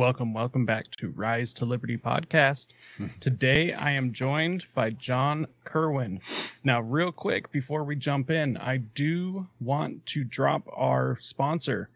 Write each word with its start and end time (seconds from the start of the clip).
Welcome, 0.00 0.32
welcome 0.32 0.64
back 0.64 0.90
to 0.92 1.10
Rise 1.10 1.52
to 1.52 1.66
Liberty 1.66 1.98
podcast. 1.98 2.68
Today 3.20 3.74
I 3.74 3.90
am 3.90 4.14
joined 4.14 4.64
by 4.74 4.88
John 4.88 5.46
Kirwin. 5.66 6.20
Now, 6.64 6.80
real 6.80 7.12
quick 7.12 7.52
before 7.52 7.84
we 7.84 7.96
jump 7.96 8.30
in, 8.30 8.56
I 8.56 8.78
do 8.78 9.46
want 9.60 10.06
to 10.06 10.24
drop 10.24 10.62
our 10.74 11.18
sponsor, 11.20 11.90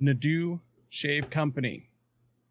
Nadeau 0.00 0.62
Shave 0.88 1.28
Company. 1.28 1.90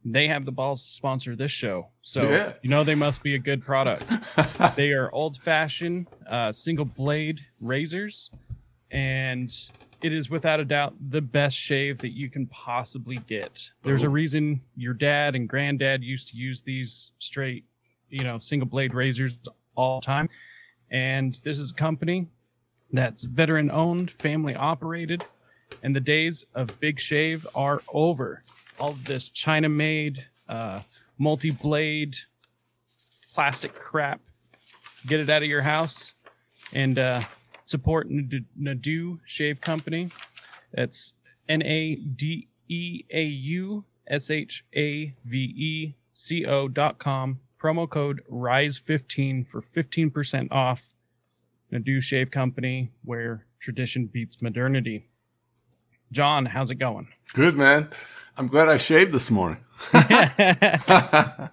They 0.06 0.28
have 0.28 0.46
the 0.46 0.52
balls 0.52 0.86
to 0.86 0.92
sponsor 0.92 1.36
this 1.36 1.52
show. 1.52 1.88
So, 2.04 2.30
Yeah. 2.30 2.54
you 2.62 2.70
know, 2.70 2.84
they 2.84 2.94
must 2.94 3.24
be 3.24 3.34
a 3.34 3.40
good 3.40 3.66
product. 3.66 4.06
they 4.76 4.92
are 4.92 5.12
old 5.12 5.38
fashioned 5.38 6.06
uh, 6.30 6.52
single 6.52 6.86
blade 6.86 7.40
razors, 7.60 8.30
and 8.92 9.52
it 10.02 10.14
is 10.14 10.30
without 10.30 10.60
a 10.60 10.66
doubt 10.66 10.94
the 11.10 11.22
best 11.22 11.58
shave 11.58 11.98
that 12.00 12.12
you 12.12 12.30
can 12.30 12.46
possibly 12.48 13.18
get. 13.28 13.70
There's 13.84 14.04
a 14.04 14.08
Oh. 14.08 14.12
reason 14.12 14.62
your 14.76 14.94
dad 14.94 15.36
and 15.36 15.48
granddad 15.48 16.04
used 16.04 16.30
to 16.30 16.38
use 16.38 16.62
these 16.62 17.12
straight, 17.20 17.66
you 18.10 18.24
know, 18.24 18.38
single 18.38 18.68
blade 18.68 18.94
razors 18.94 19.40
all 19.76 20.00
the 20.00 20.06
time. 20.06 20.30
And 20.92 21.36
this 21.44 21.60
is 21.60 21.72
a 21.72 21.76
company 21.76 22.28
that's 22.92 23.24
veteran 23.24 23.70
owned, 23.72 24.12
family 24.12 24.56
operated, 24.56 25.24
and 25.84 25.96
the 25.96 26.00
days 26.00 26.46
of 26.56 26.80
big 26.80 27.00
shave 27.00 27.46
are 27.54 27.82
over. 27.94 28.44
All 28.80 28.90
of 28.90 29.06
this 29.06 29.30
China 29.30 29.70
made, 29.70 30.26
uh, 30.48 30.80
multi 31.18 31.52
blade, 31.52 32.16
plastic 33.34 33.76
crap 33.76 34.22
get 35.08 35.20
it 35.20 35.30
out 35.30 35.42
of 35.42 35.48
your 35.48 35.62
house 35.62 36.14
and 36.74 36.98
uh, 37.00 37.22
support 37.70 38.08
Nadeau, 38.10 39.20
Shave 39.26 39.62
Company. 39.62 40.10
That's 40.74 41.14
N 41.48 41.62
A 41.62 41.96
D 41.96 42.48
E 42.68 43.04
A 43.12 43.24
U 43.24 43.86
S 44.08 44.32
H 44.32 44.66
A 44.76 45.14
V 45.24 45.38
E 45.38 45.96
C 46.14 46.46
O 46.46 46.68
dot 46.68 46.98
com. 46.98 47.40
Promo 47.62 47.88
code 47.90 48.22
RISE15 48.32 49.46
for 49.46 49.62
15% 49.62 50.48
off 50.50 50.94
Nadeau 51.72 52.00
Shave 52.00 52.32
Company, 52.32 52.90
where 53.04 53.46
tradition 53.60 54.06
beats 54.06 54.42
modernity. 54.42 55.10
John, 56.12 56.46
how's 56.46 56.72
it 56.72 56.76
going? 56.76 57.10
Good 57.34 57.56
man. 57.56 57.90
I'm 58.38 58.48
glad 58.48 58.70
I 58.70 58.78
shaved 58.78 59.12
this 59.12 59.30
morning. 59.30 59.60
yeah, 59.94 61.50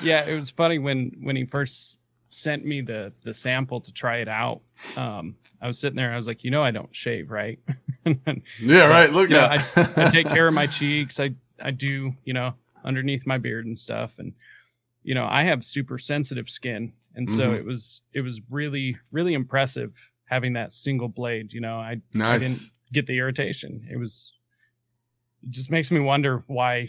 it 0.00 0.36
was 0.38 0.50
funny 0.50 0.78
when 0.78 1.12
when 1.20 1.36
he 1.36 1.44
first 1.44 1.99
sent 2.32 2.64
me 2.64 2.80
the 2.80 3.12
the 3.24 3.34
sample 3.34 3.80
to 3.82 3.92
try 3.92 4.18
it 4.18 4.28
out. 4.28 4.62
Um, 4.96 5.36
I 5.60 5.66
was 5.66 5.78
sitting 5.78 5.96
there, 5.96 6.12
I 6.12 6.16
was 6.16 6.26
like, 6.26 6.42
you 6.44 6.50
know, 6.50 6.62
I 6.62 6.70
don't 6.70 6.94
shave, 6.94 7.30
right? 7.30 7.58
yeah, 8.58 8.86
right. 8.86 9.12
Look 9.12 9.28
you 9.28 9.34
know, 9.34 9.44
I, 9.44 9.64
I 9.96 10.08
take 10.08 10.28
care 10.28 10.48
of 10.48 10.54
my 10.54 10.66
cheeks. 10.78 11.20
I 11.20 11.34
I 11.62 11.70
do, 11.72 12.14
you 12.24 12.32
know, 12.32 12.54
underneath 12.84 13.26
my 13.26 13.36
beard 13.36 13.66
and 13.66 13.78
stuff, 13.78 14.18
and 14.18 14.32
you 15.02 15.14
know, 15.14 15.26
I 15.26 15.42
have 15.42 15.64
super 15.64 15.98
sensitive 15.98 16.48
skin, 16.48 16.92
and 17.14 17.28
so 17.30 17.50
Mhm. 17.50 17.58
it 17.58 17.64
was 17.64 18.02
it 18.12 18.20
was 18.22 18.40
really 18.48 18.96
really 19.12 19.34
impressive 19.34 19.96
having 20.24 20.52
that 20.54 20.72
single 20.72 21.08
blade. 21.08 21.52
You 21.52 21.60
know, 21.60 21.76
I 21.78 22.00
I 22.34 22.38
didn't 22.38 22.60
get 22.92 23.06
the 23.06 23.18
irritation. 23.18 23.86
It 23.90 23.96
was 23.96 24.36
it 25.42 25.50
just 25.50 25.70
makes 25.70 25.90
me 25.90 26.00
wonder 26.00 26.44
why 26.46 26.88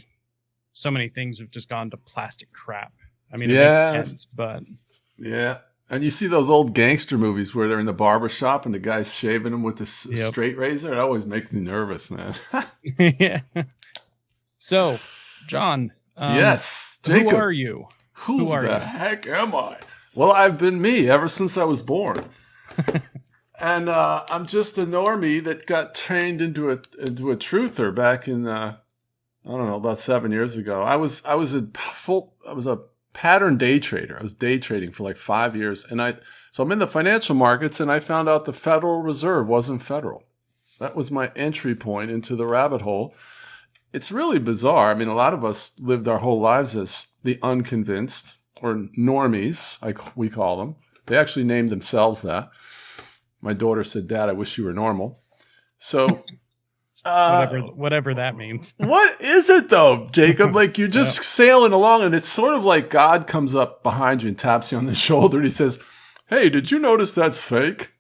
so 0.74 0.92
many 0.92 1.10
things 1.10 1.40
have 1.40 1.50
just 1.52 1.68
gone 1.68 1.90
to 1.90 1.98
plastic 1.98 2.52
crap. 2.54 2.94
I 3.34 3.38
mean, 3.38 3.50
it 3.50 3.54
Yeah. 3.54 3.68
makes 3.94 4.08
sense, 4.10 4.26
but 4.26 4.64
Yeah. 5.22 5.60
And 5.90 6.04
you 6.04 6.12
see 6.12 6.28
those 6.28 6.50
old 6.50 6.74
gangster 6.74 7.18
movies 7.18 7.54
where 7.54 7.68
they're 7.68 7.80
in 7.80 7.86
the 7.86 7.94
barber 7.94 8.30
shop 8.30 8.66
and 8.66 8.74
the 8.74 8.80
guy's 8.80 9.14
shaving 9.14 9.52
them 9.52 9.62
with 9.62 9.82
s 9.82 10.08
Yep. 10.10 10.32
straight 10.32 10.58
razor. 10.58 10.94
It 10.94 10.98
always 10.98 11.26
makes 11.26 11.52
me 11.52 11.60
nervous, 11.60 12.10
man. 12.10 12.34
yeah. 12.98 13.42
So, 14.58 15.00
John, 15.48 15.92
um, 16.16 16.36
yes. 16.36 16.98
Jacob. 17.04 17.32
who 17.32 17.36
are 17.38 17.52
you? 17.52 17.88
Who, 18.14 18.38
who 18.40 18.52
are 18.52 18.62
the 18.62 18.74
you? 18.74 18.80
heck 18.80 19.28
am 19.28 19.54
I? 19.54 19.78
Well, 20.16 20.32
I've 20.32 20.58
been 20.58 20.82
me 20.82 21.10
ever 21.10 21.28
since 21.28 21.58
I 21.58 21.64
was 21.66 21.82
born. 21.82 22.24
and 23.60 23.90
uh, 23.90 24.24
I'm 24.30 24.46
just 24.46 24.78
a 24.78 24.84
normie 24.84 25.44
that 25.44 25.66
got 25.66 25.94
trained 25.96 26.42
into 26.42 26.72
a 26.72 26.80
into 27.00 27.32
a 27.32 27.36
truther 27.38 27.94
back 27.94 28.28
in 28.28 28.48
uh, 28.48 28.78
I 29.46 29.50
don't 29.50 29.68
know 29.68 29.76
about 29.76 30.00
seven 30.00 30.32
years 30.32 30.56
ago. 30.56 30.84
I 30.84 30.96
was 30.96 31.22
I 31.26 31.36
was 31.36 31.54
a 31.54 31.64
full 31.94 32.34
I 32.48 32.54
was 32.54 32.66
a 32.68 32.80
pattern 33.14 33.58
day 33.58 33.80
trader. 33.80 34.18
I 34.20 34.24
was 34.24 34.34
day 34.34 34.58
trading 34.58 34.92
for 34.92 35.04
like 35.04 35.18
five 35.18 35.56
years, 35.56 35.86
and 35.86 36.02
I 36.02 36.16
so 36.52 36.64
I'm 36.64 36.72
in 36.72 36.80
the 36.80 36.88
financial 36.88 37.34
markets, 37.34 37.80
and 37.80 37.90
I 37.90 38.00
found 38.02 38.28
out 38.28 38.46
the 38.46 38.54
Federal 38.54 39.02
Reserve 39.02 39.48
wasn't 39.48 39.82
federal. 39.82 40.24
That 40.80 40.96
was 40.96 41.10
my 41.10 41.32
entry 41.36 41.76
point 41.76 42.12
into 42.12 42.36
the 42.36 42.46
rabbit 42.46 42.82
hole. 42.82 43.16
It's 43.94 44.12
really 44.12 44.40
bizarre. 44.40 44.92
I 44.92 44.96
mean, 44.96 45.08
a 45.08 45.16
lot 45.16 45.34
of 45.34 45.46
us 45.46 45.72
lived 45.80 46.08
our 46.08 46.20
whole 46.20 46.42
lives 46.42 46.76
as 46.76 47.08
the 47.24 47.40
unconvinced 47.42 48.38
or 48.62 48.88
normies, 48.98 49.82
like 49.82 50.18
we 50.18 50.30
call 50.30 50.58
them. 50.58 50.76
They 51.06 51.18
actually 51.18 51.46
named 51.46 51.70
themselves 51.70 52.22
that. 52.24 52.50
My 53.42 53.54
daughter 53.54 53.84
said, 53.84 54.08
"Dad, 54.08 54.30
I 54.30 54.34
wish 54.34 54.58
you 54.58 54.66
were 54.66 54.74
normal." 54.74 55.20
So, 55.78 56.26
uh, 57.04 57.48
Whatever 57.48 57.60
whatever 57.74 58.14
that 58.16 58.36
means. 58.36 58.74
what 58.78 59.20
is 59.22 59.50
it 59.50 59.70
though, 59.70 60.08
Jacob? 60.12 60.56
Like 60.62 60.78
you're 60.78 60.88
just 60.88 61.24
sailing 61.24 61.72
along, 61.72 62.04
and 62.04 62.14
it's 62.14 62.28
sort 62.28 62.54
of 62.54 62.64
like 62.64 62.90
God 62.90 63.26
comes 63.26 63.56
up 63.56 63.82
behind 63.84 64.22
you 64.22 64.30
and 64.30 64.38
taps 64.38 64.72
you 64.72 64.78
on 64.78 64.86
the 64.86 64.94
shoulder, 65.08 65.38
and 65.38 65.46
He 65.46 65.52
says, 65.52 65.80
"Hey, 66.28 66.50
did 66.50 66.72
you 66.72 66.80
notice 66.80 67.14
that's 67.14 67.38
fake?" 67.40 67.94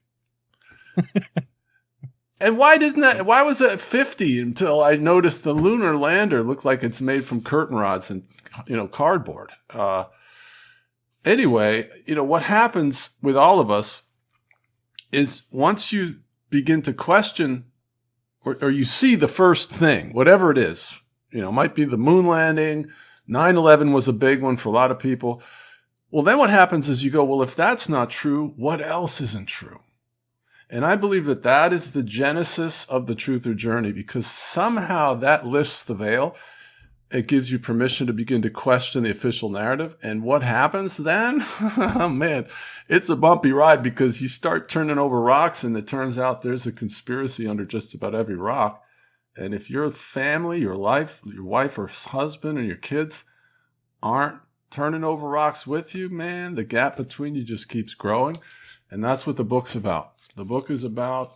and 2.39 2.57
why 2.57 2.77
didn't 2.77 3.01
that? 3.01 3.25
Why 3.25 3.41
was 3.41 3.61
it 3.61 3.79
50 3.79 4.39
until 4.39 4.81
I 4.81 4.95
noticed 4.95 5.43
the 5.43 5.53
lunar 5.53 5.95
lander 5.97 6.43
looked 6.43 6.65
like 6.65 6.83
it's 6.83 7.01
made 7.01 7.25
from 7.25 7.41
curtain 7.41 7.77
rods 7.77 8.11
and 8.11 8.23
you 8.67 8.75
know 8.75 8.87
cardboard? 8.87 9.51
Uh, 9.69 10.05
anyway, 11.25 11.89
you 12.05 12.13
know 12.13 12.23
what 12.23 12.43
happens 12.43 13.11
with 13.21 13.37
all 13.37 13.59
of 13.59 13.71
us 13.71 14.03
is 15.11 15.43
once 15.51 15.91
you 15.91 16.17
begin 16.49 16.81
to 16.83 16.93
question 16.93 17.65
or, 18.43 18.57
or 18.61 18.69
you 18.69 18.85
see 18.85 19.15
the 19.15 19.27
first 19.27 19.69
thing, 19.69 20.13
whatever 20.13 20.51
it 20.51 20.57
is, 20.57 20.99
you 21.31 21.41
know, 21.41 21.51
might 21.51 21.75
be 21.75 21.85
the 21.85 21.97
moon 21.97 22.25
landing, 22.25 22.89
9 23.27 23.55
11 23.55 23.93
was 23.93 24.07
a 24.07 24.13
big 24.13 24.41
one 24.41 24.57
for 24.57 24.69
a 24.69 24.73
lot 24.73 24.91
of 24.91 24.99
people. 24.99 25.41
Well, 26.09 26.23
then 26.23 26.37
what 26.37 26.49
happens 26.49 26.89
is 26.89 27.03
you 27.03 27.11
go, 27.11 27.23
well, 27.23 27.41
if 27.41 27.55
that's 27.55 27.87
not 27.87 28.09
true, 28.09 28.53
what 28.57 28.81
else 28.81 29.21
isn't 29.21 29.47
true? 29.47 29.79
And 30.69 30.85
I 30.85 30.95
believe 30.95 31.25
that 31.25 31.43
that 31.43 31.73
is 31.73 31.91
the 31.91 32.03
genesis 32.03 32.85
of 32.85 33.05
the 33.05 33.13
truther 33.13 33.55
journey 33.55 33.91
because 33.91 34.25
somehow 34.25 35.13
that 35.15 35.45
lifts 35.45 35.83
the 35.83 35.93
veil. 35.93 36.35
It 37.11 37.27
gives 37.27 37.51
you 37.51 37.59
permission 37.59 38.07
to 38.07 38.13
begin 38.13 38.41
to 38.43 38.49
question 38.49 39.03
the 39.03 39.11
official 39.11 39.49
narrative. 39.49 39.97
And 40.01 40.23
what 40.23 40.43
happens 40.43 40.95
then? 40.95 41.43
oh, 41.77 42.07
man, 42.09 42.47
it's 42.87 43.09
a 43.09 43.17
bumpy 43.17 43.51
ride 43.51 43.83
because 43.83 44.21
you 44.21 44.29
start 44.29 44.69
turning 44.69 44.97
over 44.97 45.19
rocks 45.19 45.63
and 45.63 45.75
it 45.75 45.87
turns 45.87 46.17
out 46.17 46.41
there's 46.41 46.65
a 46.65 46.71
conspiracy 46.71 47.47
under 47.47 47.65
just 47.65 47.93
about 47.93 48.15
every 48.15 48.35
rock. 48.35 48.83
And 49.35 49.53
if 49.53 49.69
your 49.69 49.91
family, 49.91 50.59
your 50.59 50.75
life, 50.75 51.19
your 51.25 51.43
wife 51.43 51.77
or 51.77 51.87
husband 51.87 52.57
and 52.57 52.67
your 52.67 52.77
kids 52.77 53.25
aren't 54.01 54.39
turning 54.69 55.03
over 55.03 55.27
rocks 55.27 55.67
with 55.67 55.93
you, 55.93 56.09
man, 56.09 56.55
the 56.55 56.63
gap 56.63 56.95
between 56.95 57.35
you 57.35 57.43
just 57.43 57.67
keeps 57.67 57.93
growing. 57.93 58.37
And 58.89 59.03
that's 59.03 59.27
what 59.27 59.35
the 59.35 59.43
book's 59.43 59.75
about. 59.75 60.13
The 60.35 60.45
book 60.45 60.69
is 60.69 60.83
about, 60.83 61.35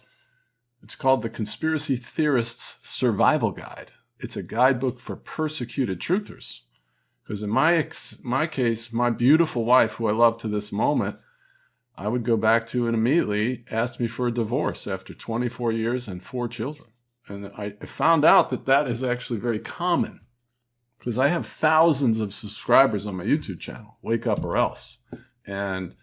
it's 0.82 0.96
called 0.96 1.22
The 1.22 1.30
Conspiracy 1.30 1.98
Theorist's 1.98 2.78
Survival 2.84 3.52
Guide. 3.52 3.92
It's 4.20 4.38
a 4.38 4.44
guidebook 4.44 5.00
for 5.00 5.16
persecuted 5.16 6.00
truthers. 6.00 6.62
Because 7.24 7.42
in 7.42 7.50
my, 7.50 7.76
ex- 7.76 8.18
my 8.24 8.46
case, 8.48 8.94
my 8.94 9.10
beautiful 9.10 9.66
wife, 9.66 9.94
who 9.94 10.08
I 10.08 10.12
love 10.12 10.38
to 10.40 10.48
this 10.48 10.72
moment, 10.72 11.18
I 11.98 12.08
would 12.08 12.24
go 12.24 12.38
back 12.38 12.68
to 12.68 12.88
and 12.88 12.96
immediately 12.96 13.66
asked 13.72 14.00
me 14.00 14.08
for 14.08 14.28
a 14.28 14.32
divorce 14.32 14.86
after 14.86 15.14
24 15.14 15.72
years 15.72 16.08
and 16.08 16.24
four 16.24 16.48
children. 16.48 16.90
And 17.28 17.48
I 17.58 17.74
I 17.82 17.86
found 17.86 18.24
out 18.24 18.50
that 18.52 18.66
that 18.66 18.88
is 18.88 19.04
actually 19.04 19.40
very 19.40 19.60
common 19.60 20.22
because 21.00 21.18
I 21.18 21.30
have 21.30 21.46
thousands 21.46 22.20
of 22.20 22.34
subscribers 22.34 23.08
on 23.08 23.16
my 23.16 23.26
YouTube 23.26 23.60
channel, 23.60 23.98
Wake 24.02 24.28
Up 24.28 24.44
or 24.44 24.58
Else. 24.58 25.00
And 25.46 25.96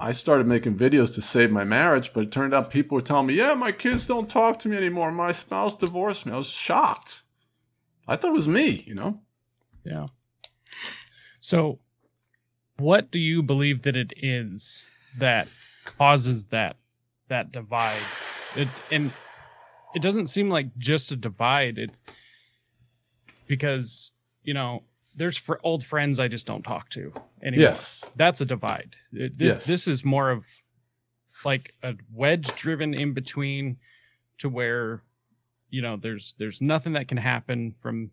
I 0.00 0.12
started 0.12 0.46
making 0.46 0.76
videos 0.76 1.12
to 1.16 1.22
save 1.22 1.50
my 1.50 1.64
marriage, 1.64 2.12
but 2.12 2.22
it 2.22 2.32
turned 2.32 2.54
out 2.54 2.70
people 2.70 2.94
were 2.94 3.02
telling 3.02 3.26
me, 3.26 3.34
yeah, 3.34 3.54
my 3.54 3.72
kids 3.72 4.06
don't 4.06 4.30
talk 4.30 4.60
to 4.60 4.68
me 4.68 4.76
anymore. 4.76 5.10
My 5.10 5.32
spouse 5.32 5.76
divorced 5.76 6.24
me. 6.24 6.32
I 6.32 6.36
was 6.38 6.48
shocked. 6.48 7.22
I 8.06 8.14
thought 8.14 8.30
it 8.30 8.34
was 8.34 8.46
me, 8.46 8.84
you 8.86 8.94
know? 8.94 9.20
Yeah. 9.84 10.06
So, 11.40 11.80
what 12.76 13.10
do 13.10 13.18
you 13.18 13.42
believe 13.42 13.82
that 13.82 13.96
it 13.96 14.12
is 14.16 14.84
that 15.18 15.48
causes 15.84 16.44
that 16.44 16.76
that 17.26 17.50
divide? 17.50 18.00
It, 18.54 18.68
and 18.92 19.10
it 19.94 20.00
doesn't 20.00 20.28
seem 20.28 20.48
like 20.48 20.76
just 20.78 21.10
a 21.10 21.16
divide. 21.16 21.76
It's 21.76 22.00
because 23.48 24.12
you 24.44 24.54
know 24.54 24.84
there's 25.18 25.36
for 25.36 25.60
old 25.62 25.84
friends 25.84 26.18
I 26.18 26.28
just 26.28 26.46
don't 26.46 26.62
talk 26.62 26.88
to 26.90 27.12
anymore. 27.42 27.62
Yes. 27.68 28.02
that's 28.16 28.40
a 28.40 28.44
divide. 28.46 28.96
This, 29.12 29.30
Yes. 29.38 29.66
this 29.66 29.86
is 29.88 30.04
more 30.04 30.30
of 30.30 30.44
like 31.44 31.74
a 31.82 31.94
wedge 32.12 32.48
driven 32.56 32.94
in 32.94 33.12
between 33.12 33.76
to 34.38 34.48
where 34.48 35.02
you 35.70 35.82
know 35.82 35.96
there's 35.96 36.34
there's 36.38 36.60
nothing 36.60 36.94
that 36.94 37.08
can 37.08 37.18
happen 37.18 37.74
from 37.82 38.10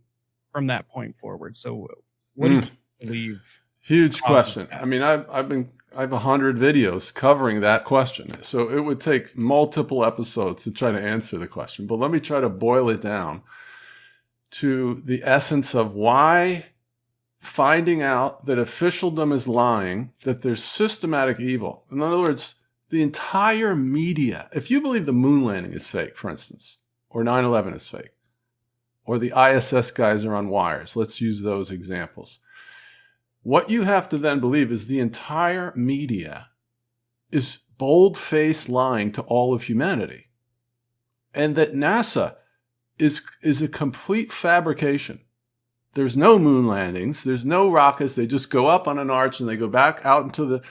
from 0.52 0.68
that 0.68 0.88
point 0.90 1.16
forward. 1.20 1.56
So, 1.58 1.88
what 2.36 2.48
do 2.50 2.62
Mm. 2.62 2.64
you 2.66 2.70
believe? 3.08 3.60
Huge 3.82 4.22
question. 4.22 4.68
I 4.72 4.86
mean, 4.86 5.04
I've, 5.04 5.30
I've 5.30 5.48
been, 5.48 5.70
I 5.96 6.02
have 6.02 6.12
a 6.14 6.20
hundred 6.20 6.56
videos 6.58 7.14
covering 7.14 7.60
that 7.62 7.84
question. 7.84 8.42
So 8.42 8.68
it 8.70 8.80
would 8.80 9.00
take 9.00 9.38
multiple 9.38 10.04
episodes 10.04 10.64
to 10.64 10.72
try 10.72 10.92
to 10.92 11.00
answer 11.00 11.38
the 11.38 11.46
question, 11.48 11.86
but 11.86 11.96
let 12.00 12.10
me 12.10 12.20
try 12.20 12.40
to 12.40 12.50
boil 12.50 12.90
it 12.90 13.02
down 13.02 13.44
to 14.52 14.96
the 15.06 15.22
essence 15.24 15.76
of 15.76 15.94
why 15.94 16.66
finding 17.46 18.02
out 18.02 18.46
that 18.46 18.58
officialdom 18.58 19.32
is 19.32 19.48
lying, 19.48 20.12
that 20.24 20.42
there's 20.42 20.64
systematic 20.64 21.40
evil. 21.40 21.86
In 21.92 22.02
other 22.02 22.18
words, 22.18 22.56
the 22.90 23.02
entire 23.02 23.76
media, 23.76 24.50
if 24.54 24.72
you 24.72 24.82
believe 24.82 25.06
the 25.06 25.14
moon 25.14 25.44
landing 25.44 25.74
is 25.74 25.88
fake, 25.88 26.18
for 26.18 26.30
instance, 26.30 26.80
or 27.10 27.24
9 27.24 27.46
11 27.46 27.74
is 27.74 27.88
fake, 27.88 28.12
or 29.06 29.18
the 29.18 29.34
ISS 29.38 29.92
guys 29.92 30.26
are 30.26 30.36
on 30.36 30.50
wires, 30.50 30.96
let's 30.96 31.22
use 31.22 31.42
those 31.42 31.72
examples. 31.72 32.40
What 33.44 33.70
you 33.70 33.84
have 33.84 34.10
to 34.10 34.18
then 34.18 34.40
believe 34.40 34.72
is 34.72 34.88
the 34.88 35.00
entire 35.00 35.72
media 35.76 36.50
is 37.32 37.60
bold 37.78 38.18
faced 38.18 38.70
lying 38.70 39.12
to 39.12 39.22
all 39.24 39.54
of 39.54 39.64
humanity. 39.64 40.26
And 41.34 41.56
that 41.56 41.74
NASA 41.74 42.38
is, 42.98 43.22
is 43.44 43.62
a 43.62 43.68
complete 43.68 44.32
fabrication. 44.32 45.20
There's 45.96 46.18
no 46.18 46.38
moon 46.38 46.68
landings, 46.68 47.24
there's 47.24 47.46
no 47.46 47.72
rockets. 47.72 48.16
They 48.16 48.28
just 48.28 48.50
go 48.50 48.68
up 48.68 48.88
on 48.88 49.00
an 49.00 49.10
arch 49.10 49.40
and 49.40 49.48
they 49.50 49.58
go 49.58 49.70
back 49.70 50.02
out 50.06 50.24
into 50.24 50.46
the 50.46 50.62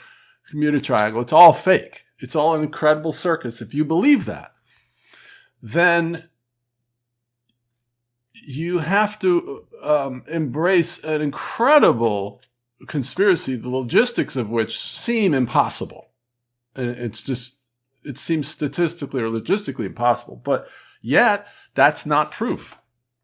Bermuda 0.52 0.80
Triangle. 0.80 1.22
It's 1.22 1.32
all 1.32 1.54
fake. 1.54 2.04
It's 2.18 2.36
all 2.36 2.54
an 2.54 2.62
incredible 2.62 3.10
circus. 3.10 3.62
If 3.62 3.74
you 3.74 3.86
believe 3.86 4.26
that, 4.26 4.52
then 5.62 6.28
you 8.32 8.80
have 8.80 9.18
to 9.20 9.66
um, 9.82 10.24
embrace 10.28 11.02
an 11.02 11.22
incredible 11.22 12.42
conspiracy, 12.86 13.56
the 13.56 13.70
logistics 13.70 14.36
of 14.36 14.50
which 14.50 14.78
seem 14.78 15.32
impossible. 15.32 16.10
And 16.76 16.90
it's 16.90 17.22
just, 17.22 17.56
it 18.04 18.18
seems 18.18 18.46
statistically 18.46 19.22
or 19.22 19.30
logistically 19.30 19.86
impossible. 19.86 20.36
But 20.36 20.68
yet, 21.00 21.46
that's 21.74 22.04
not 22.04 22.30
proof. 22.30 22.76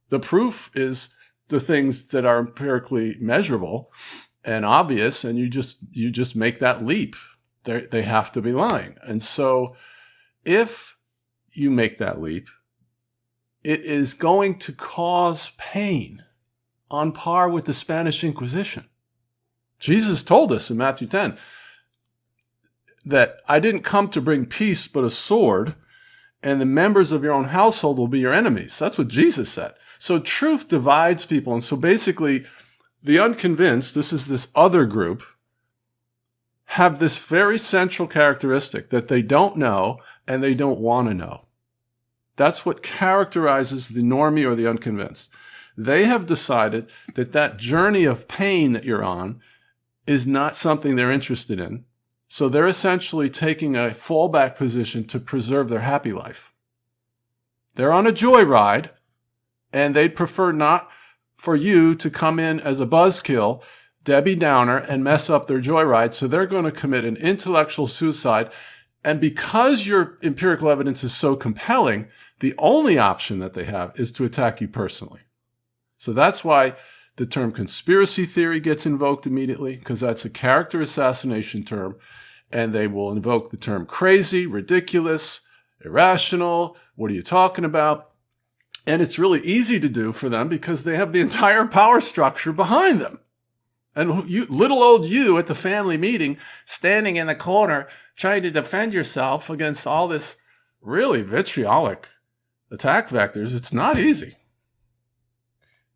The 0.09 0.19
proof 0.19 0.71
is 0.75 1.11
the 1.51 1.61
things 1.61 2.05
that 2.07 2.25
are 2.25 2.39
empirically 2.39 3.17
measurable 3.21 3.93
and 4.45 4.65
obvious, 4.65 5.25
and 5.25 5.39
you 5.39 5.49
just 5.49 5.79
you 5.91 6.11
just 6.11 6.35
make 6.35 6.59
that 6.59 6.85
leap. 6.85 7.15
They 7.65 7.83
they 7.83 8.03
have 8.03 8.33
to 8.33 8.41
be 8.41 8.53
lying. 8.53 8.97
And 9.03 9.23
so, 9.23 9.77
if 10.45 10.97
you 11.53 11.71
make 11.71 11.99
that 11.99 12.21
leap, 12.21 12.49
it 13.63 13.81
is 13.81 14.15
going 14.15 14.59
to 14.61 14.73
cause 14.73 15.51
pain 15.59 16.25
on 16.91 17.13
par 17.13 17.49
with 17.49 17.67
the 17.67 17.75
Spanish 17.75 18.25
Inquisition. 18.25 18.87
Jesus 19.79 20.23
told 20.23 20.53
us 20.53 20.71
in 20.71 20.77
Matthew 20.77 21.07
10 21.07 21.39
that 23.05 23.37
I 23.49 23.61
didn't 23.61 23.83
come 23.83 24.09
to 24.11 24.21
bring 24.21 24.47
peace 24.47 24.87
but 24.87 25.05
a 25.05 25.11
sword, 25.11 25.75
and 26.43 26.61
the 26.61 26.67
members 26.67 27.13
of 27.13 27.23
your 27.23 27.33
own 27.33 27.45
household 27.45 27.99
will 27.99 28.09
be 28.09 28.21
your 28.21 28.33
enemies. 28.33 28.79
That's 28.79 28.99
what 28.99 29.09
Jesus 29.09 29.51
said. 29.51 29.73
So 30.01 30.19
truth 30.19 30.69
divides 30.69 31.27
people. 31.27 31.53
And 31.53 31.63
so 31.63 31.77
basically, 31.77 32.47
the 33.03 33.21
unconvinced, 33.21 33.95
this 33.95 34.15
is 34.15 34.29
this 34.29 34.49
other 34.55 34.87
group, 34.87 35.23
have 36.65 36.99
this 36.99 37.19
very 37.19 37.59
central 37.59 38.09
characteristic 38.09 38.89
that 38.89 39.09
they 39.09 39.21
don't 39.21 39.59
know 39.59 39.99
and 40.27 40.43
they 40.43 40.55
don't 40.55 40.81
want 40.81 41.09
to 41.09 41.15
know. 41.15 41.45
That's 42.37 42.65
what 42.65 42.83
characterizes 42.83 43.91
the 43.91 44.01
normie 44.01 44.47
or 44.47 44.55
the 44.55 44.67
unconvinced. 44.67 45.31
They 45.77 46.05
have 46.05 46.25
decided 46.25 46.91
that 47.15 47.33
that 47.33 47.59
journey 47.59 48.07
of 48.07 48.27
pain 48.27 48.73
that 48.73 48.85
you're 48.85 49.05
on 49.05 49.43
is 50.07 50.27
not 50.27 50.57
something 50.57 50.97
they're 50.97 51.13
interested 51.13 51.61
in. 51.61 51.85
So 52.27 52.49
they're 52.49 52.67
essentially 52.67 53.29
taking 53.29 53.77
a 53.77 53.91
fallback 53.91 54.57
position 54.57 55.05
to 55.09 55.21
preserve 55.21 55.69
their 55.69 55.81
happy 55.81 56.13
life. 56.13 56.55
They're 57.75 57.93
on 57.93 58.07
a 58.07 58.13
joyride 58.13 58.89
and 59.73 59.95
they'd 59.95 60.15
prefer 60.15 60.53
not 60.53 60.89
for 61.37 61.57
you 61.57 61.95
to 61.95 62.11
come 62.11 62.39
in 62.39 62.61
as 62.61 62.81
a 62.81 62.87
buzzkill, 62.87 63.63
Debbie 64.05 64.37
Downer, 64.37 64.79
and 64.79 65.05
mess 65.05 65.31
up 65.31 65.47
their 65.47 65.61
joyride. 65.61 66.15
So 66.15 66.27
they're 66.27 66.47
going 66.47 66.65
to 66.65 66.73
commit 66.73 67.05
an 67.05 67.17
intellectual 67.17 67.87
suicide. 67.87 68.51
And 69.05 69.21
because 69.21 69.87
your 69.87 70.19
empirical 70.23 70.71
evidence 70.71 71.03
is 71.03 71.15
so 71.15 71.37
compelling, 71.37 72.09
the 72.41 72.55
only 72.59 72.99
option 72.99 73.39
that 73.39 73.55
they 73.55 73.65
have 73.65 73.99
is 73.99 74.13
to 74.13 74.25
attack 74.25 74.61
you 74.61 74.69
personally. 74.69 75.21
So 75.97 76.13
that's 76.13 76.45
why 76.45 76.75
the 77.17 77.27
term 77.27 77.53
conspiracy 77.53 78.25
theory 78.25 78.61
gets 78.61 78.87
invoked 78.87 79.27
immediately, 79.27 79.77
because 79.77 80.01
that's 80.01 80.25
a 80.25 80.31
character 80.31 80.81
assassination 80.81 81.65
term. 81.65 81.97
And 82.53 82.75
they 82.75 82.87
will 82.87 83.13
invoke 83.13 83.51
the 83.51 83.57
term 83.57 83.87
crazy, 83.87 84.47
ridiculous, 84.47 85.43
irrational. 85.85 86.77
What 86.97 87.11
are 87.11 87.15
you 87.15 87.23
talking 87.23 87.65
about? 87.65 88.10
And 88.87 89.03
it's 89.03 89.19
really 89.19 89.41
easy 89.41 89.79
to 89.79 89.89
do 89.89 90.13
for 90.13 90.29
them 90.29 90.49
because 90.49 90.85
they 90.85 90.97
have 90.97 91.13
the 91.13 91.21
entire 91.21 91.67
power 91.67 92.01
structure 92.01 92.53
behind 92.53 93.01
them. 93.01 93.21
And 93.95 94.29
you, 94.29 94.47
little 94.47 94.83
old 94.83 95.05
you 95.05 95.37
at 95.39 95.47
the 95.47 95.55
family 95.55 95.97
meeting, 95.97 96.39
standing 96.65 97.17
in 97.17 97.27
the 97.27 97.35
corner, 97.35 97.89
trying 98.17 98.43
to 98.45 98.51
defend 98.51 98.93
yourself 98.93 99.51
against 99.51 99.87
all 99.87 100.09
this 100.09 100.37
really 100.81 101.23
vitriolic 101.23 102.09
attack 102.71 103.09
vectors, 103.09 103.55
it's 103.55 103.73
not 103.73 103.99
easy. 103.99 104.37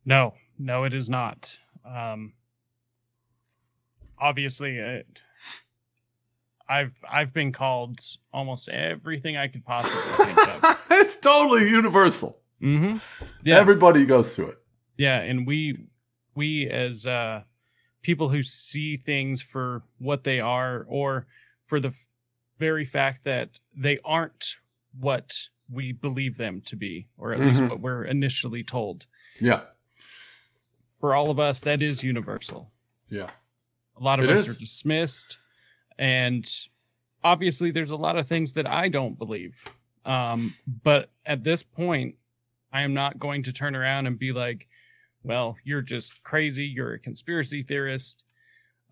No, 0.04 0.34
no, 0.58 0.84
it 0.84 0.92
is 0.92 1.08
not. 1.08 1.56
Um, 1.84 2.34
obviously, 4.18 4.76
it, 4.76 5.22
I've 6.68 6.92
I've 7.10 7.32
been 7.32 7.52
called 7.52 8.00
almost 8.32 8.68
everything 8.68 9.36
I 9.36 9.48
could 9.48 9.64
possibly 9.64 10.26
think 10.26 10.48
of. 10.48 10.86
it's 10.90 11.16
totally 11.16 11.70
universal. 11.70 12.38
Mm-hmm. 12.64 12.96
Yeah, 13.44 13.56
Everybody 13.58 14.04
goes 14.06 14.34
through 14.34 14.48
it. 14.50 14.58
yeah, 14.96 15.20
and 15.20 15.46
we 15.46 15.74
we 16.34 16.68
as 16.68 17.06
uh, 17.06 17.42
people 18.02 18.28
who 18.28 18.42
see 18.42 18.96
things 18.96 19.40
for 19.42 19.82
what 19.98 20.24
they 20.24 20.40
are, 20.40 20.84
or 20.88 21.26
for 21.66 21.78
the 21.80 21.92
very 22.58 22.84
fact 22.84 23.24
that 23.24 23.50
they 23.76 23.98
aren't 24.04 24.56
what 24.98 25.32
we 25.70 25.92
believe 25.92 26.36
them 26.36 26.60
to 26.66 26.76
be, 26.76 27.06
or 27.18 27.32
at 27.32 27.40
least 27.40 27.60
Mhm. 27.60 27.68
what 27.70 27.80
we're 27.80 28.04
initially 28.04 28.62
told. 28.64 29.06
Yeah. 29.40 29.62
For 31.00 31.14
all 31.14 31.30
of 31.30 31.38
us, 31.38 31.60
that 31.60 31.82
is 31.82 32.02
universal. 32.02 32.70
Yeah. 33.08 33.30
A 33.96 34.02
lot 34.02 34.18
of 34.20 34.24
It 34.26 34.30
us 34.36 34.48
is. 34.48 34.56
are 34.56 34.58
dismissed, 34.58 35.38
and 35.98 36.44
obviously, 37.22 37.70
there's 37.70 37.90
a 37.90 37.96
lot 37.96 38.16
of 38.18 38.26
things 38.28 38.52
that 38.54 38.66
I 38.66 38.88
don't 38.88 39.16
believe. 39.18 39.64
Um, 40.04 40.52
but 40.82 41.10
at 41.24 41.44
this 41.44 41.62
point, 41.62 42.16
I 42.74 42.82
am 42.82 42.92
not 42.92 43.18
going 43.20 43.44
to 43.44 43.52
turn 43.52 43.76
around 43.76 44.06
and 44.06 44.18
be 44.18 44.32
like, 44.32 44.66
"Well, 45.22 45.56
you're 45.64 45.80
just 45.80 46.22
crazy. 46.24 46.66
You're 46.66 46.94
a 46.94 46.98
conspiracy 46.98 47.62
theorist." 47.62 48.24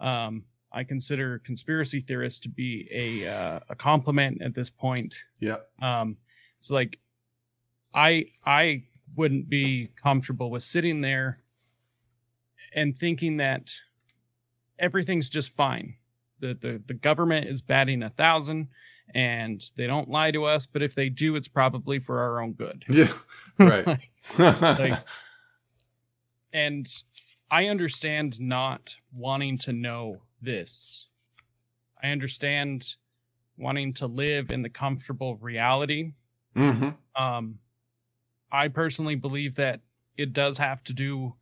Um, 0.00 0.44
I 0.72 0.84
consider 0.84 1.40
conspiracy 1.40 2.00
theorists 2.00 2.40
to 2.40 2.48
be 2.48 2.88
a 2.90 3.28
uh, 3.28 3.60
a 3.68 3.74
compliment 3.74 4.40
at 4.40 4.54
this 4.54 4.70
point. 4.70 5.16
Yeah. 5.40 5.56
Um, 5.82 6.16
it's 6.58 6.70
like 6.70 6.98
I 7.92 8.26
I 8.46 8.84
wouldn't 9.16 9.48
be 9.48 9.90
comfortable 10.00 10.50
with 10.50 10.62
sitting 10.62 11.00
there 11.00 11.40
and 12.74 12.96
thinking 12.96 13.38
that 13.38 13.74
everything's 14.78 15.28
just 15.28 15.50
fine. 15.50 15.96
The 16.40 16.54
the 16.54 16.82
the 16.86 16.94
government 16.94 17.48
is 17.48 17.62
batting 17.62 18.04
a 18.04 18.10
thousand 18.10 18.68
and 19.14 19.64
they 19.76 19.86
don't 19.86 20.08
lie 20.08 20.30
to 20.30 20.44
us, 20.44 20.66
but 20.66 20.82
if 20.82 20.94
they 20.94 21.08
do, 21.08 21.36
it's 21.36 21.48
probably 21.48 21.98
for 21.98 22.20
our 22.20 22.40
own 22.40 22.52
good. 22.52 22.84
Yeah. 22.88 23.12
Right. 23.58 23.98
Like- 24.38 25.04
and 26.52 26.86
I 27.50 27.66
understand 27.68 28.40
not 28.40 28.96
wanting 29.14 29.58
to 29.58 29.72
know 29.72 30.22
this. 30.40 31.06
I 32.02 32.08
understand 32.08 32.96
wanting 33.56 33.94
to 33.94 34.06
live 34.06 34.50
in 34.50 34.62
the 34.62 34.70
comfortable 34.70 35.36
reality 35.36 36.12
hmm 36.54 36.90
um, 37.16 37.58
I 38.50 38.68
personally 38.68 39.14
believe 39.14 39.54
that 39.56 39.80
it 40.16 40.32
does 40.32 40.58
have 40.58 40.82
to 40.84 40.92
do 40.92 41.34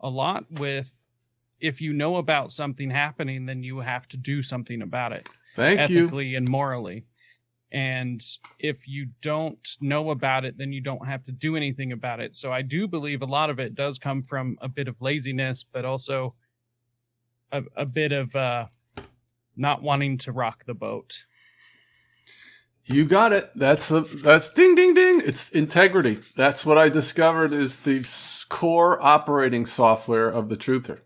a 0.00 0.08
lot 0.08 0.44
with 0.50 0.96
if 1.60 1.80
you 1.80 1.92
know 1.92 2.16
about 2.16 2.52
something 2.52 2.90
happening, 2.90 3.46
then 3.46 3.62
you 3.62 3.80
have 3.80 4.08
to 4.08 4.16
do 4.16 4.40
something 4.42 4.82
about 4.82 5.12
it 5.12 5.28
Thank 5.54 5.90
you. 5.90 6.04
ethically 6.04 6.34
and 6.34 6.48
morally. 6.48 7.04
And 7.72 8.24
if 8.58 8.88
you 8.88 9.08
don't 9.22 9.76
know 9.80 10.10
about 10.10 10.44
it, 10.44 10.58
then 10.58 10.72
you 10.72 10.80
don't 10.80 11.06
have 11.06 11.24
to 11.26 11.32
do 11.32 11.56
anything 11.56 11.92
about 11.92 12.18
it. 12.20 12.34
So 12.34 12.52
I 12.52 12.62
do 12.62 12.88
believe 12.88 13.22
a 13.22 13.26
lot 13.26 13.48
of 13.48 13.60
it 13.60 13.74
does 13.74 13.98
come 13.98 14.22
from 14.22 14.58
a 14.60 14.68
bit 14.68 14.88
of 14.88 15.00
laziness, 15.00 15.64
but 15.64 15.84
also 15.84 16.34
a, 17.52 17.62
a 17.76 17.86
bit 17.86 18.10
of 18.10 18.34
uh, 18.34 18.66
not 19.56 19.82
wanting 19.82 20.18
to 20.18 20.32
rock 20.32 20.64
the 20.66 20.74
boat. 20.74 21.24
You 22.86 23.04
got 23.04 23.32
it. 23.32 23.50
That's 23.54 23.88
the 23.88 24.00
that's 24.00 24.50
ding 24.50 24.74
ding 24.74 24.94
ding. 24.94 25.22
It's 25.24 25.50
integrity. 25.50 26.18
That's 26.34 26.66
what 26.66 26.76
I 26.76 26.88
discovered 26.88 27.52
is 27.52 27.80
the 27.80 28.04
core 28.48 29.00
operating 29.00 29.64
software 29.64 30.28
of 30.28 30.48
the 30.48 30.56
truther 30.56 31.00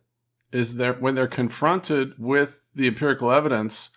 is 0.51 0.77
that 0.77 1.01
when 1.03 1.15
they're 1.15 1.27
confronted 1.27 2.15
with 2.17 2.71
the 2.75 2.87
empirical 2.87 3.31
evidence, 3.31 3.91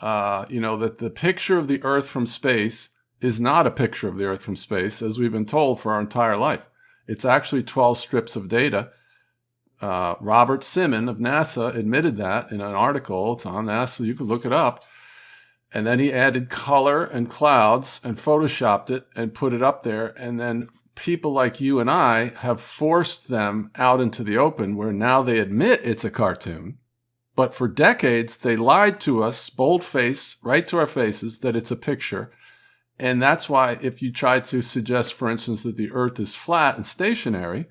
uh, 0.00 0.46
you 0.48 0.60
know, 0.60 0.76
that 0.76 0.98
the 0.98 1.10
picture 1.10 1.58
of 1.58 1.68
the 1.68 1.82
Earth 1.82 2.06
from 2.06 2.26
space 2.26 2.90
is 3.20 3.38
not 3.38 3.66
a 3.66 3.70
picture 3.70 4.08
of 4.08 4.16
the 4.16 4.24
Earth 4.24 4.42
from 4.42 4.56
space, 4.56 5.02
as 5.02 5.18
we've 5.18 5.32
been 5.32 5.46
told 5.46 5.80
for 5.80 5.92
our 5.92 6.00
entire 6.00 6.36
life. 6.36 6.66
It's 7.06 7.24
actually 7.24 7.62
12 7.62 7.98
strips 7.98 8.36
of 8.36 8.48
data. 8.48 8.90
Uh, 9.80 10.14
Robert 10.20 10.62
Simmon 10.62 11.08
of 11.08 11.18
NASA 11.18 11.74
admitted 11.74 12.16
that 12.16 12.50
in 12.50 12.60
an 12.60 12.74
article. 12.74 13.34
It's 13.34 13.46
on 13.46 13.66
NASA. 13.66 14.04
You 14.04 14.14
can 14.14 14.26
look 14.26 14.44
it 14.44 14.52
up. 14.52 14.84
And 15.72 15.86
then 15.86 15.98
he 15.98 16.12
added 16.12 16.50
color 16.50 17.04
and 17.04 17.30
clouds 17.30 18.00
and 18.02 18.16
photoshopped 18.16 18.90
it 18.90 19.06
and 19.14 19.34
put 19.34 19.52
it 19.52 19.62
up 19.62 19.82
there. 19.82 20.08
And 20.18 20.40
then 20.40 20.68
people 20.94 21.32
like 21.32 21.60
you 21.60 21.80
and 21.80 21.90
I 21.90 22.32
have 22.38 22.60
forced 22.60 23.28
them 23.28 23.70
out 23.76 24.00
into 24.00 24.22
the 24.22 24.36
open 24.36 24.76
where 24.76 24.92
now 24.92 25.22
they 25.22 25.38
admit 25.38 25.80
it's 25.84 26.04
a 26.04 26.10
cartoon. 26.10 26.78
But 27.40 27.54
for 27.54 27.68
decades, 27.68 28.36
they 28.36 28.54
lied 28.54 29.00
to 29.00 29.22
us, 29.22 29.48
bold 29.48 29.82
face, 29.82 30.36
right 30.42 30.68
to 30.68 30.76
our 30.76 30.86
faces, 30.86 31.38
that 31.38 31.56
it's 31.56 31.70
a 31.70 31.74
picture. 31.74 32.30
And 32.98 33.22
that's 33.22 33.48
why 33.48 33.78
if 33.80 34.02
you 34.02 34.12
try 34.12 34.40
to 34.40 34.60
suggest, 34.60 35.14
for 35.14 35.30
instance, 35.30 35.62
that 35.62 35.78
the 35.78 35.90
earth 35.90 36.20
is 36.20 36.34
flat 36.34 36.76
and 36.76 36.84
stationary, 36.84 37.64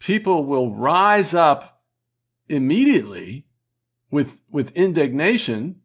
people 0.00 0.44
will 0.44 0.74
rise 0.74 1.34
up 1.34 1.84
immediately 2.48 3.46
with, 4.10 4.40
with 4.50 4.76
indignation 4.76 5.76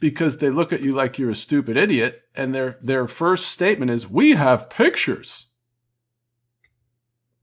because 0.00 0.38
they 0.38 0.48
look 0.48 0.72
at 0.72 0.80
you 0.80 0.94
like 0.94 1.18
you're 1.18 1.28
a 1.28 1.34
stupid 1.34 1.76
idiot. 1.76 2.22
And 2.34 2.54
their 2.54 2.78
their 2.80 3.06
first 3.06 3.48
statement 3.48 3.90
is 3.90 4.08
we 4.08 4.30
have 4.30 4.70
pictures. 4.70 5.48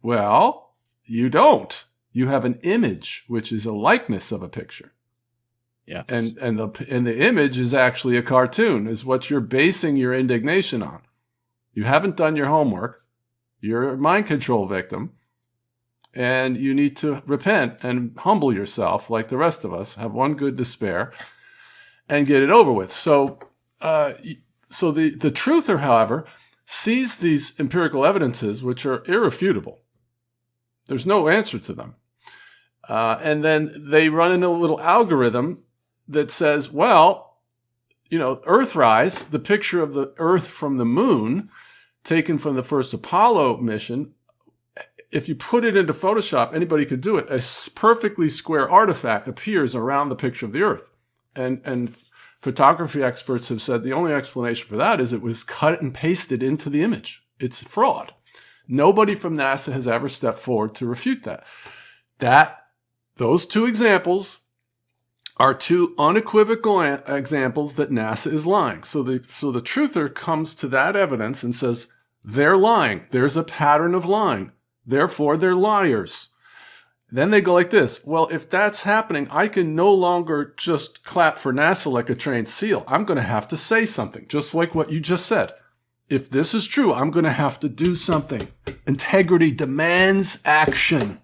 Well 0.01 0.73
you 1.03 1.29
don't 1.29 1.85
you 2.11 2.27
have 2.27 2.45
an 2.45 2.59
image 2.63 3.25
which 3.27 3.51
is 3.51 3.65
a 3.65 3.73
likeness 3.73 4.31
of 4.31 4.41
a 4.41 4.49
picture 4.49 4.93
yes 5.85 6.05
and 6.09 6.37
and 6.37 6.59
the 6.59 6.85
and 6.89 7.05
the 7.05 7.19
image 7.19 7.59
is 7.59 7.73
actually 7.73 8.17
a 8.17 8.23
cartoon 8.23 8.87
is 8.87 9.05
what 9.05 9.29
you're 9.29 9.39
basing 9.39 9.95
your 9.95 10.13
indignation 10.13 10.81
on 10.83 11.01
you 11.73 11.83
haven't 11.83 12.17
done 12.17 12.35
your 12.35 12.47
homework 12.47 13.03
you're 13.61 13.89
a 13.89 13.97
mind 13.97 14.25
control 14.25 14.65
victim 14.65 15.11
and 16.13 16.57
you 16.57 16.73
need 16.73 16.97
to 16.97 17.21
repent 17.25 17.77
and 17.83 18.17
humble 18.19 18.53
yourself 18.53 19.09
like 19.09 19.27
the 19.27 19.37
rest 19.37 19.63
of 19.63 19.73
us 19.73 19.95
have 19.95 20.11
one 20.11 20.33
good 20.33 20.57
to 20.57 20.65
spare 20.65 21.13
and 22.07 22.25
get 22.25 22.41
it 22.43 22.49
over 22.49 22.71
with. 22.71 22.91
So, 22.91 23.39
uh, 23.79 24.13
so 24.69 24.91
the, 24.91 25.11
the 25.11 25.31
truther, 25.31 25.79
however, 25.79 26.25
sees 26.65 27.17
these 27.17 27.53
empirical 27.59 28.05
evidences, 28.05 28.63
which 28.63 28.85
are 28.85 29.03
irrefutable. 29.05 29.81
There's 30.87 31.05
no 31.05 31.29
answer 31.29 31.59
to 31.59 31.73
them. 31.73 31.95
Uh, 32.89 33.19
and 33.23 33.45
then 33.45 33.71
they 33.77 34.09
run 34.09 34.31
in 34.31 34.43
a 34.43 34.49
little 34.49 34.81
algorithm 34.81 35.63
that 36.07 36.31
says, 36.31 36.71
well, 36.71 37.37
you 38.09 38.17
know, 38.17 38.37
Earthrise, 38.47 39.29
the 39.29 39.39
picture 39.39 39.81
of 39.81 39.93
the 39.93 40.13
Earth 40.17 40.47
from 40.47 40.77
the 40.77 40.85
moon, 40.85 41.49
taken 42.03 42.37
from 42.37 42.55
the 42.55 42.63
first 42.63 42.93
Apollo 42.93 43.57
mission, 43.57 44.13
if 45.11 45.29
you 45.29 45.35
put 45.35 45.63
it 45.63 45.75
into 45.75 45.93
Photoshop, 45.93 46.53
anybody 46.53 46.85
could 46.85 47.01
do 47.01 47.17
it. 47.17 47.29
A 47.29 47.41
perfectly 47.75 48.29
square 48.29 48.69
artifact 48.69 49.27
appears 49.27 49.75
around 49.75 50.09
the 50.09 50.15
picture 50.15 50.45
of 50.45 50.51
the 50.51 50.63
Earth 50.63 50.91
and 51.35 51.61
and 51.65 51.95
photography 52.41 53.03
experts 53.03 53.49
have 53.49 53.61
said 53.61 53.83
the 53.83 53.93
only 53.93 54.13
explanation 54.13 54.67
for 54.67 54.77
that 54.77 54.99
is 54.99 55.11
it 55.11 55.21
was 55.21 55.43
cut 55.43 55.81
and 55.81 55.93
pasted 55.93 56.41
into 56.41 56.69
the 56.69 56.83
image. 56.83 57.23
It's 57.39 57.63
fraud. 57.63 58.13
Nobody 58.67 59.15
from 59.15 59.35
NASA 59.35 59.73
has 59.73 59.87
ever 59.87 60.09
stepped 60.09 60.39
forward 60.39 60.75
to 60.75 60.85
refute 60.85 61.23
that. 61.23 61.43
That 62.19 62.65
those 63.19 63.45
two 63.45 63.65
examples 63.65 64.39
are 65.35 65.53
two 65.53 65.93
unequivocal 65.99 66.81
examples 66.81 67.75
that 67.75 67.91
NASA 67.91 68.31
is 68.31 68.47
lying. 68.47 68.81
So 68.83 69.03
the 69.03 69.21
so 69.25 69.51
the 69.51 69.61
truther 69.61 70.13
comes 70.13 70.55
to 70.55 70.69
that 70.69 70.95
evidence 70.95 71.43
and 71.43 71.53
says 71.53 71.89
they're 72.23 72.57
lying. 72.57 73.07
There's 73.11 73.35
a 73.35 73.43
pattern 73.43 73.93
of 73.93 74.05
lying. 74.05 74.53
Therefore, 74.85 75.35
they're 75.35 75.53
liars. 75.53 76.29
Then 77.11 77.29
they 77.29 77.41
go 77.41 77.53
like 77.53 77.71
this. 77.71 78.05
Well, 78.05 78.29
if 78.31 78.49
that's 78.49 78.83
happening, 78.83 79.27
I 79.31 79.49
can 79.49 79.75
no 79.75 79.93
longer 79.93 80.53
just 80.55 81.03
clap 81.03 81.37
for 81.37 81.51
NASA 81.51 81.91
like 81.91 82.09
a 82.09 82.15
trained 82.15 82.47
SEAL. 82.47 82.85
I'm 82.87 83.03
going 83.03 83.17
to 83.17 83.23
have 83.23 83.47
to 83.49 83.57
say 83.57 83.85
something, 83.85 84.27
just 84.29 84.55
like 84.55 84.73
what 84.73 84.91
you 84.91 85.01
just 85.01 85.25
said. 85.25 85.51
If 86.07 86.29
this 86.29 86.53
is 86.53 86.67
true, 86.67 86.93
I'm 86.93 87.11
going 87.11 87.25
to 87.25 87.31
have 87.31 87.59
to 87.59 87.69
do 87.69 87.95
something. 87.95 88.47
Integrity 88.87 89.51
demands 89.51 90.41
action. 90.45 91.19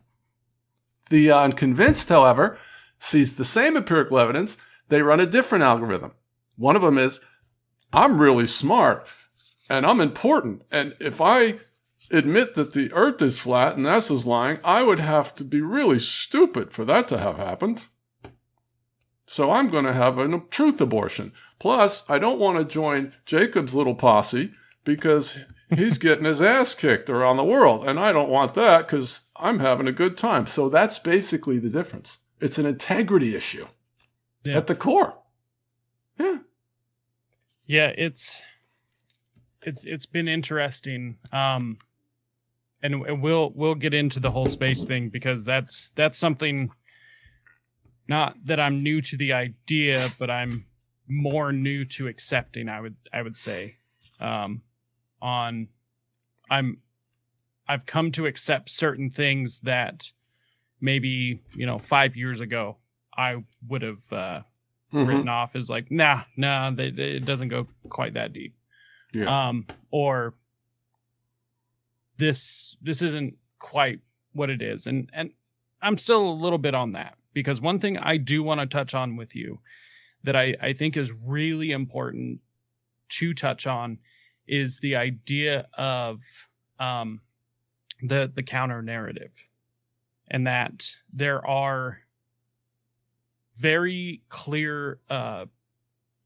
The 1.09 1.31
uh, 1.31 1.39
unconvinced, 1.39 2.09
however, 2.09 2.57
sees 2.97 3.35
the 3.35 3.45
same 3.45 3.77
empirical 3.77 4.19
evidence. 4.19 4.57
They 4.89 5.01
run 5.01 5.19
a 5.19 5.25
different 5.25 5.63
algorithm. 5.63 6.13
One 6.57 6.75
of 6.75 6.81
them 6.81 6.97
is, 6.97 7.19
I'm 7.93 8.19
really 8.19 8.47
smart 8.47 9.07
and 9.69 9.85
I'm 9.85 10.01
important. 10.01 10.63
And 10.71 10.95
if 10.99 11.21
I 11.21 11.59
admit 12.11 12.55
that 12.55 12.73
the 12.73 12.91
earth 12.93 13.21
is 13.21 13.39
flat 13.39 13.77
and 13.77 13.85
NASA's 13.85 14.25
lying, 14.25 14.59
I 14.63 14.83
would 14.83 14.99
have 14.99 15.35
to 15.35 15.43
be 15.43 15.61
really 15.61 15.99
stupid 15.99 16.71
for 16.71 16.85
that 16.85 17.07
to 17.09 17.17
have 17.17 17.37
happened. 17.37 17.85
So 19.25 19.51
I'm 19.51 19.69
going 19.69 19.85
to 19.85 19.93
have 19.93 20.19
a 20.19 20.39
truth 20.51 20.79
abortion. 20.79 21.33
Plus, 21.59 22.07
I 22.09 22.19
don't 22.19 22.39
want 22.39 22.59
to 22.59 22.65
join 22.65 23.13
Jacob's 23.25 23.73
little 23.73 23.95
posse 23.95 24.51
because 24.83 25.45
he's 25.73 25.97
getting 25.97 26.25
his 26.25 26.41
ass 26.41 26.75
kicked 26.75 27.09
around 27.09 27.37
the 27.37 27.43
world. 27.43 27.87
And 27.87 27.99
I 27.99 28.11
don't 28.11 28.29
want 28.29 28.53
that 28.53 28.85
because 28.85 29.21
I'm 29.37 29.59
having 29.59 29.87
a 29.87 29.91
good 29.91 30.17
time. 30.17 30.47
So 30.47 30.69
that's 30.69 30.99
basically 30.99 31.59
the 31.59 31.69
difference. 31.69 32.19
It's 32.39 32.57
an 32.57 32.65
integrity 32.65 33.35
issue 33.35 33.67
yeah. 34.43 34.57
at 34.57 34.67
the 34.67 34.75
core. 34.75 35.17
Yeah. 36.19 36.39
Yeah, 37.65 37.91
it's 37.97 38.41
it's 39.61 39.83
it's 39.83 40.05
been 40.05 40.27
interesting. 40.27 41.17
Um 41.31 41.77
and 42.83 43.21
we'll 43.21 43.51
we'll 43.55 43.75
get 43.75 43.93
into 43.93 44.19
the 44.19 44.29
whole 44.29 44.45
space 44.45 44.83
thing 44.83 45.09
because 45.09 45.43
that's 45.43 45.91
that's 45.95 46.19
something 46.19 46.71
not 48.07 48.35
that 48.45 48.59
I'm 48.59 48.83
new 48.83 49.01
to 49.01 49.17
the 49.17 49.33
idea, 49.33 50.07
but 50.19 50.29
I'm 50.29 50.65
more 51.07 51.51
new 51.51 51.85
to 51.85 52.07
accepting. 52.07 52.69
I 52.69 52.81
would 52.81 52.95
I 53.11 53.21
would 53.21 53.37
say, 53.37 53.77
um, 54.19 54.61
on 55.21 55.67
I'm 56.49 56.81
I've 57.67 57.85
come 57.85 58.11
to 58.13 58.25
accept 58.25 58.69
certain 58.69 59.09
things 59.09 59.59
that 59.61 60.11
maybe 60.81 61.41
you 61.55 61.65
know 61.65 61.77
five 61.77 62.15
years 62.15 62.39
ago 62.39 62.77
I 63.17 63.43
would 63.67 63.81
have 63.81 64.03
uh, 64.11 64.41
mm-hmm. 64.93 65.05
written 65.05 65.29
off 65.29 65.55
as 65.55 65.69
like 65.69 65.89
nah 65.91 66.23
nah 66.37 66.71
they, 66.71 66.91
they, 66.91 67.11
it 67.11 67.25
doesn't 67.25 67.49
go 67.49 67.67
quite 67.89 68.13
that 68.13 68.33
deep. 68.33 68.55
Yeah. 69.13 69.47
Um, 69.47 69.65
or 69.91 70.33
this 72.17 72.77
this 72.81 73.01
isn't 73.01 73.35
quite 73.59 73.99
what 74.33 74.49
it 74.49 74.61
is 74.61 74.87
and 74.87 75.09
and 75.13 75.31
i'm 75.81 75.97
still 75.97 76.27
a 76.27 76.31
little 76.31 76.57
bit 76.57 76.75
on 76.75 76.93
that 76.93 77.15
because 77.33 77.61
one 77.61 77.79
thing 77.79 77.97
i 77.97 78.17
do 78.17 78.43
want 78.43 78.59
to 78.59 78.65
touch 78.65 78.93
on 78.93 79.15
with 79.15 79.35
you 79.35 79.59
that 80.23 80.35
i 80.35 80.55
i 80.61 80.73
think 80.73 80.97
is 80.97 81.11
really 81.11 81.71
important 81.71 82.39
to 83.09 83.33
touch 83.33 83.67
on 83.67 83.97
is 84.47 84.77
the 84.79 84.95
idea 84.95 85.67
of 85.77 86.19
um 86.79 87.21
the 88.01 88.31
the 88.35 88.43
counter 88.43 88.81
narrative 88.81 89.31
and 90.29 90.47
that 90.47 90.95
there 91.13 91.45
are 91.45 91.99
very 93.57 94.21
clear 94.29 94.99
uh 95.09 95.45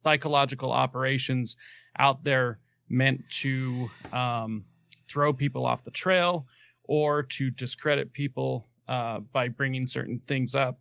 psychological 0.02 0.72
operations 0.72 1.58
out 1.98 2.24
there 2.24 2.60
meant 2.90 3.22
to 3.30 3.90
um 4.12 4.66
throw 5.08 5.34
people 5.34 5.66
off 5.66 5.84
the 5.84 5.92
trail 5.92 6.48
or 6.84 7.24
to 7.24 7.52
discredit 7.52 8.14
people 8.14 8.68
uh, 8.88 9.20
by 9.20 9.48
bringing 9.48 9.88
certain 9.88 10.20
things 10.26 10.56
up. 10.56 10.80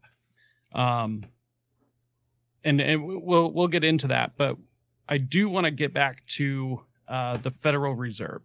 Um, 0.75 1.23
and, 2.65 2.81
and 2.81 3.05
we'll 3.05 3.53
we'll 3.53 3.69
get 3.69 3.85
into 3.85 4.09
that, 4.09 4.33
but 4.37 4.57
I 5.09 5.19
do 5.19 5.49
want 5.49 5.65
to 5.65 5.71
get 5.71 5.95
back 5.95 6.27
to 6.29 6.81
uh, 7.07 7.37
the 7.37 7.51
Federal 7.51 7.95
Reserve 7.95 8.43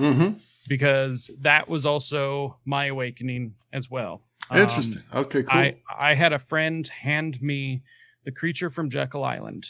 mm-hmm. 0.00 0.38
because 0.68 1.30
that 1.40 1.68
was 1.68 1.86
also 1.86 2.56
my 2.64 2.86
awakening 2.86 3.54
as 3.72 3.90
well. 3.90 4.22
Interesting. 4.52 5.02
Um, 5.12 5.24
okay, 5.24 5.42
cool. 5.42 5.58
I 5.58 5.76
I 5.96 6.14
had 6.14 6.32
a 6.32 6.38
friend 6.38 6.86
hand 6.88 7.40
me 7.40 7.82
the 8.24 8.32
Creature 8.32 8.70
from 8.70 8.90
Jekyll 8.90 9.24
Island. 9.24 9.68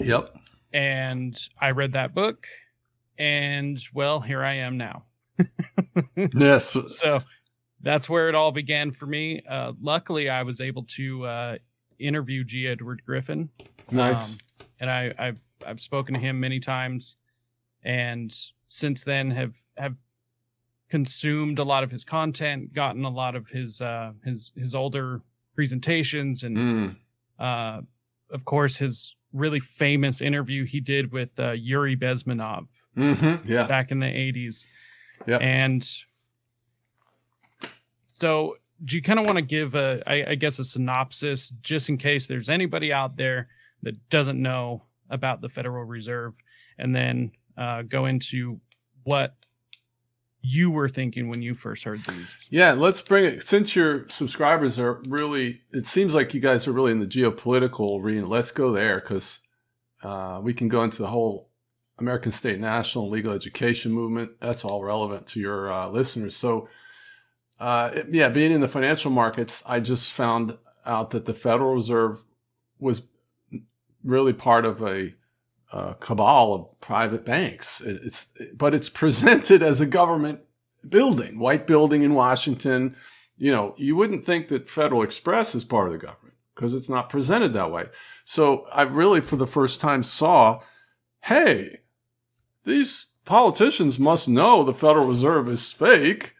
Yep. 0.00 0.36
And 0.72 1.40
I 1.60 1.70
read 1.70 1.92
that 1.92 2.14
book 2.14 2.46
and 3.20 3.78
well, 3.92 4.20
here 4.20 4.42
I 4.42 4.54
am 4.54 4.78
now. 4.78 5.04
yes. 6.34 6.74
So 6.88 7.20
that's 7.82 8.08
where 8.08 8.30
it 8.30 8.34
all 8.34 8.50
began 8.50 8.90
for 8.92 9.06
me. 9.06 9.42
Uh, 9.48 9.72
luckily, 9.80 10.30
I 10.30 10.42
was 10.42 10.60
able 10.60 10.84
to 10.84 11.26
uh, 11.26 11.56
interview 11.98 12.44
G. 12.44 12.66
Edward 12.66 13.02
Griffin. 13.04 13.50
Nice. 13.90 14.32
Um, 14.32 14.38
and 14.80 14.90
I, 14.90 15.12
I've 15.18 15.40
I've 15.66 15.80
spoken 15.80 16.14
to 16.14 16.20
him 16.20 16.40
many 16.40 16.60
times, 16.60 17.16
and 17.84 18.34
since 18.70 19.02
then 19.04 19.30
have 19.32 19.56
have 19.76 19.96
consumed 20.88 21.58
a 21.58 21.62
lot 21.64 21.84
of 21.84 21.90
his 21.90 22.04
content, 22.04 22.72
gotten 22.72 23.04
a 23.04 23.10
lot 23.10 23.34
of 23.36 23.48
his 23.48 23.80
uh, 23.80 24.12
his 24.24 24.52
his 24.56 24.74
older 24.74 25.20
presentations, 25.54 26.44
and 26.44 26.56
Mm. 26.56 26.96
uh, 27.38 27.82
of 28.30 28.44
course 28.44 28.76
his 28.76 29.14
really 29.32 29.60
famous 29.60 30.20
interview 30.20 30.64
he 30.64 30.80
did 30.80 31.12
with 31.12 31.30
uh, 31.38 31.50
Yuri 31.52 31.96
Bezmenov 31.96 32.66
hmm 32.94 33.34
Yeah. 33.44 33.66
back 33.66 33.90
in 33.92 33.98
the 34.00 34.06
80s. 34.06 34.66
Yeah. 35.26 35.36
And 35.38 35.88
so 38.06 38.56
do 38.84 38.96
you 38.96 39.02
kind 39.02 39.18
of 39.18 39.26
want 39.26 39.36
to 39.36 39.42
give 39.42 39.74
a 39.74 40.02
I, 40.06 40.30
I 40.30 40.34
guess 40.34 40.58
a 40.58 40.64
synopsis 40.64 41.50
just 41.60 41.88
in 41.88 41.96
case 41.98 42.26
there's 42.26 42.48
anybody 42.48 42.92
out 42.92 43.16
there 43.16 43.48
that 43.82 44.08
doesn't 44.10 44.40
know 44.40 44.82
about 45.10 45.40
the 45.40 45.48
Federal 45.48 45.84
Reserve 45.84 46.34
and 46.78 46.94
then 46.94 47.30
uh, 47.60 47.82
go 47.82 48.06
into 48.06 48.58
what 49.04 49.36
you 50.42 50.70
were 50.70 50.88
thinking 50.88 51.28
when 51.28 51.42
you 51.42 51.54
first 51.54 51.84
heard 51.84 51.98
these. 52.00 52.46
Yeah, 52.48 52.72
let's 52.72 53.02
bring 53.02 53.26
it. 53.26 53.42
Since 53.42 53.76
your 53.76 54.08
subscribers 54.08 54.78
are 54.78 55.02
really, 55.08 55.60
it 55.70 55.86
seems 55.86 56.14
like 56.14 56.32
you 56.32 56.40
guys 56.40 56.66
are 56.66 56.72
really 56.72 56.92
in 56.92 56.98
the 57.00 57.06
geopolitical 57.06 58.02
arena. 58.02 58.26
Let's 58.26 58.50
go 58.50 58.72
there 58.72 59.00
because 59.00 59.40
uh, 60.02 60.40
we 60.42 60.54
can 60.54 60.68
go 60.68 60.82
into 60.82 61.02
the 61.02 61.08
whole 61.08 61.50
American 61.98 62.32
State 62.32 62.58
National 62.58 63.10
legal 63.10 63.34
education 63.34 63.92
movement. 63.92 64.40
That's 64.40 64.64
all 64.64 64.82
relevant 64.82 65.26
to 65.28 65.40
your 65.40 65.70
uh, 65.70 65.90
listeners. 65.90 66.34
So, 66.34 66.68
uh, 67.58 67.90
it- 67.94 68.06
yeah, 68.10 68.30
being 68.30 68.50
in 68.52 68.62
the 68.62 68.68
financial 68.68 69.10
markets, 69.10 69.62
I 69.66 69.80
just 69.80 70.10
found 70.10 70.56
out 70.86 71.10
that 71.10 71.26
the 71.26 71.34
Federal 71.34 71.74
Reserve 71.74 72.22
was 72.78 73.02
really 74.02 74.32
part 74.32 74.64
of 74.64 74.80
a 74.82 75.12
uh, 75.72 75.94
cabal 75.94 76.54
of 76.54 76.80
private 76.80 77.24
banks. 77.24 77.80
It, 77.80 78.00
it's 78.02 78.28
but 78.54 78.74
it's 78.74 78.88
presented 78.88 79.62
as 79.62 79.80
a 79.80 79.86
government 79.86 80.40
building, 80.88 81.38
white 81.38 81.66
building 81.66 82.02
in 82.02 82.14
Washington. 82.14 82.96
You 83.36 83.52
know, 83.52 83.74
you 83.78 83.96
wouldn't 83.96 84.24
think 84.24 84.48
that 84.48 84.68
Federal 84.68 85.02
Express 85.02 85.54
is 85.54 85.64
part 85.64 85.86
of 85.86 85.92
the 85.92 86.06
government 86.06 86.34
because 86.54 86.74
it's 86.74 86.90
not 86.90 87.08
presented 87.08 87.52
that 87.54 87.72
way. 87.72 87.86
So 88.24 88.66
I 88.72 88.82
really, 88.82 89.20
for 89.20 89.36
the 89.36 89.46
first 89.46 89.80
time, 89.80 90.02
saw, 90.02 90.60
hey, 91.22 91.78
these 92.64 93.06
politicians 93.24 93.98
must 93.98 94.28
know 94.28 94.62
the 94.62 94.74
Federal 94.74 95.06
Reserve 95.06 95.48
is 95.48 95.72
fake. 95.72 96.34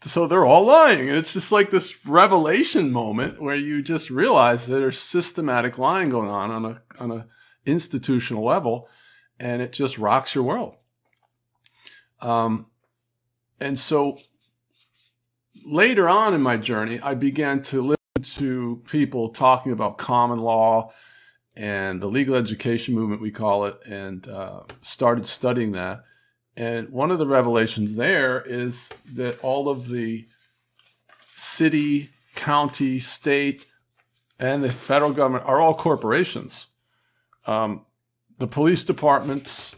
So 0.00 0.26
they're 0.26 0.44
all 0.44 0.66
lying. 0.66 1.08
And 1.08 1.16
it's 1.16 1.32
just 1.32 1.50
like 1.50 1.70
this 1.70 2.06
revelation 2.06 2.92
moment 2.92 3.40
where 3.40 3.56
you 3.56 3.82
just 3.82 4.10
realize 4.10 4.66
that 4.66 4.74
there's 4.74 4.98
systematic 4.98 5.78
lying 5.78 6.10
going 6.10 6.28
on 6.28 6.50
on 6.50 6.64
a, 6.66 6.82
on 7.00 7.10
a 7.10 7.26
institutional 7.66 8.44
level 8.44 8.88
and 9.38 9.60
it 9.62 9.72
just 9.72 9.98
rocks 9.98 10.34
your 10.34 10.44
world. 10.44 10.76
Um, 12.20 12.66
and 13.60 13.78
so 13.78 14.18
later 15.64 16.08
on 16.08 16.34
in 16.34 16.42
my 16.42 16.56
journey, 16.56 17.00
I 17.00 17.14
began 17.14 17.62
to 17.62 17.82
listen 18.16 18.40
to 18.40 18.82
people 18.88 19.30
talking 19.30 19.72
about 19.72 19.98
common 19.98 20.38
law 20.38 20.92
and 21.56 22.00
the 22.00 22.08
legal 22.08 22.34
education 22.34 22.94
movement, 22.94 23.20
we 23.20 23.30
call 23.30 23.64
it, 23.66 23.78
and 23.86 24.26
uh, 24.26 24.62
started 24.82 25.26
studying 25.26 25.72
that. 25.72 26.02
And 26.56 26.90
one 26.90 27.10
of 27.10 27.18
the 27.18 27.26
revelations 27.26 27.96
there 27.96 28.40
is 28.42 28.88
that 29.14 29.42
all 29.42 29.68
of 29.68 29.88
the 29.88 30.26
city, 31.34 32.10
county, 32.34 32.98
state, 32.98 33.66
and 34.38 34.62
the 34.62 34.72
federal 34.72 35.12
government 35.12 35.46
are 35.46 35.60
all 35.60 35.74
corporations. 35.74 36.66
Um, 37.46 37.86
the 38.38 38.46
police 38.46 38.84
departments, 38.84 39.76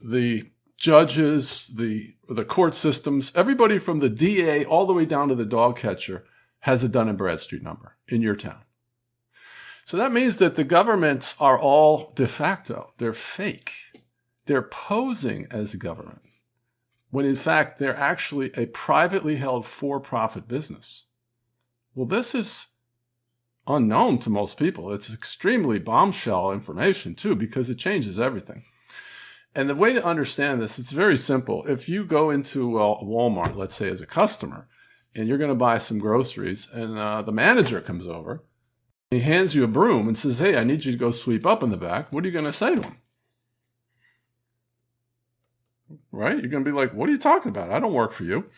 the 0.00 0.50
judges, 0.76 1.68
the 1.68 2.14
the 2.28 2.44
court 2.44 2.74
systems, 2.74 3.32
everybody 3.34 3.78
from 3.78 3.98
the 3.98 4.08
DA 4.08 4.64
all 4.64 4.86
the 4.86 4.94
way 4.94 5.04
down 5.04 5.28
to 5.28 5.34
the 5.34 5.44
dog 5.44 5.76
catcher 5.76 6.24
has 6.60 6.82
a 6.82 6.88
Dun 6.88 7.08
and 7.08 7.18
Bradstreet 7.18 7.62
number 7.62 7.96
in 8.06 8.22
your 8.22 8.36
town. 8.36 8.62
So 9.84 9.96
that 9.96 10.12
means 10.12 10.36
that 10.36 10.54
the 10.54 10.64
governments 10.64 11.34
are 11.40 11.58
all 11.58 12.12
de 12.14 12.28
facto. 12.28 12.92
They're 12.98 13.12
fake. 13.12 13.72
They're 14.46 14.62
posing 14.62 15.48
as 15.50 15.74
a 15.74 15.78
government 15.78 16.22
when 17.10 17.26
in 17.26 17.36
fact 17.36 17.78
they're 17.78 17.96
actually 17.96 18.52
a 18.56 18.66
privately 18.66 19.36
held 19.36 19.66
for-profit 19.66 20.46
business. 20.46 21.06
Well, 21.94 22.06
this 22.06 22.34
is 22.34 22.68
unknown 23.76 24.18
to 24.18 24.30
most 24.30 24.58
people. 24.58 24.92
It's 24.92 25.12
extremely 25.12 25.78
bombshell 25.78 26.52
information 26.52 27.14
too 27.14 27.34
because 27.34 27.70
it 27.70 27.78
changes 27.78 28.18
everything. 28.18 28.64
And 29.54 29.68
the 29.68 29.74
way 29.74 29.92
to 29.92 30.04
understand 30.04 30.62
this, 30.62 30.78
it's 30.78 30.92
very 30.92 31.18
simple. 31.18 31.66
If 31.66 31.88
you 31.88 32.04
go 32.04 32.30
into 32.30 32.70
Walmart, 32.70 33.56
let's 33.56 33.74
say 33.74 33.88
as 33.88 34.00
a 34.00 34.06
customer, 34.06 34.68
and 35.14 35.26
you're 35.26 35.38
going 35.38 35.50
to 35.50 35.56
buy 35.56 35.78
some 35.78 35.98
groceries, 35.98 36.68
and 36.72 36.96
uh, 36.96 37.22
the 37.22 37.32
manager 37.32 37.80
comes 37.80 38.06
over, 38.06 38.44
he 39.10 39.20
hands 39.20 39.56
you 39.56 39.64
a 39.64 39.68
broom 39.68 40.06
and 40.06 40.16
says, 40.16 40.38
"Hey, 40.38 40.56
I 40.56 40.62
need 40.62 40.84
you 40.84 40.92
to 40.92 40.98
go 40.98 41.10
sweep 41.10 41.44
up 41.44 41.64
in 41.64 41.70
the 41.70 41.76
back." 41.76 42.12
What 42.12 42.22
are 42.22 42.28
you 42.28 42.32
going 42.32 42.44
to 42.44 42.52
say 42.52 42.76
to 42.76 42.82
him? 42.82 42.98
Right? 46.12 46.38
You're 46.38 46.50
going 46.50 46.64
to 46.64 46.70
be 46.70 46.76
like, 46.76 46.94
"What 46.94 47.08
are 47.08 47.12
you 47.12 47.18
talking 47.18 47.48
about? 47.48 47.72
I 47.72 47.80
don't 47.80 47.92
work 47.92 48.12
for 48.12 48.22
you." 48.22 48.48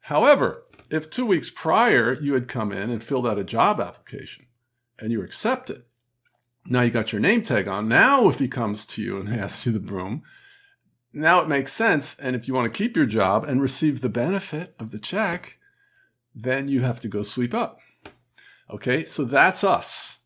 However, 0.00 0.62
if 0.90 1.10
two 1.10 1.26
weeks 1.26 1.50
prior 1.50 2.14
you 2.14 2.34
had 2.34 2.48
come 2.48 2.72
in 2.72 2.90
and 2.90 3.02
filled 3.02 3.26
out 3.26 3.38
a 3.38 3.44
job 3.44 3.80
application 3.80 4.46
and 4.98 5.12
you 5.12 5.18
were 5.18 5.24
accepted, 5.24 5.84
now 6.66 6.82
you 6.82 6.90
got 6.90 7.12
your 7.12 7.20
name 7.20 7.42
tag 7.42 7.68
on. 7.68 7.88
Now, 7.88 8.28
if 8.28 8.38
he 8.38 8.48
comes 8.48 8.84
to 8.86 9.02
you 9.02 9.18
and 9.18 9.28
asks 9.40 9.66
you 9.66 9.72
the 9.72 9.80
broom, 9.80 10.22
now 11.12 11.40
it 11.40 11.48
makes 11.48 11.72
sense. 11.72 12.16
And 12.18 12.36
if 12.36 12.46
you 12.46 12.54
want 12.54 12.72
to 12.72 12.76
keep 12.76 12.96
your 12.96 13.06
job 13.06 13.44
and 13.44 13.62
receive 13.62 14.00
the 14.00 14.08
benefit 14.08 14.74
of 14.78 14.90
the 14.90 14.98
check, 14.98 15.58
then 16.34 16.68
you 16.68 16.82
have 16.82 17.00
to 17.00 17.08
go 17.08 17.22
sweep 17.22 17.54
up. 17.54 17.80
Okay, 18.70 19.04
so 19.04 19.24
that's 19.24 19.64
us. 19.64 20.18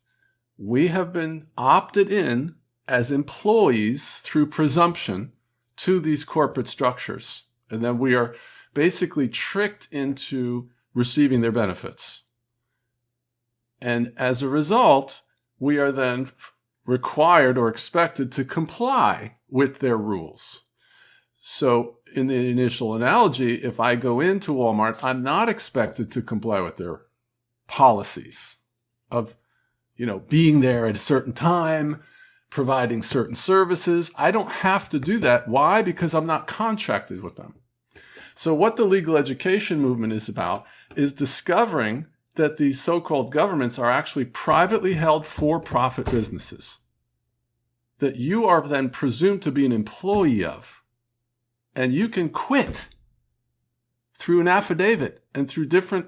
We 0.57 0.87
have 0.87 1.13
been 1.13 1.47
opted 1.57 2.11
in 2.11 2.55
as 2.87 3.11
employees 3.11 4.17
through 4.17 4.47
presumption 4.47 5.31
to 5.77 5.99
these 5.99 6.25
corporate 6.25 6.67
structures. 6.67 7.43
And 7.69 7.83
then 7.83 7.97
we 7.97 8.15
are 8.15 8.35
basically 8.73 9.27
tricked 9.27 9.87
into 9.91 10.69
receiving 10.93 11.41
their 11.41 11.51
benefits. 11.51 12.23
And 13.81 14.13
as 14.17 14.41
a 14.41 14.47
result, 14.47 15.21
we 15.59 15.77
are 15.77 15.91
then 15.91 16.31
required 16.85 17.57
or 17.57 17.69
expected 17.69 18.31
to 18.33 18.45
comply 18.45 19.37
with 19.49 19.79
their 19.79 19.97
rules. 19.97 20.63
So, 21.35 21.97
in 22.13 22.27
the 22.27 22.49
initial 22.49 22.93
analogy, 22.93 23.55
if 23.55 23.79
I 23.79 23.95
go 23.95 24.19
into 24.19 24.53
Walmart, 24.53 25.03
I'm 25.03 25.23
not 25.23 25.49
expected 25.49 26.11
to 26.11 26.21
comply 26.21 26.59
with 26.59 26.77
their 26.77 27.01
policies 27.67 28.57
of, 29.09 29.35
you 29.95 30.05
know, 30.05 30.19
being 30.19 30.59
there 30.59 30.85
at 30.85 30.95
a 30.95 30.99
certain 30.99 31.33
time, 31.33 32.03
providing 32.49 33.01
certain 33.01 33.35
services. 33.35 34.11
I 34.17 34.29
don't 34.29 34.51
have 34.51 34.89
to 34.89 34.99
do 34.99 35.17
that. 35.19 35.47
Why? 35.47 35.81
Because 35.81 36.13
I'm 36.13 36.27
not 36.27 36.47
contracted 36.47 37.23
with 37.23 37.37
them. 37.37 37.55
So, 38.41 38.55
what 38.55 38.75
the 38.75 38.85
legal 38.85 39.17
education 39.17 39.79
movement 39.81 40.13
is 40.13 40.27
about 40.27 40.65
is 40.95 41.13
discovering 41.13 42.07
that 42.33 42.57
these 42.57 42.81
so 42.81 42.99
called 42.99 43.31
governments 43.31 43.77
are 43.77 43.91
actually 43.91 44.25
privately 44.25 44.93
held 44.93 45.27
for 45.27 45.59
profit 45.59 46.09
businesses 46.09 46.79
that 47.99 48.15
you 48.15 48.45
are 48.45 48.67
then 48.67 48.89
presumed 48.89 49.43
to 49.43 49.51
be 49.51 49.63
an 49.63 49.71
employee 49.71 50.43
of. 50.43 50.81
And 51.75 51.93
you 51.93 52.09
can 52.09 52.29
quit 52.29 52.87
through 54.17 54.41
an 54.41 54.47
affidavit 54.47 55.23
and 55.35 55.47
through 55.47 55.67
different 55.67 56.07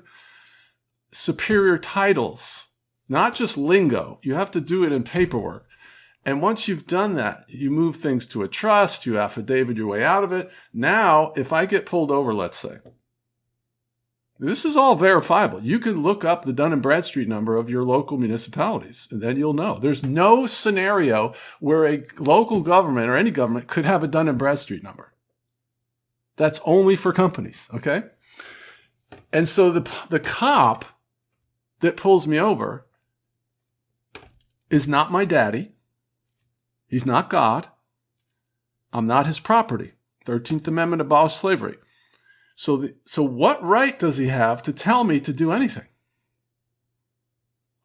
superior 1.12 1.78
titles, 1.78 2.70
not 3.08 3.36
just 3.36 3.60
lingo. 3.60 4.18
You 4.24 4.34
have 4.34 4.50
to 4.50 4.60
do 4.60 4.84
it 4.84 4.92
in 4.92 5.04
paperwork. 5.04 5.68
And 6.26 6.42
once 6.42 6.68
you've 6.68 6.88
done 6.88 7.16
that, 7.16 7.46
you 7.48 7.70
move 7.70 7.98
things 7.98 8.26
to 8.28 8.44
a 8.44 8.48
trust, 8.48 9.06
you 9.06 9.20
affidavit 9.20 9.78
your 9.78 9.88
way 9.88 10.04
out 10.04 10.24
of 10.24 10.32
it. 10.32 10.50
Now, 10.74 11.34
if 11.36 11.52
I 11.52 11.66
get 11.66 11.86
pulled 11.86 12.12
over, 12.12 12.34
let's 12.34 12.58
say, 12.58 12.78
this 14.40 14.66
is 14.66 14.76
all 14.76 14.96
verifiable. 14.96 15.62
You 15.62 15.80
can 15.80 16.02
look 16.02 16.26
up 16.26 16.44
the 16.44 16.54
Dun 16.54 16.74
and 16.74 16.82
Bradstreet 16.82 17.28
number 17.28 17.56
of 17.56 17.70
your 17.70 17.84
local 17.84 18.18
municipalities, 18.18 19.08
and 19.12 19.22
then 19.22 19.38
you'll 19.38 19.54
know. 19.54 19.78
There's 19.78 20.04
no 20.04 20.48
scenario 20.48 21.34
where 21.60 21.86
a 21.86 22.04
local 22.18 22.62
government 22.62 23.10
or 23.10 23.16
any 23.16 23.32
government 23.32 23.68
could 23.68 23.86
have 23.86 24.04
a 24.04 24.08
Dun 24.08 24.28
and 24.28 24.38
Bradstreet 24.38 24.84
number. 24.84 25.14
That's 26.36 26.60
only 26.66 26.96
for 26.96 27.14
companies, 27.14 27.70
okay? 27.74 28.04
And 29.32 29.48
so 29.48 29.72
the 29.72 29.90
the 30.10 30.20
cop 30.20 30.86
that 31.82 31.98
pulls 31.98 32.26
me 32.26 32.40
over 32.40 32.88
is 34.70 34.88
not 34.88 35.12
my 35.12 35.26
daddy. 35.26 35.73
He's 36.94 37.08
not 37.08 37.28
God. 37.28 37.70
I'm 38.94 39.08
not 39.08 39.26
his 39.26 39.40
property. 39.40 39.94
13th 40.28 40.68
Amendment 40.68 41.02
abolished 41.02 41.38
slavery. 41.40 41.78
So, 42.54 42.78
the, 42.78 42.94
so 43.04 43.24
what 43.24 43.64
right 43.64 43.98
does 43.98 44.18
he 44.18 44.28
have 44.28 44.62
to 44.62 44.72
tell 44.72 45.04
me 45.04 45.20
to 45.22 45.34
do 45.34 45.52
anything? 45.52 45.88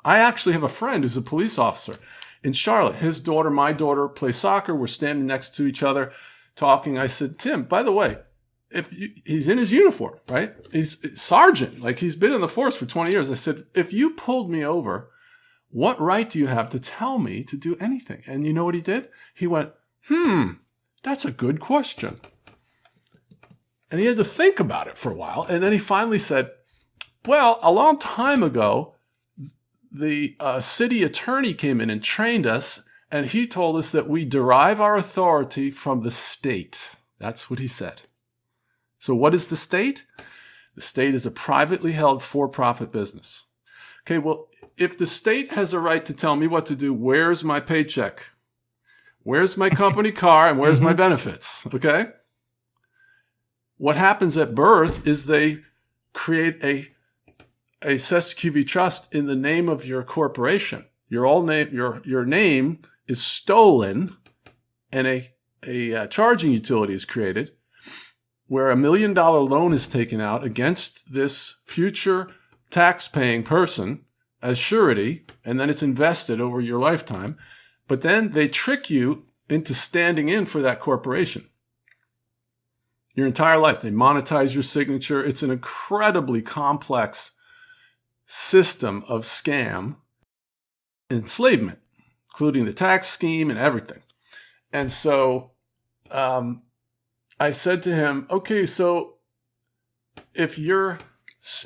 I 0.04 0.18
actually 0.18 0.52
have 0.52 0.62
a 0.62 0.68
friend 0.68 1.04
who's 1.04 1.16
a 1.16 1.22
police 1.22 1.56
officer 1.56 1.94
in 2.42 2.52
Charlotte. 2.52 2.96
His 2.96 3.18
daughter, 3.18 3.48
my 3.48 3.72
daughter, 3.72 4.08
play 4.08 4.30
soccer. 4.30 4.74
We're 4.74 4.88
standing 4.88 5.24
next 5.24 5.56
to 5.56 5.66
each 5.66 5.82
other 5.82 6.12
talking. 6.54 6.98
I 6.98 7.06
said, 7.06 7.38
Tim, 7.38 7.62
by 7.62 7.82
the 7.82 7.92
way, 7.92 8.18
if 8.70 8.92
you, 8.92 9.08
he's 9.24 9.48
in 9.48 9.56
his 9.56 9.72
uniform, 9.72 10.18
right? 10.28 10.54
He's 10.70 10.98
sergeant, 11.18 11.80
like 11.80 12.00
he's 12.00 12.14
been 12.14 12.34
in 12.34 12.42
the 12.42 12.46
force 12.46 12.76
for 12.76 12.84
20 12.84 13.10
years. 13.12 13.30
I 13.30 13.36
said, 13.36 13.62
if 13.74 13.90
you 13.90 14.10
pulled 14.10 14.50
me 14.50 14.62
over, 14.62 15.08
what 15.70 16.00
right 16.00 16.28
do 16.28 16.38
you 16.38 16.46
have 16.46 16.70
to 16.70 16.80
tell 16.80 17.18
me 17.18 17.42
to 17.44 17.56
do 17.56 17.76
anything? 17.80 18.22
And 18.26 18.44
you 18.44 18.52
know 18.52 18.64
what 18.64 18.74
he 18.74 18.80
did? 18.80 19.08
He 19.34 19.46
went, 19.46 19.72
hmm, 20.06 20.52
that's 21.02 21.24
a 21.24 21.30
good 21.30 21.60
question. 21.60 22.20
And 23.90 24.00
he 24.00 24.06
had 24.06 24.16
to 24.16 24.24
think 24.24 24.60
about 24.60 24.86
it 24.86 24.96
for 24.96 25.10
a 25.10 25.16
while. 25.16 25.46
And 25.48 25.62
then 25.62 25.72
he 25.72 25.78
finally 25.78 26.18
said, 26.18 26.50
well, 27.26 27.58
a 27.62 27.72
long 27.72 27.98
time 27.98 28.42
ago, 28.42 28.94
the 29.90 30.36
uh, 30.40 30.60
city 30.60 31.02
attorney 31.02 31.54
came 31.54 31.80
in 31.80 31.90
and 31.90 32.02
trained 32.02 32.46
us, 32.46 32.82
and 33.10 33.26
he 33.26 33.46
told 33.46 33.76
us 33.76 33.90
that 33.90 34.08
we 34.08 34.24
derive 34.24 34.80
our 34.80 34.96
authority 34.96 35.70
from 35.70 36.00
the 36.00 36.10
state. 36.10 36.96
That's 37.18 37.50
what 37.50 37.58
he 37.58 37.68
said. 37.68 38.02
So, 38.98 39.14
what 39.14 39.34
is 39.34 39.46
the 39.46 39.56
state? 39.56 40.04
The 40.74 40.82
state 40.82 41.14
is 41.14 41.26
a 41.26 41.30
privately 41.30 41.92
held 41.92 42.22
for 42.22 42.48
profit 42.48 42.92
business. 42.92 43.44
Okay, 44.06 44.18
well, 44.18 44.47
if 44.78 44.96
the 44.96 45.06
state 45.06 45.52
has 45.52 45.72
a 45.72 45.80
right 45.80 46.04
to 46.06 46.14
tell 46.14 46.36
me 46.36 46.46
what 46.46 46.66
to 46.66 46.76
do, 46.76 46.94
where's 46.94 47.44
my 47.44 47.60
paycheck? 47.60 48.30
Where's 49.22 49.56
my 49.56 49.68
company 49.68 50.12
car 50.12 50.48
and 50.48 50.58
where's 50.58 50.80
my 50.80 50.90
mm-hmm. 50.90 50.96
benefits? 50.96 51.66
Okay? 51.74 52.08
What 53.76 53.96
happens 53.96 54.36
at 54.36 54.54
birth 54.54 55.06
is 55.06 55.26
they 55.26 55.58
create 56.12 56.62
a 56.62 56.88
a 57.80 57.94
CESQV 57.94 58.66
trust 58.66 59.12
in 59.14 59.26
the 59.26 59.36
name 59.36 59.68
of 59.68 59.86
your 59.86 60.02
corporation. 60.02 60.86
Your 61.08 61.26
all 61.26 61.42
name 61.42 61.68
your 61.72 62.00
your 62.04 62.24
name 62.24 62.80
is 63.06 63.22
stolen 63.22 64.16
and 64.90 65.06
a 65.06 65.32
a 65.66 65.94
uh, 65.94 66.06
charging 66.06 66.52
utility 66.52 66.94
is 66.94 67.04
created 67.04 67.52
where 68.46 68.70
a 68.70 68.76
million 68.76 69.12
dollar 69.12 69.40
loan 69.40 69.72
is 69.72 69.86
taken 69.86 70.20
out 70.20 70.42
against 70.42 71.12
this 71.12 71.60
future 71.66 72.28
tax 72.70 73.06
paying 73.06 73.42
person 73.42 74.04
as 74.42 74.58
surety, 74.58 75.24
and 75.44 75.58
then 75.58 75.70
it's 75.70 75.82
invested 75.82 76.40
over 76.40 76.60
your 76.60 76.78
lifetime. 76.78 77.36
But 77.86 78.02
then 78.02 78.30
they 78.30 78.48
trick 78.48 78.90
you 78.90 79.26
into 79.48 79.74
standing 79.74 80.28
in 80.28 80.46
for 80.46 80.60
that 80.62 80.80
corporation. 80.80 81.48
Your 83.14 83.26
entire 83.26 83.58
life, 83.58 83.80
they 83.80 83.90
monetize 83.90 84.54
your 84.54 84.62
signature. 84.62 85.24
It's 85.24 85.42
an 85.42 85.50
incredibly 85.50 86.42
complex 86.42 87.32
system 88.26 89.04
of 89.08 89.22
scam, 89.22 89.96
enslavement, 91.10 91.78
including 92.30 92.64
the 92.64 92.72
tax 92.72 93.08
scheme 93.08 93.50
and 93.50 93.58
everything. 93.58 94.02
And 94.72 94.92
so 94.92 95.52
um, 96.10 96.62
I 97.40 97.50
said 97.50 97.82
to 97.84 97.94
him, 97.94 98.26
okay, 98.30 98.66
so 98.66 99.14
if 100.34 100.58
you're 100.58 100.98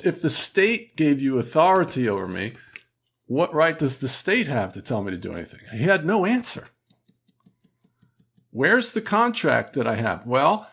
if 0.03 0.21
the 0.21 0.29
state 0.29 0.95
gave 0.95 1.21
you 1.21 1.37
authority 1.37 2.07
over 2.07 2.27
me, 2.27 2.53
what 3.33 3.53
right 3.53 3.77
does 3.77 3.97
the 3.97 4.07
state 4.07 4.47
have 4.47 4.73
to 4.73 4.81
tell 4.81 5.03
me 5.03 5.11
to 5.11 5.17
do 5.17 5.33
anything? 5.33 5.61
He 5.71 5.83
had 5.83 6.05
no 6.05 6.25
answer. 6.25 6.67
Where's 8.51 8.93
the 8.93 9.01
contract 9.01 9.73
that 9.73 9.87
I 9.87 9.95
have? 9.95 10.27
Well, 10.27 10.69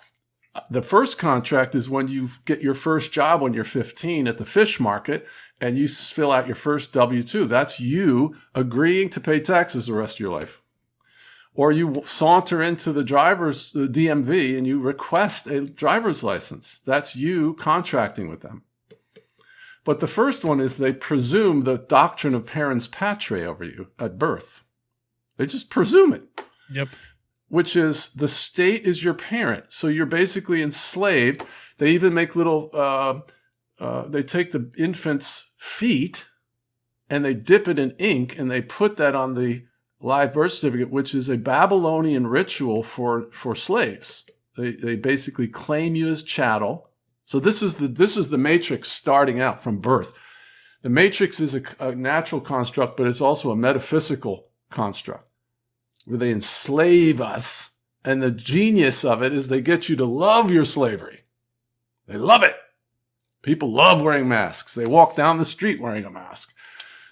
the 0.70 0.82
first 0.82 1.18
contract 1.18 1.74
is 1.74 1.88
when 1.88 2.08
you 2.08 2.28
get 2.44 2.60
your 2.60 2.74
first 2.74 3.12
job 3.12 3.40
when 3.40 3.54
you're 3.54 3.64
15 3.64 4.28
at 4.28 4.36
the 4.36 4.44
fish 4.44 4.78
market 4.78 5.26
and 5.60 5.78
you 5.78 5.88
fill 5.88 6.30
out 6.30 6.46
your 6.46 6.56
first 6.56 6.92
W 6.92 7.22
2. 7.22 7.46
That's 7.46 7.80
you 7.80 8.36
agreeing 8.54 9.08
to 9.10 9.20
pay 9.20 9.40
taxes 9.40 9.86
the 9.86 9.94
rest 9.94 10.16
of 10.16 10.20
your 10.20 10.32
life 10.32 10.62
or 11.54 11.72
you 11.72 12.02
saunter 12.04 12.62
into 12.62 12.92
the 12.92 13.04
driver's 13.04 13.72
the 13.72 13.88
DMV 13.88 14.56
and 14.56 14.66
you 14.66 14.80
request 14.80 15.46
a 15.46 15.62
driver's 15.62 16.22
license. 16.22 16.80
That's 16.84 17.16
you 17.16 17.54
contracting 17.54 18.28
with 18.28 18.40
them. 18.40 18.64
But 19.84 20.00
the 20.00 20.06
first 20.06 20.44
one 20.44 20.60
is 20.60 20.76
they 20.76 20.92
presume 20.92 21.62
the 21.62 21.78
doctrine 21.78 22.34
of 22.34 22.46
parens 22.46 22.86
patriae 22.86 23.46
over 23.46 23.64
you 23.64 23.88
at 23.98 24.18
birth. 24.18 24.62
They 25.36 25.46
just 25.46 25.70
presume 25.70 26.12
it. 26.12 26.24
Yep. 26.72 26.88
Which 27.48 27.74
is 27.74 28.10
the 28.10 28.28
state 28.28 28.84
is 28.84 29.02
your 29.02 29.14
parent. 29.14 29.66
So 29.70 29.88
you're 29.88 30.06
basically 30.06 30.62
enslaved. 30.62 31.42
They 31.78 31.90
even 31.90 32.12
make 32.12 32.36
little, 32.36 32.70
uh, 32.74 33.20
uh, 33.80 34.02
they 34.06 34.22
take 34.22 34.50
the 34.50 34.70
infant's 34.76 35.46
feet 35.56 36.28
and 37.08 37.24
they 37.24 37.34
dip 37.34 37.66
it 37.66 37.78
in 37.78 37.92
ink 37.98 38.38
and 38.38 38.50
they 38.50 38.60
put 38.60 38.98
that 38.98 39.14
on 39.14 39.34
the 39.34 39.64
live 39.98 40.34
birth 40.34 40.52
certificate, 40.52 40.90
which 40.90 41.14
is 41.14 41.28
a 41.28 41.38
Babylonian 41.38 42.26
ritual 42.26 42.82
for, 42.82 43.30
for 43.32 43.54
slaves. 43.54 44.24
They, 44.56 44.72
they 44.72 44.96
basically 44.96 45.48
claim 45.48 45.94
you 45.94 46.08
as 46.08 46.22
chattel. 46.22 46.89
So 47.30 47.38
this 47.38 47.62
is 47.62 47.76
the, 47.76 47.86
this 47.86 48.16
is 48.16 48.30
the 48.30 48.38
matrix 48.38 48.90
starting 48.90 49.38
out 49.38 49.62
from 49.62 49.78
birth. 49.78 50.18
The 50.82 50.88
matrix 50.88 51.38
is 51.38 51.54
a, 51.54 51.62
a 51.78 51.94
natural 51.94 52.40
construct, 52.40 52.96
but 52.96 53.06
it's 53.06 53.20
also 53.20 53.52
a 53.52 53.56
metaphysical 53.56 54.48
construct 54.68 55.28
where 56.06 56.18
they 56.18 56.32
enslave 56.32 57.20
us. 57.20 57.70
And 58.04 58.20
the 58.20 58.32
genius 58.32 59.04
of 59.04 59.22
it 59.22 59.32
is 59.32 59.46
they 59.46 59.60
get 59.60 59.88
you 59.88 59.94
to 59.94 60.04
love 60.04 60.50
your 60.50 60.64
slavery. 60.64 61.20
They 62.08 62.16
love 62.16 62.42
it. 62.42 62.56
People 63.42 63.70
love 63.70 64.02
wearing 64.02 64.28
masks. 64.28 64.74
They 64.74 64.86
walk 64.86 65.14
down 65.14 65.38
the 65.38 65.44
street 65.44 65.80
wearing 65.80 66.04
a 66.04 66.10
mask. 66.10 66.52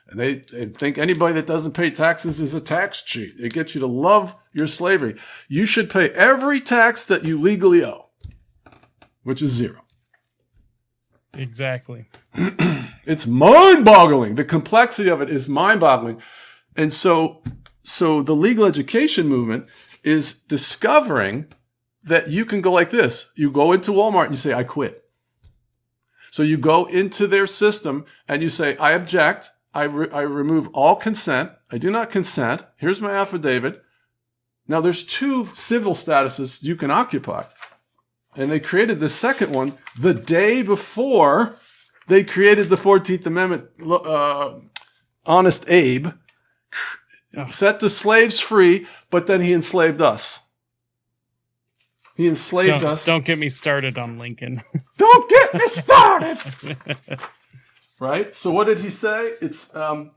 And 0.09 0.19
they, 0.19 0.43
they, 0.53 0.65
think 0.65 0.99
anybody 0.99 1.35
that 1.35 1.47
doesn't 1.47 1.75
pay 1.75 1.93
taxes 1.93 2.41
is 2.41 2.55
a 2.55 2.61
tax 2.61 3.03
cheat. 3.03 3.35
It 3.39 3.53
gets 3.53 3.77
you 3.77 3.81
to 3.83 3.87
love 3.87 4.35
your 4.53 4.67
slavery. 4.67 5.15
You 5.47 5.65
should 5.65 5.89
pay 5.89 6.11
every 6.11 6.61
tax 6.61 7.05
that 7.05 7.23
you 7.23 7.41
legally 7.41 7.85
owe, 7.85 8.09
which 9.23 9.41
is 9.43 9.53
zero. 9.53 9.83
Exactly. 11.39 12.07
it's 12.35 13.27
mind 13.27 13.85
boggling. 13.85 14.35
The 14.35 14.45
complexity 14.45 15.09
of 15.09 15.21
it 15.23 15.31
is 15.31 15.49
mind 15.49 15.81
boggling. 15.81 16.21
And 16.77 16.93
so, 16.93 17.43
so 17.83 18.23
the 18.23 18.35
legal 18.35 18.65
education 18.65 19.29
movement 19.29 19.67
is 20.03 20.33
discovering 20.33 21.47
that 22.03 22.29
you 22.29 22.45
can 22.45 22.61
go 22.61 22.73
like 22.73 22.91
this. 22.91 23.31
You 23.35 23.51
go 23.51 23.73
into 23.73 23.93
Walmart 23.93 24.27
and 24.27 24.35
you 24.35 24.39
say, 24.39 24.55
I 24.55 24.65
quit. 24.65 25.05
So 26.31 26.43
you 26.43 26.57
go 26.59 26.85
into 26.87 27.27
their 27.27 27.47
system 27.47 28.05
and 28.27 28.43
you 28.43 28.49
say, 28.49 28.77
I 28.77 28.93
object. 28.93 29.51
I, 29.75 29.85
re- 29.85 30.11
I 30.13 30.23
remove 30.23 30.69
all 30.69 30.97
consent. 30.97 31.53
I 31.71 31.79
do 31.79 31.91
not 31.91 32.11
consent. 32.11 32.65
Here's 32.77 33.01
my 33.01 33.13
affidavit. 33.13 33.83
Now 34.67 34.81
there's 34.81 35.05
two 35.05 35.47
civil 35.55 35.95
statuses 35.95 36.63
you 36.63 36.77
can 36.77 36.91
occupy. 36.91 37.45
And 38.37 38.51
they 38.51 38.61
created 38.61 39.01
the 39.01 39.11
second 39.11 39.55
one 39.55 39.79
the 39.99 40.15
day 40.15 40.63
before 40.63 41.57
they 42.07 42.25
created 42.25 42.69
the 42.69 42.77
14th 42.77 43.27
Amendment. 43.27 43.69
Uh, 43.85 44.61
honest 45.27 45.65
Abe 45.69 46.09
set 47.51 47.81
the 47.81 47.91
slaves 47.91 48.41
free, 48.41 48.87
but 49.11 49.27
then 49.27 49.41
he 49.41 49.53
enslaved 49.53 50.01
us. 50.01 50.41
He 52.17 52.27
enslaved 52.27 52.81
don't, 52.83 52.93
us. 52.93 53.05
Don't 53.05 53.25
get 53.25 53.39
me 53.39 53.49
started 53.49 53.97
on 53.97 54.19
Lincoln. 54.19 54.63
don't 54.97 55.31
get 55.31 55.55
me 55.55 55.67
started. 55.69 56.39
right? 58.01 58.35
So 58.35 58.51
what 58.51 58.65
did 58.65 58.81
he 58.81 58.91
say? 58.91 59.35
It's 59.41 59.73
um, 59.77 60.13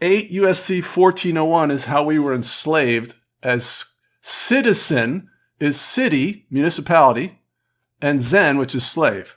8 0.00 0.30
USC 0.30 0.76
1401 0.76 1.70
is 1.72 1.86
how 1.86 2.04
we 2.04 2.18
were 2.20 2.32
enslaved 2.32 3.14
as 3.42 3.86
citizen 4.20 5.28
is 5.60 5.80
city, 5.80 6.46
municipality, 6.50 7.40
and 8.00 8.20
zen, 8.20 8.58
which 8.58 8.74
is 8.74 8.84
slave. 8.84 9.36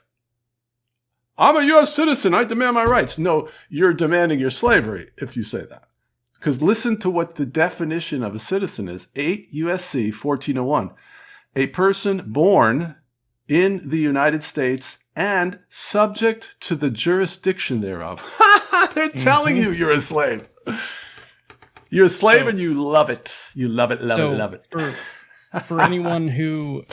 I'm 1.36 1.56
a 1.56 1.64
U.S. 1.64 1.92
citizen. 1.92 2.32
I 2.32 2.44
demand 2.44 2.74
my 2.74 2.84
rights. 2.84 3.18
No, 3.18 3.48
you're 3.68 3.92
demanding 3.92 4.38
your 4.38 4.50
slavery 4.50 5.10
if 5.16 5.36
you 5.36 5.42
say 5.42 5.64
that. 5.66 5.88
Because 6.34 6.62
listen 6.62 6.98
to 6.98 7.10
what 7.10 7.34
the 7.34 7.46
definition 7.46 8.22
of 8.22 8.34
a 8.34 8.38
citizen 8.38 8.88
is 8.88 9.08
8 9.16 9.52
USC 9.52 10.12
1401. 10.12 10.90
A 11.56 11.66
person 11.68 12.22
born 12.26 12.96
in 13.48 13.88
the 13.88 13.98
United 13.98 14.42
States 14.42 14.98
and 15.16 15.58
subject 15.68 16.56
to 16.60 16.74
the 16.74 16.90
jurisdiction 16.90 17.80
thereof. 17.80 18.22
They're 18.94 19.08
telling 19.08 19.56
you 19.56 19.70
mm-hmm. 19.70 19.80
you're 19.80 19.92
a 19.92 20.00
slave. 20.00 20.48
You're 21.90 22.06
a 22.06 22.10
slave 22.10 22.42
so, 22.42 22.48
and 22.48 22.58
you 22.58 22.74
love 22.74 23.10
it. 23.10 23.36
You 23.54 23.68
love 23.68 23.90
it, 23.90 24.02
love 24.02 24.18
so 24.18 24.32
it, 24.32 24.36
love 24.36 24.54
it. 24.54 24.66
For, 24.70 24.94
for 25.64 25.80
anyone 25.80 26.28
who 26.28 26.84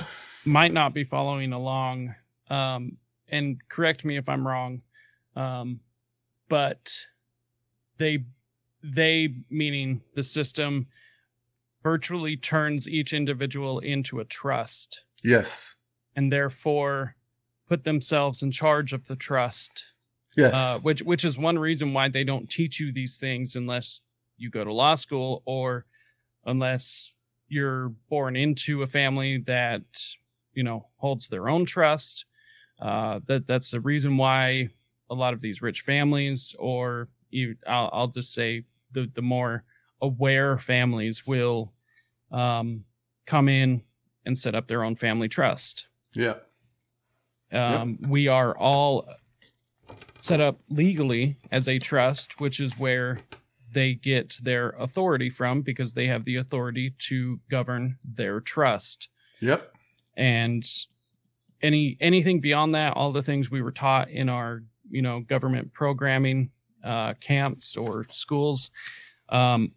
might 0.45 0.71
not 0.71 0.93
be 0.93 1.03
following 1.03 1.53
along, 1.53 2.15
um, 2.49 2.97
and 3.29 3.57
correct 3.69 4.05
me 4.05 4.17
if 4.17 4.27
I'm 4.27 4.47
wrong, 4.47 4.81
um, 5.35 5.79
but 6.49 6.93
they 7.97 8.25
they 8.83 9.35
meaning 9.49 10.01
the 10.15 10.23
system 10.23 10.87
virtually 11.83 12.37
turns 12.37 12.87
each 12.87 13.13
individual 13.13 13.79
into 13.79 14.19
a 14.19 14.25
trust. 14.25 15.03
Yes. 15.23 15.75
And 16.15 16.31
therefore 16.31 17.15
put 17.67 17.83
themselves 17.83 18.43
in 18.43 18.51
charge 18.51 18.93
of 18.93 19.07
the 19.07 19.15
trust. 19.15 19.85
Yes. 20.35 20.53
Uh, 20.53 20.79
which 20.79 21.01
which 21.01 21.25
is 21.25 21.37
one 21.37 21.59
reason 21.59 21.93
why 21.93 22.09
they 22.09 22.23
don't 22.23 22.49
teach 22.49 22.79
you 22.79 22.91
these 22.91 23.17
things 23.17 23.55
unless 23.55 24.01
you 24.37 24.49
go 24.49 24.63
to 24.63 24.73
law 24.73 24.95
school 24.95 25.43
or 25.45 25.85
unless 26.45 27.15
you're 27.51 27.89
born 28.09 28.37
into 28.37 28.81
a 28.81 28.87
family 28.87 29.39
that 29.39 29.83
you 30.53 30.63
know 30.63 30.87
holds 30.95 31.27
their 31.27 31.49
own 31.49 31.65
trust. 31.65 32.25
Uh, 32.79 33.19
that 33.27 33.45
that's 33.45 33.69
the 33.71 33.81
reason 33.81 34.17
why 34.17 34.69
a 35.09 35.13
lot 35.13 35.33
of 35.33 35.41
these 35.41 35.61
rich 35.61 35.81
families, 35.81 36.55
or 36.57 37.09
you, 37.29 37.55
I'll, 37.67 37.89
I'll 37.91 38.07
just 38.07 38.33
say 38.33 38.63
the 38.93 39.11
the 39.13 39.21
more 39.21 39.63
aware 40.01 40.57
families 40.57 41.27
will 41.27 41.73
um, 42.31 42.85
come 43.25 43.49
in 43.49 43.83
and 44.25 44.37
set 44.37 44.55
up 44.55 44.67
their 44.67 44.83
own 44.83 44.95
family 44.95 45.27
trust. 45.27 45.87
Yeah. 46.13 46.35
Um, 47.51 47.99
We 48.07 48.29
are 48.29 48.57
all 48.57 49.07
set 50.19 50.39
up 50.39 50.59
legally 50.69 51.37
as 51.51 51.67
a 51.67 51.77
trust, 51.79 52.39
which 52.39 52.61
is 52.61 52.79
where 52.79 53.17
they 53.71 53.93
get 53.93 54.37
their 54.41 54.71
authority 54.71 55.29
from 55.29 55.61
because 55.61 55.93
they 55.93 56.07
have 56.07 56.25
the 56.25 56.37
authority 56.37 56.93
to 56.97 57.39
govern 57.49 57.97
their 58.03 58.39
trust. 58.39 59.09
Yep. 59.39 59.73
And 60.17 60.65
any 61.61 61.97
anything 61.99 62.41
beyond 62.41 62.75
that, 62.75 62.93
all 62.93 63.11
the 63.11 63.23
things 63.23 63.49
we 63.49 63.61
were 63.61 63.71
taught 63.71 64.09
in 64.09 64.29
our 64.29 64.63
you 64.89 65.01
know 65.01 65.21
government 65.21 65.73
programming 65.73 66.51
uh, 66.83 67.13
camps 67.15 67.77
or 67.77 68.05
schools, 68.11 68.69
um, 69.29 69.71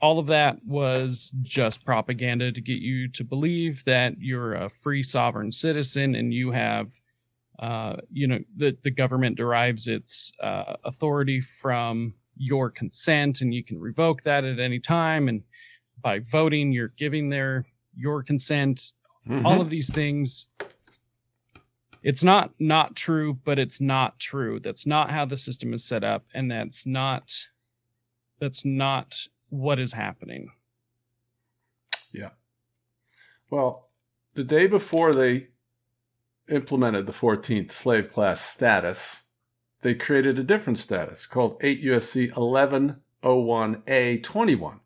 all 0.00 0.18
of 0.18 0.26
that 0.26 0.58
was 0.66 1.32
just 1.42 1.84
propaganda 1.84 2.52
to 2.52 2.60
get 2.60 2.78
you 2.78 3.08
to 3.08 3.24
believe 3.24 3.84
that 3.84 4.14
you're 4.18 4.54
a 4.54 4.68
free 4.68 5.02
sovereign 5.02 5.52
citizen 5.52 6.14
and 6.14 6.34
you 6.34 6.50
have 6.50 6.92
uh, 7.58 7.96
you 8.10 8.26
know 8.26 8.38
the, 8.56 8.76
the 8.82 8.90
government 8.90 9.36
derives 9.36 9.86
its 9.86 10.32
uh, 10.42 10.76
authority 10.84 11.40
from 11.40 12.14
your 12.36 12.70
consent 12.70 13.40
and 13.40 13.54
you 13.54 13.62
can 13.64 13.78
revoke 13.80 14.22
that 14.22 14.44
at 14.44 14.58
any 14.58 14.78
time 14.80 15.28
and 15.28 15.42
by 16.02 16.18
voting 16.20 16.72
you're 16.72 16.92
giving 16.96 17.28
their 17.30 17.64
your 17.96 18.22
consent 18.22 18.92
Mhm. 19.26 19.44
all 19.44 19.60
of 19.60 19.70
these 19.70 19.92
things 19.92 20.48
it's 22.02 22.22
not 22.22 22.50
not 22.58 22.94
true 22.96 23.34
but 23.44 23.58
it's 23.58 23.80
not 23.80 24.18
true 24.18 24.60
that's 24.60 24.84
not 24.86 25.10
how 25.10 25.24
the 25.24 25.36
system 25.36 25.72
is 25.72 25.82
set 25.84 26.04
up 26.04 26.26
and 26.34 26.50
that's 26.50 26.84
not 26.84 27.32
that's 28.40 28.64
not 28.64 29.26
what 29.48 29.78
is 29.78 29.92
happening 29.92 30.50
Yeah. 32.12 32.30
Well, 33.50 33.88
the 34.34 34.44
day 34.44 34.66
before 34.68 35.12
they 35.12 35.48
implemented 36.48 37.06
the 37.06 37.12
14th 37.12 37.72
slave 37.72 38.12
class 38.12 38.40
status, 38.40 39.22
they 39.84 39.94
created 39.94 40.38
a 40.38 40.42
different 40.42 40.78
status 40.78 41.26
called 41.26 41.58
8 41.60 41.84
USC 41.84 42.32
1101A 43.22 44.22
21, 44.22 44.80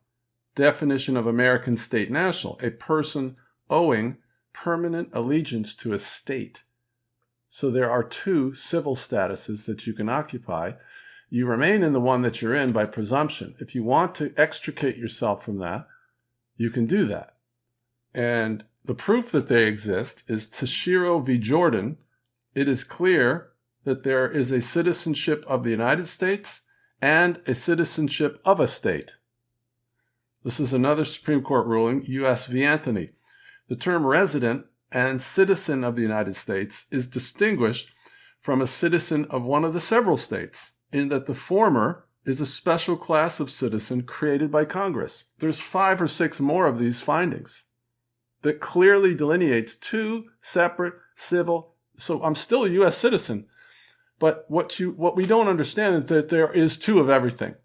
definition 0.55 1.15
of 1.15 1.25
American 1.25 1.77
state 1.77 2.11
national, 2.11 2.59
a 2.61 2.69
person 2.69 3.37
owing 3.69 4.17
permanent 4.51 5.07
allegiance 5.13 5.73
to 5.75 5.93
a 5.93 5.99
state. 5.99 6.63
So 7.47 7.71
there 7.71 7.89
are 7.89 8.03
two 8.03 8.53
civil 8.53 8.97
statuses 8.97 9.63
that 9.67 9.87
you 9.87 9.93
can 9.93 10.09
occupy. 10.09 10.73
You 11.29 11.45
remain 11.45 11.81
in 11.81 11.93
the 11.93 12.01
one 12.01 12.21
that 12.23 12.41
you're 12.41 12.53
in 12.53 12.73
by 12.73 12.83
presumption. 12.83 13.55
If 13.57 13.73
you 13.73 13.85
want 13.85 14.13
to 14.15 14.33
extricate 14.35 14.97
yourself 14.97 15.45
from 15.45 15.59
that, 15.59 15.87
you 16.57 16.69
can 16.69 16.85
do 16.85 17.05
that. 17.05 17.35
And 18.13 18.65
the 18.83 18.95
proof 18.95 19.31
that 19.31 19.47
they 19.47 19.65
exist 19.65 20.23
is 20.27 20.45
Tashiro 20.45 21.25
v. 21.25 21.37
Jordan. 21.37 21.99
It 22.53 22.67
is 22.67 22.83
clear 22.83 23.48
that 23.83 24.03
there 24.03 24.29
is 24.29 24.51
a 24.51 24.61
citizenship 24.61 25.43
of 25.47 25.63
the 25.63 25.69
United 25.69 26.07
States 26.07 26.61
and 27.01 27.41
a 27.47 27.55
citizenship 27.55 28.41
of 28.45 28.59
a 28.59 28.67
state. 28.67 29.13
This 30.43 30.59
is 30.59 30.73
another 30.73 31.05
Supreme 31.05 31.41
Court 31.41 31.65
ruling, 31.67 32.03
U.S. 32.05 32.45
v. 32.45 32.63
Anthony. 32.63 33.09
The 33.67 33.75
term 33.75 34.05
resident 34.05 34.65
and 34.91 35.21
citizen 35.21 35.83
of 35.83 35.95
the 35.95 36.01
United 36.01 36.35
States 36.35 36.85
is 36.91 37.07
distinguished 37.07 37.89
from 38.39 38.61
a 38.61 38.67
citizen 38.67 39.25
of 39.25 39.43
one 39.43 39.65
of 39.65 39.73
the 39.73 39.81
several 39.81 40.17
states, 40.17 40.71
in 40.91 41.09
that 41.09 41.25
the 41.25 41.33
former 41.33 42.05
is 42.25 42.41
a 42.41 42.45
special 42.45 42.95
class 42.95 43.39
of 43.39 43.51
citizen 43.51 44.03
created 44.03 44.51
by 44.51 44.65
Congress. 44.65 45.25
There's 45.39 45.59
five 45.59 46.01
or 46.01 46.07
six 46.07 46.39
more 46.39 46.67
of 46.67 46.79
these 46.79 47.01
findings 47.01 47.63
that 48.41 48.59
clearly 48.59 49.13
delineates 49.13 49.75
two 49.75 50.25
separate 50.41 50.93
civil. 51.15 51.75
So 51.97 52.23
I'm 52.23 52.35
still 52.35 52.63
a 52.63 52.69
U.S. 52.69 52.97
citizen, 52.97 53.47
but 54.19 54.45
what 54.49 54.79
you 54.79 54.91
what 54.91 55.15
we 55.15 55.25
don't 55.25 55.47
understand 55.47 55.95
is 55.95 56.05
that 56.05 56.29
there 56.29 56.51
is 56.51 56.77
two 56.77 56.99
of 56.99 57.09
everything. 57.09 57.55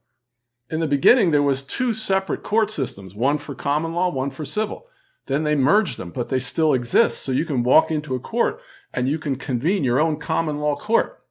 In 0.71 0.81
the 0.81 0.87
beginning, 0.87 1.31
there 1.31 1.43
was 1.43 1.63
two 1.63 1.93
separate 1.93 2.43
court 2.43 2.71
systems, 2.71 3.15
one 3.15 3.39
for 3.39 3.55
common 3.55 3.93
law, 3.93 4.11
one 4.11 4.31
for 4.31 4.45
civil. 4.45 4.87
Then 5.27 5.45
they 5.45 5.55
merged 5.55 5.99
them, 5.99 6.11
but 6.11 6.29
they 6.29 6.39
still 6.39 6.73
exist. 6.73 7.23
So 7.23 7.33
you 7.33 7.45
can 7.45 7.63
walk 7.63 7.91
into 7.91 8.15
a 8.15 8.21
court 8.21 8.61
and 8.93 9.09
you 9.09 9.19
can 9.19 9.37
convene 9.37 9.85
your 9.85 10.01
own 10.01 10.17
common 10.17 10.59
law 10.59 10.77
court. 10.77 11.23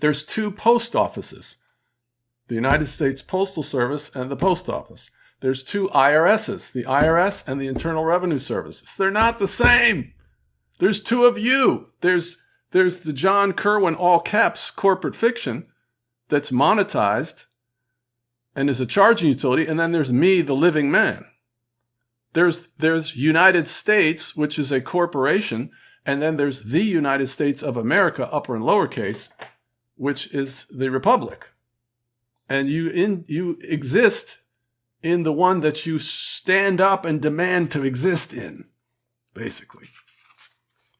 There's 0.00 0.24
two 0.24 0.50
post 0.50 0.94
offices, 0.94 1.56
the 2.46 2.54
United 2.54 2.86
States 2.86 3.22
Postal 3.22 3.62
Service 3.62 4.14
and 4.14 4.30
the 4.30 4.36
Post 4.36 4.68
Office. 4.68 5.10
There's 5.40 5.62
two 5.62 5.88
IRSs, 5.88 6.72
the 6.72 6.84
IRS 6.84 7.46
and 7.46 7.60
the 7.60 7.68
Internal 7.68 8.04
Revenue 8.04 8.38
Services. 8.38 8.94
They're 8.96 9.10
not 9.10 9.38
the 9.38 9.48
same. 9.48 10.12
There's 10.78 11.02
two 11.02 11.24
of 11.24 11.38
you. 11.38 11.90
There's 12.00 12.42
there's 12.70 13.00
the 13.00 13.12
John 13.12 13.52
Kirwin 13.52 13.98
all 13.98 14.20
caps 14.20 14.70
corporate 14.70 15.16
fiction 15.16 15.66
that's 16.28 16.50
monetized 16.50 17.46
and 18.54 18.68
is 18.68 18.80
a 18.80 18.86
charging 18.86 19.28
utility, 19.28 19.66
and 19.66 19.78
then 19.78 19.92
there's 19.92 20.12
me, 20.12 20.42
the 20.42 20.54
living 20.54 20.90
man. 20.90 21.24
There's 22.32 22.68
there's 22.72 23.16
United 23.16 23.68
States, 23.68 24.36
which 24.36 24.58
is 24.58 24.70
a 24.70 24.80
corporation, 24.80 25.70
and 26.04 26.20
then 26.20 26.36
there's 26.36 26.64
the 26.64 26.82
United 26.82 27.28
States 27.28 27.62
of 27.62 27.76
America, 27.76 28.30
upper 28.32 28.54
and 28.54 28.64
lowercase, 28.64 29.28
which 29.96 30.32
is 30.34 30.66
the 30.66 30.90
republic. 30.90 31.50
And 32.48 32.68
you 32.68 32.90
in 32.90 33.24
you 33.28 33.58
exist 33.62 34.38
in 35.02 35.22
the 35.22 35.32
one 35.32 35.60
that 35.60 35.86
you 35.86 35.98
stand 35.98 36.80
up 36.80 37.04
and 37.04 37.22
demand 37.22 37.70
to 37.70 37.84
exist 37.84 38.32
in, 38.32 38.64
basically. 39.32 39.86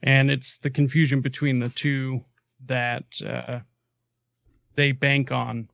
And 0.02 0.30
it's 0.30 0.58
the 0.58 0.70
confusion 0.70 1.20
between 1.20 1.60
the 1.60 1.68
two 1.68 2.24
that 2.66 3.04
uh, 3.26 3.60
they 4.74 4.92
bank 4.92 5.32
on 5.32 5.68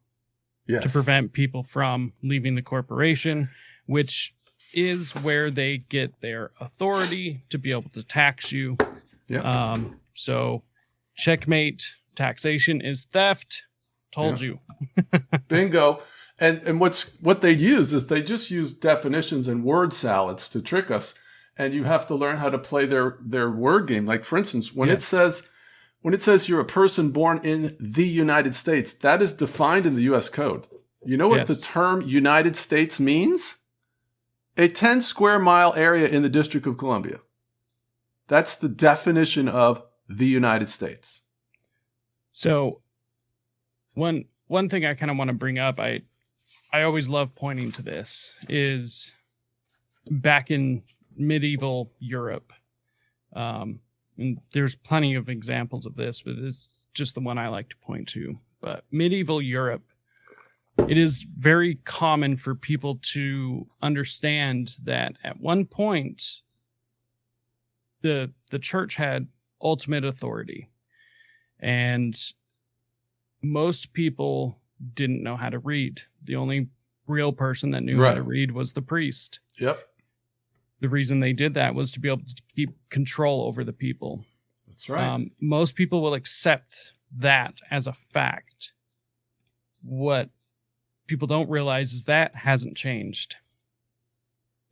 Yes. 0.66 0.82
to 0.84 0.88
prevent 0.88 1.34
people 1.34 1.62
from 1.62 2.14
leaving 2.22 2.54
the 2.54 2.62
corporation, 2.62 3.50
which 3.84 4.34
is 4.72 5.12
where 5.16 5.50
they 5.50 5.76
get 5.76 6.22
their 6.22 6.52
authority 6.58 7.42
to 7.50 7.58
be 7.58 7.70
able 7.70 7.90
to 7.90 8.02
tax 8.02 8.50
you. 8.50 8.78
Yeah. 9.28 9.40
Um, 9.40 10.00
so, 10.14 10.62
checkmate 11.16 11.84
taxation 12.16 12.80
is 12.80 13.04
theft. 13.04 13.64
Told 14.10 14.40
you. 14.40 14.60
Bingo. 15.48 16.00
And 16.38 16.62
and 16.62 16.80
what's 16.80 17.14
what 17.20 17.42
they 17.42 17.52
use 17.52 17.92
is 17.92 18.06
they 18.06 18.22
just 18.22 18.50
use 18.50 18.72
definitions 18.72 19.46
and 19.46 19.64
word 19.64 19.92
salads 19.92 20.48
to 20.48 20.62
trick 20.62 20.90
us. 20.90 21.14
And 21.56 21.72
you 21.72 21.84
have 21.84 22.06
to 22.08 22.14
learn 22.14 22.38
how 22.38 22.50
to 22.50 22.58
play 22.58 22.86
their 22.86 23.18
their 23.20 23.50
word 23.50 23.86
game. 23.86 24.06
Like 24.06 24.24
for 24.24 24.36
instance, 24.36 24.74
when 24.74 24.88
it 24.88 25.02
says 25.02 25.44
when 26.02 26.12
it 26.14 26.22
says 26.22 26.48
you're 26.48 26.60
a 26.60 26.64
person 26.64 27.10
born 27.10 27.40
in 27.44 27.76
the 27.78 28.06
United 28.06 28.54
States, 28.54 28.92
that 28.92 29.22
is 29.22 29.32
defined 29.32 29.86
in 29.86 29.94
the 29.94 30.02
US 30.14 30.28
code. 30.28 30.66
You 31.04 31.16
know 31.16 31.28
what 31.28 31.46
the 31.46 31.54
term 31.54 32.00
United 32.02 32.56
States 32.56 32.98
means? 32.98 33.56
A 34.56 34.68
10 34.68 35.00
square 35.00 35.38
mile 35.38 35.74
area 35.74 36.08
in 36.08 36.22
the 36.22 36.28
District 36.28 36.66
of 36.66 36.78
Columbia. 36.78 37.20
That's 38.28 38.54
the 38.54 38.68
definition 38.68 39.48
of 39.48 39.82
the 40.08 40.26
United 40.26 40.68
States. 40.68 41.22
So, 42.32 42.80
one 43.94 44.26
one 44.46 44.68
thing 44.68 44.84
I 44.84 44.94
kind 44.94 45.10
of 45.10 45.16
want 45.16 45.28
to 45.28 45.34
bring 45.34 45.58
up, 45.58 45.78
I 45.78 46.02
I 46.72 46.82
always 46.82 47.08
love 47.08 47.34
pointing 47.34 47.72
to 47.72 47.82
this 47.82 48.34
is 48.48 49.12
back 50.10 50.50
in 50.50 50.82
medieval 51.16 51.92
Europe. 51.98 52.52
Um, 53.34 53.80
and 54.18 54.38
there's 54.52 54.76
plenty 54.76 55.14
of 55.14 55.28
examples 55.28 55.86
of 55.86 55.96
this, 55.96 56.22
but 56.22 56.34
it's 56.38 56.84
just 56.94 57.14
the 57.14 57.20
one 57.20 57.38
I 57.38 57.48
like 57.48 57.68
to 57.70 57.76
point 57.76 58.08
to. 58.10 58.38
But 58.60 58.84
medieval 58.90 59.42
Europe, 59.42 59.82
it 60.88 60.96
is 60.96 61.26
very 61.38 61.76
common 61.84 62.36
for 62.36 62.54
people 62.54 62.98
to 63.02 63.66
understand 63.82 64.76
that 64.84 65.16
at 65.24 65.40
one 65.40 65.64
point 65.64 66.40
the 68.02 68.30
the 68.50 68.58
church 68.58 68.94
had 68.94 69.26
ultimate 69.60 70.04
authority. 70.04 70.68
And 71.60 72.16
most 73.42 73.92
people 73.92 74.58
didn't 74.94 75.22
know 75.22 75.36
how 75.36 75.48
to 75.48 75.58
read. 75.58 76.00
The 76.24 76.36
only 76.36 76.68
real 77.06 77.32
person 77.32 77.70
that 77.72 77.82
knew 77.82 78.02
how 78.02 78.14
to 78.14 78.22
read 78.22 78.50
was 78.50 78.72
the 78.72 78.82
priest. 78.82 79.40
Yep. 79.58 79.78
The 80.80 80.88
reason 80.88 81.20
they 81.20 81.32
did 81.32 81.54
that 81.54 81.74
was 81.74 81.92
to 81.92 82.00
be 82.00 82.08
able 82.08 82.24
to 82.24 82.42
keep 82.54 82.70
control 82.90 83.42
over 83.46 83.64
the 83.64 83.72
people. 83.72 84.24
That's 84.66 84.88
right. 84.88 85.06
Um, 85.06 85.30
most 85.40 85.76
people 85.76 86.02
will 86.02 86.14
accept 86.14 86.92
that 87.18 87.54
as 87.70 87.86
a 87.86 87.92
fact. 87.92 88.72
What 89.82 90.30
people 91.06 91.26
don't 91.28 91.48
realize 91.48 91.92
is 91.92 92.04
that 92.04 92.34
hasn't 92.34 92.76
changed. 92.76 93.36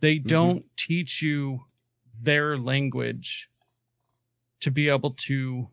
They 0.00 0.18
Mhm. 0.18 0.26
don't 0.26 0.76
teach 0.76 1.22
you 1.22 1.64
their 2.20 2.58
language 2.58 3.48
to 4.60 4.70
be 4.70 4.88
able 4.88 5.12
to 5.12 5.70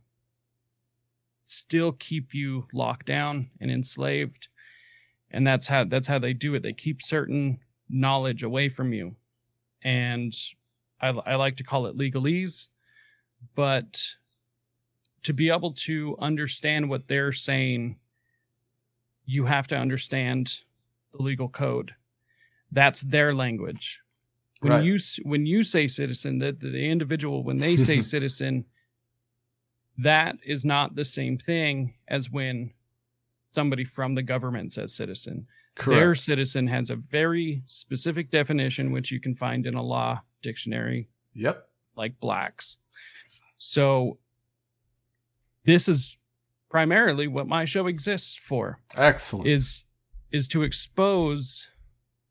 still 1.43 1.91
keep 1.93 2.33
you 2.33 2.67
locked 2.73 3.07
down 3.07 3.49
and 3.59 3.71
enslaved 3.71 4.49
and 5.31 5.45
that's 5.45 5.65
how 5.67 5.83
that's 5.83 6.07
how 6.07 6.19
they 6.19 6.33
do 6.33 6.53
it 6.53 6.61
they 6.61 6.73
keep 6.73 7.01
certain 7.01 7.59
knowledge 7.89 8.43
away 8.43 8.69
from 8.69 8.93
you 8.93 9.15
and 9.83 10.33
i, 11.01 11.09
I 11.09 11.35
like 11.35 11.57
to 11.57 11.63
call 11.63 11.85
it 11.85 11.97
legalese 11.97 12.67
but 13.55 14.03
to 15.23 15.33
be 15.33 15.49
able 15.49 15.73
to 15.73 16.15
understand 16.19 16.89
what 16.89 17.07
they're 17.07 17.31
saying 17.31 17.97
you 19.25 19.45
have 19.45 19.67
to 19.67 19.77
understand 19.77 20.61
the 21.11 21.21
legal 21.21 21.47
code. 21.49 21.93
That's 22.71 23.01
their 23.01 23.35
language. 23.35 24.01
When 24.61 24.73
Right. 24.73 24.83
you 24.83 24.97
when 25.23 25.45
you 25.45 25.61
say 25.61 25.87
citizen 25.87 26.39
that 26.39 26.59
the 26.59 26.85
individual 26.85 27.43
when 27.43 27.57
they 27.57 27.77
say 27.77 28.01
citizen 28.15 28.65
that 29.99 30.37
is 30.43 30.65
not 30.65 30.95
the 30.95 31.05
same 31.05 31.37
thing 31.37 31.93
as 32.07 32.31
when 32.31 32.73
somebody 33.51 33.85
from 33.85 34.15
the 34.15 34.23
government 34.23 34.71
says 34.71 34.93
citizen 34.95 35.47
their 35.85 36.15
citizen 36.15 36.67
has 36.67 36.89
a 36.89 36.95
very 36.95 37.63
specific 37.67 38.31
definition 38.31 38.91
which 38.91 39.11
you 39.11 39.19
can 39.19 39.35
find 39.35 39.65
in 39.65 39.75
a 39.75 39.81
law 39.81 40.21
dictionary 40.41 41.09
Yep. 41.33 41.67
like 41.95 42.19
Black's 42.19 42.77
so 43.57 44.17
this 45.65 45.87
is 45.87 46.17
primarily 46.69 47.27
what 47.27 47.47
my 47.47 47.65
show 47.65 47.87
exists 47.87 48.35
for 48.35 48.79
Excellent. 48.95 49.47
is 49.47 49.83
is 50.31 50.47
to 50.49 50.63
expose 50.63 51.67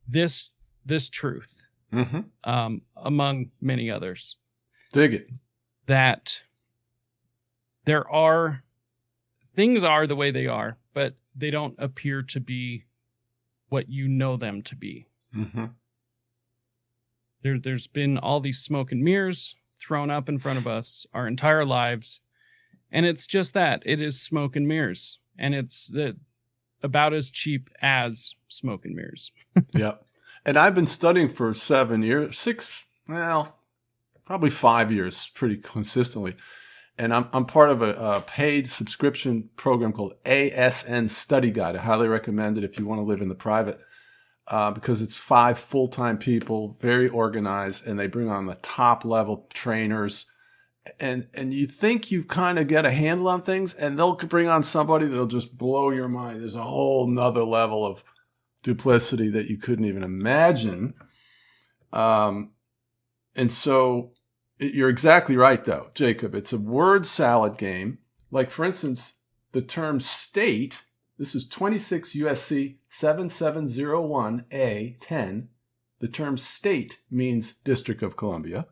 this 0.07 0.51
this 0.85 1.09
truth 1.09 1.67
hmm 1.93 2.21
um, 2.45 2.83
among 2.97 3.51
many 3.61 3.91
others 3.91 4.37
Dig 4.93 5.15
it. 5.15 5.29
that 5.87 6.41
there 7.85 8.09
are 8.11 8.63
things 9.57 9.83
are 9.85 10.07
the 10.07 10.17
way 10.17 10.31
they 10.31 10.47
are 10.47 10.77
but 10.95 11.15
they 11.35 11.51
don't 11.51 11.75
appear 11.79 12.23
to 12.23 12.41
be 12.41 12.85
what 13.69 13.89
you 13.89 14.09
know 14.09 14.37
them 14.37 14.63
to 14.63 14.77
be. 14.77 15.07
Hmm 15.33 15.67
there, 17.43 17.59
there's 17.59 17.87
been 17.87 18.19
all 18.19 18.41
these 18.41 18.59
smoke 18.59 18.93
and 18.93 19.03
mirrors 19.03 19.57
thrown 19.81 20.11
up 20.11 20.29
in 20.29 20.39
front 20.39 20.59
of 20.59 20.67
us 20.67 21.07
our 21.15 21.27
entire 21.27 21.65
lives. 21.65 22.21
And 22.91 23.05
it's 23.05 23.27
just 23.27 23.55
that 23.55 23.83
it 23.85 24.01
is 24.01 24.21
smoke 24.21 24.57
and 24.57 24.67
mirrors. 24.67 25.19
And 25.39 25.55
it's 25.55 25.89
the, 25.89 26.17
about 26.83 27.13
as 27.13 27.31
cheap 27.31 27.71
as 27.83 28.35
smoke 28.49 28.85
and 28.85 28.95
mirrors. 28.95 29.33
Yep. 29.75 30.05
And 30.47 30.57
I've 30.57 30.75
been 30.75 30.87
studying 30.87 31.29
for 31.29 31.53
seven 31.53 32.03
years, 32.03 32.39
six, 32.39 32.87
well, 33.07 33.59
probably 34.25 34.51
five 34.51 34.91
years 34.91 35.31
pretty 35.35 35.57
consistently. 35.57 36.37
And 36.99 37.15
I'm, 37.15 37.29
I'm 37.33 37.45
part 37.45 37.71
of 37.71 37.81
a, 37.81 37.95
a 37.95 38.21
paid 38.23 38.69
subscription 38.69 39.51
program 39.57 39.93
called 39.93 40.15
ASN 40.25 41.09
Study 41.09 41.51
Guide. 41.51 41.77
I 41.77 41.81
highly 41.81 42.09
recommend 42.09 42.59
it 42.59 42.65
if 42.65 42.79
you 42.79 42.87
want 42.87 42.99
to 42.99 43.05
live 43.05 43.21
in 43.21 43.29
the 43.29 43.35
private 43.37 43.81
uh, 44.49 44.71
because 44.71 45.03
it's 45.03 45.15
five 45.15 45.59
full 45.59 45.89
time 45.89 46.19
people, 46.19 46.77
very 46.81 47.09
organized, 47.09 47.87
and 47.87 47.99
they 47.99 48.07
bring 48.07 48.31
on 48.31 48.47
the 48.47 48.57
top 48.57 49.05
level 49.05 49.47
trainers. 49.53 50.27
And, 50.99 51.29
and 51.35 51.53
you 51.53 51.67
think 51.67 52.11
you 52.11 52.25
kind 52.25 52.59
of 52.59 52.67
get 52.67 52.87
a 52.87 52.91
handle 52.91 53.29
on 53.29 53.43
things, 53.43 53.75
and 53.75 53.99
they'll 53.99 54.15
bring 54.15 54.49
on 54.49 54.65
somebody 54.65 55.07
that'll 55.07 55.27
just 55.27 55.59
blow 55.59 55.91
your 55.91 56.09
mind. 56.09 56.41
There's 56.41 56.55
a 56.55 56.63
whole 56.63 57.07
nother 57.07 57.45
level 57.45 57.87
of 57.87 58.03
duplicity 58.63 59.29
that 59.31 59.49
you 59.49 59.59
couldn't 59.59 59.85
even 59.85 60.03
imagine. 60.03 60.95
Um, 61.93 62.53
and 63.35 63.53
so 63.53 64.13
you're 64.59 64.89
exactly 64.89 65.37
right, 65.37 65.63
though, 65.65 65.91
Jacob. 65.95 66.35
It's 66.35 66.53
a 66.53 66.59
word 66.59 67.07
salad 67.07 67.57
game. 67.59 67.99
Like, 68.31 68.51
for 68.51 68.65
instance, 68.65 69.15
the 69.53 69.63
term 69.63 70.01
state, 70.01 70.83
this 71.19 71.35
is 71.35 71.49
26 71.49 72.15
USC 72.15 72.77
7701A10. 72.91 75.47
The 76.01 76.09
term 76.09 76.39
state 76.39 77.01
means 77.11 77.53
District 77.53 78.03
of 78.03 78.17
Columbia. 78.17 78.67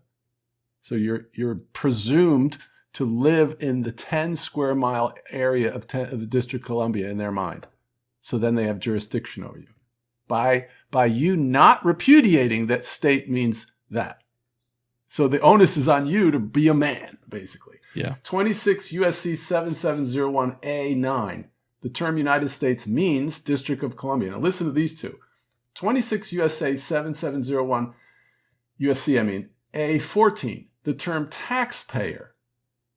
So 0.82 0.94
you're, 0.94 1.28
you're 1.34 1.58
presumed 1.72 2.58
to 2.92 3.04
live 3.04 3.56
in 3.60 3.82
the 3.82 3.92
10 3.92 4.36
square 4.36 4.74
mile 4.74 5.14
area 5.30 5.74
of, 5.74 5.86
10, 5.86 6.12
of 6.12 6.20
the 6.20 6.26
District 6.26 6.64
of 6.64 6.66
Columbia 6.66 7.10
in 7.10 7.18
their 7.18 7.32
mind. 7.32 7.66
So 8.20 8.38
then 8.38 8.54
they 8.54 8.64
have 8.64 8.78
jurisdiction 8.78 9.44
over 9.44 9.58
you 9.58 9.66
by 10.28 10.66
by 10.90 11.06
you 11.06 11.36
not 11.36 11.84
repudiating 11.84 12.66
that 12.66 12.84
state 12.84 13.28
means 13.28 13.66
that. 13.90 14.22
So 15.08 15.28
the 15.28 15.40
onus 15.40 15.76
is 15.76 15.88
on 15.88 16.06
you 16.06 16.30
to 16.30 16.38
be 16.38 16.68
a 16.68 16.74
man, 16.74 17.18
basically. 17.28 17.76
Yeah. 17.94 18.14
26 18.24 18.92
USC 18.92 19.32
7701A9. 19.32 21.44
The 21.82 21.88
term 21.88 22.18
United 22.18 22.50
States 22.50 22.86
means 22.86 23.38
District 23.38 23.82
of 23.82 23.96
Columbia. 23.96 24.32
Now 24.32 24.38
listen 24.38 24.66
to 24.66 24.72
these 24.72 25.00
two. 25.00 25.18
26 25.74 26.32
USA 26.32 26.76
7701 26.76 27.94
USC, 28.80 29.20
I 29.20 29.22
mean, 29.22 29.50
A14. 29.74 30.66
The 30.82 30.94
term 30.94 31.28
taxpayer 31.28 32.34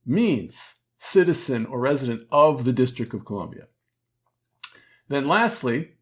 means 0.06 0.76
citizen 0.98 1.66
or 1.66 1.80
resident 1.80 2.28
of 2.32 2.64
the 2.66 2.74
District 2.74 3.14
of 3.14 3.26
Columbia. 3.26 3.68
Then 5.08 5.28
lastly, 5.28 5.94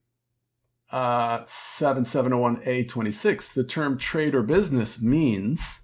uh, 0.91 1.39
7701A26, 1.39 3.53
the 3.53 3.63
term 3.63 3.97
trade 3.97 4.35
or 4.35 4.43
business 4.43 5.01
means 5.01 5.81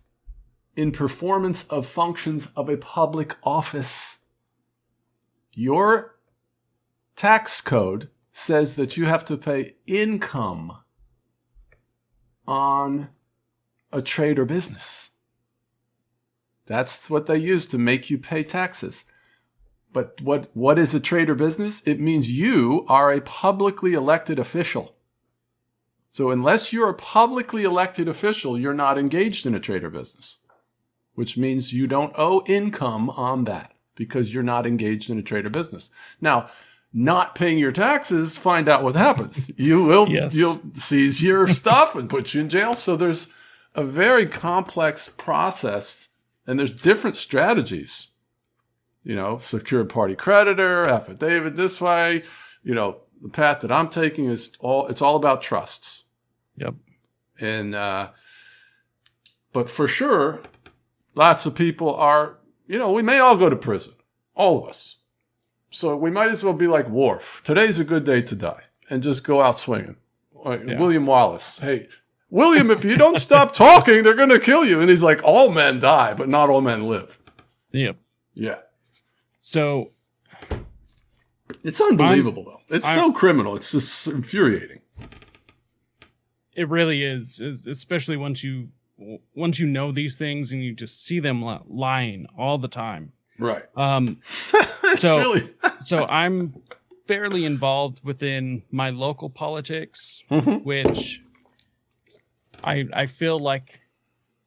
in 0.76 0.92
performance 0.92 1.68
of 1.68 1.86
functions 1.86 2.48
of 2.56 2.70
a 2.70 2.78
public 2.78 3.36
office. 3.44 4.18
Your 5.54 6.18
tax 7.16 7.62
code 7.62 8.10
says 8.32 8.76
that 8.76 8.98
you 8.98 9.06
have 9.06 9.24
to 9.26 9.38
pay 9.38 9.76
income 9.86 10.78
on 12.48 13.10
a 13.92 14.02
trade 14.02 14.40
or 14.40 14.46
business. 14.46 15.12
That's 16.66 17.10
what 17.10 17.28
they 17.28 17.38
use 17.38 17.66
to 17.68 17.78
make 17.78 18.10
you 18.10 18.18
pay 18.18 18.44
taxes. 18.44 19.06
But 19.92 20.20
what, 20.22 20.50
what 20.54 20.80
is 20.80 20.96
a 20.96 21.00
trade 21.00 21.30
or 21.30 21.36
business? 21.36 21.84
It 21.86 22.00
means 22.00 22.32
you 22.32 22.86
are 22.90 23.12
a 23.12 23.22
publicly 23.22 23.94
elected 23.94 24.40
official. 24.40 24.96
So 26.10 26.32
unless 26.32 26.74
you're 26.74 26.90
a 26.90 26.96
publicly 26.96 27.64
elected 27.64 28.08
official, 28.08 28.58
you're 28.58 28.74
not 28.74 28.98
engaged 28.98 29.46
in 29.46 29.56
a 29.56 29.60
trade 29.60 29.84
or 29.84 29.90
business, 29.90 30.38
which 31.16 31.38
means 31.38 31.74
you 31.74 31.88
don't 31.88 32.14
owe 32.18 32.44
income 32.48 33.10
on 33.12 33.44
that 33.46 33.74
because 33.96 34.34
you're 34.34 34.44
not 34.44 34.66
engaged 34.66 35.10
in 35.10 35.20
a 35.20 35.22
trade 35.24 35.46
or 35.46 35.50
business. 35.50 35.90
Now, 36.20 36.50
not 36.92 37.34
paying 37.36 37.58
your 37.58 37.72
taxes, 37.72 38.38
find 38.38 38.70
out 38.70 38.84
what 38.84 38.96
happens. 38.96 39.50
You 39.58 39.84
will 39.84 40.10
Yes. 40.10 40.36
you'll 40.36 40.62
seize 40.76 41.22
your 41.24 41.48
stuff 41.62 41.96
and 41.96 42.10
put 42.10 42.34
you 42.34 42.42
in 42.42 42.50
jail. 42.50 42.76
So 42.76 42.96
there's 42.96 43.30
a 43.76 43.84
very 43.84 44.26
complex 44.28 45.10
process 45.10 46.10
and 46.46 46.60
there's 46.60 46.74
different 46.74 47.16
strategies. 47.16 48.10
You 49.04 49.16
know, 49.16 49.38
secured 49.38 49.90
party 49.90 50.16
creditor, 50.16 50.86
affidavit 50.86 51.56
this 51.56 51.82
way. 51.82 52.24
You 52.64 52.74
know, 52.74 53.02
the 53.22 53.30
path 53.30 53.62
that 53.62 53.72
I'm 53.72 53.90
taking 53.90 54.26
is 54.26 54.52
all 54.60 54.88
it's 54.88 55.02
all 55.02 55.16
about 55.16 55.42
trusts. 55.42 56.04
Yep. 56.58 56.76
And 57.40 57.76
uh 57.76 58.10
but 59.52 59.70
for 59.70 59.88
sure, 59.88 60.42
lots 61.16 61.46
of 61.46 61.56
people 61.56 61.94
are, 61.96 62.38
you 62.68 62.78
know, 62.78 62.92
we 62.92 63.02
may 63.02 63.20
all 63.20 63.36
go 63.38 63.50
to 63.50 63.56
prison. 63.56 63.94
All 64.36 64.62
of 64.64 64.70
us. 64.70 64.98
So 65.70 65.96
we 65.96 66.12
might 66.12 66.30
as 66.32 66.44
well 66.44 66.54
be 66.54 66.68
like 66.68 66.88
Worf. 66.90 67.42
Today's 67.44 67.80
a 67.80 67.84
good 67.84 68.04
day 68.04 68.22
to 68.22 68.36
die 68.36 68.64
and 68.90 69.02
just 69.04 69.24
go 69.24 69.42
out 69.42 69.58
swinging. 69.58 69.96
Like 70.34 70.62
Yeah. 70.68 70.80
William 70.80 71.06
Wallace. 71.06 71.58
Hey, 71.60 71.88
William, 72.30 72.70
if 72.72 72.84
you 72.84 72.96
don't 72.98 73.20
stop 73.20 73.54
talking, 73.66 74.04
they're 74.04 74.14
going 74.16 74.30
to 74.30 74.40
kill 74.40 74.66
you. 74.66 74.80
And 74.82 74.90
he's 74.90 75.04
like, 75.04 75.24
all 75.24 75.50
men 75.50 75.80
die, 75.80 76.14
but 76.14 76.30
not 76.30 76.50
all 76.50 76.62
men 76.62 76.84
live. 76.88 77.18
Yep. 77.72 77.98
Yeah. 78.36 78.58
So 79.38 79.92
It's 81.64 81.80
unbelievable, 81.82 82.44
though. 82.44 82.76
It's 82.76 82.88
I'm- 82.88 82.98
so 82.98 83.12
criminal. 83.14 83.56
It's 83.56 83.72
just 83.72 84.08
infuriating. 84.08 84.82
it 86.56 86.70
really 86.70 87.04
is 87.04 87.40
especially 87.68 88.16
once 88.18 88.44
you 88.44 88.70
once 89.36 89.60
you 89.60 89.68
know 89.68 89.92
these 89.92 90.18
things 90.18 90.52
and 90.52 90.64
you 90.64 90.74
just 90.74 91.04
see 91.04 91.20
them 91.20 91.44
lying 91.68 92.26
all 92.38 92.58
the 92.58 92.68
time. 92.68 93.12
Right. 93.40 93.64
Um, 93.76 94.20
So- 95.00 95.18
really. 95.20 95.50
so 95.84 96.06
I'm 96.10 96.54
fairly 97.08 97.46
involved 97.46 98.04
within 98.04 98.64
my 98.72 98.90
local 98.92 99.30
politics, 99.30 100.22
Mhm. 100.30 100.64
which 100.64 101.22
I 102.64 102.86
I 102.94 103.06
feel 103.08 103.40
like 103.40 103.80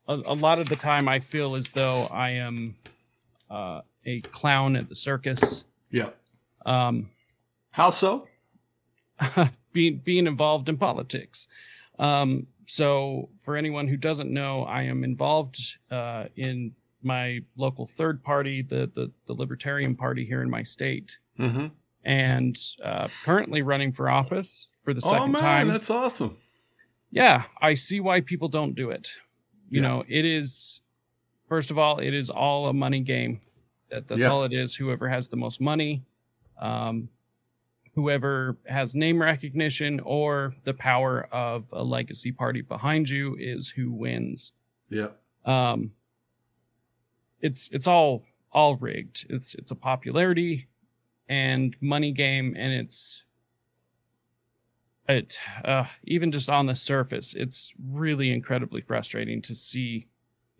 a, 0.08 0.14
a 0.14 0.34
lot 0.34 0.58
of 0.58 0.68
the 0.68 0.76
time 0.76 1.08
I 1.08 1.20
feel 1.20 1.56
as 1.56 1.68
though 1.70 2.04
I 2.10 2.30
am 2.30 2.76
uh, 3.50 3.80
a 4.04 4.20
clown 4.20 4.76
at 4.76 4.88
the 4.88 4.94
circus. 4.94 5.64
Yeah. 5.90 6.10
Um, 6.64 7.10
How 7.72 7.90
so? 7.90 8.28
being 9.72 9.98
being 10.04 10.26
involved 10.26 10.68
in 10.68 10.76
politics. 10.78 11.48
Um, 11.98 12.46
so, 12.66 13.28
for 13.40 13.56
anyone 13.56 13.86
who 13.88 13.96
doesn't 13.96 14.30
know, 14.32 14.62
I 14.64 14.82
am 14.82 15.04
involved 15.04 15.58
uh, 15.90 16.24
in 16.36 16.72
my 17.02 17.40
local 17.56 17.86
third 17.86 18.22
party, 18.22 18.62
the 18.62 18.90
the, 18.94 19.10
the 19.26 19.32
Libertarian 19.32 19.94
Party 19.94 20.24
here 20.24 20.42
in 20.42 20.50
my 20.50 20.62
state, 20.62 21.18
Mm-hmm. 21.38 21.66
and 22.04 22.58
uh, 22.82 23.08
currently 23.24 23.62
running 23.62 23.92
for 23.92 24.08
office 24.08 24.68
for 24.84 24.94
the 24.94 25.00
second 25.00 25.16
Oh 25.16 25.18
second 25.20 25.32
man, 25.32 25.42
time. 25.42 25.68
that's 25.68 25.90
awesome. 25.90 26.36
yeah, 27.10 27.44
I 27.60 27.74
see 27.74 28.00
why 28.00 28.20
people 28.20 28.48
don't 28.48 28.74
do 28.74 28.90
it. 28.90 29.10
You 29.70 29.82
Yeah. 29.82 29.88
know, 29.88 30.04
it 30.08 30.24
is 30.24 30.80
first 31.48 31.70
of 31.70 31.78
all, 31.78 31.98
it 31.98 32.14
is 32.14 32.30
all 32.30 32.68
a 32.68 32.72
money 32.72 33.00
game. 33.00 33.40
That 33.90 34.08
that's 34.08 34.20
Yeah. 34.22 34.28
all 34.28 34.44
it 34.44 34.52
is. 34.52 34.74
Whoever 34.74 35.08
has 35.08 35.28
the 35.28 35.36
most 35.36 35.60
money, 35.60 36.02
um, 36.60 37.08
whoever 37.96 38.58
has 38.66 38.94
name 38.94 39.20
recognition 39.20 40.00
or 40.00 40.54
the 40.64 40.74
power 40.74 41.26
of 41.32 41.64
a 41.72 41.82
legacy 41.82 42.30
party 42.30 42.60
behind 42.60 43.08
you 43.08 43.34
is 43.40 43.70
who 43.70 43.90
wins. 43.90 44.52
Yeah. 44.90 45.08
Um, 45.46 45.92
it's 47.40 47.70
it's 47.72 47.86
all 47.86 48.22
all 48.52 48.76
rigged. 48.76 49.26
It's 49.30 49.54
it's 49.54 49.70
a 49.70 49.74
popularity 49.74 50.68
and 51.30 51.74
money 51.80 52.12
game, 52.12 52.54
and 52.56 52.70
it's 52.70 53.24
it 55.08 55.38
uh, 55.64 55.86
even 56.04 56.30
just 56.30 56.50
on 56.50 56.66
the 56.66 56.74
surface, 56.74 57.32
it's 57.32 57.72
really 57.90 58.30
incredibly 58.30 58.82
frustrating 58.82 59.40
to 59.42 59.54
see 59.54 60.06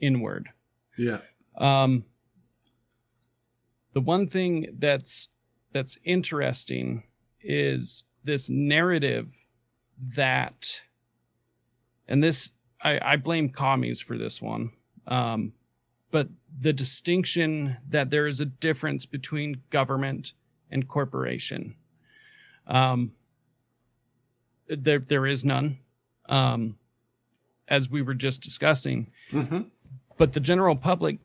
inward. 0.00 0.48
Yeah. 0.96 1.18
Um, 1.58 2.06
the 3.92 4.00
one 4.00 4.26
thing 4.26 4.74
that's 4.78 5.28
that's 5.74 5.98
interesting 6.02 7.02
is 7.46 8.04
this 8.24 8.48
narrative 8.50 9.28
that, 10.16 10.80
and 12.08 12.22
this 12.22 12.50
I, 12.82 13.12
I 13.12 13.16
blame 13.16 13.48
commies 13.48 14.00
for 14.00 14.18
this 14.18 14.42
one, 14.42 14.70
um, 15.06 15.52
but 16.10 16.28
the 16.60 16.72
distinction 16.72 17.76
that 17.88 18.10
there 18.10 18.26
is 18.26 18.40
a 18.40 18.46
difference 18.46 19.06
between 19.06 19.60
government 19.70 20.32
and 20.70 20.86
corporation. 20.88 21.74
Um, 22.66 23.12
there 24.68 24.98
there 24.98 25.26
is 25.26 25.44
none, 25.44 25.78
um, 26.28 26.76
as 27.68 27.88
we 27.88 28.02
were 28.02 28.14
just 28.14 28.42
discussing 28.42 29.10
Mm-hmm. 29.32 29.62
but 30.18 30.32
the 30.32 30.40
general 30.40 30.76
public 30.76 31.18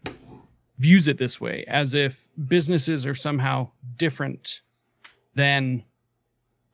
views 0.78 1.08
it 1.08 1.18
this 1.20 1.40
way 1.40 1.64
as 1.68 1.94
if 1.94 2.28
businesses 2.48 3.06
are 3.06 3.14
somehow 3.14 3.70
different 3.98 4.62
than 5.36 5.84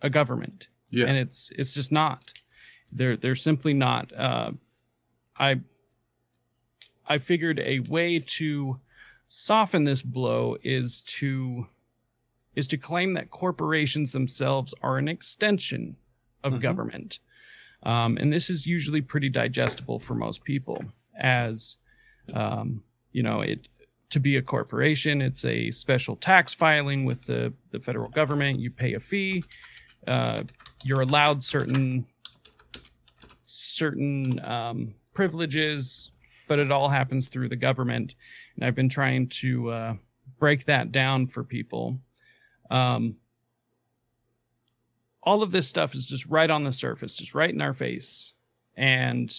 a 0.01 0.09
government. 0.09 0.67
Yeah. 0.89 1.07
and 1.07 1.17
it's 1.17 1.51
it's 1.55 1.73
just 1.73 1.91
not. 1.91 2.31
They're 2.93 3.17
they're 3.17 3.35
simply 3.35 3.73
not 3.73 4.13
uh, 4.13 4.51
i 5.37 5.59
i 7.07 7.17
figured 7.17 7.59
a 7.65 7.79
way 7.81 8.19
to 8.19 8.79
soften 9.29 9.83
this 9.83 10.01
blow 10.01 10.55
is 10.63 11.01
to 11.01 11.67
is 12.55 12.65
to 12.67 12.77
claim 12.77 13.13
that 13.13 13.29
corporations 13.29 14.11
themselves 14.13 14.73
are 14.81 14.97
an 14.97 15.07
extension 15.07 15.95
of 16.43 16.53
Mhm. 16.53 16.61
government. 16.61 17.19
Um, 17.83 18.17
and 18.17 18.33
this 18.33 18.49
is 18.49 18.65
usually 18.65 19.01
pretty 19.01 19.29
digestible 19.29 19.99
for 19.99 20.15
most 20.15 20.43
people 20.43 20.83
as 21.19 21.77
um, 22.33 22.83
you 23.11 23.21
know 23.23 23.41
it 23.41 23.67
to 24.09 24.19
be 24.21 24.37
a 24.37 24.41
corporation 24.41 25.21
it's 25.21 25.43
a 25.43 25.69
special 25.71 26.15
tax 26.15 26.53
filing 26.53 27.03
with 27.05 27.25
the, 27.25 27.53
the 27.71 27.79
federal 27.79 28.09
government. 28.09 28.59
You 28.59 28.71
pay 28.71 28.93
a 28.93 28.99
fee 29.01 29.43
uh, 30.07 30.43
you're 30.83 31.01
allowed 31.01 31.43
certain 31.43 32.05
certain 33.43 34.43
um, 34.43 34.93
privileges 35.13 36.11
but 36.47 36.59
it 36.59 36.71
all 36.71 36.89
happens 36.89 37.27
through 37.27 37.49
the 37.49 37.55
government. 37.55 38.15
And 38.55 38.65
i've 38.65 38.75
been 38.75 38.89
trying 38.89 39.27
to 39.29 39.69
uh, 39.69 39.93
break 40.39 40.65
that 40.65 40.91
down 40.91 41.27
for 41.27 41.43
people. 41.43 41.99
Um, 42.71 43.17
all 45.23 45.43
of 45.43 45.51
this 45.51 45.67
stuff 45.67 45.93
is 45.93 46.07
just 46.07 46.25
right 46.27 46.49
on 46.49 46.63
the 46.63 46.73
surface 46.73 47.15
just 47.15 47.35
right 47.35 47.49
in 47.53 47.61
our 47.61 47.73
face. 47.73 48.33
And 48.75 49.35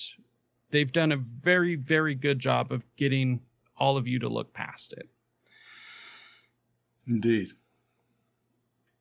they've 0.71 0.93
done 0.93 1.13
a 1.13 1.17
very 1.17 1.77
very 1.77 2.15
good 2.15 2.39
job 2.39 2.73
of 2.73 2.85
getting 2.97 3.41
all 3.77 3.97
of 3.97 4.07
you 4.07 4.19
to 4.19 4.29
look 4.29 4.53
past 4.53 4.93
it. 4.93 5.09
Indeed. 7.07 7.53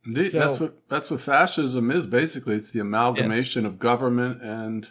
Indeed. 0.07 0.31
So- 0.31 0.39
that's 0.39 0.59
what 0.59 0.73
that's 0.89 1.11
what 1.11 1.21
fascism 1.21 1.91
is. 1.91 2.05
Basically, 2.07 2.55
it's 2.55 2.71
the 2.71 2.79
amalgamation 2.79 3.65
of 3.65 3.77
government 3.77 4.41
and 4.41 4.87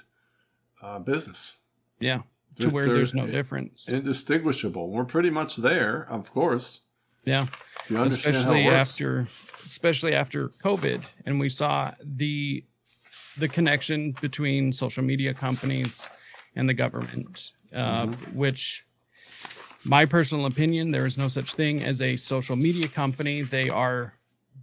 uh, 0.83 0.99
business. 1.01 1.57
yeah 1.99 2.19
to 2.19 2.25
They're- 2.63 2.71
where 2.71 2.85
there's 2.85 3.15
no 3.15 3.27
difference 3.27 3.89
Indistinguishable. 3.89 4.91
We're 4.91 5.05
pretty 5.17 5.31
much 5.31 5.57
there, 5.57 6.07
of 6.11 6.33
course. 6.33 6.81
yeah 7.25 7.45
If 7.85 7.91
you 7.91 7.97
understand 7.99 8.37
how 8.37 8.41
it 8.41 8.45
especially 8.59 8.67
works. 8.67 8.77
after 8.91 9.27
especially 9.67 10.15
after 10.15 10.41
covid 10.67 11.01
and 11.27 11.41
we 11.41 11.49
saw 11.49 11.93
the 12.23 12.65
the 13.43 13.49
connection 13.49 14.13
between 14.27 14.73
social 14.73 15.03
media 15.13 15.33
companies 15.35 16.09
and 16.57 16.69
the 16.71 16.75
government 16.85 17.53
uh, 17.75 18.07
Mm-hmm. 18.07 18.39
which 18.43 18.85
my 19.85 20.05
personal 20.07 20.47
opinion 20.47 20.91
there 20.91 21.07
is 21.11 21.17
no 21.19 21.29
such 21.29 21.49
thing 21.55 21.83
as 21.91 22.01
a 22.01 22.17
social 22.17 22.57
media 22.57 22.89
company 22.89 23.43
they 23.43 23.69
are 23.69 24.15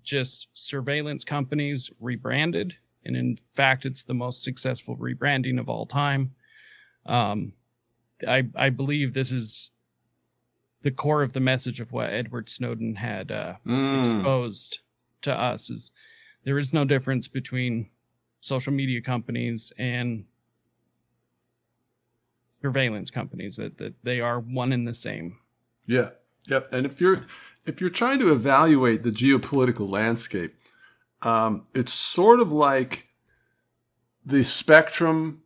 just 0.03 0.47
surveillance 0.53 1.23
companies 1.23 1.89
rebranded 1.99 2.75
and 3.05 3.15
in 3.15 3.37
fact 3.51 3.85
it's 3.85 4.03
the 4.03 4.13
most 4.13 4.43
successful 4.43 4.95
rebranding 4.97 5.59
of 5.59 5.69
all 5.69 5.85
time 5.85 6.31
um, 7.05 7.53
I, 8.27 8.43
I 8.55 8.69
believe 8.69 9.13
this 9.13 9.31
is 9.31 9.71
the 10.83 10.91
core 10.91 11.21
of 11.21 11.33
the 11.33 11.39
message 11.39 11.79
of 11.79 11.91
what 11.91 12.09
Edward 12.09 12.49
Snowden 12.49 12.95
had 12.95 13.31
uh, 13.31 13.55
Mm, 13.65 13.99
exposed 13.99 14.79
to 15.21 15.33
us 15.33 15.69
is 15.69 15.91
there 16.43 16.57
is 16.57 16.73
no 16.73 16.85
difference 16.85 17.27
between 17.27 17.89
social 18.41 18.73
media 18.73 19.01
companies 19.01 19.71
and 19.77 20.25
surveillance 22.61 23.09
companies 23.09 23.55
that, 23.57 23.77
that 23.77 23.93
they 24.03 24.19
are 24.19 24.39
one 24.39 24.73
and 24.73 24.87
the 24.87 24.93
same 24.93 25.37
yeah. 25.85 26.09
Yep. 26.47 26.73
And 26.73 26.85
if 26.85 26.99
you're 26.99 27.25
if 27.65 27.79
you're 27.79 27.89
trying 27.89 28.19
to 28.19 28.31
evaluate 28.31 29.03
the 29.03 29.11
geopolitical 29.11 29.89
landscape, 29.89 30.53
um, 31.21 31.67
it's 31.73 31.93
sort 31.93 32.39
of 32.39 32.51
like 32.51 33.09
the 34.25 34.43
spectrum 34.43 35.41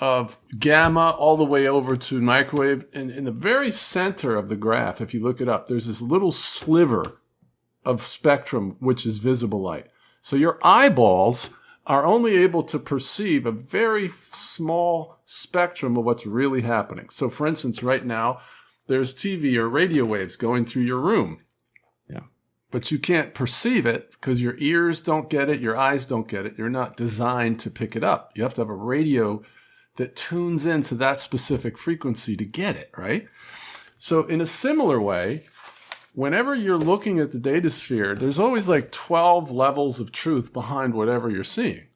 of 0.00 0.38
gamma 0.58 1.10
all 1.10 1.36
the 1.36 1.44
way 1.44 1.66
over 1.66 1.96
to 1.96 2.20
microwave. 2.20 2.84
And 2.92 3.10
in 3.10 3.24
the 3.24 3.32
very 3.32 3.70
center 3.70 4.36
of 4.36 4.48
the 4.48 4.56
graph, 4.56 5.00
if 5.00 5.12
you 5.12 5.22
look 5.22 5.40
it 5.40 5.48
up, 5.48 5.66
there's 5.66 5.86
this 5.86 6.02
little 6.02 6.32
sliver 6.32 7.20
of 7.84 8.06
spectrum 8.06 8.76
which 8.80 9.04
is 9.04 9.18
visible 9.18 9.60
light. 9.60 9.86
So 10.20 10.36
your 10.36 10.58
eyeballs 10.62 11.50
are 11.86 12.06
only 12.06 12.36
able 12.36 12.62
to 12.62 12.78
perceive 12.78 13.44
a 13.44 13.50
very 13.50 14.10
small 14.32 15.18
spectrum 15.24 15.96
of 15.96 16.04
what's 16.04 16.26
really 16.26 16.62
happening. 16.62 17.08
So, 17.10 17.28
for 17.28 17.46
instance, 17.46 17.82
right 17.82 18.04
now, 18.04 18.40
there's 18.86 19.14
TV 19.14 19.56
or 19.56 19.68
radio 19.68 20.04
waves 20.04 20.36
going 20.36 20.64
through 20.64 20.82
your 20.82 21.00
room. 21.00 21.40
Yeah. 22.08 22.24
But 22.70 22.90
you 22.90 22.98
can't 22.98 23.34
perceive 23.34 23.86
it 23.86 24.10
because 24.12 24.42
your 24.42 24.56
ears 24.58 25.00
don't 25.00 25.30
get 25.30 25.48
it, 25.48 25.60
your 25.60 25.76
eyes 25.76 26.06
don't 26.06 26.28
get 26.28 26.46
it. 26.46 26.58
You're 26.58 26.70
not 26.70 26.96
designed 26.96 27.60
to 27.60 27.70
pick 27.70 27.96
it 27.96 28.04
up. 28.04 28.32
You 28.34 28.42
have 28.42 28.54
to 28.54 28.62
have 28.62 28.70
a 28.70 28.74
radio 28.74 29.42
that 29.96 30.16
tunes 30.16 30.66
into 30.66 30.94
that 30.96 31.20
specific 31.20 31.78
frequency 31.78 32.36
to 32.36 32.44
get 32.44 32.76
it, 32.76 32.90
right? 32.96 33.28
So, 33.98 34.24
in 34.24 34.40
a 34.40 34.46
similar 34.46 35.00
way, 35.00 35.44
whenever 36.14 36.54
you're 36.54 36.78
looking 36.78 37.18
at 37.18 37.32
the 37.32 37.38
data 37.38 37.70
sphere, 37.70 38.14
there's 38.14 38.38
always 38.38 38.68
like 38.68 38.90
12 38.90 39.50
levels 39.50 40.00
of 40.00 40.12
truth 40.12 40.52
behind 40.52 40.94
whatever 40.94 41.30
you're 41.30 41.44
seeing. 41.44 41.86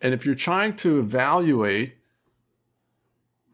And 0.00 0.12
if 0.14 0.26
you're 0.26 0.34
trying 0.34 0.74
to 0.76 0.98
evaluate 0.98 1.94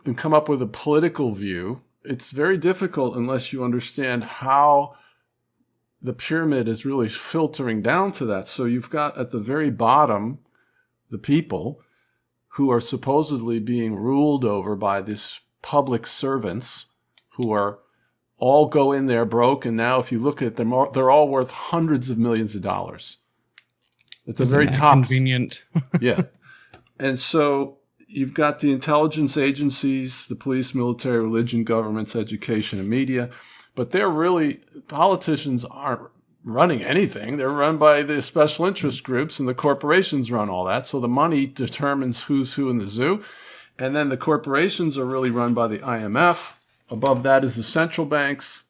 and 0.04 0.16
come 0.16 0.32
up 0.32 0.48
with 0.48 0.62
a 0.62 0.66
political 0.66 1.32
view, 1.34 1.82
it's 2.04 2.30
very 2.30 2.56
difficult 2.56 3.16
unless 3.16 3.52
you 3.52 3.64
understand 3.64 4.24
how 4.24 4.94
the 6.00 6.12
pyramid 6.12 6.68
is 6.68 6.84
really 6.84 7.08
filtering 7.08 7.82
down 7.82 8.12
to 8.12 8.24
that. 8.26 8.48
So 8.48 8.64
you've 8.64 8.90
got 8.90 9.18
at 9.18 9.30
the 9.30 9.40
very 9.40 9.70
bottom 9.70 10.38
the 11.10 11.18
people 11.18 11.80
who 12.52 12.70
are 12.70 12.80
supposedly 12.80 13.58
being 13.58 13.96
ruled 13.96 14.44
over 14.44 14.76
by 14.76 15.00
these 15.00 15.40
public 15.62 16.06
servants 16.06 16.86
who 17.30 17.52
are 17.52 17.80
all 18.38 18.66
go 18.66 18.92
in 18.92 19.06
there 19.06 19.24
broke. 19.24 19.64
And 19.66 19.76
now, 19.76 19.98
if 19.98 20.12
you 20.12 20.18
look 20.18 20.40
at 20.40 20.56
them, 20.56 20.72
they're 20.92 21.10
all 21.10 21.28
worth 21.28 21.50
hundreds 21.50 22.10
of 22.10 22.18
millions 22.18 22.54
of 22.54 22.62
dollars. 22.62 23.18
At 24.26 24.36
the 24.36 24.44
Isn't 24.44 24.60
very 24.60 24.70
top, 24.70 24.94
convenient 24.94 25.64
yeah. 26.00 26.22
And 26.98 27.18
so 27.18 27.77
you've 28.08 28.34
got 28.34 28.58
the 28.58 28.72
intelligence 28.72 29.36
agencies, 29.36 30.26
the 30.26 30.34
police, 30.34 30.74
military, 30.74 31.20
religion, 31.20 31.62
governments, 31.64 32.16
education, 32.16 32.80
and 32.80 32.88
media. 32.88 33.30
But 33.74 33.90
they're 33.90 34.08
really, 34.08 34.60
politicians 34.88 35.64
aren't 35.64 36.10
running 36.42 36.82
anything. 36.82 37.36
They're 37.36 37.50
run 37.50 37.76
by 37.76 38.02
the 38.02 38.20
special 38.22 38.66
interest 38.66 39.04
groups, 39.04 39.38
and 39.38 39.48
the 39.48 39.54
corporations 39.54 40.32
run 40.32 40.48
all 40.48 40.64
that. 40.64 40.86
So 40.86 40.98
the 40.98 41.06
money 41.06 41.46
determines 41.46 42.24
who's 42.24 42.54
who 42.54 42.70
in 42.70 42.78
the 42.78 42.88
zoo. 42.88 43.22
And 43.78 43.94
then 43.94 44.08
the 44.08 44.16
corporations 44.16 44.98
are 44.98 45.04
really 45.04 45.30
run 45.30 45.54
by 45.54 45.68
the 45.68 45.78
IMF 45.78 46.54
Above 46.90 47.22
that 47.22 47.44
is 47.44 47.56
the 47.56 47.62
central 47.62 48.06
banks. 48.06 48.64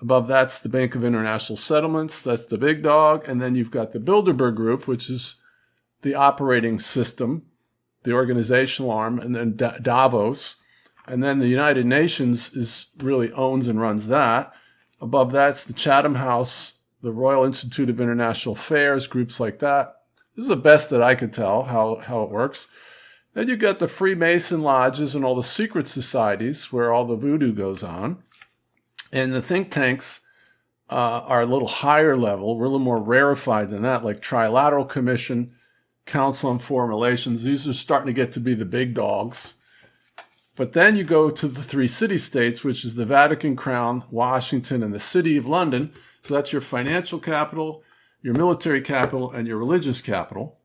Above 0.00 0.26
that's 0.26 0.58
the 0.58 0.68
Bank 0.68 0.94
of 0.94 1.04
International 1.04 1.56
Settlements. 1.56 2.22
That's 2.22 2.46
the 2.46 2.58
big 2.58 2.82
dog. 2.82 3.28
And 3.28 3.40
then 3.40 3.54
you've 3.54 3.70
got 3.70 3.92
the 3.92 4.00
Bilderberg 4.00 4.56
Group, 4.56 4.88
which 4.88 5.10
is 5.10 5.36
the 6.02 6.14
operating 6.14 6.80
system, 6.80 7.44
the 8.04 8.12
organizational 8.12 8.90
arm, 8.90 9.18
and 9.18 9.34
then 9.34 9.56
Davos. 9.56 10.56
And 11.06 11.22
then 11.22 11.40
the 11.40 11.48
United 11.48 11.86
Nations 11.86 12.54
is 12.54 12.86
really 12.98 13.32
owns 13.32 13.68
and 13.68 13.80
runs 13.80 14.08
that. 14.08 14.52
Above 15.00 15.32
that's 15.32 15.64
the 15.64 15.72
Chatham 15.72 16.16
House, 16.16 16.74
the 17.02 17.12
Royal 17.12 17.44
Institute 17.44 17.90
of 17.90 18.00
International 18.00 18.54
Affairs, 18.54 19.08
groups 19.08 19.40
like 19.40 19.58
that. 19.58 19.96
This 20.36 20.44
is 20.44 20.48
the 20.48 20.56
best 20.56 20.90
that 20.90 21.02
I 21.02 21.14
could 21.14 21.32
tell 21.32 21.64
how, 21.64 21.96
how 21.96 22.22
it 22.22 22.30
works. 22.30 22.68
Then 23.34 23.48
you 23.48 23.56
get 23.56 23.78
the 23.78 23.88
Freemason 23.88 24.60
lodges 24.60 25.14
and 25.14 25.24
all 25.24 25.34
the 25.34 25.42
secret 25.42 25.88
societies 25.88 26.72
where 26.72 26.92
all 26.92 27.04
the 27.04 27.16
voodoo 27.16 27.52
goes 27.52 27.82
on. 27.82 28.22
And 29.12 29.32
the 29.32 29.42
think 29.42 29.70
tanks 29.70 30.20
uh, 30.90 31.22
are 31.26 31.42
a 31.42 31.46
little 31.46 31.68
higher 31.68 32.16
level, 32.16 32.56
we're 32.56 32.66
a 32.66 32.68
little 32.68 32.78
more 32.78 33.02
rarefied 33.02 33.70
than 33.70 33.82
that, 33.82 34.04
like 34.04 34.20
Trilateral 34.20 34.88
Commission, 34.88 35.52
Council 36.06 36.50
on 36.50 36.58
Foreign 36.58 36.90
Relations. 36.90 37.44
These 37.44 37.68
are 37.68 37.72
starting 37.72 38.06
to 38.06 38.12
get 38.12 38.32
to 38.32 38.40
be 38.40 38.54
the 38.54 38.64
big 38.64 38.94
dogs. 38.94 39.54
But 40.54 40.72
then 40.72 40.96
you 40.96 41.04
go 41.04 41.30
to 41.30 41.48
the 41.48 41.62
three 41.62 41.88
city 41.88 42.18
states, 42.18 42.62
which 42.62 42.84
is 42.84 42.94
the 42.94 43.06
Vatican 43.06 43.56
Crown, 43.56 44.04
Washington, 44.10 44.82
and 44.82 44.92
the 44.92 45.00
City 45.00 45.36
of 45.36 45.46
London. 45.46 45.92
So 46.20 46.34
that's 46.34 46.52
your 46.52 46.60
financial 46.60 47.18
capital, 47.18 47.82
your 48.20 48.34
military 48.34 48.82
capital, 48.82 49.30
and 49.30 49.48
your 49.48 49.56
religious 49.56 50.00
capital, 50.00 50.58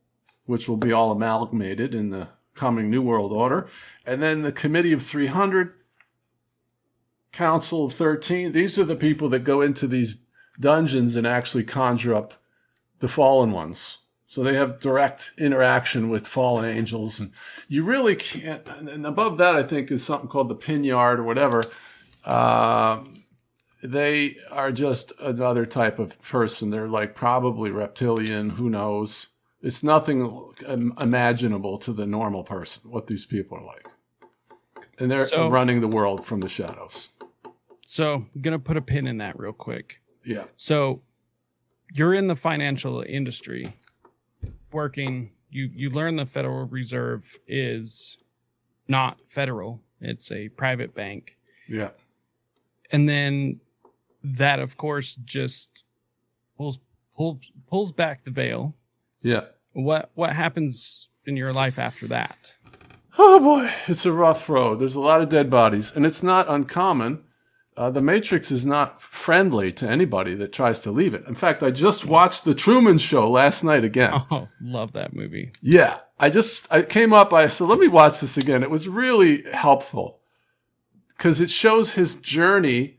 which 0.45 0.67
will 0.67 0.77
be 0.77 0.91
all 0.91 1.11
amalgamated 1.11 1.95
in 1.95 2.09
the 2.09 2.27
coming 2.53 2.89
New 2.89 3.01
World 3.01 3.31
Order. 3.31 3.67
And 4.05 4.21
then 4.21 4.41
the 4.41 4.51
Committee 4.51 4.91
of 4.91 5.03
300, 5.03 5.73
Council 7.31 7.85
of 7.85 7.93
13. 7.93 8.51
These 8.51 8.77
are 8.77 8.83
the 8.83 8.95
people 8.95 9.29
that 9.29 9.43
go 9.43 9.61
into 9.61 9.88
these 9.88 10.17
dungeons 10.59 11.15
and 11.15 11.25
actually 11.25 11.63
conjure 11.63 12.13
up 12.13 12.33
the 12.99 13.07
fallen 13.07 13.51
ones. 13.51 13.99
So 14.28 14.43
they 14.43 14.55
have 14.55 14.80
direct 14.80 15.32
interaction 15.38 16.09
with 16.09 16.28
fallen 16.28 16.65
angels. 16.65 17.19
And 17.19 17.32
you 17.69 17.84
really 17.84 18.15
can't. 18.15 18.67
And 18.67 19.05
above 19.05 19.38
that, 19.38 19.55
I 19.55 19.63
think, 19.63 19.89
is 19.89 20.03
something 20.03 20.28
called 20.28 20.49
the 20.49 20.55
Pindar 20.55 21.17
or 21.17 21.23
whatever. 21.23 21.61
Uh, 22.25 23.03
they 23.82 24.36
are 24.51 24.71
just 24.73 25.13
another 25.19 25.65
type 25.65 25.97
of 25.97 26.19
person. 26.19 26.71
They're 26.71 26.89
like 26.89 27.15
probably 27.15 27.71
reptilian, 27.71 28.51
who 28.51 28.69
knows. 28.69 29.28
It's 29.61 29.82
nothing 29.82 30.51
imaginable 31.01 31.78
to 31.80 31.93
the 31.93 32.05
normal 32.05 32.43
person 32.43 32.91
what 32.91 33.07
these 33.07 33.25
people 33.25 33.57
are 33.57 33.65
like. 33.65 33.88
And 34.99 35.09
they're 35.09 35.28
so, 35.28 35.47
running 35.47 35.80
the 35.80 35.88
world 35.88 36.25
from 36.25 36.41
the 36.41 36.49
shadows. 36.49 37.09
So, 37.86 38.25
I'm 38.36 38.41
going 38.41 38.57
to 38.57 38.59
put 38.59 38.78
a 38.78 38.82
pin 38.82 39.07
in 39.07 39.19
that 39.19 39.39
real 39.39 39.53
quick. 39.53 40.01
Yeah. 40.25 40.45
So, 40.55 41.01
you're 41.93 42.13
in 42.13 42.28
the 42.28 42.36
financial 42.36 43.03
industry 43.07 43.73
working 44.72 45.32
you 45.49 45.70
you 45.74 45.89
learn 45.89 46.15
the 46.15 46.26
Federal 46.26 46.65
Reserve 46.65 47.38
is 47.47 48.18
not 48.88 49.18
federal. 49.30 49.82
It's 50.01 50.32
a 50.32 50.49
private 50.49 50.93
bank. 50.93 51.38
Yeah. 51.68 51.89
And 52.91 53.07
then 53.07 53.59
that 54.24 54.59
of 54.59 54.78
course 54.78 55.15
just 55.26 55.70
pulls 56.57 56.80
pulls 57.15 57.51
pulls 57.70 57.91
back 57.91 58.24
the 58.24 58.32
veil. 58.32 58.76
Yeah. 59.22 59.45
What 59.74 60.11
what 60.15 60.34
happens 60.34 61.09
in 61.26 61.38
your 61.38 61.53
life 61.53 61.80
after 61.80 62.07
that? 62.07 62.38
Oh 63.18 63.39
boy, 63.39 63.72
it's 63.88 64.05
a 64.05 64.11
rough 64.11 64.47
road. 64.49 64.80
There's 64.80 64.95
a 64.95 64.99
lot 64.99 65.22
of 65.22 65.30
dead 65.30 65.49
bodies, 65.49 65.91
and 65.95 66.05
it's 66.05 66.22
not 66.22 66.47
uncommon. 66.47 67.24
Uh, 67.78 67.91
the 67.91 68.01
Matrix 68.01 68.51
is 68.51 68.65
not 68.65 68.99
friendly 68.99 69.71
to 69.71 69.88
anybody 69.88 70.34
that 70.34 70.51
tries 70.51 70.80
to 70.80 70.91
leave 70.91 71.13
it. 71.13 71.23
In 71.28 71.36
fact, 71.36 71.61
I 71.61 71.69
just 71.69 72.05
watched 72.05 72.43
The 72.43 72.55
Truman 72.55 72.97
Show 72.97 73.30
last 73.30 73.63
night 73.63 73.84
again. 73.84 74.23
Oh, 74.32 74.47
love 74.59 74.93
that 74.93 75.15
movie. 75.15 75.51
Yeah, 75.61 75.99
I 76.19 76.30
just 76.32 76.71
I 76.73 76.82
came 76.82 77.13
up. 77.13 77.32
I 77.32 77.47
said, 77.47 77.67
let 77.67 77.80
me 77.80 77.88
watch 77.88 78.19
this 78.19 78.36
again. 78.36 78.63
It 78.63 78.71
was 78.71 78.88
really 78.88 79.43
helpful 79.53 80.19
because 81.09 81.39
it 81.39 81.51
shows 81.51 81.93
his 81.93 82.15
journey 82.15 82.97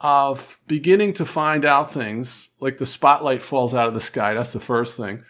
of 0.00 0.60
beginning 0.66 1.14
to 1.14 1.24
find 1.24 1.64
out 1.64 1.92
things 1.92 2.50
like 2.60 2.78
the 2.78 2.86
spotlight 2.86 3.42
falls 3.42 3.74
out 3.74 3.88
of 3.88 3.94
the 3.94 4.00
sky. 4.00 4.34
That's 4.34 4.52
the 4.52 4.60
first 4.60 4.96
thing. 4.96 5.24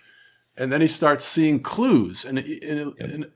And 0.57 0.73
then 0.73 0.81
he 0.81 0.89
starts 0.89 1.25
seeing 1.25 1.61
clues. 1.61 2.25
And, 2.25 2.39
and, 2.39 2.95
yep. 2.99 3.11
and, 3.11 3.31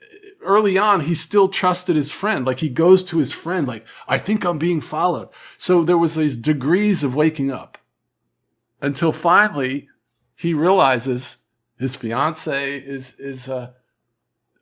early 0.46 0.78
on, 0.78 1.02
he 1.02 1.14
still 1.14 1.48
trusted 1.48 1.96
his 1.96 2.12
friend. 2.12 2.46
Like 2.46 2.60
he 2.60 2.68
goes 2.68 3.04
to 3.04 3.18
his 3.18 3.32
friend, 3.32 3.66
like, 3.66 3.86
I 4.08 4.18
think 4.18 4.44
I'm 4.44 4.58
being 4.58 4.80
followed. 4.80 5.28
So 5.58 5.82
there 5.82 5.98
was 5.98 6.14
these 6.14 6.36
degrees 6.36 7.04
of 7.04 7.14
waking 7.14 7.50
up 7.50 7.78
until 8.80 9.12
finally 9.12 9.88
he 10.34 10.54
realizes 10.54 11.38
his 11.78 11.96
fiance 11.96 12.78
is, 12.78 13.14
is 13.18 13.48
a 13.48 13.74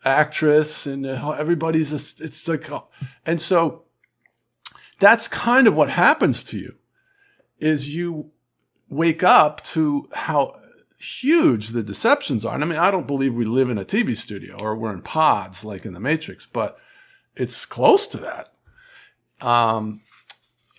actress 0.05 0.87
and 0.87 1.07
uh, 1.07 1.30
everybody's, 1.30 1.93
a, 1.93 2.24
it's 2.24 2.49
like, 2.49 2.70
uh, 2.70 2.80
and 3.24 3.41
so 3.41 3.85
that's 4.99 5.28
kind 5.28 5.66
of 5.66 5.76
what 5.76 5.91
happens 5.91 6.45
to 6.45 6.59
you 6.59 6.74
is 7.59 7.95
you 7.95 8.30
wake 8.89 9.22
up 9.22 9.62
to 9.64 10.09
how 10.12 10.61
huge 11.05 11.68
the 11.68 11.82
deceptions 11.82 12.44
are. 12.44 12.55
And 12.55 12.64
I 12.64 12.66
mean, 12.66 12.78
I 12.78 12.90
don't 12.90 13.07
believe 13.07 13.34
we 13.34 13.44
live 13.44 13.70
in 13.70 13.78
a 13.78 13.84
TV 13.84 14.16
studio 14.16 14.57
or 14.61 14.76
we're 14.76 14.92
in 14.92 15.02
pods 15.02 15.64
like 15.64 15.84
in 15.84 15.92
the 15.92 16.00
Matrix, 16.00 16.46
but 16.46 16.78
it's 17.36 17.66
close 17.66 18.07
to 18.09 18.18
that. 18.18 18.52
Um, 19.46 20.00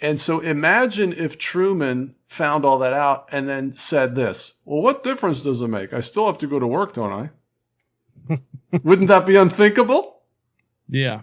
and 0.02 0.20
so 0.20 0.40
imagine 0.40 1.14
if 1.14 1.38
Truman 1.38 2.16
found 2.28 2.66
all 2.66 2.80
that 2.80 2.94
out 2.94 3.28
and 3.32 3.48
then 3.48 3.78
said 3.78 4.16
this, 4.16 4.54
well, 4.66 4.82
what 4.82 5.04
difference 5.04 5.42
does 5.42 5.62
it 5.62 5.68
make? 5.68 5.94
I 5.94 6.00
still 6.00 6.26
have 6.28 6.40
to 6.40 6.48
go 6.48 6.60
to 6.60 6.68
work, 6.68 6.94
don't 6.94 7.32
I? 8.30 8.40
Wouldn't 8.84 9.08
that 9.08 9.26
be 9.26 9.36
unthinkable? 9.36 10.22
Yeah. 10.90 11.22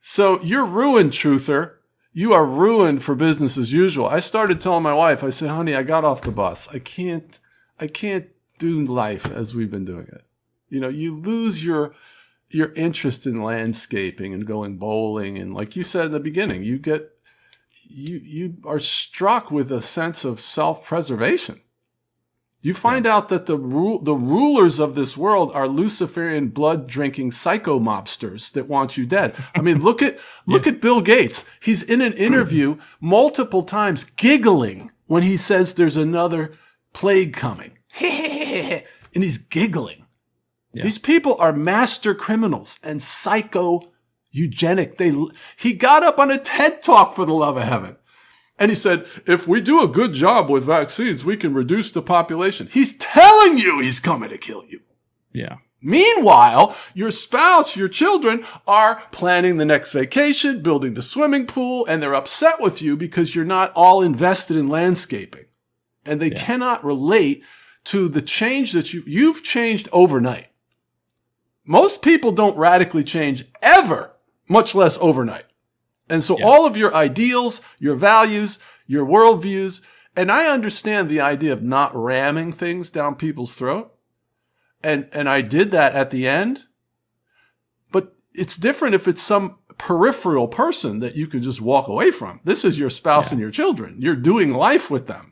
So 0.00 0.40
you're 0.42 0.66
ruined, 0.66 1.12
truther 1.12 1.74
you 2.12 2.32
are 2.32 2.44
ruined 2.44 3.02
for 3.02 3.14
business 3.14 3.56
as 3.56 3.72
usual. 3.72 4.06
I 4.06 4.20
started 4.20 4.60
telling 4.60 4.82
my 4.82 4.94
wife, 4.94 5.22
I 5.22 5.30
said, 5.30 5.50
honey, 5.50 5.74
I 5.74 5.82
got 5.82 6.04
off 6.04 6.22
the 6.22 6.32
bus. 6.32 6.68
I 6.68 6.78
can't, 6.78 7.38
I 7.78 7.86
can't 7.86 8.28
do 8.60 8.84
life 8.84 9.28
as 9.28 9.54
we've 9.54 9.70
been 9.70 9.84
doing 9.84 10.06
it. 10.06 10.24
You 10.68 10.78
know, 10.78 10.88
you 10.88 11.16
lose 11.16 11.64
your, 11.64 11.94
your 12.50 12.72
interest 12.74 13.26
in 13.26 13.42
landscaping 13.42 14.32
and 14.32 14.46
going 14.46 14.76
bowling. 14.76 15.36
And 15.36 15.52
like 15.52 15.74
you 15.74 15.82
said 15.82 16.06
in 16.06 16.12
the 16.12 16.20
beginning, 16.20 16.62
you 16.62 16.78
get, 16.78 17.10
you, 17.88 18.20
you 18.22 18.54
are 18.64 18.78
struck 18.78 19.50
with 19.50 19.72
a 19.72 19.82
sense 19.82 20.24
of 20.24 20.38
self 20.40 20.84
preservation. 20.84 21.60
You 22.62 22.74
find 22.74 23.06
yeah. 23.06 23.16
out 23.16 23.30
that 23.30 23.46
the 23.46 23.56
ru- 23.56 24.00
the 24.02 24.14
rulers 24.14 24.78
of 24.78 24.94
this 24.94 25.16
world 25.16 25.50
are 25.54 25.66
Luciferian 25.66 26.48
blood 26.48 26.86
drinking 26.86 27.32
psycho 27.32 27.78
mobsters 27.78 28.52
that 28.52 28.68
want 28.68 28.98
you 28.98 29.06
dead. 29.06 29.34
I 29.54 29.62
mean, 29.62 29.78
look 29.82 30.02
at 30.02 30.18
look 30.46 30.66
yeah. 30.66 30.72
at 30.72 30.80
Bill 30.82 31.00
Gates. 31.00 31.46
He's 31.60 31.82
in 31.82 32.02
an 32.02 32.12
interview 32.12 32.76
multiple 33.00 33.62
times 33.62 34.04
giggling 34.04 34.90
when 35.06 35.22
he 35.22 35.38
says 35.38 35.72
there's 35.74 35.96
another 35.96 36.52
plague 36.92 37.32
coming. 37.32 37.78
and 39.14 39.24
he's 39.24 39.38
giggling. 39.38 40.06
Yeah. 40.72 40.84
These 40.84 40.98
people 40.98 41.36
are 41.38 41.52
master 41.52 42.14
criminals 42.14 42.78
and 42.82 43.02
psycho 43.02 43.90
eugenic. 44.30 44.96
They 44.96 45.12
he 45.56 45.72
got 45.72 46.02
up 46.02 46.18
on 46.18 46.30
a 46.30 46.38
TED 46.38 46.82
talk 46.82 47.14
for 47.14 47.24
the 47.24 47.32
love 47.32 47.56
of 47.56 47.64
heaven. 47.64 47.96
And 48.58 48.70
he 48.70 48.76
said, 48.76 49.06
if 49.26 49.48
we 49.48 49.62
do 49.62 49.82
a 49.82 49.88
good 49.88 50.12
job 50.12 50.50
with 50.50 50.64
vaccines, 50.64 51.24
we 51.24 51.36
can 51.36 51.54
reduce 51.54 51.90
the 51.90 52.02
population. 52.02 52.68
He's 52.70 52.96
telling 52.98 53.56
you 53.56 53.80
he's 53.80 54.00
coming 54.00 54.28
to 54.28 54.36
kill 54.36 54.64
you. 54.68 54.80
Yeah. 55.32 55.56
Meanwhile, 55.80 56.76
your 56.92 57.10
spouse, 57.10 57.74
your 57.74 57.88
children 57.88 58.44
are 58.66 59.02
planning 59.12 59.56
the 59.56 59.64
next 59.64 59.92
vacation, 59.92 60.62
building 60.62 60.92
the 60.92 61.00
swimming 61.00 61.46
pool, 61.46 61.86
and 61.86 62.02
they're 62.02 62.14
upset 62.14 62.60
with 62.60 62.82
you 62.82 62.98
because 62.98 63.34
you're 63.34 63.46
not 63.46 63.72
all 63.74 64.02
invested 64.02 64.58
in 64.58 64.68
landscaping. 64.68 65.46
And 66.04 66.20
they 66.20 66.30
yeah. 66.30 66.44
cannot 66.44 66.84
relate 66.84 67.42
to 67.84 68.08
the 68.08 68.22
change 68.22 68.72
that 68.72 68.92
you, 68.92 69.02
you've 69.06 69.42
changed 69.42 69.88
overnight. 69.92 70.48
Most 71.64 72.02
people 72.02 72.32
don't 72.32 72.56
radically 72.56 73.04
change 73.04 73.44
ever, 73.62 74.16
much 74.48 74.74
less 74.74 74.98
overnight. 74.98 75.44
And 76.08 76.22
so 76.22 76.38
yeah. 76.38 76.44
all 76.44 76.66
of 76.66 76.76
your 76.76 76.94
ideals, 76.94 77.60
your 77.78 77.94
values, 77.94 78.58
your 78.86 79.06
worldviews, 79.06 79.80
and 80.16 80.32
I 80.32 80.46
understand 80.46 81.08
the 81.08 81.20
idea 81.20 81.52
of 81.52 81.62
not 81.62 81.94
ramming 81.94 82.52
things 82.52 82.90
down 82.90 83.14
people's 83.14 83.54
throat. 83.54 83.94
And, 84.82 85.08
and 85.12 85.28
I 85.28 85.40
did 85.40 85.70
that 85.70 85.94
at 85.94 86.10
the 86.10 86.26
end. 86.26 86.64
But 87.92 88.16
it's 88.34 88.56
different 88.56 88.94
if 88.94 89.06
it's 89.06 89.22
some 89.22 89.58
peripheral 89.78 90.48
person 90.48 90.98
that 90.98 91.14
you 91.14 91.26
can 91.26 91.40
just 91.40 91.60
walk 91.60 91.86
away 91.86 92.10
from. 92.10 92.40
This 92.44 92.64
is 92.64 92.78
your 92.78 92.90
spouse 92.90 93.28
yeah. 93.28 93.34
and 93.34 93.40
your 93.40 93.50
children. 93.50 93.96
You're 93.98 94.16
doing 94.16 94.52
life 94.52 94.90
with 94.90 95.06
them. 95.06 95.29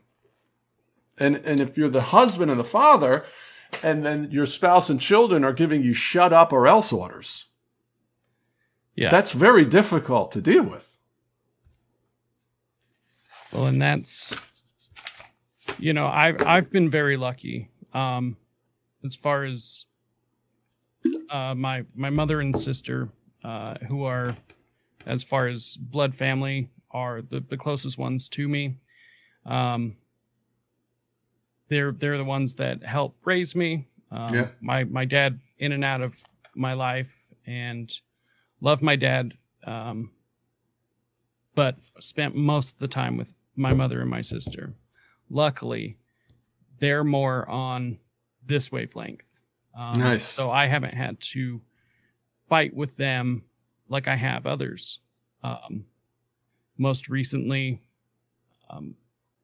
And, 1.19 1.37
and 1.37 1.59
if 1.59 1.77
you're 1.77 1.89
the 1.89 2.01
husband 2.01 2.49
and 2.49 2.59
the 2.59 2.63
father, 2.63 3.25
and 3.83 4.03
then 4.05 4.29
your 4.31 4.45
spouse 4.45 4.89
and 4.89 4.99
children 4.99 5.43
are 5.43 5.53
giving 5.53 5.83
you 5.83 5.93
shut 5.93 6.31
up 6.33 6.53
or 6.53 6.67
else 6.67 6.91
orders, 6.93 7.45
yeah. 8.99 9.09
That's 9.09 9.31
very 9.31 9.63
difficult 9.63 10.33
to 10.33 10.41
deal 10.41 10.63
with. 10.63 10.97
Well, 13.53 13.67
and 13.67 13.81
that's 13.81 14.33
you 15.77 15.93
know, 15.93 16.05
I've 16.07 16.45
I've 16.45 16.69
been 16.69 16.89
very 16.89 17.15
lucky. 17.15 17.69
Um 17.93 18.35
as 19.05 19.15
far 19.15 19.45
as 19.45 19.85
uh 21.29 21.55
my 21.55 21.83
my 21.95 22.09
mother 22.09 22.41
and 22.41 22.57
sister, 22.59 23.07
uh, 23.41 23.75
who 23.87 24.03
are 24.03 24.35
as 25.05 25.23
far 25.23 25.47
as 25.47 25.77
blood 25.77 26.13
family 26.13 26.67
are 26.91 27.21
the, 27.21 27.39
the 27.39 27.55
closest 27.55 27.97
ones 27.97 28.27
to 28.29 28.49
me. 28.49 28.75
Um 29.45 29.95
they're 31.69 31.91
they're 31.93 32.17
the 32.17 32.23
ones 32.25 32.53
that 32.55 32.83
help 32.83 33.15
raise 33.25 33.55
me. 33.55 33.87
Um, 34.11 34.33
Yeah. 34.33 34.47
my 34.59 34.83
my 34.85 35.05
dad 35.05 35.39
in 35.59 35.71
and 35.71 35.83
out 35.83 36.01
of 36.01 36.15
my 36.55 36.73
life 36.73 37.23
and 37.45 37.91
love 38.61 38.81
my 38.81 38.95
dad 38.95 39.33
um, 39.65 40.11
but 41.55 41.77
spent 41.99 42.35
most 42.35 42.73
of 42.73 42.79
the 42.79 42.87
time 42.87 43.17
with 43.17 43.33
my 43.55 43.73
mother 43.73 44.01
and 44.01 44.09
my 44.09 44.21
sister 44.21 44.73
luckily 45.29 45.97
they're 46.79 47.03
more 47.03 47.47
on 47.49 47.97
this 48.45 48.71
wavelength 48.71 49.25
um, 49.77 49.93
Nice. 49.99 50.23
so 50.25 50.49
i 50.49 50.65
haven't 50.65 50.93
had 50.93 51.19
to 51.21 51.61
fight 52.47 52.73
with 52.73 52.95
them 52.97 53.43
like 53.89 54.07
i 54.07 54.15
have 54.15 54.45
others 54.45 54.99
um, 55.43 55.85
most 56.77 57.09
recently 57.09 57.81
um, 58.69 58.95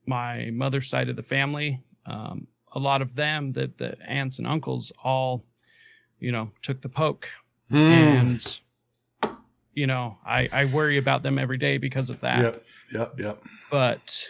my 0.05 0.49
mother's 0.51 0.89
side 0.89 1.09
of 1.09 1.15
the 1.15 1.23
family 1.23 1.81
um, 2.05 2.47
a 2.73 2.79
lot 2.79 3.01
of 3.01 3.15
them 3.15 3.51
that 3.53 3.77
the 3.77 3.97
aunts 4.07 4.37
and 4.39 4.47
uncles 4.47 4.91
all 5.03 5.43
you 6.19 6.31
know 6.31 6.51
took 6.61 6.81
the 6.81 6.89
poke 6.89 7.27
Hmm. 7.69 7.75
and 7.77 8.59
you 9.73 9.87
know 9.87 10.17
I, 10.25 10.47
I 10.53 10.65
worry 10.65 10.97
about 10.97 11.23
them 11.23 11.39
every 11.39 11.57
day 11.57 11.77
because 11.77 12.09
of 12.09 12.19
that 12.21 12.39
Yep. 12.39 12.63
Yep. 12.93 13.19
Yep. 13.19 13.43
but 13.71 14.29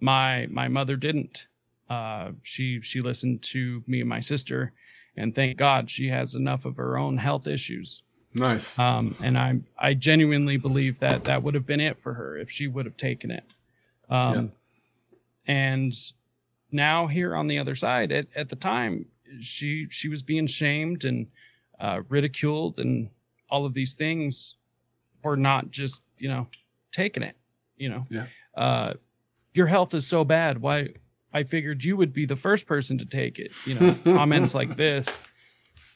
my 0.00 0.46
my 0.50 0.68
mother 0.68 0.96
didn't 0.96 1.46
uh 1.90 2.30
she 2.42 2.80
she 2.80 3.00
listened 3.00 3.42
to 3.42 3.82
me 3.86 4.00
and 4.00 4.08
my 4.08 4.20
sister 4.20 4.72
and 5.16 5.34
thank 5.34 5.56
god 5.58 5.90
she 5.90 6.08
has 6.08 6.34
enough 6.36 6.64
of 6.64 6.76
her 6.76 6.96
own 6.96 7.16
health 7.18 7.46
issues 7.48 8.04
Nice. 8.34 8.78
um 8.78 9.14
and 9.22 9.36
i 9.36 9.58
i 9.78 9.92
genuinely 9.94 10.56
believe 10.56 11.00
that 11.00 11.24
that 11.24 11.42
would 11.42 11.54
have 11.54 11.66
been 11.66 11.80
it 11.80 11.98
for 12.00 12.14
her 12.14 12.36
if 12.38 12.50
she 12.50 12.68
would 12.68 12.86
have 12.86 12.96
taken 12.96 13.30
it 13.32 13.44
um 14.08 14.52
and 15.46 15.92
now 16.72 17.06
here 17.06 17.34
on 17.36 17.46
the 17.46 17.58
other 17.58 17.74
side 17.74 18.10
at, 18.12 18.26
at 18.34 18.48
the 18.48 18.56
time 18.56 19.06
she 19.40 19.86
she 19.90 20.08
was 20.08 20.22
being 20.22 20.46
shamed 20.46 21.04
and 21.04 21.26
uh, 21.80 22.00
ridiculed 22.08 22.78
and 22.78 23.08
all 23.50 23.64
of 23.64 23.74
these 23.74 23.94
things 23.94 24.54
for 25.22 25.36
not 25.36 25.70
just 25.70 26.02
you 26.18 26.28
know 26.28 26.46
taking 26.92 27.22
it 27.22 27.36
you 27.76 27.88
know? 27.88 28.04
Yeah. 28.10 28.26
uh 28.56 28.94
your 29.54 29.66
health 29.66 29.92
is 29.92 30.06
so 30.06 30.24
bad. 30.24 30.58
Why 30.58 30.88
i 31.32 31.42
figured 31.42 31.82
you 31.84 31.96
would 31.96 32.12
be 32.12 32.26
the 32.26 32.36
first 32.36 32.66
person 32.66 32.98
to 32.98 33.04
take 33.04 33.38
it 33.38 33.52
you 33.66 33.74
know? 33.74 33.94
Comments 34.04 34.54
like 34.54 34.76
this. 34.76 35.06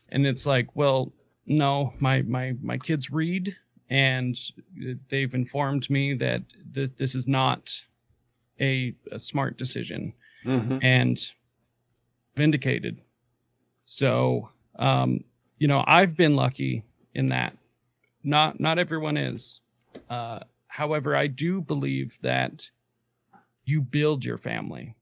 And 0.09 0.27
it's 0.27 0.47
like 0.47 0.75
well 0.75 1.13
no 1.47 1.93
my 2.01 2.23
my 2.23 2.55
my 2.63 2.79
kids 2.79 3.11
read 3.11 3.55
and 3.89 4.37
they've 5.09 5.35
informed 5.35 5.89
me 5.89 6.15
that 6.15 6.43
th- 6.75 6.97
this 6.97 7.15
is 7.15 7.29
not 7.29 7.81
a, 8.61 8.95
a 9.13 9.21
smart 9.21 9.59
decision 9.59 10.13
Mhm. 10.47 10.83
and 10.83 11.33
vindicated. 12.37 13.01
So, 13.85 14.51
um, 14.77 15.21
you 15.59 15.69
know, 15.69 15.85
I've 15.87 16.17
been 16.17 16.37
lucky 16.37 16.85
in 17.15 17.27
that. 17.29 17.57
Not 18.23 18.61
not 18.61 18.79
everyone 18.79 19.17
is. 19.17 19.61
Uh, 20.11 20.41
however, 20.69 21.17
I 21.17 21.27
do 21.27 21.61
believe 21.61 22.19
that 22.23 22.69
you 23.65 23.81
build 23.81 24.25
your 24.25 24.39
family, 24.39 24.95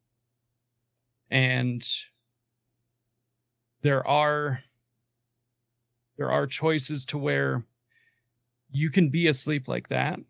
and 1.30 1.86
there 3.82 4.06
are 4.06 4.62
there 6.16 6.30
are 6.30 6.46
choices 6.46 7.04
to 7.06 7.18
where 7.18 7.64
you 8.70 8.90
can 8.90 9.08
be 9.08 9.26
asleep 9.28 9.68
like 9.68 9.88
that, 9.88 10.20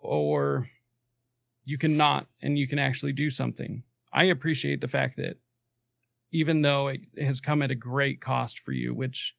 or 0.00 0.68
you 1.64 1.78
can 1.78 1.96
not, 1.96 2.26
and 2.42 2.58
you 2.58 2.66
can 2.66 2.78
actually 2.78 3.12
do 3.12 3.30
something. 3.30 3.82
I 4.12 4.24
appreciate 4.24 4.80
the 4.80 4.88
fact 4.88 5.16
that 5.16 5.36
even 6.32 6.62
though 6.62 6.88
it 6.88 7.00
has 7.18 7.40
come 7.40 7.62
at 7.62 7.70
a 7.70 7.74
great 7.74 8.20
cost 8.20 8.60
for 8.60 8.72
you, 8.72 8.94
which 8.94 9.34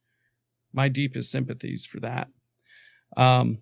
my 0.74 0.88
deepest 0.88 1.32
sympathies 1.32 1.86
for 1.86 2.00
that. 2.02 2.28
Um, 3.18 3.60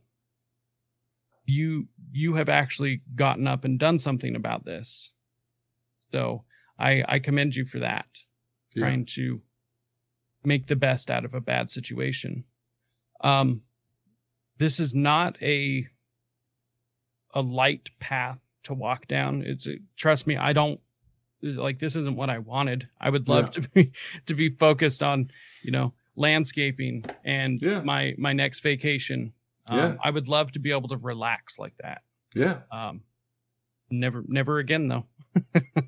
you 1.45 1.87
you 2.11 2.33
have 2.35 2.49
actually 2.49 3.01
gotten 3.15 3.47
up 3.47 3.63
and 3.63 3.79
done 3.79 3.99
something 3.99 4.35
about 4.35 4.65
this. 4.65 5.11
So 6.11 6.43
I 6.77 7.03
I 7.07 7.19
commend 7.19 7.55
you 7.55 7.65
for 7.65 7.79
that. 7.79 8.07
Yeah. 8.75 8.83
Trying 8.83 9.05
to 9.15 9.41
make 10.43 10.67
the 10.67 10.75
best 10.75 11.09
out 11.09 11.25
of 11.25 11.33
a 11.33 11.41
bad 11.41 11.71
situation. 11.71 12.43
Um 13.23 13.61
this 14.57 14.79
is 14.79 14.93
not 14.93 15.41
a 15.41 15.87
a 17.33 17.41
light 17.41 17.89
path 17.99 18.39
to 18.63 18.73
walk 18.73 19.07
down. 19.07 19.43
It's 19.45 19.67
a, 19.67 19.75
trust 19.95 20.27
me, 20.27 20.35
I 20.35 20.51
don't 20.51 20.79
like 21.41 21.79
this 21.79 21.95
isn't 21.95 22.15
what 22.15 22.29
I 22.29 22.39
wanted. 22.39 22.87
I 22.99 23.09
would 23.09 23.27
love 23.27 23.45
Yeah. 23.55 23.61
to 23.61 23.69
be 23.69 23.91
to 24.27 24.33
be 24.33 24.49
focused 24.49 25.03
on, 25.03 25.29
you 25.63 25.71
know, 25.71 25.93
landscaping 26.15 27.05
and 27.23 27.59
Yeah. 27.61 27.81
my 27.81 28.15
my 28.17 28.33
next 28.33 28.61
vacation. 28.61 29.33
Um, 29.67 29.77
Yeah. 29.77 29.95
I 30.03 30.09
would 30.09 30.27
love 30.27 30.51
to 30.53 30.59
be 30.59 30.71
able 30.71 30.89
to 30.89 30.97
relax 30.97 31.59
like 31.59 31.75
that. 31.81 32.01
Yeah. 32.33 32.61
Um, 32.71 33.01
never 33.89 34.23
never 34.27 34.59
again 34.59 34.87
though. 34.87 35.05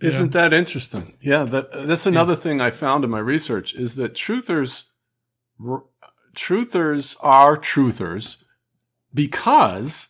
Isn't 0.00 0.32
that 0.32 0.52
interesting? 0.52 1.16
Yeah, 1.20 1.44
that 1.44 1.86
that's 1.86 2.06
another 2.06 2.34
thing 2.34 2.60
I 2.60 2.70
found 2.70 3.04
in 3.04 3.10
my 3.10 3.20
research 3.20 3.72
is 3.74 3.94
that 3.96 4.14
truthers 4.14 4.84
r- 5.64 5.84
truthers 6.34 7.16
are 7.20 7.56
truthers 7.56 8.42
because 9.14 10.08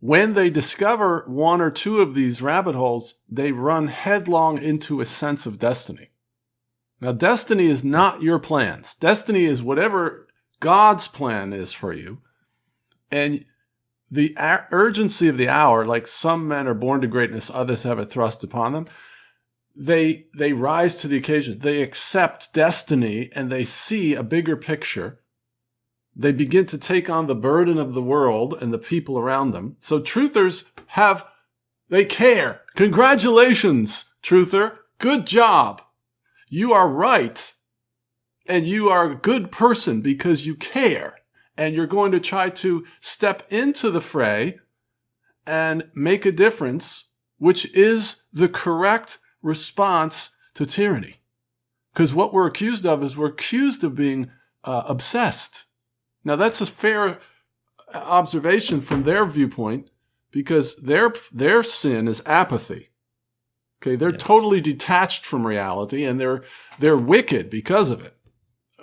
when 0.00 0.34
they 0.34 0.50
discover 0.50 1.24
one 1.26 1.60
or 1.60 1.70
two 1.70 2.00
of 2.00 2.14
these 2.14 2.42
rabbit 2.42 2.74
holes, 2.74 3.14
they 3.28 3.52
run 3.52 3.88
headlong 3.88 4.58
into 4.58 5.00
a 5.00 5.06
sense 5.06 5.46
of 5.46 5.58
destiny. 5.58 6.10
Now, 7.00 7.12
destiny 7.12 7.66
is 7.66 7.84
not 7.84 8.22
your 8.22 8.38
plans. 8.38 8.94
Destiny 8.94 9.44
is 9.44 9.62
whatever 9.62 10.26
God's 10.60 11.06
plan 11.08 11.52
is 11.52 11.72
for 11.72 11.92
you. 11.92 12.20
And 13.10 13.44
the 14.10 14.34
urgency 14.70 15.28
of 15.28 15.36
the 15.36 15.48
hour, 15.48 15.84
like 15.84 16.08
some 16.08 16.48
men 16.48 16.66
are 16.66 16.74
born 16.74 17.00
to 17.02 17.06
greatness, 17.06 17.50
others 17.50 17.82
have 17.84 17.98
it 17.98 18.10
thrust 18.10 18.42
upon 18.42 18.72
them 18.72 18.86
they 19.78 20.26
they 20.34 20.52
rise 20.52 20.96
to 20.96 21.06
the 21.06 21.16
occasion 21.16 21.60
they 21.60 21.80
accept 21.80 22.52
destiny 22.52 23.30
and 23.32 23.50
they 23.50 23.62
see 23.62 24.14
a 24.14 24.24
bigger 24.24 24.56
picture 24.56 25.20
they 26.18 26.32
begin 26.32 26.66
to 26.66 26.76
take 26.76 27.08
on 27.08 27.28
the 27.28 27.34
burden 27.36 27.78
of 27.78 27.94
the 27.94 28.02
world 28.02 28.58
and 28.60 28.72
the 28.72 28.78
people 28.78 29.18
around 29.18 29.52
them. 29.52 29.76
So 29.78 30.00
truthers 30.00 30.64
have 30.88 31.24
they 31.88 32.04
care. 32.04 32.62
Congratulations 32.74 34.06
truther. 34.22 34.78
Good 34.98 35.26
job. 35.26 35.80
You 36.48 36.72
are 36.72 36.88
right 36.88 37.52
and 38.46 38.66
you 38.66 38.90
are 38.90 39.10
a 39.10 39.14
good 39.14 39.52
person 39.52 40.00
because 40.00 40.46
you 40.46 40.54
care. 40.54 41.14
And 41.56 41.74
you're 41.74 41.86
going 41.86 42.12
to 42.12 42.20
try 42.20 42.50
to 42.50 42.86
step 43.00 43.42
into 43.50 43.90
the 43.90 44.00
fray 44.00 44.58
and 45.46 45.88
make 45.94 46.26
a 46.26 46.32
difference 46.32 47.06
which 47.38 47.72
is 47.74 48.24
the 48.32 48.48
correct 48.48 49.18
response 49.42 50.30
to 50.54 50.66
tyranny. 50.66 51.16
Because 51.92 52.14
what 52.14 52.32
we're 52.32 52.46
accused 52.46 52.84
of 52.84 53.02
is 53.02 53.16
we're 53.16 53.28
accused 53.28 53.82
of 53.82 53.94
being 53.94 54.30
uh, 54.64 54.82
obsessed. 54.86 55.64
Now, 56.24 56.36
that's 56.36 56.60
a 56.60 56.66
fair 56.66 57.18
observation 57.94 58.80
from 58.80 59.02
their 59.04 59.24
viewpoint 59.24 59.90
because 60.30 60.76
their, 60.76 61.12
their 61.32 61.62
sin 61.62 62.06
is 62.08 62.22
apathy. 62.26 62.90
Okay, 63.80 63.96
they're 63.96 64.10
Yes. 64.12 64.22
totally 64.22 64.60
detached 64.60 65.24
from 65.24 65.46
reality 65.46 66.04
and 66.04 66.20
they're, 66.20 66.42
they're 66.78 66.96
wicked 66.96 67.48
because 67.48 67.90
of 67.90 68.04
it. 68.04 68.14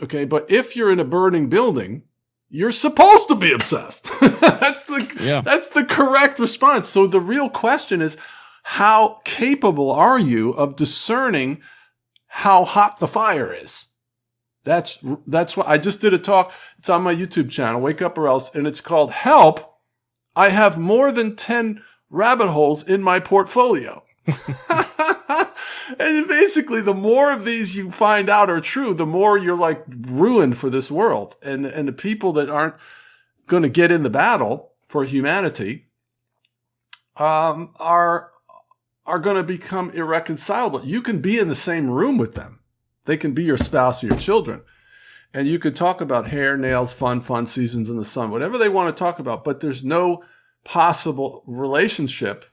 Okay, 0.02 0.26
but 0.26 0.50
if 0.50 0.76
you're 0.76 0.92
in 0.92 1.00
a 1.00 1.06
burning 1.06 1.48
building, 1.50 2.04
you're 2.50 2.72
supposed 2.72 3.28
to 3.28 3.36
be 3.36 3.52
obsessed. 3.52 4.06
that's 4.22 4.84
the 4.86 5.18
Yeah. 5.20 5.42
that's 5.42 5.68
the 5.70 5.84
correct 5.84 6.40
response. 6.40 6.88
So 6.88 7.08
the 7.08 7.20
real 7.20 7.50
question 7.50 8.02
is 8.02 8.18
how 8.64 9.20
capable 9.26 9.92
are 9.92 10.20
you 10.20 10.52
of 10.52 10.76
discerning 10.76 11.62
how 12.28 12.66
hot 12.66 13.00
the 13.00 13.08
fire 13.08 13.54
is? 13.54 13.86
That's 14.66 14.98
that's 15.26 15.56
what 15.56 15.68
I 15.68 15.78
just 15.78 16.02
did 16.02 16.14
a 16.14 16.20
talk. 16.20 16.52
It's 16.78 16.90
on 16.90 17.04
my 17.04 17.16
YouTube 17.16 17.50
channel, 17.50 17.80
Wake 17.80 18.02
Up 18.02 18.18
or 18.18 18.28
Else, 18.28 18.54
and 18.54 18.68
it's 18.68 18.82
called 18.82 19.12
Help. 19.12 19.78
I 20.36 20.50
have 20.50 20.78
more 20.78 21.12
than 21.12 21.38
10 21.38 21.82
rabbit 22.10 22.50
holes 22.50 22.84
in 22.84 23.02
my 23.02 23.20
portfolio. 23.20 24.04
and 26.00 26.28
basically, 26.28 26.82
the 26.82 26.96
more 26.96 27.32
of 27.32 27.46
these 27.46 27.76
you 27.76 27.92
find 27.92 28.28
out 28.28 28.50
are 28.50 28.60
true, 28.60 28.94
the 28.94 29.06
more 29.06 29.38
you're 29.38 29.58
like 29.58 29.86
ruined 29.88 30.58
for 30.58 30.70
this 30.70 30.92
world. 30.92 31.36
And, 31.42 31.66
and 31.66 31.88
the 31.88 31.94
people 31.94 32.34
that 32.34 32.50
aren't 32.50 32.76
going 33.48 33.64
to 33.64 33.70
get 33.70 33.92
in 33.92 34.04
the 34.04 34.10
battle 34.10 34.72
for 34.88 35.06
humanity 35.06 35.86
um, 37.18 37.74
are 37.80 38.32
are 39.06 39.20
going 39.20 39.36
to 39.36 39.44
become 39.44 39.92
irreconcilable. 39.92 40.84
You 40.84 41.00
can 41.04 41.20
be 41.20 41.38
in 41.38 41.48
the 41.48 41.54
same 41.54 41.92
room 41.92 42.18
with 42.18 42.34
them. 42.34 42.55
They 43.06 43.18
can 43.18 43.34
be 43.34 43.44
your 43.44 43.58
spouse 43.58 44.04
or 44.04 44.08
your 44.08 44.18
children. 44.18 44.62
And 45.34 45.48
you 45.48 45.60
could 45.60 45.76
talk 45.76 46.02
about 46.02 46.30
hair, 46.30 46.58
nails, 46.58 46.94
fun, 46.94 47.22
fun 47.22 47.46
seasons 47.46 47.90
in 47.90 47.98
the 47.98 48.06
sun, 48.06 48.32
whatever 48.32 48.58
they 48.58 48.70
want 48.70 48.96
to 48.96 48.98
talk 49.00 49.20
about, 49.20 49.44
but 49.44 49.60
there's 49.60 49.84
no 49.84 50.24
possible 50.64 51.44
relationship 51.46 52.46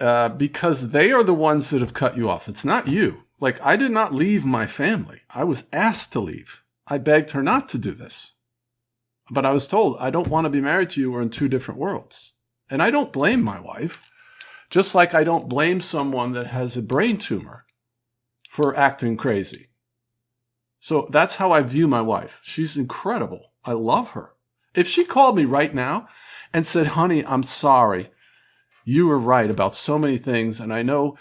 uh, 0.00 0.28
because 0.30 0.90
they 0.90 1.12
are 1.12 1.22
the 1.22 1.34
ones 1.34 1.70
that 1.70 1.80
have 1.80 1.94
cut 1.94 2.16
you 2.16 2.28
off. 2.28 2.48
It's 2.48 2.64
not 2.64 2.88
you. 2.88 3.24
Like, 3.40 3.60
I 3.62 3.76
did 3.76 3.90
not 3.90 4.14
leave 4.14 4.44
my 4.44 4.66
family. 4.66 5.22
I 5.30 5.44
was 5.44 5.64
asked 5.72 6.12
to 6.12 6.20
leave. 6.20 6.62
I 6.86 6.98
begged 6.98 7.30
her 7.30 7.42
not 7.42 7.68
to 7.70 7.78
do 7.78 7.92
this. 7.92 8.34
But 9.30 9.46
I 9.46 9.50
was 9.50 9.66
told, 9.66 9.96
I 9.98 10.10
don't 10.10 10.28
want 10.28 10.44
to 10.44 10.50
be 10.50 10.60
married 10.60 10.90
to 10.90 11.00
you. 11.00 11.10
We're 11.10 11.22
in 11.22 11.30
two 11.30 11.48
different 11.48 11.80
worlds. 11.80 12.32
And 12.68 12.82
I 12.82 12.90
don't 12.90 13.12
blame 13.12 13.42
my 13.42 13.58
wife, 13.58 14.10
just 14.70 14.94
like 14.94 15.14
I 15.14 15.24
don't 15.24 15.48
blame 15.48 15.80
someone 15.80 16.32
that 16.32 16.48
has 16.48 16.76
a 16.76 16.82
brain 16.82 17.18
tumor 17.18 17.61
for 18.52 18.76
acting 18.76 19.16
crazy. 19.16 19.68
So 20.78 21.08
that's 21.10 21.36
how 21.36 21.52
I 21.52 21.62
view 21.62 21.88
my 21.88 22.02
wife. 22.02 22.38
She's 22.42 22.76
incredible. 22.76 23.52
I 23.64 23.72
love 23.72 24.10
her. 24.10 24.34
If 24.74 24.86
she 24.86 25.06
called 25.06 25.36
me 25.36 25.46
right 25.46 25.74
now 25.74 26.06
and 26.52 26.66
said, 26.66 26.88
honey, 26.88 27.24
I'm 27.24 27.44
sorry. 27.44 28.10
You 28.84 29.06
were 29.06 29.18
right 29.18 29.50
about 29.50 29.74
so 29.74 29.98
many 29.98 30.18
things. 30.18 30.60
And 30.60 30.70
I 30.70 30.82
know 30.82 31.16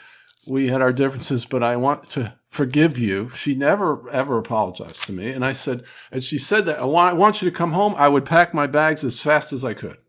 we 0.46 0.68
had 0.68 0.82
our 0.82 0.92
differences, 0.92 1.46
but 1.46 1.64
I 1.64 1.78
want 1.78 2.04
to 2.10 2.34
forgive 2.50 3.00
you. 3.00 3.30
She 3.30 3.56
never 3.56 4.10
ever 4.10 4.38
apologized 4.38 5.06
to 5.06 5.14
me. 5.14 5.30
And 5.30 5.46
I 5.46 5.54
said, 5.54 5.86
and 6.12 6.22
she 6.22 6.38
said 6.38 6.66
that 6.66 6.80
I 6.80 6.84
want, 6.84 7.14
I 7.14 7.18
want 7.18 7.42
you 7.42 7.50
to 7.50 7.56
come 7.56 7.72
home. 7.72 7.96
I 7.98 8.10
would 8.10 8.26
pack 8.26 8.54
my 8.54 8.68
bags 8.68 9.06
as 9.06 9.22
fast 9.22 9.54
as 9.54 9.64
I 9.64 9.74
could. 9.74 10.00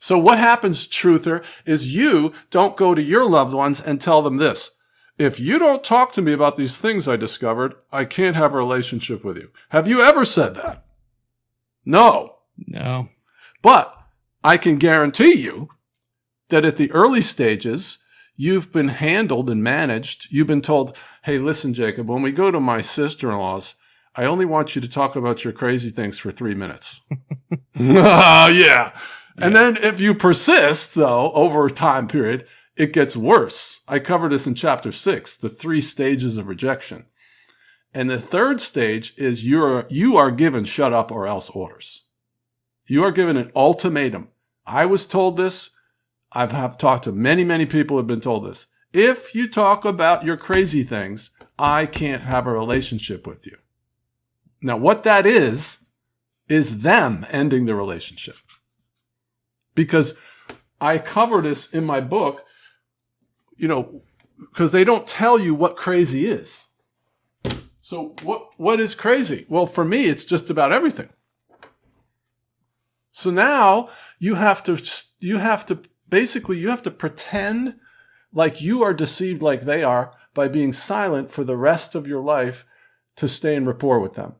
So 0.00 0.18
what 0.18 0.40
happens, 0.40 0.88
truther, 0.88 1.44
is 1.64 1.94
you 1.94 2.32
don't 2.50 2.76
go 2.76 2.96
to 2.96 3.02
your 3.02 3.30
loved 3.30 3.54
ones 3.54 3.80
and 3.80 4.00
tell 4.00 4.22
them 4.22 4.38
this. 4.38 4.72
If 5.20 5.38
you 5.38 5.58
don't 5.58 5.84
talk 5.84 6.14
to 6.14 6.22
me 6.22 6.32
about 6.32 6.56
these 6.56 6.78
things 6.78 7.06
I 7.06 7.16
discovered, 7.16 7.74
I 7.92 8.06
can't 8.06 8.36
have 8.36 8.54
a 8.54 8.56
relationship 8.56 9.22
with 9.22 9.36
you. 9.36 9.50
Have 9.68 9.86
you 9.86 10.00
ever 10.00 10.24
said 10.24 10.54
that? 10.54 10.82
No. 11.84 12.36
No. 12.66 13.10
But 13.60 13.94
I 14.42 14.56
can 14.56 14.76
guarantee 14.76 15.34
you 15.34 15.68
that 16.48 16.64
at 16.64 16.76
the 16.76 16.90
early 16.92 17.20
stages, 17.20 17.98
you've 18.34 18.72
been 18.72 18.88
handled 18.88 19.50
and 19.50 19.62
managed. 19.62 20.28
You've 20.30 20.46
been 20.46 20.62
told, 20.62 20.96
hey, 21.24 21.36
listen, 21.36 21.74
Jacob, 21.74 22.08
when 22.08 22.22
we 22.22 22.32
go 22.32 22.50
to 22.50 22.58
my 22.58 22.80
sister 22.80 23.30
in 23.30 23.36
law's, 23.36 23.74
I 24.16 24.24
only 24.24 24.46
want 24.46 24.74
you 24.74 24.80
to 24.80 24.88
talk 24.88 25.16
about 25.16 25.44
your 25.44 25.52
crazy 25.52 25.90
things 25.90 26.18
for 26.18 26.32
three 26.32 26.54
minutes. 26.54 27.02
oh, 27.12 27.18
yeah. 27.78 28.48
yeah. 28.48 28.98
And 29.36 29.54
then 29.54 29.76
if 29.76 30.00
you 30.00 30.14
persist, 30.14 30.94
though, 30.94 31.30
over 31.32 31.66
a 31.66 31.70
time 31.70 32.08
period, 32.08 32.46
it 32.76 32.92
gets 32.92 33.16
worse. 33.16 33.80
I 33.88 33.98
cover 33.98 34.28
this 34.28 34.46
in 34.46 34.54
chapter 34.54 34.92
six, 34.92 35.36
the 35.36 35.48
three 35.48 35.80
stages 35.80 36.36
of 36.36 36.48
rejection. 36.48 37.06
And 37.92 38.08
the 38.08 38.20
third 38.20 38.60
stage 38.60 39.14
is 39.16 39.46
you're, 39.46 39.86
you 39.90 40.16
are 40.16 40.30
given 40.30 40.64
shut 40.64 40.92
up 40.92 41.10
or 41.10 41.26
else 41.26 41.50
orders. 41.50 42.04
You 42.86 43.04
are 43.04 43.12
given 43.12 43.36
an 43.36 43.50
ultimatum. 43.54 44.28
I 44.66 44.86
was 44.86 45.06
told 45.06 45.36
this. 45.36 45.70
I've 46.32 46.52
have 46.52 46.78
talked 46.78 47.04
to 47.04 47.12
many, 47.12 47.42
many 47.42 47.66
people 47.66 47.96
who 47.96 47.98
have 47.98 48.06
been 48.06 48.20
told 48.20 48.44
this. 48.44 48.68
If 48.92 49.34
you 49.34 49.48
talk 49.48 49.84
about 49.84 50.24
your 50.24 50.36
crazy 50.36 50.84
things, 50.84 51.30
I 51.58 51.86
can't 51.86 52.22
have 52.22 52.46
a 52.46 52.52
relationship 52.52 53.26
with 53.26 53.46
you. 53.46 53.56
Now, 54.62 54.76
what 54.76 55.02
that 55.02 55.26
is, 55.26 55.78
is 56.48 56.82
them 56.82 57.26
ending 57.30 57.64
the 57.64 57.74
relationship. 57.74 58.36
Because 59.74 60.14
I 60.80 60.98
cover 60.98 61.40
this 61.40 61.72
in 61.72 61.84
my 61.84 62.00
book, 62.00 62.44
you 63.60 63.68
know, 63.68 64.02
because 64.38 64.72
they 64.72 64.84
don't 64.84 65.06
tell 65.06 65.38
you 65.38 65.54
what 65.54 65.76
crazy 65.76 66.26
is. 66.26 66.68
So 67.82 68.14
what 68.22 68.48
what 68.56 68.80
is 68.80 68.94
crazy? 68.94 69.46
Well, 69.48 69.66
for 69.66 69.84
me, 69.84 70.04
it's 70.04 70.24
just 70.24 70.48
about 70.48 70.72
everything. 70.72 71.10
So 73.12 73.30
now 73.30 73.90
you 74.18 74.36
have 74.36 74.62
to 74.64 74.80
you 75.18 75.38
have 75.38 75.66
to 75.66 75.80
basically 76.08 76.58
you 76.58 76.70
have 76.70 76.82
to 76.84 76.90
pretend 76.90 77.76
like 78.32 78.62
you 78.62 78.82
are 78.82 78.94
deceived 78.94 79.42
like 79.42 79.62
they 79.62 79.82
are 79.82 80.14
by 80.32 80.48
being 80.48 80.72
silent 80.72 81.30
for 81.30 81.44
the 81.44 81.56
rest 81.56 81.94
of 81.94 82.06
your 82.06 82.22
life 82.22 82.64
to 83.16 83.28
stay 83.28 83.54
in 83.56 83.66
rapport 83.66 84.00
with 84.00 84.14
them, 84.14 84.36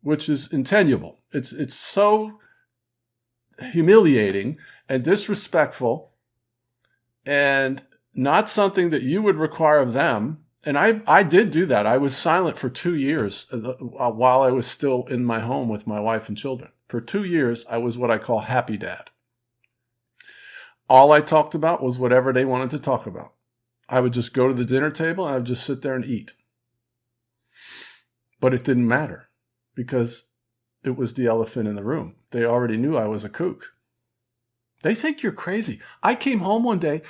which 0.00 0.28
is 0.28 0.48
intenable. 0.48 1.16
It's 1.32 1.52
it's 1.52 1.74
so 1.74 2.38
humiliating 3.72 4.58
and 4.88 5.02
disrespectful 5.02 6.12
and 7.26 7.82
not 8.16 8.48
something 8.48 8.90
that 8.90 9.02
you 9.02 9.22
would 9.22 9.36
require 9.36 9.78
of 9.78 9.92
them. 9.92 10.42
And 10.64 10.76
I, 10.76 11.00
I 11.06 11.22
did 11.22 11.52
do 11.52 11.66
that. 11.66 11.86
I 11.86 11.96
was 11.98 12.16
silent 12.16 12.58
for 12.58 12.68
two 12.68 12.96
years 12.96 13.46
uh, 13.52 13.58
while 13.58 14.42
I 14.42 14.50
was 14.50 14.66
still 14.66 15.04
in 15.04 15.24
my 15.24 15.38
home 15.38 15.68
with 15.68 15.86
my 15.86 16.00
wife 16.00 16.28
and 16.28 16.36
children. 16.36 16.70
For 16.88 17.00
two 17.00 17.22
years, 17.22 17.64
I 17.70 17.76
was 17.76 17.96
what 17.96 18.10
I 18.10 18.18
call 18.18 18.40
happy 18.40 18.76
dad. 18.76 19.10
All 20.88 21.12
I 21.12 21.20
talked 21.20 21.54
about 21.54 21.82
was 21.82 21.98
whatever 21.98 22.32
they 22.32 22.44
wanted 22.44 22.70
to 22.70 22.78
talk 22.78 23.06
about. 23.06 23.32
I 23.88 24.00
would 24.00 24.12
just 24.12 24.34
go 24.34 24.48
to 24.48 24.54
the 24.54 24.64
dinner 24.64 24.90
table 24.90 25.24
and 25.26 25.34
I 25.34 25.38
would 25.38 25.46
just 25.46 25.64
sit 25.64 25.82
there 25.82 25.94
and 25.94 26.04
eat. 26.04 26.32
But 28.40 28.54
it 28.54 28.64
didn't 28.64 28.88
matter 28.88 29.28
because 29.74 30.24
it 30.82 30.96
was 30.96 31.14
the 31.14 31.26
elephant 31.26 31.68
in 31.68 31.74
the 31.74 31.84
room. 31.84 32.16
They 32.30 32.44
already 32.44 32.76
knew 32.76 32.96
I 32.96 33.06
was 33.06 33.24
a 33.24 33.28
kook. 33.28 33.74
They 34.82 34.94
think 34.94 35.22
you're 35.22 35.32
crazy. 35.32 35.80
I 36.02 36.14
came 36.14 36.40
home 36.40 36.62
one 36.62 36.78
day 36.78 37.02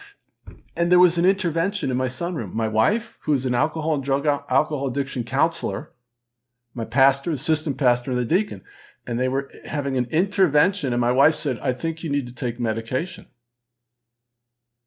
and 0.76 0.92
there 0.92 0.98
was 0.98 1.16
an 1.18 1.24
intervention 1.24 1.90
in 1.90 1.96
my 1.96 2.06
sunroom. 2.06 2.52
My 2.52 2.68
wife, 2.68 3.18
who's 3.22 3.46
an 3.46 3.54
alcohol 3.54 3.94
and 3.94 4.04
drug 4.04 4.26
alcohol 4.26 4.86
addiction 4.86 5.24
counselor, 5.24 5.92
my 6.74 6.84
pastor, 6.84 7.32
assistant 7.32 7.78
pastor, 7.78 8.10
and 8.10 8.20
the 8.20 8.24
deacon, 8.24 8.62
and 9.06 9.18
they 9.18 9.28
were 9.28 9.50
having 9.64 9.96
an 9.96 10.06
intervention. 10.10 10.92
And 10.92 11.00
my 11.00 11.12
wife 11.12 11.34
said, 11.34 11.58
I 11.60 11.72
think 11.72 12.04
you 12.04 12.10
need 12.10 12.26
to 12.26 12.34
take 12.34 12.60
medication. 12.60 13.26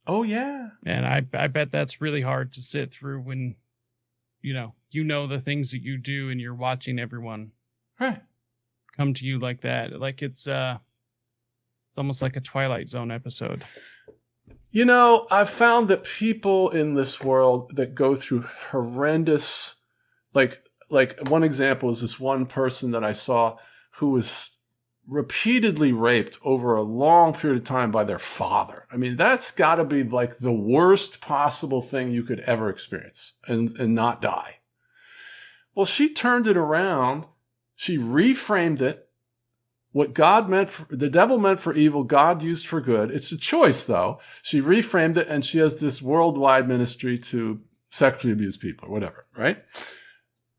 Oh, 0.05 0.23
yeah. 0.23 0.69
And 0.85 1.05
I, 1.05 1.25
I 1.33 1.47
bet 1.47 1.71
that's 1.71 2.01
really 2.01 2.21
hard 2.21 2.53
to 2.53 2.61
sit 2.61 2.91
through 2.91 3.21
when, 3.21 3.55
you 4.41 4.53
know, 4.53 4.73
you 4.91 5.03
know 5.03 5.27
the 5.27 5.39
things 5.39 5.71
that 5.71 5.83
you 5.83 5.97
do 5.97 6.29
and 6.29 6.39
you're 6.39 6.55
watching 6.55 6.99
everyone 6.99 7.51
right. 7.99 8.21
come 8.97 9.13
to 9.13 9.25
you 9.25 9.39
like 9.39 9.61
that. 9.61 9.99
Like 9.99 10.21
it's, 10.21 10.47
uh, 10.47 10.77
it's 11.89 11.97
almost 11.97 12.21
like 12.21 12.35
a 12.35 12.41
Twilight 12.41 12.89
Zone 12.89 13.11
episode. 13.11 13.63
You 14.71 14.85
know, 14.85 15.25
I've 15.31 15.49
found 15.49 15.87
that 15.87 16.03
people 16.03 16.69
in 16.69 16.93
this 16.93 17.23
world 17.23 17.75
that 17.75 17.95
go 17.95 18.15
through 18.15 18.45
horrendous, 18.69 19.75
like, 20.33 20.63
like 20.89 21.27
one 21.27 21.43
example 21.43 21.89
is 21.89 22.01
this 22.01 22.19
one 22.19 22.45
person 22.45 22.91
that 22.91 23.03
I 23.03 23.13
saw 23.13 23.57
who 23.93 24.11
was 24.11 24.51
repeatedly 25.07 25.91
raped 25.91 26.37
over 26.43 26.75
a 26.75 26.83
long 26.83 27.33
period 27.33 27.57
of 27.57 27.65
time 27.65 27.89
by 27.89 28.03
their 28.03 28.19
father. 28.19 28.85
I 28.91 28.97
mean, 28.97 29.17
that's 29.17 29.49
got 29.49 29.75
to 29.75 29.83
be 29.83 30.03
like 30.03 30.37
the 30.37 30.53
worst 30.53 31.19
possible 31.19 31.81
thing 31.81 32.11
you 32.11 32.21
could 32.21 32.41
ever 32.41 32.69
experience 32.69 33.33
and, 33.47 33.75
and 33.79 33.95
not 33.95 34.21
die. 34.21 34.57
Well, 35.73 35.87
she 35.87 36.13
turned 36.13 36.45
it 36.45 36.57
around. 36.57 37.25
She 37.75 37.97
reframed 37.97 38.81
it. 38.81 39.08
What 39.91 40.13
God 40.13 40.49
meant 40.49 40.69
for, 40.69 40.95
the 40.95 41.09
devil 41.09 41.39
meant 41.39 41.59
for 41.59 41.73
evil, 41.73 42.03
God 42.03 42.43
used 42.43 42.67
for 42.67 42.79
good. 42.79 43.09
It's 43.09 43.31
a 43.31 43.37
choice 43.37 43.83
though. 43.83 44.19
She 44.41 44.61
reframed 44.61 45.17
it 45.17 45.27
and 45.27 45.43
she 45.43 45.57
has 45.57 45.79
this 45.79 46.01
worldwide 46.01 46.67
ministry 46.67 47.17
to 47.17 47.61
sexually 47.89 48.33
abuse 48.33 48.55
people 48.57 48.87
or 48.87 48.91
whatever, 48.91 49.25
right? 49.35 49.57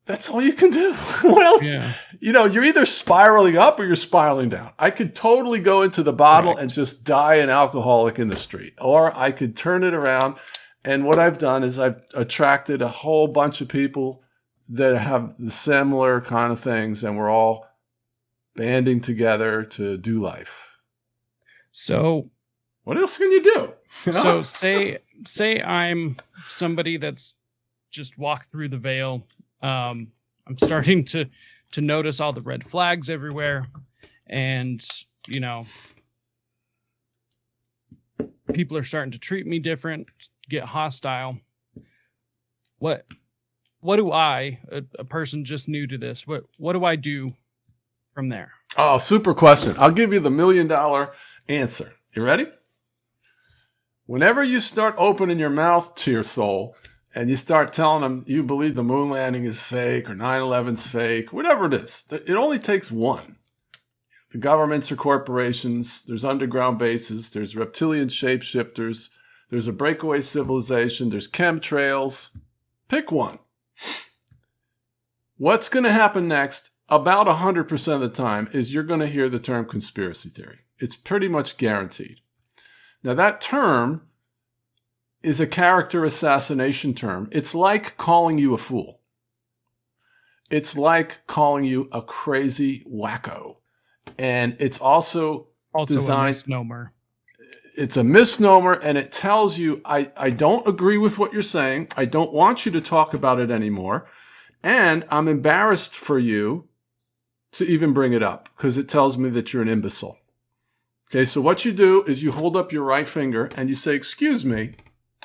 That's 0.05 0.29
all 0.29 0.43
you 0.43 0.55
can 0.55 0.71
do. 0.71 0.93
what 1.23 1.47
else? 1.47 1.63
Yeah. 1.63 1.93
You 2.19 2.33
know, 2.33 2.45
you're 2.45 2.65
either 2.65 2.85
spiraling 2.85 3.57
up 3.57 3.79
or 3.79 3.85
you're 3.85 3.95
spiraling 3.95 4.49
down. 4.49 4.73
I 4.77 4.91
could 4.91 5.15
totally 5.15 5.61
go 5.61 5.83
into 5.83 6.03
the 6.03 6.13
bottle 6.13 6.57
and 6.57 6.73
just 6.73 7.05
die 7.05 7.37
an 7.37 7.51
alcoholic 7.51 8.19
in 8.19 8.29
the 8.29 8.37
street, 8.37 8.75
or 8.81 9.17
I 9.17 9.31
could 9.31 9.57
turn 9.57 9.85
it 9.85 9.95
around. 9.95 10.35
And 10.85 11.05
what 11.05 11.21
I've 11.21 11.39
done 11.39 11.63
is 11.63 11.79
I've 11.79 12.03
attracted 12.15 12.83
a 12.83 12.89
whole 12.89 13.29
bunch 13.29 13.61
of 13.61 13.69
people 13.69 14.25
that 14.69 14.97
have 14.97 15.37
the 15.39 15.51
similar 15.51 16.21
kind 16.21 16.53
of 16.53 16.59
things, 16.59 17.05
and 17.05 17.17
we're 17.17 17.31
all 17.31 17.67
banding 18.61 19.01
together 19.01 19.63
to 19.63 19.97
do 19.97 20.21
life. 20.21 20.77
So, 21.73 22.29
what 22.85 22.99
else 22.99 23.17
can 23.17 23.33
you 23.33 23.43
do? 23.43 23.73
You 24.05 24.13
know? 24.13 24.23
So, 24.23 24.43
say 24.59 24.99
say 25.25 25.63
I'm 25.63 26.19
somebody 26.47 26.99
that's 26.99 27.35
just 27.91 28.19
walked 28.19 28.51
through 28.51 28.69
the 28.69 28.77
veil 28.77 29.27
um, 29.63 30.13
I'm 30.47 30.59
starting 30.59 31.05
to 31.07 31.25
to 31.73 31.81
notice 31.81 32.21
all 32.21 32.35
the 32.35 32.43
red 32.43 32.65
flags 32.65 33.09
everywhere, 33.09 33.67
and 34.27 34.87
you 35.29 35.41
know, 35.41 35.65
people 38.53 38.77
are 38.77 38.85
starting 38.85 39.13
to 39.13 39.19
treat 39.19 39.47
me 39.47 39.59
different, 39.59 40.11
get 40.51 40.65
hostile. 40.65 41.39
What 42.79 43.07
what 43.81 43.97
do 43.97 44.13
I, 44.13 44.61
a, 44.71 44.83
a 44.99 45.05
person 45.05 45.47
just 45.47 45.67
new 45.67 45.87
to 45.87 45.97
this, 45.97 46.27
what 46.27 46.45
what 46.59 46.75
do 46.75 46.85
I 46.85 46.97
do 46.97 47.31
from 48.21 48.29
there? 48.29 48.53
Oh, 48.77 48.99
super 48.99 49.33
question. 49.33 49.75
I'll 49.79 49.93
give 49.93 50.13
you 50.13 50.21
the 50.21 50.31
million 50.31 50.67
dollar 50.67 51.13
answer. 51.49 51.95
You 52.13 52.23
ready? 52.23 52.49
Whenever 54.05 54.45
you 54.45 54.61
start 54.61 54.95
opening 54.99 55.39
your 55.39 55.49
mouth 55.49 55.95
to 55.95 56.11
your 56.11 56.23
soul 56.23 56.77
and 57.15 57.31
you 57.31 57.37
start 57.37 57.73
telling 57.73 58.03
them 58.03 58.23
you 58.27 58.43
believe 58.43 58.75
the 58.75 58.83
moon 58.83 59.09
landing 59.09 59.47
is 59.47 59.63
fake 59.63 60.11
or 60.11 60.15
9 60.15 60.39
11's 60.43 60.87
fake, 60.87 61.33
whatever 61.33 61.65
it 61.65 61.73
is, 61.73 62.05
it 62.11 62.33
only 62.33 62.59
takes 62.59 62.93
one. 62.93 63.37
The 64.33 64.39
governments 64.39 64.93
or 64.93 64.97
corporations, 64.97 66.05
there's 66.05 66.23
underground 66.23 66.79
bases, 66.79 67.31
there's 67.31 67.57
reptilian 67.57 68.09
shapeshifters, 68.09 69.09
there's 69.49 69.67
a 69.67 69.73
breakaway 69.73 70.21
civilization, 70.21 71.09
there's 71.09 71.27
chemtrails. 71.27 72.37
Pick 72.87 73.11
one. 73.11 73.39
What's 75.39 75.71
going 75.71 75.85
to 75.85 75.91
happen 75.93 76.29
next, 76.29 76.70
about 76.91 77.27
100% 77.27 77.95
of 77.95 78.01
the 78.01 78.09
time, 78.09 78.49
is 78.53 78.73
you're 78.75 78.83
going 78.83 79.01
to 79.01 79.07
hear 79.07 79.29
the 79.29 79.39
term 79.39 79.67
conspiracy 79.67 80.29
theory. 80.29 80.61
It's 80.79 80.97
pretty 80.97 81.29
much 81.29 81.57
guaranteed. 81.57 82.17
Now, 83.03 83.15
that 83.15 83.41
term 83.41 84.03
is 85.23 85.41
a 85.41 85.47
character 85.47 86.05
assassination 86.05 86.95
term. 86.95 87.29
It's 87.33 87.55
like 87.55 87.97
calling 87.97 88.39
you 88.39 88.55
a 88.55 88.59
fool. 88.59 89.01
It's 90.51 90.77
like 90.77 91.27
calling 91.27 91.65
you 91.65 91.89
a 91.93 92.03
crazy 92.03 92.85
wacko. 92.91 93.57
And 94.19 94.57
it's 94.59 94.79
also, 94.79 95.49
Also 95.73 95.95
Design- 95.95 96.25
a 96.25 96.27
misnomer. 96.29 96.93
it's 97.77 97.97
a 97.97 98.03
misnomer 98.05 98.73
and 98.73 98.99
it 98.99 99.13
tells 99.13 99.59
you, 99.59 99.81
I, 99.85 100.11
I 100.17 100.31
don't 100.31 100.67
agree 100.67 100.99
with 100.99 101.19
what 101.19 101.33
you're 101.33 101.43
saying. 101.43 101.89
I 101.97 102.05
don't 102.07 102.33
want 102.33 102.67
you 102.67 102.73
to 102.73 102.81
talk 102.81 103.15
about 103.15 103.39
it 103.39 103.51
anymore. 103.51 104.07
And 104.63 105.07
I'm 105.11 105.29
embarrassed 105.29 105.95
for 105.95 106.19
you 106.19 106.67
to 107.53 107.67
even 107.67 107.93
bring 107.93 108.13
it 108.13 108.23
up 108.23 108.49
because 108.57 108.79
it 108.79 108.89
tells 108.89 109.19
me 109.19 109.29
that 109.31 109.53
you're 109.53 109.63
an 109.63 109.69
imbecile. 109.69 110.19
Okay, 111.11 111.25
so 111.25 111.41
what 111.41 111.65
you 111.65 111.73
do 111.73 112.05
is 112.05 112.23
you 112.23 112.31
hold 112.31 112.57
up 112.57 112.73
your 112.73 112.85
right 112.85 113.09
finger 113.09 113.51
and 113.57 113.69
you 113.69 113.75
say, 113.75 113.95
Excuse 113.95 114.45
me, 114.45 114.77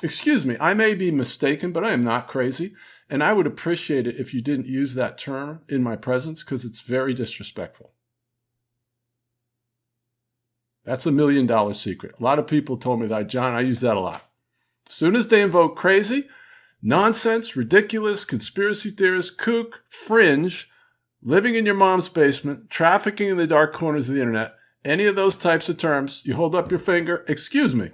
excuse 0.02 0.44
me, 0.44 0.56
I 0.60 0.74
may 0.74 0.94
be 0.94 1.10
mistaken, 1.10 1.70
but 1.72 1.84
I 1.84 1.92
am 1.92 2.02
not 2.02 2.28
crazy. 2.28 2.74
And 3.08 3.22
I 3.22 3.32
would 3.32 3.46
appreciate 3.46 4.08
it 4.08 4.18
if 4.18 4.34
you 4.34 4.42
didn't 4.42 4.66
use 4.66 4.94
that 4.94 5.16
term 5.16 5.60
in 5.68 5.82
my 5.82 5.94
presence 5.94 6.42
because 6.42 6.64
it's 6.64 6.80
very 6.80 7.14
disrespectful. 7.14 7.92
That's 10.84 11.06
a 11.06 11.12
million 11.12 11.46
dollar 11.46 11.74
secret. 11.74 12.16
A 12.18 12.22
lot 12.22 12.38
of 12.40 12.46
people 12.46 12.76
told 12.76 13.00
me 13.00 13.06
that, 13.06 13.28
John, 13.28 13.54
I 13.54 13.60
use 13.60 13.80
that 13.80 13.96
a 13.96 14.00
lot. 14.00 14.22
As 14.88 14.94
soon 14.94 15.14
as 15.14 15.28
they 15.28 15.42
invoke 15.42 15.76
crazy, 15.76 16.28
nonsense, 16.82 17.56
ridiculous, 17.56 18.24
conspiracy 18.24 18.90
theorist, 18.90 19.38
kook, 19.38 19.82
fringe, 19.88 20.68
living 21.22 21.54
in 21.54 21.66
your 21.66 21.74
mom's 21.74 22.08
basement, 22.08 22.70
trafficking 22.70 23.28
in 23.28 23.36
the 23.36 23.46
dark 23.46 23.72
corners 23.72 24.08
of 24.08 24.14
the 24.14 24.20
internet, 24.20 24.54
any 24.84 25.06
of 25.06 25.16
those 25.16 25.36
types 25.36 25.68
of 25.68 25.78
terms, 25.78 26.22
you 26.24 26.34
hold 26.34 26.54
up 26.54 26.70
your 26.70 26.80
finger, 26.80 27.24
excuse 27.28 27.74
me. 27.74 27.90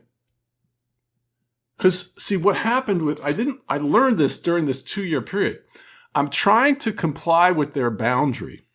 Because, 1.76 2.12
see, 2.18 2.36
what 2.36 2.56
happened 2.58 3.02
with, 3.02 3.20
I 3.24 3.32
didn't, 3.32 3.60
I 3.68 3.78
learned 3.78 4.18
this 4.18 4.38
during 4.38 4.66
this 4.66 4.82
two 4.82 5.02
year 5.02 5.22
period. 5.22 5.60
I'm 6.14 6.28
trying 6.28 6.76
to 6.76 6.92
comply 6.92 7.50
with 7.50 7.74
their 7.74 7.90
boundary. 7.90 8.66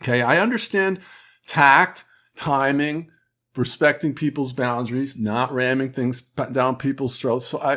Okay, 0.00 0.22
I 0.22 0.38
understand 0.38 1.00
tact, 1.46 2.04
timing, 2.36 3.10
respecting 3.56 4.14
people's 4.14 4.52
boundaries, 4.52 5.16
not 5.16 5.52
ramming 5.52 5.90
things 5.90 6.20
down 6.52 6.76
people's 6.76 7.18
throats. 7.18 7.46
So 7.46 7.58
I, 7.60 7.76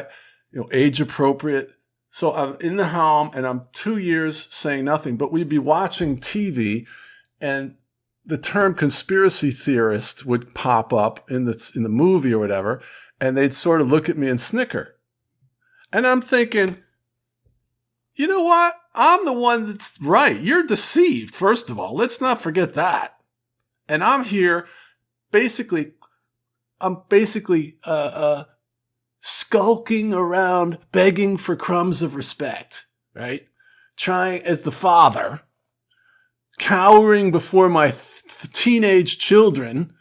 you 0.51 0.61
know, 0.61 0.69
age 0.71 1.01
appropriate. 1.01 1.71
So 2.15 2.33
I'm 2.33 2.55
in 2.61 2.77
the 2.77 2.87
home 2.87 3.29
and 3.33 3.45
I'm 3.45 3.63
two 3.73 3.97
years 3.97 4.47
saying 4.49 4.85
nothing, 4.85 5.17
but 5.17 5.33
we'd 5.33 5.49
be 5.49 5.59
watching 5.59 6.17
TV 6.17 6.87
and 7.41 7.75
the 8.25 8.37
term 8.37 8.73
conspiracy 8.73 9.51
theorist 9.51 10.25
would 10.25 10.53
pop 10.55 10.93
up 10.93 11.29
in 11.29 11.43
the, 11.43 11.71
in 11.75 11.83
the 11.83 11.89
movie 11.89 12.33
or 12.33 12.39
whatever. 12.39 12.81
And 13.19 13.35
they'd 13.35 13.53
sort 13.53 13.81
of 13.81 13.91
look 13.91 14.07
at 14.07 14.17
me 14.17 14.29
and 14.29 14.39
snicker. 14.39 14.95
And 15.91 16.07
I'm 16.07 16.21
thinking, 16.21 16.77
you 18.15 18.27
know 18.27 18.43
what? 18.43 18.75
I'm 18.93 19.25
the 19.25 19.33
one 19.33 19.67
that's 19.67 19.99
right. 20.01 20.39
You're 20.39 20.65
deceived, 20.65 21.35
first 21.35 21.69
of 21.69 21.77
all. 21.77 21.97
Let's 21.97 22.21
not 22.21 22.39
forget 22.39 22.75
that. 22.75 23.17
And 23.89 24.01
I'm 24.01 24.23
here 24.23 24.69
basically, 25.31 25.95
I'm 26.79 27.01
basically 27.09 27.75
uh, 27.83 27.89
uh, 28.13 28.43
skulking 29.27 30.13
around 30.13 30.77
begging 30.91 31.35
for 31.35 31.55
crumbs 31.55 32.03
of 32.03 32.15
respect, 32.15 32.85
right? 33.15 33.47
Trying 33.97 34.43
as 34.43 34.61
the 34.61 34.71
father, 34.71 35.41
cowering 36.59 37.31
before 37.31 37.67
my 37.67 37.87
th- 37.87 38.53
teenage 38.53 39.17
children 39.17 39.91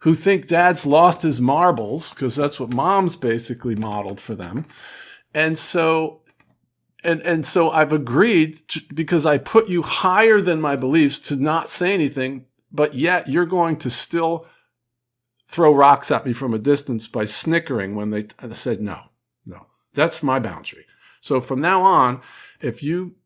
who 0.00 0.14
think 0.14 0.48
dad's 0.48 0.84
lost 0.84 1.22
his 1.22 1.40
marbles 1.40 2.12
because 2.12 2.36
that's 2.36 2.60
what 2.60 2.74
mom's 2.74 3.16
basically 3.16 3.74
modeled 3.74 4.20
for 4.20 4.34
them. 4.34 4.66
And 5.32 5.58
so 5.58 6.20
and 7.02 7.22
and 7.22 7.46
so 7.46 7.70
I've 7.70 7.92
agreed 7.92 8.68
to, 8.68 8.82
because 8.92 9.24
I 9.24 9.38
put 9.38 9.70
you 9.70 9.80
higher 9.80 10.42
than 10.42 10.60
my 10.60 10.76
beliefs 10.76 11.20
to 11.20 11.36
not 11.36 11.70
say 11.70 11.94
anything, 11.94 12.44
but 12.70 12.92
yet 12.92 13.30
you're 13.30 13.46
going 13.46 13.76
to 13.78 13.88
still 13.88 14.46
throw 15.46 15.74
rocks 15.74 16.10
at 16.10 16.26
me 16.26 16.32
from 16.32 16.54
a 16.54 16.58
distance 16.58 17.06
by 17.06 17.24
snickering 17.24 17.94
when 17.94 18.10
they 18.10 18.26
I 18.40 18.46
uh, 18.46 18.54
said 18.54 18.80
no, 18.80 19.00
no. 19.46 19.66
That's 19.92 20.22
my 20.22 20.38
boundary. 20.38 20.86
So 21.20 21.40
from 21.40 21.60
now 21.60 21.82
on, 21.82 22.20
if 22.60 22.82
you 22.82 23.16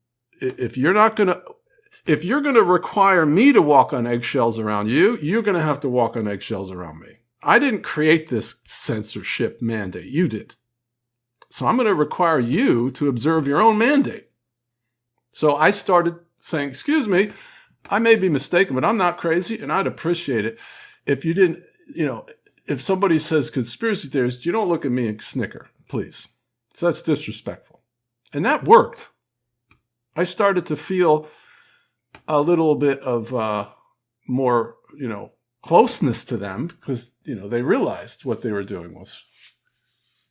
if 0.40 0.76
you're 0.76 0.94
not 0.94 1.16
going 1.16 1.28
to 1.28 1.42
if 2.06 2.24
you're 2.24 2.40
going 2.40 2.54
to 2.54 2.62
require 2.62 3.26
me 3.26 3.52
to 3.52 3.60
walk 3.60 3.92
on 3.92 4.06
eggshells 4.06 4.58
around 4.58 4.88
you, 4.88 5.18
you're 5.18 5.42
going 5.42 5.56
to 5.56 5.62
have 5.62 5.80
to 5.80 5.88
walk 5.88 6.16
on 6.16 6.26
eggshells 6.26 6.70
around 6.70 7.00
me. 7.00 7.18
I 7.42 7.58
didn't 7.58 7.82
create 7.82 8.28
this 8.28 8.56
censorship 8.64 9.60
mandate. 9.60 10.06
You 10.06 10.26
did. 10.26 10.56
So 11.50 11.66
I'm 11.66 11.76
going 11.76 11.86
to 11.86 11.94
require 11.94 12.38
you 12.38 12.90
to 12.92 13.08
observe 13.08 13.46
your 13.46 13.60
own 13.60 13.78
mandate. 13.78 14.28
So 15.32 15.54
I 15.54 15.70
started 15.70 16.18
saying, 16.38 16.70
excuse 16.70 17.06
me, 17.06 17.32
I 17.90 17.98
may 17.98 18.16
be 18.16 18.28
mistaken, 18.28 18.74
but 18.74 18.84
I'm 18.84 18.96
not 18.96 19.18
crazy 19.18 19.58
and 19.58 19.72
I'd 19.72 19.86
appreciate 19.86 20.44
it 20.44 20.58
if 21.06 21.24
you 21.24 21.34
didn't, 21.34 21.62
you 21.94 22.04
know, 22.06 22.26
if 22.66 22.82
somebody 22.82 23.18
says 23.18 23.50
conspiracy 23.50 24.08
theorist, 24.08 24.44
you 24.44 24.52
don't 24.52 24.68
look 24.68 24.84
at 24.84 24.92
me 24.92 25.08
and 25.08 25.22
snicker, 25.22 25.68
please. 25.88 26.28
So 26.74 26.86
that's 26.86 27.02
disrespectful. 27.02 27.80
And 28.32 28.44
that 28.44 28.64
worked. 28.64 29.08
I 30.14 30.24
started 30.24 30.66
to 30.66 30.76
feel 30.76 31.28
a 32.26 32.40
little 32.40 32.74
bit 32.74 33.00
of 33.00 33.34
uh, 33.34 33.68
more, 34.26 34.76
you 34.96 35.08
know, 35.08 35.32
closeness 35.62 36.24
to 36.26 36.36
them 36.36 36.66
because, 36.66 37.12
you 37.24 37.34
know, 37.34 37.48
they 37.48 37.62
realized 37.62 38.24
what 38.24 38.42
they 38.42 38.52
were 38.52 38.64
doing 38.64 38.94
was 38.94 39.22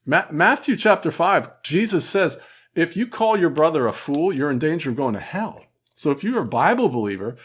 Ma- 0.08 0.26
Matthew 0.32 0.78
chapter 0.78 1.12
5, 1.12 1.62
Jesus 1.64 2.08
says, 2.08 2.40
if 2.74 2.96
you 2.96 3.08
call 3.08 3.38
your 3.38 3.50
brother 3.50 3.88
a 3.88 3.94
fool, 3.94 4.32
you're 4.32 4.50
in 4.50 4.58
danger 4.58 4.90
of 4.90 4.96
going 4.96 5.14
to 5.16 5.20
hell. 5.20 5.66
So 5.98 6.12
if 6.12 6.24
you're 6.24 6.44
a 6.44 6.48
Bible 6.48 6.90
believer, 6.90 7.38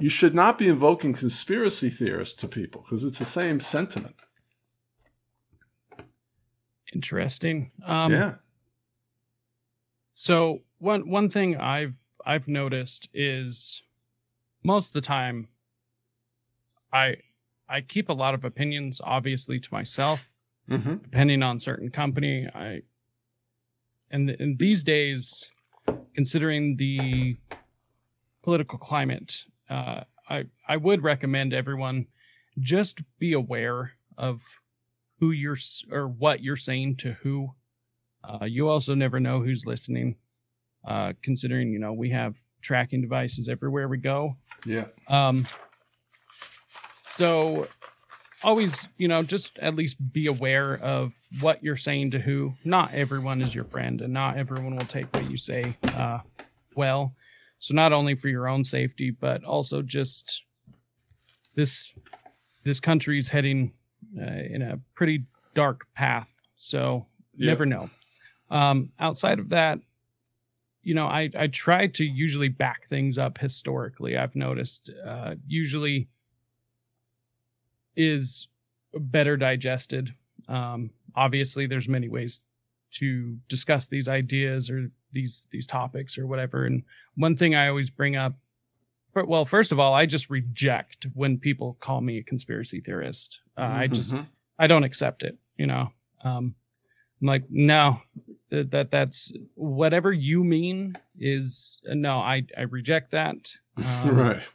you 0.00 0.08
should 0.08 0.34
not 0.34 0.58
be 0.58 0.66
invoking 0.66 1.12
conspiracy 1.12 1.88
theorists 1.88 2.34
to 2.40 2.48
people 2.48 2.82
because 2.82 3.04
it's 3.04 3.20
the 3.20 3.24
same 3.24 3.60
sentiment. 3.60 4.16
Interesting. 6.92 7.70
Um, 7.86 8.10
yeah. 8.10 8.34
So 10.10 10.62
one 10.78 11.08
one 11.08 11.28
thing 11.30 11.56
I've 11.56 11.94
I've 12.26 12.48
noticed 12.48 13.08
is 13.14 13.84
most 14.64 14.88
of 14.88 14.94
the 14.94 15.00
time 15.00 15.46
I 16.92 17.18
I 17.68 17.82
keep 17.82 18.08
a 18.08 18.12
lot 18.12 18.34
of 18.34 18.44
opinions 18.44 19.00
obviously 19.02 19.60
to 19.60 19.68
myself 19.72 20.28
Mm-hmm. 20.70 20.94
depending 20.98 21.42
on 21.42 21.58
certain 21.58 21.90
company 21.90 22.46
I 22.54 22.82
and 24.12 24.30
in 24.30 24.56
these 24.58 24.84
days 24.84 25.50
considering 26.14 26.76
the 26.76 27.36
political 28.42 28.78
climate 28.78 29.42
uh, 29.70 30.02
I 30.28 30.44
I 30.68 30.76
would 30.76 31.02
recommend 31.02 31.52
everyone 31.52 32.06
just 32.58 33.00
be 33.18 33.32
aware 33.32 33.92
of 34.18 34.42
who 35.20 35.30
you're 35.30 35.56
or 35.90 36.08
what 36.08 36.42
you're 36.42 36.56
saying 36.56 36.96
to 36.96 37.12
who 37.12 37.50
uh, 38.24 38.44
you 38.44 38.68
also 38.68 38.94
never 38.94 39.20
know 39.20 39.40
who's 39.40 39.64
listening 39.66 40.16
uh, 40.86 41.12
considering 41.22 41.72
you 41.72 41.78
know 41.78 41.92
we 41.92 42.10
have 42.10 42.36
tracking 42.60 43.00
devices 43.00 43.48
everywhere 43.48 43.88
we 43.88 43.98
go 43.98 44.36
Yeah. 44.66 44.86
um, 45.08 45.46
so 47.06 47.68
always, 48.42 48.88
you 48.98 49.08
know, 49.08 49.22
just 49.22 49.58
at 49.58 49.74
least 49.74 49.96
be 50.12 50.26
aware 50.26 50.76
of 50.78 51.12
what 51.40 51.62
you're 51.62 51.76
saying 51.76 52.12
to 52.12 52.18
who. 52.18 52.54
Not 52.64 52.92
everyone 52.94 53.42
is 53.42 53.54
your 53.54 53.64
friend, 53.64 54.00
and 54.00 54.12
not 54.12 54.36
everyone 54.36 54.76
will 54.76 54.86
take 54.86 55.12
what 55.14 55.30
you 55.30 55.36
say 55.36 55.76
uh, 55.94 56.20
well. 56.74 57.14
So 57.62 57.74
not 57.74 57.92
only 57.92 58.16
for 58.16 58.26
your 58.26 58.48
own 58.48 58.64
safety, 58.64 59.12
but 59.12 59.44
also 59.44 59.82
just 59.82 60.42
this 61.54 61.92
this 62.64 62.80
country's 62.80 63.28
heading 63.28 63.72
uh, 64.20 64.42
in 64.50 64.62
a 64.62 64.80
pretty 64.96 65.26
dark 65.54 65.86
path. 65.94 66.28
So 66.56 67.06
Yeah. 67.36 67.46
never 67.46 67.64
know. 67.64 67.88
Um, 68.50 68.90
outside 68.98 69.38
of 69.38 69.50
that, 69.50 69.78
you 70.82 70.94
know, 70.94 71.06
I 71.06 71.30
I 71.38 71.46
try 71.46 71.86
to 71.86 72.04
usually 72.04 72.48
back 72.48 72.88
things 72.88 73.16
up 73.16 73.38
historically. 73.38 74.16
I've 74.16 74.34
noticed 74.34 74.90
uh, 75.06 75.36
usually 75.46 76.08
is 77.94 78.48
better 78.92 79.36
digested. 79.36 80.12
Um, 80.48 80.90
obviously 81.14 81.68
there's 81.68 81.88
many 81.88 82.08
ways 82.08 82.40
to 82.94 83.38
discuss 83.48 83.86
these 83.86 84.08
ideas 84.08 84.68
or 84.68 84.90
these 85.12 85.46
these 85.50 85.66
topics 85.66 86.18
or 86.18 86.26
whatever. 86.26 86.64
And 86.64 86.82
one 87.16 87.36
thing 87.36 87.54
i 87.54 87.68
always 87.68 87.90
bring 87.90 88.16
up 88.16 88.34
well 89.14 89.44
first 89.44 89.72
of 89.72 89.78
all 89.78 89.92
i 89.92 90.06
just 90.06 90.30
reject 90.30 91.06
when 91.14 91.38
people 91.38 91.76
call 91.80 92.00
me 92.00 92.18
a 92.18 92.22
conspiracy 92.22 92.80
theorist. 92.80 93.40
Uh, 93.56 93.68
i 93.72 93.86
just 93.86 94.14
i 94.58 94.66
don't 94.66 94.84
accept 94.84 95.22
it 95.22 95.36
you 95.56 95.66
know? 95.66 95.90
Um 96.24 96.54
i'm 97.20 97.26
like 97.26 97.44
no 97.50 98.00
that, 98.50 98.70
that 98.70 98.90
that's 98.90 99.32
whatever 99.54 100.12
you 100.12 100.42
mean 100.44 100.96
is 101.18 101.80
no 101.86 102.18
i 102.18 102.42
i 102.56 102.62
reject 102.62 103.10
that. 103.12 103.36
Um, 104.04 104.16
right. 104.16 104.48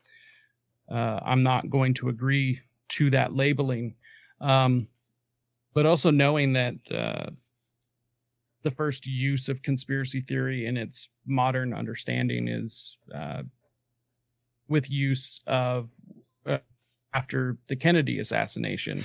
uh, 0.92 1.20
I'm 1.26 1.42
not 1.42 1.72
going 1.72 1.96
to 1.96 2.10
agree 2.10 2.62
to 2.90 3.10
that 3.10 3.34
labeling. 3.34 3.96
Um, 4.40 4.88
but 5.74 5.88
also 5.88 6.12
knowing 6.12 6.54
that 6.54 6.76
uh, 6.92 7.32
the 8.68 8.76
first 8.76 9.08
use 9.08 9.48
of 9.48 9.62
conspiracy 9.62 10.20
theory 10.20 10.66
in 10.66 10.76
its 10.76 11.08
modern 11.26 11.74
understanding 11.74 12.50
is 12.50 12.98
uh, 13.16 13.44
with 14.68 14.92
use 14.92 15.40
of 15.48 15.90
uh, 16.46 16.58
after 17.14 17.58
the 17.68 17.78
Kennedy 17.78 18.20
assassination. 18.20 19.02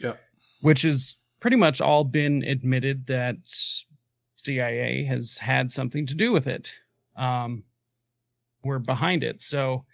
Yeah. 0.00 0.14
Which 0.62 0.82
has 0.82 1.16
pretty 1.40 1.58
much 1.58 1.82
all 1.82 2.04
been 2.04 2.42
admitted 2.44 3.06
that 3.08 3.36
CIA 4.32 5.04
has 5.04 5.36
had 5.36 5.70
something 5.70 6.06
to 6.06 6.14
do 6.14 6.32
with 6.32 6.46
it. 6.46 6.72
Um, 7.14 7.64
we're 8.64 8.78
behind 8.78 9.22
it. 9.22 9.42
So 9.42 9.84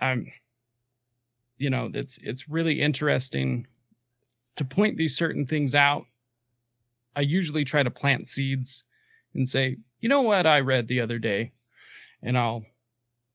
I'm 0.00 0.30
you 1.56 1.70
know, 1.70 1.90
it's 1.92 2.20
it's 2.22 2.48
really 2.48 2.80
interesting 2.80 3.66
to 4.54 4.64
point 4.64 4.96
these 4.96 5.16
certain 5.16 5.46
things 5.46 5.74
out. 5.74 6.06
I 7.16 7.22
usually 7.22 7.64
try 7.64 7.82
to 7.82 7.90
plant 7.90 8.26
seeds 8.26 8.84
and 9.34 9.48
say, 9.48 9.76
you 10.00 10.08
know 10.08 10.22
what 10.22 10.46
I 10.46 10.60
read 10.60 10.88
the 10.88 11.00
other 11.00 11.18
day, 11.18 11.52
and 12.22 12.38
I'll 12.38 12.64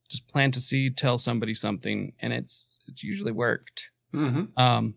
just 0.09 0.27
plant 0.27 0.57
a 0.57 0.61
seed, 0.61 0.97
tell 0.97 1.17
somebody 1.17 1.53
something, 1.53 2.13
and 2.19 2.33
it's 2.33 2.79
it's 2.87 3.03
usually 3.03 3.31
worked. 3.31 3.89
hmm 4.11 4.45
Um, 4.57 4.95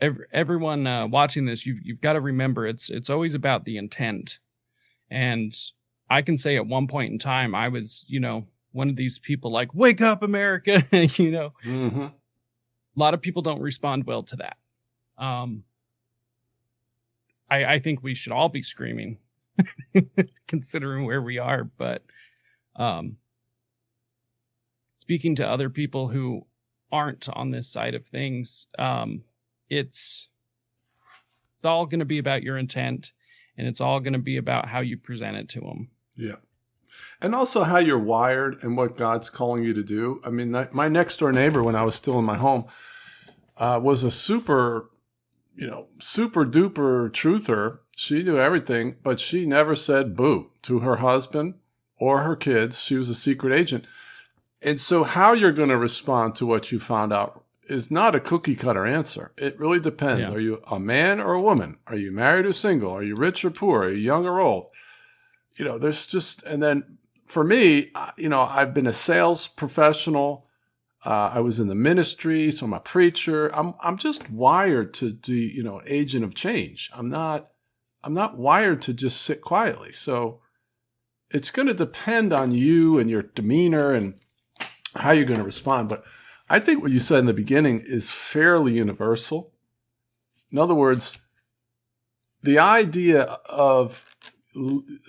every, 0.00 0.26
everyone 0.32 0.86
uh, 0.86 1.06
watching 1.06 1.46
this, 1.46 1.64
you've 1.64 1.78
you've 1.82 2.00
got 2.00 2.14
to 2.14 2.20
remember 2.20 2.66
it's 2.66 2.90
it's 2.90 3.10
always 3.10 3.34
about 3.34 3.64
the 3.64 3.78
intent, 3.78 4.38
and 5.10 5.54
I 6.10 6.22
can 6.22 6.36
say 6.36 6.56
at 6.56 6.66
one 6.66 6.86
point 6.86 7.12
in 7.12 7.18
time 7.18 7.54
I 7.54 7.68
was 7.68 8.04
you 8.08 8.20
know 8.20 8.46
one 8.72 8.90
of 8.90 8.96
these 8.96 9.18
people 9.18 9.50
like 9.50 9.74
wake 9.74 10.00
up 10.00 10.22
America, 10.22 10.84
you 10.92 11.30
know? 11.30 11.52
Hmm 11.62 12.08
a 12.96 13.00
lot 13.00 13.14
of 13.14 13.22
people 13.22 13.42
don't 13.42 13.60
respond 13.60 14.04
well 14.06 14.24
to 14.24 14.36
that. 14.36 14.56
Um, 15.18 15.62
I, 17.50 17.64
I 17.64 17.78
think 17.78 18.02
we 18.02 18.14
should 18.14 18.32
all 18.32 18.48
be 18.48 18.62
screaming, 18.62 19.18
considering 20.46 21.06
where 21.06 21.22
we 21.22 21.38
are. 21.38 21.64
But 21.64 22.02
um, 22.76 23.16
speaking 24.94 25.34
to 25.36 25.48
other 25.48 25.70
people 25.70 26.08
who 26.08 26.46
aren't 26.90 27.28
on 27.30 27.50
this 27.50 27.68
side 27.68 27.94
of 27.94 28.06
things, 28.06 28.66
um, 28.78 29.24
it's 29.68 30.28
it's 31.56 31.64
all 31.64 31.86
going 31.86 32.00
to 32.00 32.06
be 32.06 32.18
about 32.18 32.42
your 32.42 32.56
intent, 32.56 33.12
and 33.56 33.66
it's 33.66 33.80
all 33.80 34.00
going 34.00 34.12
to 34.12 34.18
be 34.18 34.36
about 34.36 34.68
how 34.68 34.80
you 34.80 34.96
present 34.96 35.36
it 35.36 35.48
to 35.50 35.60
them. 35.60 35.90
Yeah. 36.16 36.36
And 37.20 37.34
also 37.34 37.64
how 37.64 37.78
you're 37.78 37.98
wired 37.98 38.62
and 38.62 38.76
what 38.76 38.96
God's 38.96 39.28
calling 39.28 39.64
you 39.64 39.74
to 39.74 39.82
do. 39.82 40.20
I 40.24 40.30
mean, 40.30 40.68
my 40.72 40.88
next 40.88 41.18
door 41.18 41.32
neighbor, 41.32 41.62
when 41.62 41.76
I 41.76 41.82
was 41.82 41.94
still 41.94 42.18
in 42.18 42.24
my 42.24 42.36
home, 42.36 42.66
uh, 43.56 43.80
was 43.82 44.02
a 44.02 44.10
super, 44.10 44.90
you 45.58 45.66
know, 45.66 45.88
super 45.98 46.44
duper 46.44 47.10
truther. 47.10 47.78
She 47.96 48.22
knew 48.22 48.38
everything, 48.38 48.96
but 49.02 49.18
she 49.18 49.44
never 49.44 49.74
said 49.74 50.16
boo 50.16 50.50
to 50.62 50.80
her 50.80 50.96
husband 50.96 51.54
or 51.98 52.22
her 52.22 52.36
kids. 52.36 52.80
She 52.80 52.96
was 52.96 53.08
a 53.08 53.14
secret 53.14 53.52
agent. 53.52 53.86
And 54.62 54.80
so, 54.80 55.04
how 55.04 55.32
you're 55.32 55.52
going 55.52 55.68
to 55.68 55.76
respond 55.76 56.34
to 56.36 56.46
what 56.46 56.72
you 56.72 56.80
found 56.80 57.12
out 57.12 57.44
is 57.68 57.90
not 57.90 58.14
a 58.14 58.20
cookie 58.20 58.54
cutter 58.54 58.86
answer. 58.86 59.32
It 59.36 59.58
really 59.58 59.78
depends. 59.78 60.28
Yeah. 60.28 60.34
Are 60.34 60.40
you 60.40 60.62
a 60.66 60.80
man 60.80 61.20
or 61.20 61.34
a 61.34 61.42
woman? 61.42 61.76
Are 61.86 61.96
you 61.96 62.10
married 62.10 62.46
or 62.46 62.52
single? 62.52 62.92
Are 62.92 63.02
you 63.02 63.14
rich 63.14 63.44
or 63.44 63.50
poor? 63.50 63.82
Are 63.82 63.90
you 63.90 63.98
young 63.98 64.26
or 64.26 64.40
old? 64.40 64.70
you 65.58 65.64
know, 65.64 65.76
there's 65.76 66.06
just, 66.06 66.42
and 66.44 66.62
then 66.62 66.98
for 67.26 67.44
me, 67.44 67.90
you 68.16 68.28
know, 68.28 68.42
I've 68.42 68.72
been 68.72 68.86
a 68.86 68.92
sales 68.92 69.48
professional. 69.48 70.46
Uh, 71.04 71.30
I 71.34 71.40
was 71.40 71.60
in 71.60 71.68
the 71.68 71.74
ministry, 71.74 72.50
so 72.50 72.66
I'm 72.66 72.72
a 72.72 72.80
preacher. 72.80 73.48
I'm, 73.54 73.74
I'm 73.80 73.98
just 73.98 74.30
wired 74.30 74.92
to 74.94 75.12
be, 75.12 75.52
you 75.54 75.62
know, 75.62 75.80
agent 75.86 76.24
of 76.24 76.34
change. 76.34 76.90
I'm 76.92 77.08
not, 77.08 77.50
I'm 78.02 78.14
not 78.14 78.36
wired 78.36 78.82
to 78.82 78.92
just 78.92 79.22
sit 79.22 79.40
quietly. 79.40 79.92
So 79.92 80.40
it's 81.30 81.50
going 81.50 81.68
to 81.68 81.74
depend 81.74 82.32
on 82.32 82.52
you 82.52 82.98
and 82.98 83.08
your 83.08 83.22
demeanor 83.22 83.92
and 83.92 84.14
how 84.96 85.12
you're 85.12 85.24
going 85.24 85.40
to 85.40 85.46
respond. 85.46 85.88
But 85.88 86.04
I 86.48 86.58
think 86.58 86.82
what 86.82 86.90
you 86.90 86.98
said 86.98 87.20
in 87.20 87.26
the 87.26 87.34
beginning 87.34 87.82
is 87.84 88.10
fairly 88.10 88.72
universal. 88.74 89.52
In 90.50 90.58
other 90.58 90.74
words, 90.74 91.18
the 92.42 92.58
idea 92.58 93.22
of 93.48 94.16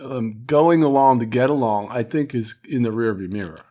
um, 0.04 0.44
going 0.46 0.84
along 0.84 1.20
to 1.20 1.26
get 1.26 1.50
along, 1.50 1.88
I 1.90 2.04
think, 2.04 2.36
is 2.36 2.56
in 2.68 2.84
the 2.84 2.90
rearview 2.90 3.32
mirror. 3.32 3.62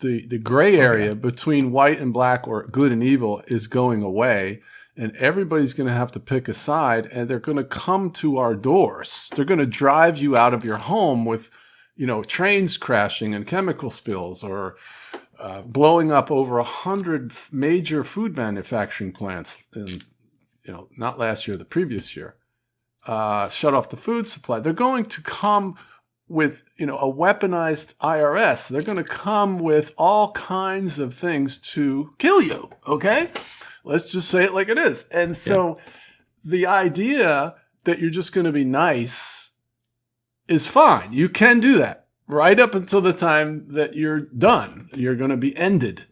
The 0.00 0.26
the 0.26 0.38
gray 0.38 0.76
area 0.76 1.14
between 1.14 1.72
white 1.72 2.00
and 2.00 2.12
black 2.12 2.48
or 2.48 2.66
good 2.66 2.92
and 2.92 3.02
evil 3.02 3.42
is 3.46 3.66
going 3.66 4.02
away, 4.02 4.62
and 4.96 5.14
everybody's 5.16 5.74
going 5.74 5.88
to 5.88 5.94
have 5.94 6.12
to 6.12 6.20
pick 6.20 6.48
a 6.48 6.54
side, 6.54 7.06
and 7.06 7.28
they're 7.28 7.38
going 7.38 7.58
to 7.58 7.64
come 7.64 8.10
to 8.12 8.38
our 8.38 8.54
doors. 8.54 9.30
They're 9.34 9.44
going 9.44 9.60
to 9.60 9.66
drive 9.66 10.18
you 10.18 10.36
out 10.36 10.54
of 10.54 10.64
your 10.64 10.78
home 10.78 11.24
with, 11.24 11.50
you 11.96 12.06
know, 12.06 12.22
trains 12.22 12.76
crashing 12.76 13.34
and 13.34 13.46
chemical 13.46 13.90
spills, 13.90 14.42
or 14.42 14.76
uh, 15.38 15.62
blowing 15.62 16.10
up 16.10 16.30
over 16.30 16.58
a 16.58 16.64
hundred 16.64 17.32
major 17.52 18.04
food 18.04 18.36
manufacturing 18.36 19.12
plants. 19.12 19.66
In, 19.74 19.86
you 20.64 20.72
know, 20.72 20.88
not 20.96 21.18
last 21.18 21.46
year, 21.46 21.56
the 21.56 21.64
previous 21.64 22.16
year 22.16 22.36
uh, 23.06 23.48
shut 23.48 23.74
off 23.74 23.88
the 23.88 23.96
food 23.96 24.28
supply. 24.28 24.60
They're 24.60 24.72
going 24.72 25.06
to 25.06 25.22
come 25.22 25.76
with 26.30 26.62
you 26.78 26.86
know 26.86 26.96
a 26.96 27.12
weaponized 27.12 27.94
IRS. 27.96 28.68
They're 28.68 28.82
going 28.82 28.96
to 28.96 29.04
come 29.04 29.58
with 29.58 29.92
all 29.98 30.30
kinds 30.30 30.98
of 30.98 31.12
things 31.12 31.58
to 31.72 32.14
kill 32.18 32.40
you. 32.40 32.70
Okay, 32.86 33.30
let's 33.84 34.10
just 34.10 34.28
say 34.28 34.44
it 34.44 34.54
like 34.54 34.68
it 34.68 34.78
is. 34.78 35.06
And 35.10 35.36
so 35.36 35.78
the 36.44 36.66
idea 36.66 37.56
that 37.84 37.98
you're 37.98 38.10
just 38.10 38.32
going 38.32 38.46
to 38.46 38.52
be 38.52 38.64
nice 38.64 39.50
is 40.46 40.66
fine. 40.66 41.12
You 41.12 41.28
can 41.28 41.60
do 41.60 41.76
that 41.78 42.06
right 42.26 42.58
up 42.58 42.74
until 42.74 43.00
the 43.00 43.12
time 43.12 43.66
that 43.68 43.94
you're 43.94 44.20
done. 44.20 44.88
You're 44.94 45.16
going 45.16 45.30
to 45.30 45.36
be 45.36 45.56
ended. 45.56 46.06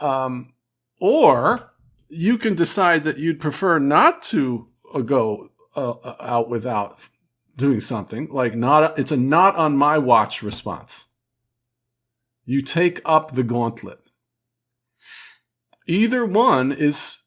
Um, 0.00 0.52
or 1.00 1.72
you 2.08 2.36
can 2.36 2.54
decide 2.54 3.04
that 3.04 3.18
you'd 3.18 3.40
prefer 3.40 3.78
not 3.78 4.22
to 4.24 4.68
uh, 4.92 5.00
go 5.00 5.50
uh, 5.76 6.14
out 6.20 6.48
without 6.48 7.00
doing 7.56 7.80
something 7.80 8.28
like 8.30 8.54
not 8.54 8.98
it's 8.98 9.12
a 9.12 9.16
not 9.16 9.56
on 9.56 9.76
my 9.76 9.98
watch 9.98 10.42
response. 10.42 11.04
You 12.44 12.62
take 12.62 13.00
up 13.04 13.32
the 13.32 13.42
gauntlet. 13.42 14.00
Either 15.86 16.24
one 16.24 16.72
is 16.72 17.18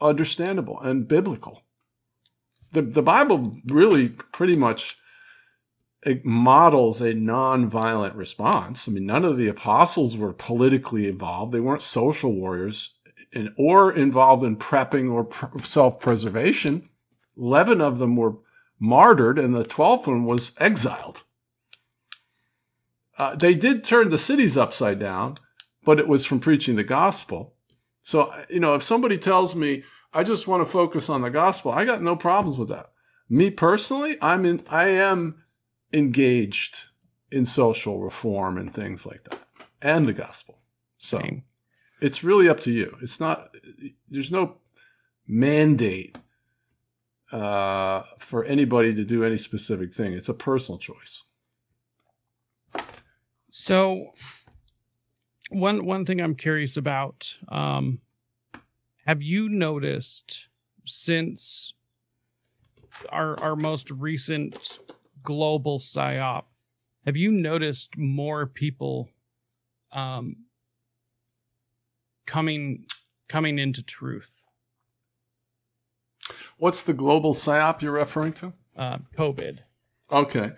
understandable 0.00 0.80
and 0.80 1.08
biblical. 1.08 1.62
The, 2.72 2.82
the 2.82 3.02
bible 3.02 3.56
really 3.66 4.10
pretty 4.32 4.56
much 4.56 4.96
models 6.24 7.00
a 7.00 7.14
non-violent 7.14 8.14
response. 8.14 8.88
I 8.88 8.92
mean 8.92 9.06
none 9.06 9.24
of 9.24 9.36
the 9.36 9.48
apostles 9.48 10.16
were 10.16 10.32
politically 10.32 11.08
involved. 11.08 11.52
They 11.52 11.60
weren't 11.60 11.82
social 11.82 12.32
warriors 12.32 12.94
and, 13.32 13.50
or 13.56 13.92
involved 13.92 14.44
in 14.44 14.56
prepping 14.56 15.12
or 15.12 15.24
pr- 15.24 15.58
self-preservation. 15.62 16.88
11 17.36 17.80
of 17.80 17.98
them 17.98 18.16
were 18.16 18.36
martyred 18.78 19.38
and 19.38 19.54
the 19.54 19.62
12th 19.62 20.06
one 20.06 20.24
was 20.24 20.52
exiled. 20.58 21.24
Uh, 23.18 23.34
they 23.34 23.54
did 23.54 23.82
turn 23.82 24.10
the 24.10 24.18
cities 24.18 24.56
upside 24.56 24.98
down, 24.98 25.34
but 25.84 25.98
it 25.98 26.06
was 26.06 26.24
from 26.24 26.38
preaching 26.38 26.76
the 26.76 26.84
gospel. 26.84 27.54
So, 28.02 28.32
you 28.48 28.60
know, 28.60 28.74
if 28.74 28.82
somebody 28.82 29.18
tells 29.18 29.54
me, 29.54 29.82
I 30.12 30.22
just 30.22 30.46
want 30.46 30.64
to 30.64 30.70
focus 30.70 31.10
on 31.10 31.22
the 31.22 31.30
gospel, 31.30 31.72
I 31.72 31.84
got 31.84 32.02
no 32.02 32.16
problems 32.16 32.58
with 32.58 32.68
that. 32.68 32.90
Me 33.28 33.50
personally, 33.50 34.16
I'm 34.22 34.46
in, 34.46 34.62
I 34.70 34.88
am 34.88 35.42
engaged 35.92 36.84
in 37.30 37.44
social 37.44 37.98
reform 37.98 38.56
and 38.56 38.72
things 38.72 39.04
like 39.04 39.24
that 39.24 39.40
and 39.82 40.06
the 40.06 40.12
gospel. 40.12 40.58
So 40.96 41.20
Same. 41.20 41.44
it's 42.00 42.24
really 42.24 42.48
up 42.48 42.60
to 42.60 42.70
you. 42.70 42.96
It's 43.02 43.20
not, 43.20 43.54
there's 44.08 44.32
no 44.32 44.58
mandate 45.26 46.16
uh, 47.32 48.02
for 48.18 48.44
anybody 48.44 48.94
to 48.94 49.04
do 49.04 49.24
any 49.24 49.38
specific 49.38 49.92
thing. 49.92 50.12
It's 50.12 50.28
a 50.28 50.34
personal 50.34 50.78
choice. 50.78 51.22
So 53.50 54.12
one 55.50 55.84
one 55.84 56.04
thing 56.04 56.20
I'm 56.20 56.34
curious 56.34 56.76
about, 56.76 57.34
um, 57.48 58.00
have 59.06 59.22
you 59.22 59.48
noticed 59.48 60.48
since 60.84 61.72
our 63.10 63.38
our 63.40 63.56
most 63.56 63.90
recent 63.90 64.78
global 65.22 65.78
psyop, 65.78 66.44
have 67.06 67.16
you 67.16 67.32
noticed 67.32 67.96
more 67.96 68.46
people 68.46 69.08
um, 69.92 70.36
coming 72.26 72.84
coming 73.28 73.58
into 73.58 73.82
truth? 73.82 74.37
What's 76.58 76.82
the 76.82 76.92
global 76.92 77.34
psyop 77.34 77.80
you're 77.82 77.92
referring 77.92 78.34
to? 78.34 78.52
Uh, 78.76 78.98
COVID. 79.16 79.60
Okay. 80.10 80.52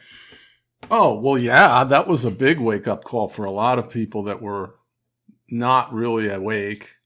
Oh, 0.91 1.15
well, 1.15 1.39
yeah, 1.39 1.85
that 1.85 2.07
was 2.07 2.25
a 2.25 2.31
big 2.31 2.59
wake 2.59 2.89
up 2.89 3.05
call 3.05 3.29
for 3.29 3.45
a 3.45 3.51
lot 3.51 3.79
of 3.79 3.91
people 3.91 4.23
that 4.25 4.41
were 4.41 4.77
not 5.51 5.93
really 5.93 6.29
awake 6.29 6.97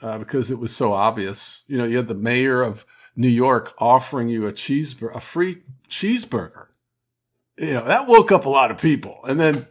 uh, 0.00 0.18
because 0.18 0.50
it 0.50 0.58
was 0.58 0.74
so 0.74 0.92
obvious. 0.92 1.62
You 1.66 1.78
know, 1.78 1.84
you 1.84 1.96
had 1.96 2.06
the 2.06 2.14
mayor 2.14 2.62
of 2.62 2.86
New 3.16 3.28
York 3.28 3.74
offering 3.78 4.28
you 4.28 4.46
a 4.46 4.52
cheeseburger, 4.52 5.14
a 5.14 5.20
free 5.20 5.62
cheeseburger. 5.88 6.66
You 7.58 7.74
know, 7.74 7.84
that 7.84 8.06
woke 8.06 8.30
up 8.30 8.44
a 8.44 8.50
lot 8.50 8.70
of 8.70 8.78
people. 8.78 9.20
And 9.26 9.40
then 9.40 9.66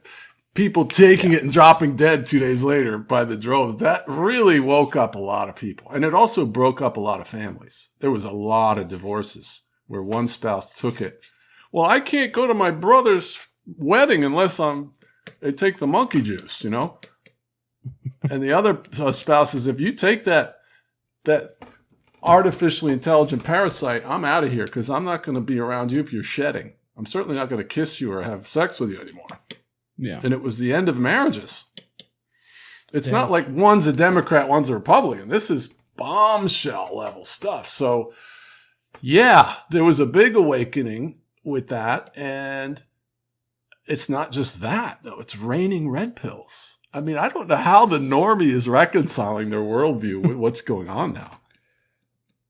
people 0.55 0.85
taking 0.85 1.33
it 1.33 1.43
and 1.43 1.51
dropping 1.51 1.97
dead 1.97 2.25
two 2.25 2.39
days 2.39 2.63
later 2.63 2.97
by 2.97 3.25
the 3.25 3.37
droves. 3.37 3.75
That 3.75 4.03
really 4.07 4.59
woke 4.59 4.95
up 4.95 5.13
a 5.13 5.19
lot 5.19 5.49
of 5.49 5.55
people. 5.55 5.91
And 5.91 6.03
it 6.03 6.13
also 6.13 6.45
broke 6.45 6.81
up 6.81 6.97
a 6.97 7.01
lot 7.01 7.21
of 7.21 7.27
families. 7.27 7.89
There 7.99 8.09
was 8.09 8.25
a 8.25 8.31
lot 8.31 8.77
of 8.79 8.87
divorces 8.87 9.61
where 9.85 10.01
one 10.01 10.27
spouse 10.27 10.71
took 10.71 11.01
it. 11.01 11.25
Well, 11.71 11.85
I 11.85 11.99
can't 11.99 12.31
go 12.31 12.47
to 12.47 12.53
my 12.53 12.71
brother's 12.71 13.37
wedding 13.77 14.23
unless 14.23 14.59
I'm, 14.59 14.91
they 15.41 15.51
take 15.51 15.77
the 15.77 15.87
monkey 15.87 16.21
juice, 16.21 16.63
you 16.63 16.69
know? 16.69 16.99
and 18.29 18.41
the 18.41 18.53
other 18.53 18.81
uh, 18.97 19.11
spouse 19.11 19.51
says, 19.51 19.67
if 19.67 19.81
you 19.81 19.91
take 19.91 20.23
that, 20.23 20.55
that 21.25 21.55
artificially 22.23 22.93
intelligent 22.93 23.43
parasite, 23.43 24.03
I'm 24.05 24.23
out 24.23 24.45
of 24.45 24.53
here 24.53 24.65
because 24.65 24.89
I'm 24.89 25.03
not 25.03 25.21
going 25.21 25.35
to 25.35 25.41
be 25.41 25.59
around 25.59 25.91
you 25.91 25.99
if 25.99 26.13
you're 26.13 26.23
shedding. 26.23 26.73
I'm 26.97 27.05
certainly 27.05 27.37
not 27.37 27.49
going 27.49 27.61
to 27.61 27.67
kiss 27.67 27.99
you 27.99 28.13
or 28.13 28.23
have 28.23 28.47
sex 28.47 28.79
with 28.79 28.89
you 28.89 29.01
anymore. 29.01 29.27
Yeah. 29.97 30.19
And 30.23 30.33
it 30.33 30.41
was 30.41 30.57
the 30.57 30.73
end 30.73 30.89
of 30.89 30.97
marriages. 30.97 31.65
It's 32.93 33.07
yeah. 33.07 33.13
not 33.13 33.31
like 33.31 33.47
one's 33.49 33.87
a 33.87 33.93
Democrat, 33.93 34.47
one's 34.47 34.69
a 34.69 34.75
Republican. 34.75 35.29
This 35.29 35.49
is 35.49 35.69
bombshell 35.97 36.95
level 36.95 37.25
stuff. 37.25 37.67
So, 37.67 38.13
yeah, 39.01 39.55
there 39.69 39.83
was 39.83 39.99
a 39.99 40.05
big 40.05 40.35
awakening 40.35 41.19
with 41.43 41.67
that. 41.67 42.11
And 42.15 42.83
it's 43.87 44.09
not 44.09 44.31
just 44.31 44.61
that, 44.61 44.99
though. 45.03 45.19
It's 45.19 45.37
raining 45.37 45.89
red 45.89 46.15
pills. 46.15 46.77
I 46.93 47.01
mean, 47.01 47.17
I 47.17 47.27
don't 47.27 47.49
know 47.49 47.57
how 47.57 47.85
the 47.85 47.99
normie 47.99 48.53
is 48.53 48.69
reconciling 48.69 49.49
their 49.49 49.59
worldview 49.59 50.25
with 50.25 50.37
what's 50.37 50.61
going 50.61 50.87
on 50.87 51.13
now. 51.13 51.41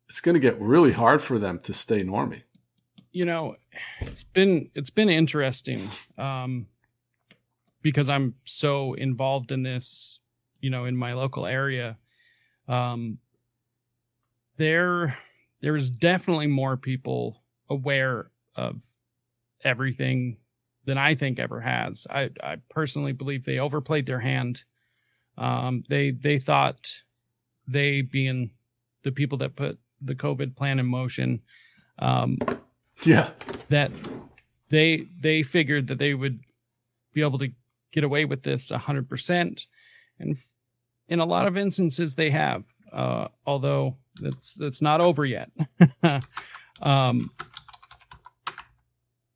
It's 0.08 0.22
going 0.22 0.36
to 0.36 0.40
get 0.40 0.62
really 0.62 0.92
hard 0.92 1.24
for 1.24 1.40
them 1.40 1.58
to 1.60 1.74
stay 1.74 2.04
normie. 2.04 2.44
You 3.12 3.24
know, 3.24 3.56
it's 4.02 4.24
been 4.24 4.70
it's 4.76 4.92
been 4.92 5.10
interesting 5.10 5.90
um, 6.18 6.68
because 7.86 8.10
I'm 8.10 8.34
so 8.46 8.96
involved 8.96 9.52
in 9.52 9.62
this. 9.62 10.20
You 10.60 10.72
know, 10.72 10.86
in 10.86 10.98
my 10.98 11.14
local 11.14 11.46
area, 11.46 11.98
um, 12.68 13.20
there 14.58 15.16
there 15.62 15.76
is 15.76 15.92
definitely 15.92 16.48
more 16.48 16.78
people 16.78 17.44
aware 17.70 18.32
of 18.56 18.82
everything 19.64 20.38
than 20.86 20.98
I 20.98 21.14
think 21.14 21.38
ever 21.38 21.62
has. 21.62 22.08
I, 22.10 22.32
I 22.42 22.56
personally 22.72 23.12
believe 23.12 23.46
they 23.46 23.60
overplayed 23.60 24.08
their 24.08 24.20
hand. 24.20 24.64
Um, 25.38 25.84
they 25.88 26.10
they 26.10 26.40
thought 26.40 26.92
they 27.68 28.02
being 28.02 28.50
the 29.04 29.12
people 29.12 29.38
that 29.40 29.56
put 29.56 29.78
the 30.02 30.16
COVID 30.16 30.56
plan 30.56 30.80
in 30.80 30.88
motion, 30.88 31.40
um, 32.00 32.40
yeah, 33.04 33.30
that 33.70 33.92
they 34.70 35.08
they 35.20 35.44
figured 35.44 35.86
that 35.86 36.00
they 36.00 36.16
would 36.16 36.40
be 37.14 37.22
able 37.22 37.38
to 37.38 37.52
get 37.96 38.04
away 38.04 38.26
with 38.26 38.44
this 38.44 38.70
hundred 38.70 39.10
percent, 39.10 39.66
and 40.20 40.38
in 41.08 41.20
a 41.20 41.26
lot 41.26 41.48
of 41.48 41.58
instances 41.58 42.14
they 42.14 42.30
have. 42.30 42.64
Uh, 42.94 43.28
although 43.46 43.98
that's 44.22 44.54
that's 44.54 44.82
not 44.82 45.02
over 45.02 45.26
yet. 45.26 45.50
um, 46.82 47.32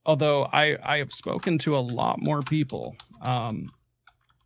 although 0.06 0.46
I, 0.46 0.78
I 0.84 0.98
have 0.98 1.12
spoken 1.12 1.58
to 1.60 1.76
a 1.76 1.80
lot 1.80 2.22
more 2.22 2.42
people, 2.42 2.96
um, 3.22 3.72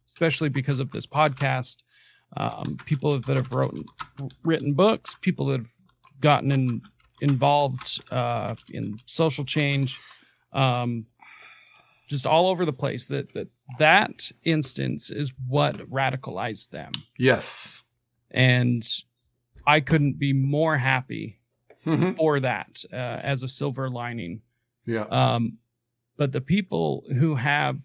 especially 0.07 0.49
because 0.49 0.80
of 0.80 0.91
this 0.91 1.05
podcast, 1.05 1.78
um, 2.36 2.78
people 2.86 3.20
that 3.20 3.36
have 3.38 3.51
wrote, 3.51 3.76
written 4.43 4.74
books, 4.74 5.16
people 5.22 5.47
that 5.47 5.61
have 5.61 5.70
gotten 6.20 6.51
in, 6.51 6.82
involved 7.22 8.01
uh, 8.11 8.55
in 8.72 8.99
social 9.05 9.45
change, 9.45 9.99
um, 10.53 11.05
just 12.09 12.26
all 12.26 12.47
over 12.47 12.66
the 12.66 12.74
place. 12.74 13.07
That 13.07 13.34
that 13.34 13.47
that 13.80 14.32
instance 14.43 15.09
is 15.09 15.32
what 15.47 15.78
radicalized 15.89 16.70
them. 16.70 16.91
Yes, 17.18 17.84
and 18.32 18.88
I 19.66 19.80
couldn't 19.80 20.20
be 20.20 20.34
more 20.34 20.78
happy 20.78 21.39
mm-hmm. 21.86 22.14
for 22.14 22.39
that 22.39 22.84
uh, 22.91 22.95
as 22.95 23.43
a 23.43 23.47
silver 23.47 23.89
lining. 23.89 24.41
Yeah. 24.85 25.03
Um, 25.03 25.57
but 26.18 26.31
the 26.31 26.41
people 26.41 27.06
who 27.18 27.35
have 27.35 27.80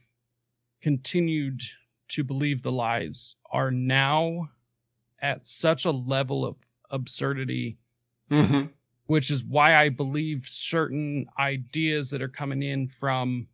continued 0.83 1.63
to 2.09 2.25
believe 2.25 2.63
the 2.63 2.73
lies 2.73 3.37
are 3.51 3.71
now 3.71 4.51
at 5.21 5.47
such 5.47 5.85
a 5.85 5.91
level 5.91 6.45
of 6.45 6.57
absurdity, 6.91 7.79
mm-hmm. 8.31 8.67
which 9.07 9.31
is 9.31 9.45
why 9.45 9.77
I 9.77 9.89
believe 9.89 10.47
certain 10.47 11.27
ideas 11.39 12.11
that 12.11 12.23
are 12.23 12.29
coming 12.29 12.63
in 12.63 12.89
from. 12.89 13.49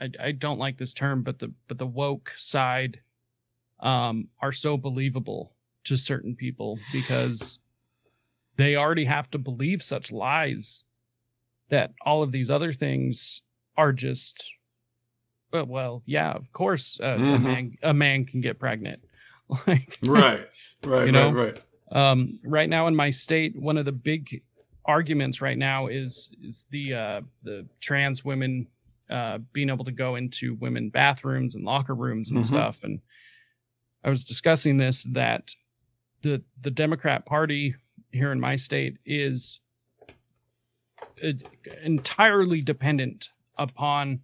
I, 0.00 0.10
I 0.20 0.32
don't 0.32 0.58
like 0.58 0.76
this 0.76 0.92
term, 0.92 1.22
but 1.22 1.38
the 1.38 1.52
but 1.68 1.78
the 1.78 1.86
woke 1.86 2.32
side 2.36 3.00
um, 3.80 4.28
are 4.40 4.52
so 4.52 4.76
believable 4.76 5.54
to 5.84 5.96
certain 5.96 6.34
people 6.34 6.78
because 6.92 7.58
they 8.56 8.76
already 8.76 9.04
have 9.04 9.30
to 9.30 9.38
believe 9.38 9.82
such 9.82 10.12
lies 10.12 10.84
that 11.68 11.92
all 12.04 12.22
of 12.22 12.32
these 12.32 12.50
other 12.50 12.72
things 12.72 13.42
are 13.76 13.92
just 13.92 14.52
well, 15.52 15.66
well 15.66 16.02
yeah, 16.06 16.32
of 16.32 16.52
course, 16.52 16.98
uh, 17.02 17.16
mm-hmm. 17.16 17.24
a 17.24 17.38
man 17.38 17.78
a 17.82 17.94
man 17.94 18.24
can 18.24 18.40
get 18.40 18.58
pregnant. 18.58 19.00
like 19.66 19.96
right, 20.06 20.46
right, 20.84 21.06
you 21.06 21.12
know? 21.12 21.30
right, 21.30 21.54
right. 21.54 21.62
Um, 21.92 22.40
right 22.44 22.68
now 22.68 22.88
in 22.88 22.96
my 22.96 23.10
state, 23.10 23.54
one 23.56 23.76
of 23.76 23.84
the 23.84 23.92
big 23.92 24.42
arguments 24.84 25.40
right 25.40 25.58
now 25.58 25.86
is 25.86 26.30
is 26.42 26.64
the 26.70 26.94
uh, 26.94 27.20
the 27.42 27.66
trans 27.80 28.24
women 28.24 28.66
uh, 29.10 29.38
being 29.52 29.70
able 29.70 29.84
to 29.84 29.92
go 29.92 30.16
into 30.16 30.54
women 30.56 30.90
bathrooms 30.90 31.54
and 31.54 31.64
locker 31.64 31.94
rooms 31.94 32.30
and 32.30 32.40
mm-hmm. 32.40 32.54
stuff. 32.54 32.80
And 32.82 33.00
I 34.04 34.10
was 34.10 34.24
discussing 34.24 34.76
this 34.76 35.04
that 35.12 35.54
the 36.22 36.42
the 36.60 36.70
Democrat 36.70 37.26
Party 37.26 37.74
here 38.12 38.32
in 38.32 38.40
my 38.40 38.56
state 38.56 38.98
is 39.04 39.60
entirely 41.82 42.60
dependent 42.60 43.30
upon 43.58 44.20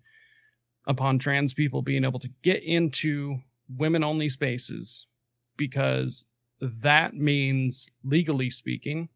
upon 0.87 1.19
trans 1.19 1.55
people 1.55 1.83
being 1.83 2.05
able 2.05 2.19
to 2.19 2.31
get 2.43 2.63
into 2.63 3.39
women 3.77 4.03
only 4.03 4.29
spaces 4.29 5.07
because 5.57 6.25
that 6.61 7.15
means 7.15 7.89
legally 8.05 8.51
speaking 8.51 9.09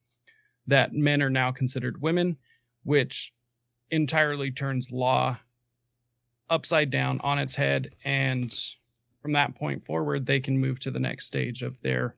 that 0.67 0.93
men 0.93 1.23
are 1.23 1.31
now 1.31 1.51
considered 1.51 2.01
women 2.01 2.37
which 2.85 3.33
entirely 3.91 4.51
turns 4.51 4.91
law 4.91 5.37
upside 6.49 6.91
down 6.91 7.21
on 7.23 7.39
its 7.39 7.55
head 7.55 7.95
and 8.05 8.59
from 9.21 9.33
that 9.33 9.55
point 9.57 9.85
forward 9.85 10.25
they 10.25 10.41
can 10.41 10.59
move 10.59 10.79
to 10.79 10.91
the 10.91 11.01
next 11.01 11.27
stage 11.27 11.63
of 11.63 11.81
their 11.83 12.15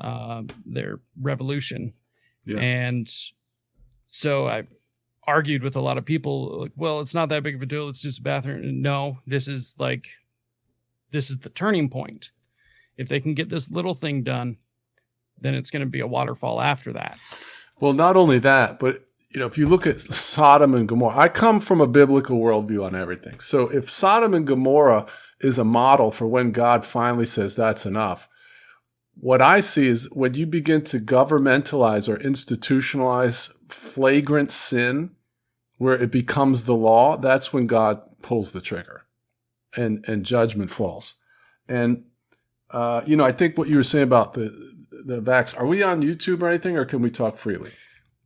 uh, 0.00 0.42
their 0.64 1.00
revolution. 1.20 1.92
Yeah. 2.44 2.60
and 2.60 3.12
so 4.06 4.48
i 4.48 4.62
argued 5.26 5.62
with 5.62 5.76
a 5.76 5.80
lot 5.80 5.98
of 5.98 6.04
people 6.06 6.60
like 6.60 6.72
well 6.76 7.00
it's 7.00 7.12
not 7.12 7.28
that 7.28 7.42
big 7.42 7.56
of 7.56 7.60
a 7.60 7.66
deal. 7.66 7.90
It's 7.90 8.00
just 8.00 8.20
a 8.20 8.22
bathroom. 8.22 8.80
No 8.80 9.18
this 9.26 9.46
is 9.48 9.74
like 9.78 10.08
this 11.10 11.28
is 11.28 11.38
the 11.38 11.50
turning 11.50 11.90
point. 11.90 12.30
If 12.96 13.08
they 13.08 13.20
can 13.20 13.34
get 13.34 13.50
this 13.50 13.70
little 13.70 13.94
thing 13.94 14.22
done 14.22 14.56
then 15.40 15.54
it's 15.54 15.70
going 15.70 15.80
to 15.80 15.86
be 15.86 16.00
a 16.00 16.06
waterfall 16.06 16.60
after 16.60 16.94
that. 16.94 17.18
Well 17.80 17.92
not 17.92 18.16
only 18.16 18.38
that 18.38 18.78
but 18.78 19.04
you 19.30 19.40
know 19.40 19.46
if 19.46 19.58
you 19.58 19.68
look 19.68 19.86
at 19.86 20.00
sodom 20.00 20.74
and 20.74 20.88
gomorrah 20.88 21.18
i 21.18 21.28
come 21.28 21.60
from 21.60 21.80
a 21.80 21.86
biblical 21.86 22.38
worldview 22.38 22.84
on 22.84 22.94
everything 22.94 23.38
so 23.40 23.68
if 23.68 23.90
sodom 23.90 24.34
and 24.34 24.46
gomorrah 24.46 25.06
is 25.40 25.58
a 25.58 25.64
model 25.64 26.10
for 26.10 26.26
when 26.26 26.50
god 26.52 26.84
finally 26.84 27.26
says 27.26 27.54
that's 27.54 27.86
enough 27.86 28.28
what 29.20 29.42
I 29.42 29.60
see 29.60 29.88
is 29.88 30.08
when 30.12 30.34
you 30.34 30.46
begin 30.46 30.82
to 30.84 31.00
governmentalize 31.00 32.08
or 32.08 32.18
institutionalize 32.18 33.52
flagrant 33.68 34.50
sin, 34.50 35.10
where 35.76 36.00
it 36.00 36.10
becomes 36.10 36.64
the 36.64 36.74
law, 36.74 37.16
that's 37.16 37.52
when 37.52 37.66
God 37.66 38.00
pulls 38.22 38.52
the 38.52 38.60
trigger 38.60 39.06
and, 39.76 40.04
and 40.08 40.24
judgment 40.24 40.70
falls. 40.70 41.16
And, 41.68 42.04
uh, 42.70 43.02
you 43.06 43.16
know, 43.16 43.24
I 43.24 43.32
think 43.32 43.56
what 43.56 43.68
you 43.68 43.76
were 43.76 43.84
saying 43.84 44.04
about 44.04 44.32
the, 44.32 44.74
the 44.90 45.20
vax, 45.20 45.58
are 45.58 45.66
we 45.66 45.82
on 45.82 46.02
YouTube 46.02 46.42
or 46.42 46.48
anything, 46.48 46.76
or 46.76 46.84
can 46.84 47.00
we 47.00 47.10
talk 47.10 47.38
freely? 47.38 47.72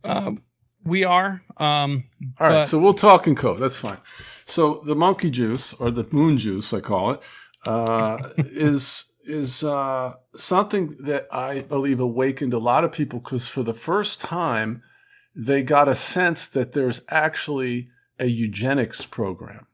Um, 0.04 0.42
we 0.84 1.04
are. 1.04 1.42
Um, 1.56 2.04
All 2.38 2.48
right, 2.48 2.68
so 2.68 2.78
we'll 2.78 2.94
talk 2.94 3.26
in 3.26 3.34
code. 3.34 3.60
That's 3.60 3.76
fine. 3.76 3.98
So 4.44 4.82
the 4.84 4.94
monkey 4.96 5.30
juice 5.30 5.72
or 5.74 5.90
the 5.90 6.06
moon 6.10 6.38
juice, 6.38 6.72
I 6.72 6.80
call 6.80 7.12
it, 7.12 7.22
uh, 7.66 8.18
is 8.38 9.04
is 9.24 9.62
uh, 9.62 10.14
something 10.36 10.96
that 11.00 11.28
I 11.32 11.60
believe 11.62 12.00
awakened 12.00 12.52
a 12.52 12.58
lot 12.58 12.82
of 12.82 12.90
people 12.90 13.20
because 13.20 13.46
for 13.46 13.62
the 13.62 13.74
first 13.74 14.20
time 14.20 14.82
they 15.34 15.62
got 15.62 15.88
a 15.88 15.94
sense 15.94 16.46
that 16.48 16.72
there's 16.72 17.02
actually 17.08 17.88
a 18.18 18.26
eugenics 18.26 19.06
program. 19.06 19.66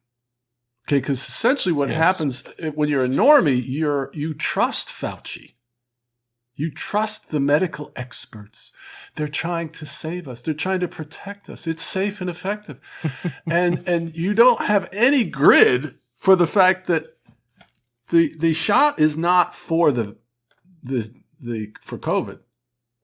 Okay, 0.86 0.98
because 1.00 1.18
essentially 1.26 1.72
what 1.72 1.88
Yes. 1.88 1.98
happens 1.98 2.44
when 2.74 2.88
you're 2.88 3.04
a 3.04 3.08
normie, 3.08 3.62
you're 3.66 4.10
you 4.14 4.34
trust 4.34 4.88
Fauci. 4.90 5.54
You 6.54 6.70
trust 6.70 7.30
the 7.30 7.40
medical 7.40 7.92
experts. 7.96 8.72
They're 9.18 9.26
trying 9.26 9.70
to 9.70 9.84
save 9.84 10.28
us. 10.28 10.40
They're 10.40 10.54
trying 10.54 10.78
to 10.78 10.86
protect 10.86 11.50
us. 11.50 11.66
It's 11.66 11.82
safe 11.82 12.20
and 12.20 12.30
effective. 12.30 12.78
and 13.50 13.82
and 13.84 14.14
you 14.14 14.32
don't 14.32 14.62
have 14.62 14.88
any 14.92 15.24
grid 15.24 15.96
for 16.14 16.36
the 16.36 16.46
fact 16.46 16.86
that 16.86 17.16
the 18.10 18.32
the 18.38 18.52
shot 18.52 19.00
is 19.00 19.18
not 19.18 19.56
for 19.56 19.90
the 19.90 20.18
the 20.84 21.10
the 21.42 21.72
for 21.80 21.98
COVID. 21.98 22.38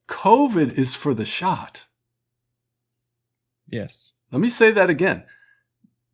COVID 0.08 0.78
is 0.78 0.94
for 0.94 1.14
the 1.14 1.24
shot. 1.24 1.86
yes. 3.68 4.12
Let 4.30 4.40
me 4.40 4.50
say 4.50 4.70
that 4.70 4.90
again. 4.90 5.24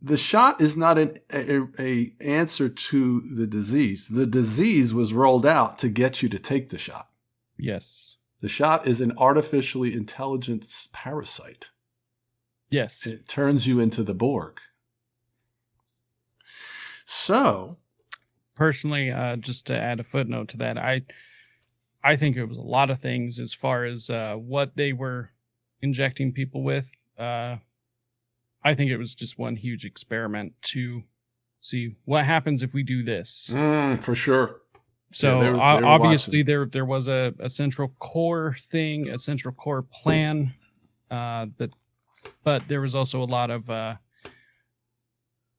The 0.01 0.17
shot 0.17 0.63
is 0.63 0.79
not 0.79 0.97
an 0.97 1.19
a, 1.31 1.61
a 1.79 2.15
answer 2.21 2.71
to 2.71 3.21
the 3.21 3.47
disease. 3.47 4.09
The 4.09 4.27
disease 4.27 4.95
was 4.95 5.13
rolled 5.13 5.45
out 5.45 5.79
to 5.81 5.91
get 5.91 6.23
you 6.23 6.31
to 6.31 6.39
take 6.39 6.71
the 6.71 6.79
shot. 6.79 7.11
Yes. 7.59 8.17
The 8.41 8.49
shot 8.49 8.89
is 8.89 9.01
an 9.01 9.13
artificially 9.19 9.95
intelligent 9.95 10.67
parasite. 10.93 11.71
Yes. 12.71 13.07
It 13.07 13.29
turns 13.29 13.67
you 13.67 13.81
into 13.81 14.03
the 14.03 14.15
Borg. 14.15 14.59
So, 17.05 17.77
personally, 18.55 19.11
uh, 19.11 19.37
just 19.37 19.67
to 19.67 19.79
add 19.79 20.01
a 20.01 20.05
footnote 20.05 20.49
to 20.51 20.57
that, 20.59 20.79
I 20.79 21.03
I 22.03 22.17
think 22.17 22.37
it 22.37 22.45
was 22.45 22.57
a 22.57 22.63
lot 22.63 22.91
of 22.91 23.01
things 23.01 23.39
as 23.39 23.53
far 23.53 23.85
as 23.85 24.09
uh, 24.09 24.35
what 24.37 24.77
they 24.77 24.93
were 24.93 25.31
injecting 25.83 26.33
people 26.33 26.63
with. 26.63 26.91
Uh, 27.19 27.57
I 28.65 28.75
think 28.75 28.91
it 28.91 28.97
was 28.97 29.15
just 29.15 29.39
one 29.39 29.57
huge 29.57 29.85
experiment 29.85 30.53
to 30.63 31.03
see 31.61 31.97
what 32.05 32.25
happens 32.25 32.63
if 32.63 32.73
we 32.73 32.83
do 32.83 33.03
this. 33.03 33.51
mm, 33.53 34.01
for 34.01 34.15
sure. 34.15 34.61
So 35.13 35.41
they 35.41 35.47
were- 35.51 35.57
they 35.57 35.57
were 35.57 35.85
obviously 35.87 36.39
watching. 36.39 36.47
there 36.47 36.67
there 36.67 36.85
was 36.85 37.09
a, 37.09 37.35
a 37.41 37.51
central 37.51 37.89
core 37.99 38.57
thing, 38.71 39.09
a 39.09 39.19
central 39.19 39.53
core 39.55 39.83
plan 39.83 40.55
uh, 41.11 41.47
that, 41.59 41.71
but 42.45 42.67
there 42.69 42.81
was 42.81 42.95
also 42.95 43.21
a 43.21 43.25
lot 43.25 43.51
of 43.51 43.69
uh, 43.69 43.97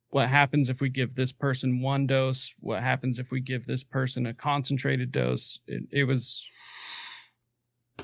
what 0.10 0.28
happens 0.30 0.69
if 0.69 0.82
we 0.82 0.90
give 0.90 1.15
this 1.15 1.32
person 1.32 1.82
one 1.82 2.06
dose? 2.07 2.53
What 2.60 2.82
happens 2.84 3.18
if 3.19 3.32
we 3.32 3.40
give 3.41 3.65
this 3.65 3.84
person 3.84 4.26
a 4.28 4.34
concentrated 4.34 5.11
dose? 5.11 5.60
It, 5.68 5.84
it 5.91 6.03
was 6.06 6.48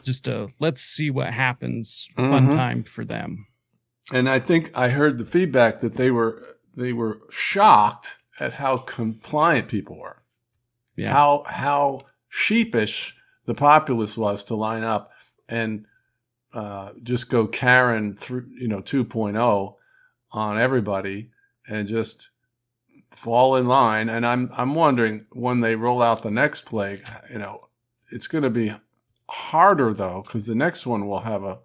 just 0.03 0.28
a 0.28 0.48
let's 0.60 0.82
see 0.82 1.10
what 1.10 1.34
happens 1.34 2.07
fun 2.15 2.48
Mhm. 2.49 2.56
time 2.56 2.84
for 2.84 3.03
them. 3.03 3.48
And 4.14 4.30
I 4.30 4.40
think 4.40 4.72
I 4.78 4.90
heard 4.90 5.18
the 5.18 5.26
feedback 5.26 5.80
that 5.82 5.95
they 5.95 6.11
were 6.11 6.57
they 6.76 6.94
were 6.94 7.22
shocked 7.30 8.18
at 8.40 8.53
how 8.53 8.78
compliant 8.78 9.68
people 9.68 9.98
were. 9.98 10.22
Yeah. 10.98 11.14
How 11.14 11.44
how 11.48 12.02
sheepish 12.28 13.15
the 13.45 13.53
populace 13.53 14.18
was 14.18 14.44
to 14.45 14.56
line 14.56 14.84
up 14.84 15.11
and 15.48 15.86
uh, 16.53 16.91
just 17.03 17.30
go 17.30 17.45
Karen 17.48 18.15
through 18.15 18.48
you 18.60 18.68
know 18.68 18.82
2.0 18.82 19.76
on 20.32 20.60
everybody 20.60 21.30
and 21.68 21.88
just 21.88 22.32
fall 23.11 23.56
in 23.56 23.68
line. 23.68 24.10
And 24.10 24.26
I'm 24.26 24.49
I'm 24.57 24.74
wondering 24.76 25.28
when 25.32 25.61
they 25.61 25.76
roll 25.76 26.02
out 26.02 26.24
the 26.24 26.32
next 26.32 26.65
plague, 26.65 27.07
you 27.32 27.38
know, 27.40 27.69
it's 28.11 28.28
going 28.28 28.44
to 28.44 28.49
be 28.49 28.74
harder 29.30 29.94
though 29.94 30.24
because 30.26 30.48
the 30.48 30.56
next 30.56 30.88
one 30.88 31.07
will 31.07 31.22
have 31.22 31.44
a 31.44 31.60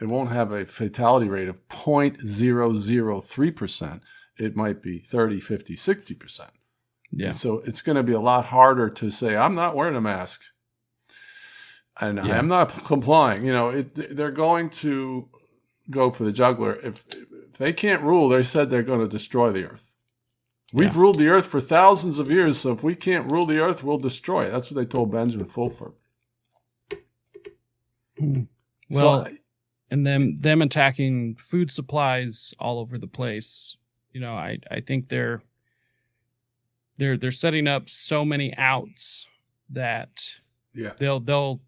it 0.00 0.06
won't 0.06 0.30
have 0.30 0.52
a 0.52 0.64
fatality 0.64 1.28
rate 1.28 1.48
of 1.48 1.66
0.003%. 1.68 4.00
It 4.36 4.54
might 4.54 4.80
be 4.80 5.00
30, 5.00 5.40
50, 5.40 5.74
60%. 5.74 6.50
Yeah. 7.10 7.32
So 7.32 7.58
it's 7.64 7.82
going 7.82 7.96
to 7.96 8.02
be 8.02 8.12
a 8.12 8.20
lot 8.20 8.46
harder 8.46 8.90
to 8.90 9.10
say, 9.10 9.36
I'm 9.36 9.54
not 9.54 9.74
wearing 9.74 9.96
a 9.96 10.00
mask 10.00 10.42
and 12.00 12.18
Yeah. 12.18 12.38
I'm 12.38 12.48
not 12.48 12.68
complying. 12.84 13.44
You 13.44 13.52
know, 13.52 13.70
it, 13.70 14.16
they're 14.16 14.30
going 14.30 14.68
to 14.70 15.28
go 15.90 16.10
for 16.10 16.24
the 16.24 16.32
juggler. 16.32 16.76
If, 16.82 17.04
if 17.08 17.58
they 17.58 17.72
can't 17.72 18.02
rule, 18.02 18.28
they 18.28 18.42
said 18.42 18.68
they're 18.70 18.82
going 18.82 19.00
to 19.00 19.08
destroy 19.08 19.50
the 19.52 19.64
earth. 19.64 19.94
We've 20.72 20.94
Yeah. 20.94 21.00
ruled 21.00 21.18
the 21.18 21.28
earth 21.28 21.46
for 21.46 21.60
thousands 21.60 22.18
of 22.18 22.30
years, 22.30 22.58
so 22.58 22.72
if 22.72 22.82
we 22.84 22.94
can't 22.94 23.30
rule 23.32 23.46
the 23.46 23.58
earth, 23.58 23.82
we'll 23.82 23.98
destroy 23.98 24.44
it. 24.44 24.50
That's 24.50 24.70
what 24.70 24.76
they 24.76 24.84
told 24.84 25.10
Benjamin 25.10 25.46
Fulford. 25.46 25.92
Hmm. 28.18 28.42
Well, 28.90 29.24
so, 29.26 29.32
and 29.90 30.06
them 30.06 30.36
them 30.36 30.60
attacking 30.62 31.36
food 31.36 31.70
supplies 31.72 32.52
all 32.58 32.78
over 32.78 32.98
the 32.98 33.06
place. 33.06 33.76
You 34.12 34.20
know, 34.20 34.34
I 34.34 34.58
I 34.70 34.80
think 34.80 35.08
they're 35.08 35.42
they're 36.98 37.16
they're 37.16 37.30
setting 37.30 37.66
up 37.66 37.88
so 37.88 38.24
many 38.24 38.54
outs 38.56 39.26
that 39.70 40.28
yeah. 40.74 40.92
they'll 40.98 41.20
they'll 41.20 41.60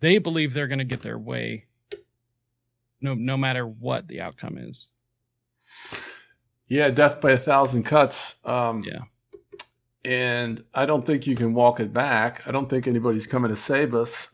they 0.00 0.18
believe 0.18 0.54
they're 0.54 0.68
going 0.68 0.78
to 0.78 0.84
get 0.84 1.02
their 1.02 1.18
way 1.18 1.66
no 3.00 3.14
no 3.14 3.36
matter 3.36 3.66
what 3.66 4.08
the 4.08 4.20
outcome 4.20 4.58
is. 4.58 4.92
Yeah, 6.66 6.90
death 6.90 7.20
by 7.20 7.32
a 7.32 7.36
thousand 7.36 7.84
cuts. 7.84 8.36
Um, 8.44 8.84
Yeah. 8.84 9.00
And 10.04 10.64
I 10.74 10.86
don't 10.86 11.04
think 11.04 11.26
you 11.26 11.34
can 11.34 11.52
walk 11.54 11.80
it 11.80 11.92
back. 11.92 12.46
I 12.46 12.52
don't 12.52 12.70
think 12.70 12.86
anybody's 12.86 13.26
coming 13.26 13.50
to 13.50 13.56
save 13.56 13.94
us. 13.94 14.28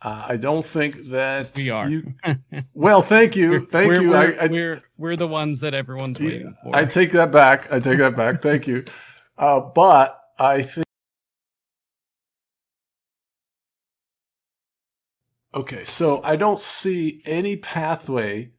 Uh, 0.00 0.26
I 0.28 0.36
don't 0.36 0.64
think 0.64 1.08
that 1.10 1.54
We 1.54 1.70
are. 1.70 1.88
You, 1.88 2.14
well, 2.74 3.02
thank 3.02 3.36
you, 3.36 3.50
We're- 3.50 3.66
thank 3.66 3.88
we're, 3.88 4.00
you. 4.00 4.10
We're, 4.10 4.40
I, 4.40 4.44
I, 4.44 4.46
we're 4.46 4.82
we're 4.96 5.16
the 5.16 5.26
ones 5.26 5.60
that 5.60 5.74
everyone's 5.74 6.18
waiting 6.18 6.54
for. 6.62 6.74
I 6.74 6.84
take 6.84 7.12
that 7.12 7.30
back. 7.32 7.70
I 7.72 7.80
take 7.80 7.98
that 7.98 8.16
back. 8.16 8.40
Thank 8.40 8.66
you. 8.66 8.84
Uh, 9.38 9.60
but 9.60 10.20
I 10.38 10.62
think. 10.62 10.84
Okay, 15.54 15.84
so 15.84 16.20
I 16.22 16.36
don't 16.36 16.58
see 16.58 17.22
any 17.24 17.56
pathway 17.56 18.52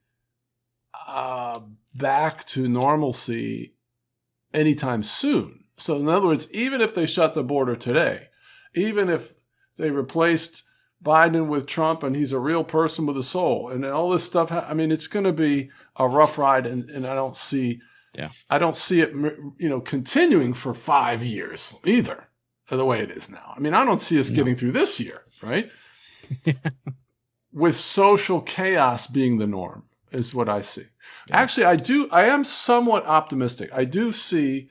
uh, 1.07 1.60
back 1.93 2.45
to 2.47 2.68
normalcy 2.68 3.76
anytime 4.53 5.03
soon. 5.03 5.65
So, 5.77 5.97
in 5.97 6.10
other 6.10 6.27
words, 6.27 6.51
even 6.51 6.81
if 6.81 6.95
they 6.95 7.06
shut 7.06 7.35
the 7.35 7.43
border 7.43 7.76
today, 7.76 8.27
even 8.76 9.10
if 9.10 9.35
they 9.77 9.91
replaced 9.91 10.64
Biden 11.01 11.47
with 11.47 11.68
Trump 11.68 12.03
and 12.03 12.15
he's 12.15 12.34
a 12.34 12.39
real 12.39 12.64
person 12.64 13.06
with 13.06 13.18
a 13.18 13.23
soul 13.23 13.69
and 13.69 13.85
all 13.85 14.10
this 14.10 14.26
stuff, 14.26 14.51
I 14.51 14.73
mean, 14.73 14.91
it's 14.91 15.07
going 15.07 15.26
to 15.26 15.34
be 15.34 15.69
a 15.95 16.07
rough 16.07 16.38
ride, 16.38 16.65
and, 16.65 16.89
and 16.89 17.06
I 17.06 17.15
don't 17.15 17.38
see, 17.38 17.81
Yeah. 18.20 18.30
I 18.50 18.58
don't 18.60 18.76
see 18.76 19.00
it, 19.00 19.12
you 19.58 19.70
know, 19.70 19.80
continuing 19.80 20.54
for 20.54 20.74
five 20.74 21.24
years 21.24 21.74
either, 21.86 22.28
the 22.70 22.84
way 22.84 23.00
it 23.00 23.12
is 23.12 23.30
now. 23.30 23.54
I 23.56 23.60
mean, 23.62 23.74
I 23.74 23.86
don't 23.86 24.02
see 24.02 24.20
us 24.20 24.30
No. 24.30 24.36
getting 24.36 24.56
through 24.56 24.74
this 24.74 25.00
year, 25.00 25.22
right? 25.41 25.72
With 27.54 27.78
social 27.78 28.41
chaos 28.41 29.08
being 29.08 29.38
the 29.38 29.48
norm 29.48 29.86
is 30.12 30.36
what 30.36 30.50
I 30.50 30.62
see. 30.62 30.88
Actually, 31.32 31.66
I 31.66 31.78
do. 31.78 32.10
I 32.12 32.26
am 32.26 32.44
somewhat 32.44 33.06
optimistic. 33.06 33.70
I 33.74 33.86
do 33.86 34.12
see 34.12 34.70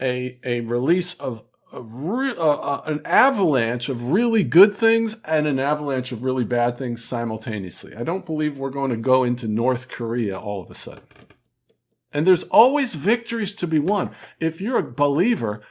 a 0.00 0.38
a 0.44 0.60
release 0.60 1.14
of 1.14 1.42
a 1.72 1.82
re, 1.82 2.30
uh, 2.30 2.42
uh, 2.42 2.82
an 2.86 3.00
avalanche 3.04 3.88
of 3.90 4.10
really 4.12 4.44
good 4.44 4.74
things 4.74 5.16
and 5.24 5.46
an 5.46 5.58
avalanche 5.58 6.12
of 6.12 6.22
really 6.22 6.44
bad 6.44 6.78
things 6.78 7.04
simultaneously. 7.04 7.94
I 7.96 8.04
don't 8.04 8.24
believe 8.24 8.56
we're 8.56 8.70
going 8.70 8.90
to 8.90 8.96
go 8.96 9.24
into 9.24 9.46
North 9.48 9.88
Korea 9.88 10.38
all 10.38 10.62
of 10.62 10.70
a 10.70 10.74
sudden. 10.74 11.02
And 12.12 12.26
there's 12.26 12.44
always 12.44 12.94
victories 12.94 13.54
to 13.54 13.66
be 13.66 13.78
won. 13.78 14.10
If 14.40 14.60
you're 14.60 14.78
a 14.78 14.90
believer, 14.90 15.62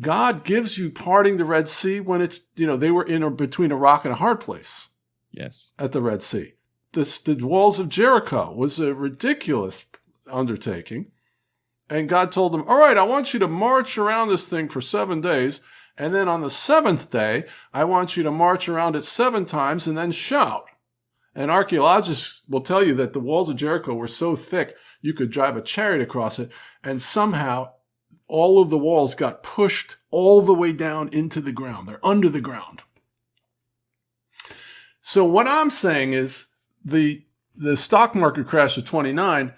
God 0.00 0.44
gives 0.44 0.78
you 0.78 0.90
parting 0.90 1.36
the 1.36 1.44
Red 1.44 1.68
Sea 1.68 2.00
when 2.00 2.20
it's 2.20 2.40
you 2.56 2.66
know 2.66 2.76
they 2.76 2.90
were 2.90 3.04
in 3.04 3.22
or 3.22 3.30
between 3.30 3.72
a 3.72 3.76
rock 3.76 4.04
and 4.04 4.12
a 4.12 4.16
hard 4.16 4.40
place 4.40 4.88
yes. 5.30 5.72
at 5.78 5.92
the 5.92 6.02
Red 6.02 6.22
Sea. 6.22 6.54
This, 6.92 7.18
the 7.18 7.34
walls 7.34 7.78
of 7.78 7.88
Jericho 7.88 8.52
was 8.52 8.80
a 8.80 8.94
ridiculous 8.94 9.86
undertaking. 10.30 11.12
And 11.88 12.08
God 12.08 12.32
told 12.32 12.52
them, 12.52 12.64
All 12.66 12.78
right, 12.78 12.96
I 12.96 13.02
want 13.04 13.32
you 13.32 13.40
to 13.40 13.48
march 13.48 13.96
around 13.96 14.28
this 14.28 14.48
thing 14.48 14.68
for 14.68 14.80
seven 14.80 15.20
days. 15.20 15.60
And 15.96 16.14
then 16.14 16.28
on 16.28 16.42
the 16.42 16.50
seventh 16.50 17.10
day, 17.10 17.44
I 17.72 17.84
want 17.84 18.16
you 18.16 18.22
to 18.24 18.30
march 18.30 18.68
around 18.68 18.96
it 18.96 19.04
seven 19.04 19.46
times 19.46 19.86
and 19.86 19.96
then 19.96 20.12
shout. 20.12 20.66
And 21.34 21.50
archaeologists 21.50 22.42
will 22.48 22.60
tell 22.60 22.82
you 22.82 22.94
that 22.94 23.12
the 23.12 23.20
walls 23.20 23.48
of 23.48 23.56
Jericho 23.56 23.94
were 23.94 24.08
so 24.08 24.36
thick 24.36 24.74
you 25.06 25.14
could 25.14 25.30
drive 25.30 25.56
a 25.56 25.62
chariot 25.62 26.02
across 26.02 26.40
it. 26.40 26.50
And 26.82 27.00
somehow 27.00 27.70
all 28.26 28.60
of 28.60 28.70
the 28.70 28.78
walls 28.78 29.14
got 29.14 29.44
pushed 29.44 29.96
all 30.10 30.42
the 30.42 30.52
way 30.52 30.72
down 30.72 31.08
into 31.12 31.40
the 31.40 31.52
ground. 31.52 31.86
They're 31.86 32.04
under 32.04 32.28
the 32.28 32.40
ground. 32.40 32.82
So 35.00 35.24
what 35.24 35.46
I'm 35.46 35.70
saying 35.70 36.12
is 36.12 36.46
the 36.84 37.22
the 37.54 37.76
stock 37.76 38.14
market 38.14 38.46
crash 38.48 38.76
of 38.76 38.84
29 38.84 39.54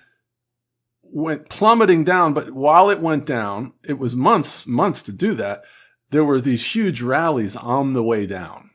went 1.03 1.49
plummeting 1.49 2.05
down, 2.05 2.33
but 2.33 2.53
while 2.53 2.91
it 2.91 3.01
went 3.01 3.27
down, 3.27 3.73
it 3.83 3.99
was 3.99 4.15
months, 4.15 4.67
months 4.67 5.03
to 5.03 5.11
do 5.11 5.35
that. 5.35 5.65
There 6.11 6.23
were 6.23 6.41
these 6.41 6.75
huge 6.75 7.03
rallies 7.03 7.57
on 7.57 7.95
the 7.95 8.05
way 8.05 8.25
down. 8.25 8.71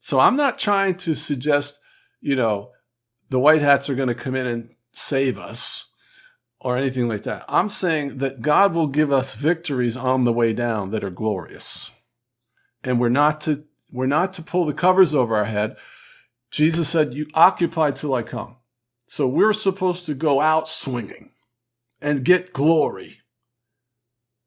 So 0.00 0.18
I'm 0.18 0.34
not 0.34 0.58
trying 0.58 0.96
to 0.96 1.14
suggest, 1.14 1.78
you 2.20 2.34
know, 2.34 2.72
the 3.30 3.38
white 3.38 3.60
hats 3.60 3.88
are 3.88 3.94
going 3.94 4.08
to 4.08 4.14
come 4.14 4.34
in 4.34 4.46
and 4.46 4.70
save 4.98 5.38
us 5.38 5.86
or 6.60 6.76
anything 6.76 7.08
like 7.08 7.22
that. 7.22 7.44
I'm 7.48 7.68
saying 7.68 8.18
that 8.18 8.40
God 8.40 8.74
will 8.74 8.88
give 8.88 9.12
us 9.12 9.34
victories 9.34 9.96
on 9.96 10.24
the 10.24 10.32
way 10.32 10.52
down 10.52 10.90
that 10.90 11.04
are 11.04 11.10
glorious. 11.10 11.90
And 12.82 13.00
we're 13.00 13.08
not 13.08 13.40
to 13.42 13.64
we're 13.90 14.06
not 14.06 14.34
to 14.34 14.42
pull 14.42 14.66
the 14.66 14.74
covers 14.74 15.14
over 15.14 15.34
our 15.34 15.46
head. 15.46 15.76
Jesus 16.50 16.88
said, 16.88 17.14
"You 17.14 17.26
occupy 17.34 17.90
till 17.92 18.14
I 18.14 18.22
come." 18.22 18.56
So 19.06 19.26
we're 19.26 19.54
supposed 19.54 20.04
to 20.06 20.14
go 20.14 20.40
out 20.40 20.68
swinging 20.68 21.30
and 22.00 22.24
get 22.24 22.52
glory. 22.52 23.20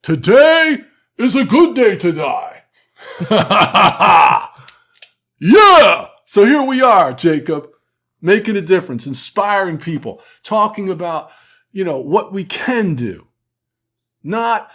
Today 0.03 0.82
is 1.18 1.36
a 1.36 1.45
good 1.45 1.76
day 1.76 1.95
to 1.98 2.11
die. 2.11 2.64
yeah! 5.40 6.07
So 6.26 6.45
here 6.45 6.64
we 6.64 6.82
are, 6.82 7.14
Jacob, 7.14 7.70
making 8.22 8.56
a 8.56 8.61
difference, 8.61 9.07
inspiring 9.07 9.77
people, 9.77 10.22
talking 10.43 10.89
about, 10.89 11.31
you 11.72 11.84
know, 11.84 11.99
what 11.99 12.31
we 12.31 12.43
can 12.43 12.95
do. 12.95 13.27
Not, 14.23 14.72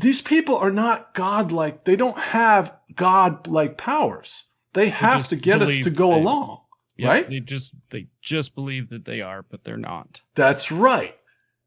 these 0.00 0.20
people 0.20 0.56
are 0.56 0.70
not 0.70 1.14
godlike. 1.14 1.84
They 1.84 1.96
don't 1.96 2.18
have 2.18 2.76
godlike 2.94 3.78
powers. 3.78 4.44
They 4.72 4.88
have 4.88 5.28
to 5.28 5.36
get 5.36 5.62
us 5.62 5.78
to 5.84 5.90
go 5.90 6.10
they, 6.10 6.20
along. 6.20 6.60
Yeah, 6.96 7.08
right? 7.08 7.28
They 7.28 7.40
just 7.40 7.74
they 7.90 8.08
just 8.20 8.54
believe 8.54 8.90
that 8.90 9.04
they 9.04 9.20
are, 9.20 9.42
but 9.42 9.64
they're 9.64 9.76
not. 9.76 10.22
That's 10.34 10.72
right. 10.72 11.16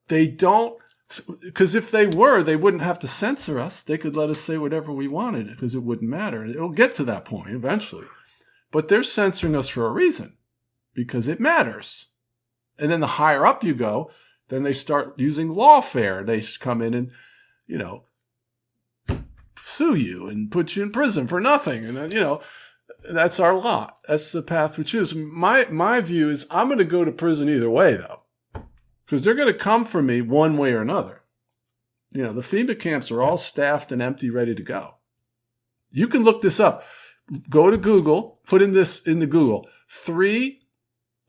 They 0.07 0.27
don't 0.27 0.77
because 1.43 1.75
if 1.75 1.91
they 1.91 2.07
were, 2.07 2.41
they 2.41 2.55
wouldn't 2.55 2.83
have 2.83 2.99
to 2.99 3.07
censor 3.07 3.59
us. 3.59 3.81
They 3.81 3.97
could 3.97 4.15
let 4.15 4.29
us 4.29 4.41
say 4.41 4.57
whatever 4.57 4.91
we 4.91 5.07
wanted 5.07 5.47
because 5.47 5.75
it 5.75 5.83
wouldn't 5.83 6.09
matter. 6.09 6.43
It'll 6.43 6.69
get 6.69 6.95
to 6.95 7.03
that 7.05 7.25
point 7.25 7.51
eventually. 7.51 8.07
But 8.71 8.87
they're 8.87 9.03
censoring 9.03 9.55
us 9.55 9.69
for 9.69 9.85
a 9.85 9.91
reason 9.91 10.35
because 10.95 11.27
it 11.27 11.39
matters. 11.39 12.07
And 12.80 12.89
then 12.89 13.01
the 13.01 13.07
higher 13.07 13.45
up 13.45 13.63
you 13.63 13.76
go, 13.76 14.09
then 14.47 14.63
they 14.63 14.73
start 14.73 15.13
using 15.17 15.49
lawfare. 15.49 16.26
They 16.26 16.41
come 16.59 16.81
in 16.81 16.93
and, 16.93 17.11
you 17.67 17.77
know, 17.77 18.05
sue 19.57 19.95
you 19.95 20.27
and 20.27 20.51
put 20.51 20.76
you 20.76 20.84
in 20.84 20.91
prison 20.91 21.27
for 21.27 21.39
nothing. 21.39 21.85
And, 21.85 21.97
then, 21.97 22.11
you 22.11 22.19
know, 22.19 22.41
that's 23.11 23.39
our 23.39 23.53
lot. 23.53 23.99
That's 24.07 24.31
the 24.31 24.41
path 24.41 24.77
we 24.77 24.84
choose. 24.84 25.13
My 25.13 25.67
my 25.69 26.01
view 26.01 26.30
is 26.30 26.47
I'm 26.49 26.67
going 26.67 26.80
to 26.80 26.85
go 26.85 27.03
to 27.03 27.11
prison 27.11 27.49
either 27.49 27.69
way, 27.69 27.95
though, 27.95 28.22
because 29.05 29.23
they're 29.23 29.35
going 29.35 29.51
to 29.51 29.59
come 29.59 29.85
for 29.85 30.01
me 30.01 30.22
one 30.22 30.57
way 30.57 30.73
or 30.73 30.81
another. 30.81 31.22
You 32.11 32.23
know, 32.23 32.34
the 32.34 32.41
FEMA 32.41 32.80
camps 32.80 33.11
are 33.11 33.22
all 33.22 33.38
staffed 33.38 33.91
and 33.91 34.01
empty, 34.01 34.30
ready 34.30 34.55
to 34.55 34.63
go. 34.63 34.95
You 35.91 36.07
can 36.07 36.23
look 36.23 36.41
this 36.41 36.59
up. 36.59 36.85
Go 37.49 37.72
to 37.72 37.77
Google, 37.77 38.39
put 38.47 38.61
in 38.61 38.73
this 38.73 39.01
in 39.01 39.19
the 39.19 39.27
Google. 39.27 39.67
Three 39.89 40.61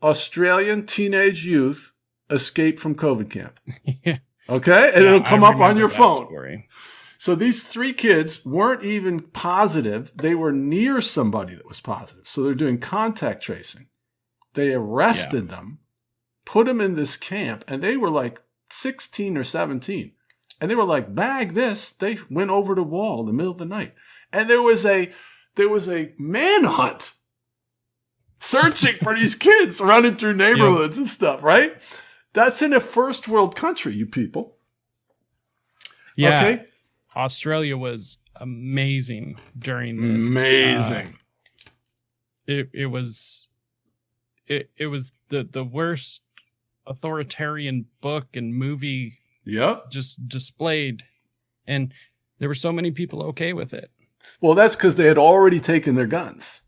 Australian 0.01 0.85
teenage 0.85 1.45
youth 1.45 1.91
escape 2.29 2.79
from 2.79 2.95
COVID 2.95 3.29
camp. 3.29 3.59
Okay, 4.49 4.91
and 4.95 5.03
yeah, 5.03 5.09
it'll 5.09 5.27
come 5.27 5.43
up 5.43 5.57
on 5.57 5.75
your 5.75 5.89
phone. 5.89 6.25
Story. 6.25 6.69
So 7.17 7.35
these 7.35 7.63
three 7.63 7.93
kids 7.93 8.45
weren't 8.45 8.83
even 8.83 9.21
positive. 9.21 10.11
They 10.15 10.35
were 10.35 10.51
near 10.51 11.01
somebody 11.01 11.55
that 11.55 11.67
was 11.67 11.81
positive. 11.81 12.27
So 12.27 12.43
they're 12.43 12.53
doing 12.53 12.77
contact 12.77 13.43
tracing. 13.43 13.87
They 14.53 14.73
arrested 14.73 15.45
yeah. 15.45 15.55
them, 15.55 15.79
put 16.45 16.67
them 16.67 16.79
in 16.79 16.95
this 16.95 17.17
camp, 17.17 17.65
and 17.67 17.81
they 17.83 17.97
were 17.97 18.09
like 18.09 18.41
16 18.69 19.37
or 19.37 19.43
17. 19.43 20.13
And 20.61 20.71
they 20.71 20.75
were 20.75 20.83
like, 20.83 21.13
bag 21.13 21.53
this. 21.53 21.91
They 21.91 22.19
went 22.29 22.49
over 22.49 22.73
the 22.73 22.83
wall 22.83 23.19
in 23.19 23.25
the 23.27 23.33
middle 23.33 23.51
of 23.51 23.57
the 23.57 23.65
night. 23.65 23.93
And 24.31 24.49
there 24.49 24.61
was 24.61 24.85
a 24.85 25.11
there 25.55 25.69
was 25.69 25.89
a 25.89 26.13
manhunt 26.17 27.13
searching 28.39 28.95
for 29.01 29.15
these 29.15 29.35
kids 29.35 29.79
running 29.81 30.15
through 30.15 30.35
neighborhoods 30.35 30.97
yeah. 30.97 31.01
and 31.01 31.09
stuff, 31.09 31.43
right? 31.43 31.75
That's 32.33 32.61
in 32.61 32.73
a 32.73 32.79
first 32.79 33.27
world 33.27 33.55
country, 33.55 33.95
you 33.95 34.05
people. 34.05 34.57
Yeah. 36.15 36.41
Okay. 36.41 36.65
Australia 37.15 37.77
was 37.77 38.17
amazing 38.35 39.39
during 39.57 39.95
this. 40.01 40.27
Amazing. 40.27 41.07
Uh, 41.07 41.71
it 42.47 42.69
it 42.73 42.85
was 42.87 43.47
it 44.47 44.69
it 44.77 44.87
was 44.87 45.13
the 45.29 45.43
the 45.43 45.63
worst 45.63 46.21
authoritarian 46.85 47.85
book 47.99 48.27
and 48.35 48.55
movie 48.55 49.19
yeah 49.43 49.79
just 49.89 50.25
displayed 50.29 51.03
and 51.67 51.93
there 52.39 52.47
were 52.47 52.55
so 52.55 52.71
many 52.71 52.91
people 52.91 53.21
okay 53.23 53.51
with 53.51 53.73
it. 53.73 53.91
Well, 54.39 54.53
that's 54.53 54.75
cuz 54.75 54.95
they 54.95 55.07
had 55.07 55.17
already 55.17 55.59
taken 55.59 55.95
their 55.95 56.07
guns. 56.07 56.61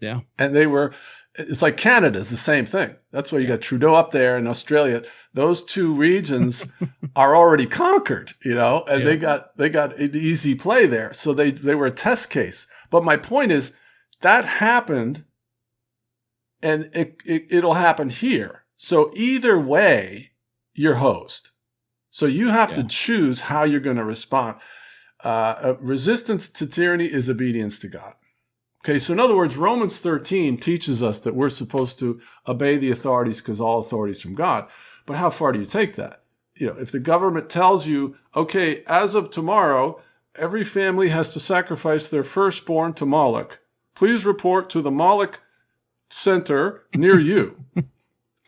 Yeah. 0.00 0.20
And 0.38 0.54
they 0.54 0.66
were 0.66 0.94
it's 1.38 1.62
like 1.62 1.76
Canada's 1.76 2.30
the 2.30 2.36
same 2.36 2.66
thing. 2.66 2.96
That's 3.12 3.30
why 3.30 3.38
you 3.38 3.46
got 3.46 3.60
Trudeau 3.60 3.94
up 3.94 4.10
there 4.10 4.36
in 4.36 4.46
Australia. 4.46 5.02
Those 5.32 5.62
two 5.62 5.94
regions 5.94 6.66
are 7.16 7.36
already 7.36 7.66
conquered, 7.66 8.34
you 8.44 8.54
know, 8.54 8.84
and 8.88 9.00
yeah. 9.00 9.06
they 9.06 9.16
got 9.16 9.56
they 9.56 9.68
got 9.68 9.96
an 9.98 10.16
easy 10.16 10.54
play 10.54 10.86
there. 10.86 11.12
So 11.12 11.32
they 11.32 11.52
they 11.52 11.74
were 11.74 11.86
a 11.86 11.92
test 11.92 12.30
case. 12.30 12.66
But 12.90 13.04
my 13.04 13.16
point 13.16 13.52
is 13.52 13.72
that 14.20 14.44
happened, 14.44 15.24
and 16.62 16.90
it, 16.92 17.22
it 17.24 17.46
it'll 17.50 17.74
happen 17.74 18.10
here. 18.10 18.64
So 18.76 19.10
either 19.14 19.58
way, 19.58 20.32
you're 20.74 20.96
host. 20.96 21.52
So 22.10 22.26
you 22.26 22.48
have 22.48 22.70
yeah. 22.70 22.76
to 22.76 22.84
choose 22.84 23.40
how 23.42 23.62
you're 23.62 23.80
going 23.80 23.96
to 23.96 24.04
respond. 24.04 24.56
Uh, 25.22 25.74
resistance 25.80 26.48
to 26.48 26.66
tyranny 26.66 27.06
is 27.06 27.28
obedience 27.28 27.78
to 27.80 27.88
God. 27.88 28.14
Okay, 28.84 28.98
so 28.98 29.12
in 29.12 29.20
other 29.20 29.36
words, 29.36 29.56
Romans 29.56 29.98
13 29.98 30.56
teaches 30.56 31.02
us 31.02 31.18
that 31.20 31.34
we're 31.34 31.50
supposed 31.50 31.98
to 31.98 32.20
obey 32.46 32.76
the 32.76 32.90
authorities 32.90 33.40
because 33.40 33.60
all 33.60 33.80
authority 33.80 34.12
is 34.12 34.22
from 34.22 34.34
God. 34.34 34.68
But 35.04 35.16
how 35.16 35.30
far 35.30 35.52
do 35.52 35.58
you 35.58 35.66
take 35.66 35.96
that? 35.96 36.22
You 36.54 36.68
know, 36.68 36.76
if 36.78 36.92
the 36.92 37.00
government 37.00 37.50
tells 37.50 37.86
you, 37.86 38.16
okay, 38.36 38.84
as 38.86 39.14
of 39.14 39.30
tomorrow, 39.30 40.00
every 40.36 40.64
family 40.64 41.08
has 41.08 41.32
to 41.32 41.40
sacrifice 41.40 42.08
their 42.08 42.24
firstborn 42.24 42.94
to 42.94 43.06
Moloch, 43.06 43.60
please 43.94 44.24
report 44.24 44.70
to 44.70 44.80
the 44.80 44.90
Moloch 44.90 45.40
center 46.08 46.84
near 46.94 47.18
you. 47.18 47.64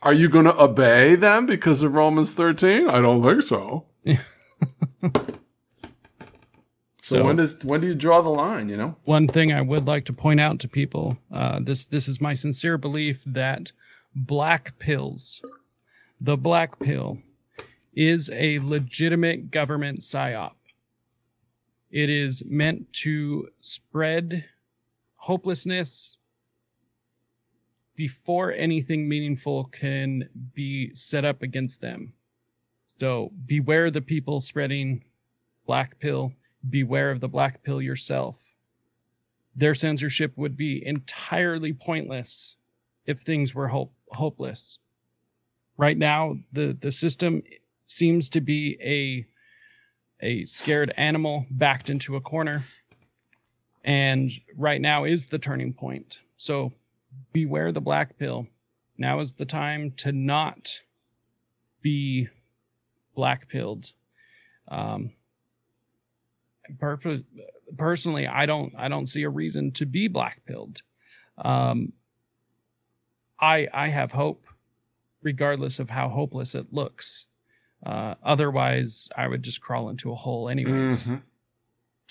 Are 0.03 0.15
you 0.15 0.29
going 0.29 0.47
to 0.47 0.63
obey 0.63 1.15
them 1.15 1.45
because 1.45 1.83
of 1.83 1.95
Romans 1.95 2.33
13? 2.33 2.89
I 2.89 3.01
don't 3.01 3.23
think 3.23 3.43
so. 3.43 3.87
So, 7.11 7.17
so, 7.17 7.25
when 7.25 7.35
does 7.35 7.65
when 7.65 7.81
do 7.81 7.89
you 7.89 7.97
draw 7.97 8.23
the 8.23 8.29
line? 8.29 8.69
You 8.69 8.77
know, 8.77 8.97
one 9.03 9.27
thing 9.27 9.53
I 9.53 9.63
would 9.63 9.89
like 9.89 10.05
to 10.05 10.13
point 10.13 10.39
out 10.39 10.61
to 10.61 10.69
people: 10.69 11.19
uh, 11.33 11.59
this 11.61 11.87
this 11.87 12.07
is 12.07 12.21
my 12.21 12.37
sincere 12.37 12.79
belief 12.79 13.25
that 13.27 13.73
black 14.15 14.79
pills, 14.79 15.43
the 16.21 16.37
black 16.37 16.79
pill, 16.79 17.19
is 17.95 18.31
a 18.33 18.61
legitimate 18.61 19.51
government 19.51 20.03
psyop. 20.03 20.53
It 21.91 22.11
is 22.11 22.45
meant 22.47 22.93
to 23.03 23.49
spread 23.59 24.45
hopelessness 25.17 26.17
before 27.97 28.53
anything 28.53 29.09
meaningful 29.09 29.65
can 29.65 30.29
be 30.55 30.95
set 30.95 31.25
up 31.25 31.43
against 31.43 31.81
them. 31.81 32.13
So 33.01 33.33
beware 33.47 33.91
the 33.91 34.01
people 34.01 34.41
spreading 34.41 35.03
black 35.67 35.99
pill 35.99 36.33
beware 36.69 37.11
of 37.11 37.21
the 37.21 37.29
black 37.29 37.63
pill 37.63 37.81
yourself. 37.81 38.39
Their 39.57 39.75
censorship 39.75 40.37
would 40.37 40.57
be 40.57 40.87
entirely 40.87 41.73
pointless 41.73 42.55
if 43.07 43.21
things 43.21 43.55
were 43.55 43.69
hope- 43.69 43.95
hopeless. 44.11 44.79
Right 45.77 45.97
now, 45.97 46.37
the, 46.53 46.77
the 46.81 46.93
system 46.93 47.43
seems 47.87 48.29
to 48.31 48.41
be 48.41 48.79
a 48.81 49.27
a 50.23 50.45
scared 50.45 50.93
animal 50.97 51.47
backed 51.51 51.91
into 51.91 52.17
a 52.17 52.21
corner. 52.21 52.65
And 53.85 54.31
right 54.57 54.81
now 54.81 55.05
is 55.05 55.27
the 55.27 55.39
turning 55.39 55.73
point. 55.73 56.19
So 56.37 56.73
beware 57.33 57.73
the 57.73 57.81
black 57.81 58.19
pill. 58.19 58.47
Now 58.99 59.21
is 59.21 59.35
the 59.35 59.47
time 59.47 59.93
to 59.99 60.13
not 60.13 60.79
be 61.81 62.29
black 63.15 63.49
pilled. 63.49 63.93
Um, 64.69 65.13
personally, 66.79 68.27
I 68.27 68.47
don't 68.47 68.73
I 68.77 68.89
don't 68.89 69.07
see 69.07 69.23
a 69.25 69.31
reason 69.31 69.73
to 69.73 69.87
be 69.87 70.09
black 70.09 70.43
pilled. 70.47 70.83
Um, 71.39 71.93
I 73.41 73.69
I 73.73 73.89
have 73.89 74.13
hope, 74.13 74.45
regardless 75.23 75.79
of 75.79 75.91
how 75.91 76.09
hopeless 76.09 76.55
it 76.55 76.73
looks. 76.73 77.27
Uh, 77.85 78.15
otherwise, 78.23 79.09
I 79.17 79.27
would 79.27 79.43
just 79.43 79.61
crawl 79.63 79.89
into 79.89 80.13
a 80.13 80.15
hole 80.15 80.49
anyways. 80.49 81.05
Mm-hmm. 81.07 81.17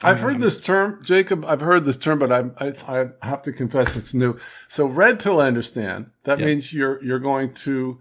I've 0.02 0.22
heard 0.22 0.40
this 0.40 0.60
term, 0.62 1.02
Jacob. 1.04 1.44
I've 1.46 1.60
heard 1.60 1.84
this 1.84 1.98
term, 1.98 2.20
but 2.20 2.32
I, 2.32 2.46
I, 2.58 2.74
I 2.88 3.28
have 3.28 3.42
to 3.44 3.52
confess 3.52 3.98
it's 3.98 4.14
new. 4.14 4.38
So 4.68 4.86
red 4.86 5.20
pill, 5.20 5.42
I 5.42 5.48
understand. 5.48 6.12
That 6.24 6.40
Yep. 6.40 6.48
means 6.48 6.74
you're 6.74 7.04
you're 7.04 7.20
going 7.20 7.54
to 7.66 8.00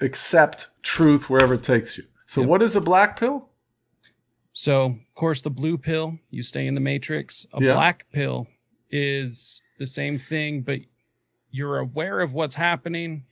accept 0.00 0.66
truth 0.82 1.30
wherever 1.30 1.54
it 1.54 1.62
takes 1.62 1.96
you. 1.98 2.04
So 2.26 2.40
Yep. 2.40 2.50
what 2.50 2.62
is 2.62 2.76
a 2.76 2.80
black 2.80 3.18
pill? 3.18 3.47
So, 4.58 4.86
of 4.86 5.14
course, 5.14 5.40
the 5.42 5.50
blue 5.50 5.78
pill, 5.78 6.18
you 6.30 6.42
stay 6.42 6.66
in 6.66 6.74
the 6.74 6.80
matrix. 6.80 7.46
A 7.52 7.62
Yeah. 7.62 7.74
black 7.74 8.06
pill 8.10 8.48
is 8.90 9.62
the 9.78 9.86
same 9.86 10.18
thing, 10.18 10.62
but 10.62 10.80
you're 11.52 11.78
aware 11.78 12.18
of 12.20 12.32
what's 12.32 12.56
happening, 12.56 13.24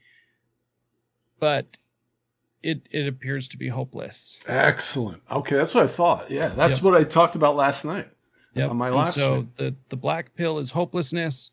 but 1.41 1.79
it 2.63 2.87
it 2.93 3.09
appears 3.09 3.49
to 3.49 3.57
be 3.57 3.67
hopeless. 3.67 4.39
Excellent. 4.47 5.21
Okay, 5.29 5.57
that's 5.57 5.75
what 5.75 5.83
I 5.83 5.89
thought. 5.89 6.31
Yeah, 6.31 6.51
that's 6.51 6.77
Yep. 6.79 6.85
what 6.85 6.95
I 6.95 7.03
talked 7.03 7.35
about 7.35 7.57
last 7.57 7.85
night. 7.85 8.09
Yep. 8.55 8.71
On 8.71 8.77
my 8.77 8.91
live 8.91 9.13
so 9.13 9.49
the 9.57 9.75
the 9.89 9.97
black 9.97 10.33
pill 10.37 10.61
is 10.61 10.71
hopelessness, 10.71 11.51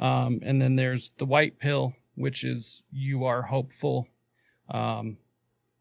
um, 0.00 0.40
and 0.42 0.60
then 0.60 0.74
there's 0.74 1.10
the 1.18 1.26
white 1.26 1.60
pill, 1.60 1.94
which 2.16 2.42
is 2.42 2.82
you 2.90 3.24
are 3.24 3.42
hopeful. 3.42 4.08
Um, 4.68 5.16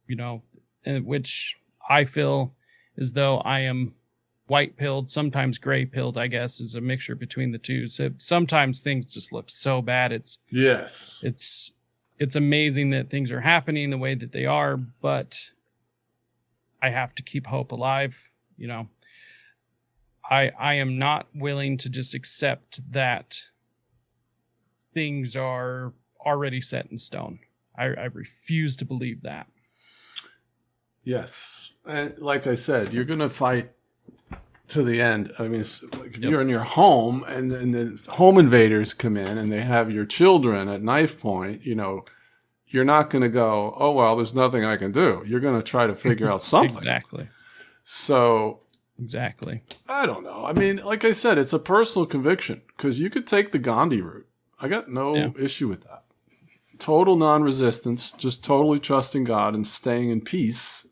you 0.06 0.16
know, 0.16 0.44
and 0.86 1.08
which 1.08 1.58
I 1.90 2.04
feel 2.04 2.54
as 2.98 3.12
though 3.14 3.38
I 3.40 3.62
am 3.62 3.94
white 4.48 4.76
pilled, 4.76 5.10
sometimes 5.10 5.58
gray 5.58 5.86
pilled. 5.86 6.18
I 6.18 6.28
guess 6.28 6.60
is 6.60 6.76
a 6.76 6.82
mixture 6.82 7.16
between 7.16 7.52
the 7.52 7.58
two. 7.58 7.88
So 7.88 8.10
sometimes 8.18 8.80
things 8.82 9.06
just 9.06 9.32
look 9.32 9.50
so 9.50 9.82
bad. 9.82 10.12
It's 10.12 10.40
Yes. 10.50 11.20
it's 11.24 11.72
it's 12.20 12.36
amazing 12.36 12.92
that 12.92 13.10
things 13.10 13.32
are 13.32 13.42
happening 13.42 13.90
the 13.90 13.98
way 13.98 14.14
that 14.14 14.32
they 14.32 14.46
are, 14.46 14.78
but 14.78 15.38
I 16.82 16.90
have 16.90 17.16
to 17.16 17.24
keep 17.24 17.48
hope 17.48 17.72
alive. 17.72 18.18
You 18.58 18.68
know, 18.68 18.88
I 20.30 20.52
I 20.60 20.74
am 20.76 20.98
not 21.00 21.28
willing 21.34 21.78
to 21.80 21.90
just 21.90 22.14
accept 22.14 22.82
that 22.92 23.42
things 24.94 25.36
are 25.36 25.94
already 26.26 26.62
set 26.62 26.88
in 26.92 26.98
stone. 26.98 27.40
I, 27.78 27.86
I 27.86 28.06
refuse 28.06 28.76
to 28.78 28.86
believe 28.86 29.22
that. 29.24 29.48
Yes. 31.03 31.73
And 31.86 32.18
like 32.19 32.45
I 32.48 32.56
said, 32.56 32.94
you're 32.94 33.03
going 33.06 33.19
to 33.19 33.30
fight 33.30 33.72
to 34.69 34.84
the 34.84 35.02
end. 35.02 35.32
I 35.40 35.48
mean, 35.48 35.65
like 35.99 36.11
if 36.15 36.18
Yep. 36.19 36.32
you're 36.32 36.41
in 36.41 36.49
your 36.49 36.60
home 36.64 37.23
and 37.28 37.52
then 37.52 37.72
the 37.72 38.11
home 38.14 38.38
invaders 38.38 38.94
come 38.94 39.18
in 39.18 39.38
and 39.38 39.52
they 39.52 39.61
have 39.61 39.91
your 39.91 40.06
children 40.06 40.69
at 40.69 40.82
knife 40.82 41.19
point, 41.19 41.65
you 41.65 41.76
know, 41.76 42.06
you're 42.68 42.86
not 42.86 43.10
going 43.10 43.22
to 43.23 43.30
go, 43.30 43.73
oh, 43.78 43.91
well, 43.91 44.15
there's 44.15 44.34
nothing 44.34 44.64
I 44.64 44.78
can 44.78 44.91
do. 44.94 45.23
You're 45.26 45.41
going 45.41 45.57
to 45.60 45.64
try 45.64 45.88
to 45.88 45.95
figure 45.95 46.30
out 46.30 46.41
something. 46.53 46.78
Exactly. 46.78 47.28
So 47.84 48.60
Exactly. 49.02 49.64
I 49.90 50.06
don't 50.06 50.23
know. 50.23 50.45
I 50.45 50.53
mean, 50.53 50.78
like 50.86 51.03
I 51.03 51.11
said, 51.14 51.38
it's 51.40 51.53
a 51.53 51.60
personal 51.60 52.06
conviction 52.06 52.61
because 52.78 52.99
you 52.99 53.10
could 53.10 53.26
take 53.26 53.52
the 53.52 53.57
Gandhi 53.60 54.02
route. 54.02 54.28
I 54.60 54.68
got 54.68 54.90
no 54.90 55.15
Yeah. 55.15 55.30
issue 55.40 55.68
with 55.68 55.82
that. 55.86 56.03
Total 56.78 57.15
non 57.15 57.41
resistance, 57.44 58.11
just 58.11 58.44
totally 58.44 58.78
trusting 58.80 59.23
God 59.23 59.56
and 59.56 59.65
staying 59.68 60.10
in 60.11 60.22
peace 60.22 60.86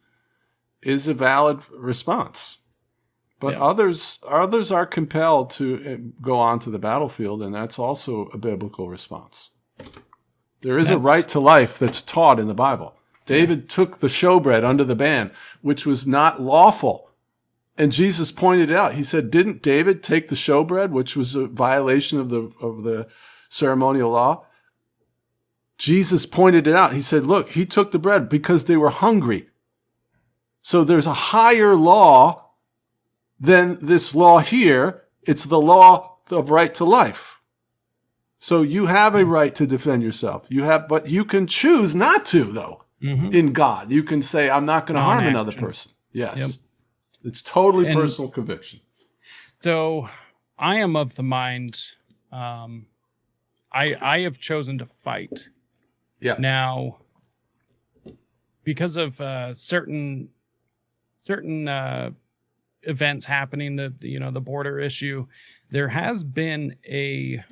is 0.81 1.07
a 1.07 1.13
valid 1.13 1.59
response. 1.71 2.57
But 3.39 3.53
Yeah. 3.53 3.63
others 3.63 4.19
others 4.27 4.71
are 4.71 4.85
compelled 4.85 5.49
to 5.51 5.75
uh, 5.75 6.11
go 6.21 6.37
on 6.37 6.59
to 6.59 6.69
the 6.69 6.79
battlefield, 6.79 7.41
and 7.41 7.55
that's 7.55 7.79
also 7.79 8.25
a 8.33 8.37
biblical 8.37 8.89
response. 8.89 9.51
There 10.61 10.77
is 10.77 10.89
a 10.89 10.97
right 10.97 11.27
to 11.29 11.39
life 11.39 11.79
that's 11.79 12.01
taught 12.01 12.39
in 12.39 12.47
the 12.47 12.53
Bible. 12.53 12.95
David 13.25 13.69
took 13.69 13.97
the 13.99 14.07
showbread 14.07 14.63
under 14.65 14.83
the 14.83 14.95
ban, 14.95 15.31
which 15.61 15.85
was 15.85 16.05
not 16.05 16.41
lawful. 16.41 17.11
And 17.77 17.93
Jesus 17.93 18.31
pointed 18.31 18.69
it 18.69 18.75
out. 18.75 18.95
He 18.95 19.03
said, 19.03 19.31
"Didn't 19.31 19.61
David 19.61 20.03
take 20.03 20.27
the 20.27 20.35
showbread, 20.35 20.89
which 20.89 21.15
was 21.15 21.33
a 21.35 21.47
violation 21.47 22.19
of 22.19 22.29
the 22.29 22.51
of 22.59 22.83
the 22.83 23.07
ceremonial 23.47 24.11
law?" 24.11 24.45
Jesus 25.77 26.25
pointed 26.25 26.67
it 26.67 26.75
out. 26.75 26.93
He 26.93 27.01
said, 27.01 27.25
"Look, 27.25 27.51
he 27.51 27.65
took 27.65 27.91
the 27.91 27.99
bread 27.99 28.27
because 28.27 28.65
they 28.65 28.75
were 28.75 28.89
hungry. 28.89 29.48
So 30.61 30.83
there's 30.83 31.07
a 31.07 31.13
higher 31.13 31.75
law 31.75 32.51
than 33.39 33.77
this 33.85 34.13
law 34.13 34.39
here. 34.39 35.03
It's 35.23 35.45
the 35.45 35.59
law 35.61 36.17
of 36.29 36.49
right 36.51 36.73
to 36.75 36.85
life. 36.85 37.41
So 38.37 38.61
you 38.61 38.85
have 38.85 39.15
a 39.15 39.25
right 39.25 39.53
to 39.55 39.65
defend 39.67 40.03
yourself. 40.03 40.47
You 40.49 40.63
have, 40.63 40.87
but 40.87 41.09
you 41.09 41.25
can 41.25 41.47
choose 41.47 41.93
not 41.95 42.25
to, 42.27 42.43
though. 42.43 42.83
hmm 43.01 43.27
In 43.31 43.53
God, 43.53 43.91
you 43.91 44.03
can 44.03 44.21
say, 44.21 44.49
"I'm 44.49 44.65
not 44.65 44.85
going 44.85 44.95
to 44.95 45.01
harm 45.01 45.25
another 45.25 45.51
person." 45.53 45.91
Yes, 46.11 46.37
Yep. 46.37 46.49
it's 47.23 47.41
totally 47.41 47.87
And- 47.87 47.95
personal 47.95 48.29
conviction. 48.31 48.79
So 49.63 50.09
I 50.57 50.77
am 50.77 50.95
of 50.95 51.15
the 51.15 51.23
mind. 51.23 51.81
Um, 52.31 52.87
I 53.71 53.95
I 54.01 54.19
have 54.21 54.39
chosen 54.39 54.77
to 54.79 54.85
fight. 54.85 55.49
Yeah. 56.21 56.35
Now, 56.39 56.99
because 58.63 58.97
of 58.97 59.19
uh, 59.21 59.53
certain 59.55 60.29
certain 61.29 61.67
uh, 61.67 62.09
events 62.83 63.23
happening, 63.23 63.75
the 63.75 63.93
the, 63.99 64.09
you 64.09 64.19
know 64.19 64.31
the 64.31 64.41
border 64.41 64.79
issue, 64.79 65.27
there 65.69 65.87
has 65.87 66.23
been 66.23 66.75
a 66.85 67.43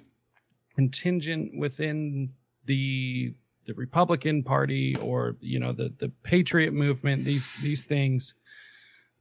contingent 0.76 1.52
within 1.58 2.34
the 2.66 3.34
the 3.66 3.74
Republican 3.76 4.42
Party 4.44 4.96
or 4.98 5.36
you 5.42 5.60
know 5.60 5.74
the 5.74 5.94
the 6.00 6.10
Patriot 6.24 6.74
movement. 6.74 7.24
These 7.24 7.54
these 7.62 7.86
things. 7.86 8.34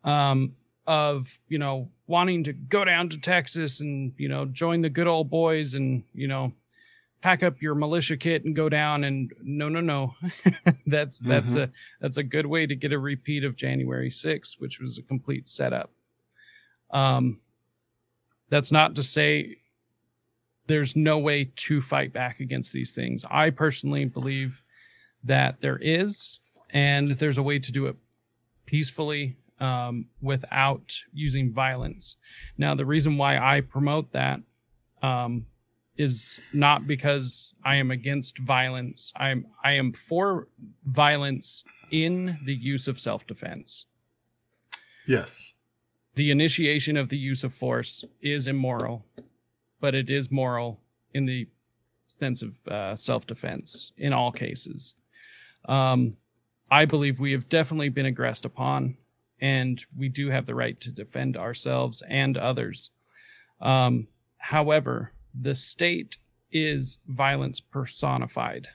Um, 0.04 0.54
of 0.86 1.36
you 1.48 1.58
know 1.58 1.90
wanting 2.06 2.44
to 2.44 2.52
go 2.52 2.84
down 2.84 3.08
to 3.08 3.20
Texas 3.20 3.80
and 3.80 4.12
you 4.16 4.28
know 4.28 4.44
join 4.44 4.80
the 4.80 4.88
good 4.88 5.08
old 5.08 5.28
boys 5.28 5.74
and 5.74 6.04
you 6.14 6.28
know 6.28 6.52
pack 7.26 7.42
up 7.42 7.60
your 7.60 7.74
militia 7.74 8.16
kit 8.16 8.44
and 8.44 8.54
go 8.54 8.68
down 8.68 9.02
and 9.02 9.32
no 9.42 9.68
no 9.68 9.80
no 9.80 10.14
that's 10.86 11.18
that's 11.18 11.54
Mhm. 11.54 11.62
a 11.64 11.70
that's 12.00 12.18
a 12.18 12.22
good 12.22 12.46
way 12.46 12.66
to 12.66 12.76
get 12.76 12.92
a 12.92 12.98
repeat 13.00 13.42
of 13.42 13.56
January 13.56 14.10
6th 14.10 14.60
which 14.60 14.78
was 14.78 14.96
a 14.96 15.02
complete 15.02 15.44
setup 15.48 15.90
um 16.92 17.40
that's 18.48 18.70
not 18.70 18.94
to 18.94 19.02
say 19.02 19.56
there's 20.68 20.94
no 20.94 21.18
way 21.18 21.50
to 21.56 21.80
fight 21.80 22.12
back 22.12 22.38
against 22.38 22.72
these 22.72 22.92
things 22.92 23.24
i 23.28 23.50
personally 23.50 24.04
believe 24.04 24.62
that 25.24 25.60
there 25.60 25.78
is 25.82 26.38
and 26.70 27.18
there's 27.18 27.38
a 27.38 27.42
way 27.42 27.58
to 27.58 27.72
do 27.72 27.86
it 27.86 27.96
peacefully 28.66 29.36
um, 29.58 30.06
without 30.20 30.94
using 31.14 31.50
violence. 31.52 32.16
Now, 32.58 32.74
the 32.74 32.84
reason 32.84 33.16
why 33.16 33.38
I 33.38 33.62
promote 33.62 34.12
that 34.12 34.40
um, 35.02 35.46
is 35.98 36.38
not 36.52 36.86
because 36.86 37.54
I 37.64 37.76
am 37.76 37.90
against 37.90 38.38
violence. 38.38 39.12
I'm 39.16 39.46
I 39.64 39.72
am 39.72 39.92
for 39.92 40.48
violence 40.84 41.64
in 41.90 42.38
the 42.44 42.54
use 42.54 42.88
of 42.88 43.00
self-defense. 43.00 43.86
Yes, 45.06 45.54
The 46.16 46.30
initiation 46.30 46.96
of 46.96 47.10
the 47.10 47.18
use 47.18 47.44
of 47.44 47.52
force 47.52 48.02
is 48.22 48.46
immoral, 48.46 49.04
but 49.80 49.94
it 49.94 50.08
is 50.08 50.30
moral 50.30 50.80
in 51.12 51.26
the 51.26 51.46
sense 52.18 52.40
of 52.40 52.54
uh, 52.68 52.96
self-defense 52.96 53.92
in 53.98 54.14
all 54.14 54.32
cases. 54.32 54.94
Um, 55.68 56.16
I 56.70 56.86
believe 56.86 57.20
we 57.20 57.32
have 57.32 57.50
definitely 57.50 57.90
been 57.90 58.06
aggressed 58.06 58.46
upon, 58.46 58.96
and 59.40 59.84
we 59.94 60.08
do 60.08 60.30
have 60.30 60.46
the 60.46 60.54
right 60.54 60.80
to 60.80 60.90
defend 60.90 61.36
ourselves 61.36 62.02
and 62.08 62.38
others. 62.38 62.90
Um, 63.60 64.08
however, 64.38 65.12
the 65.40 65.54
state 65.54 66.18
is 66.52 66.98
violence 67.08 67.60
personified. 67.60 68.68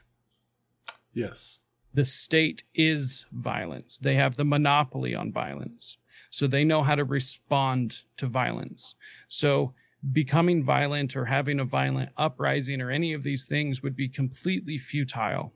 yes, 1.13 1.61
The 1.93 2.05
state 2.05 2.63
is 2.75 3.25
violence. 3.31 3.97
They 3.97 4.15
have 4.15 4.35
the 4.35 4.45
monopoly 4.45 5.15
on 5.15 5.31
violence. 5.31 5.97
So 6.29 6.47
they 6.47 6.63
know 6.63 6.81
how 6.83 6.95
to 6.95 7.03
respond 7.03 7.99
to 8.17 8.27
violence. 8.27 8.95
So 9.27 9.73
becoming 10.13 10.63
violent 10.63 11.15
or 11.15 11.25
having 11.25 11.59
a 11.59 11.65
violent 11.65 12.09
uprising 12.17 12.81
or 12.81 12.89
any 12.89 13.13
of 13.13 13.23
these 13.23 13.45
things 13.45 13.83
would 13.83 13.95
be 13.95 14.07
completely 14.07 14.77
futile 14.77 15.53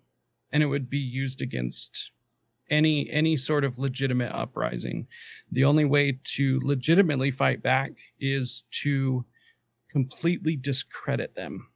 and 0.52 0.62
it 0.62 0.68
would 0.68 0.90
be 0.90 1.00
used 1.00 1.42
against 1.42 2.12
any 2.70 3.10
any 3.12 3.38
sort 3.38 3.64
of 3.64 3.78
legitimate 3.78 4.32
uprising. 4.34 5.08
The 5.52 5.64
only 5.64 5.86
way 5.86 6.20
to 6.36 6.60
legitimately 6.64 7.32
fight 7.32 7.62
back 7.62 7.92
is 8.20 8.64
to 8.84 9.26
completely 9.96 10.58
discredit 10.58 11.34
them. 11.36 11.70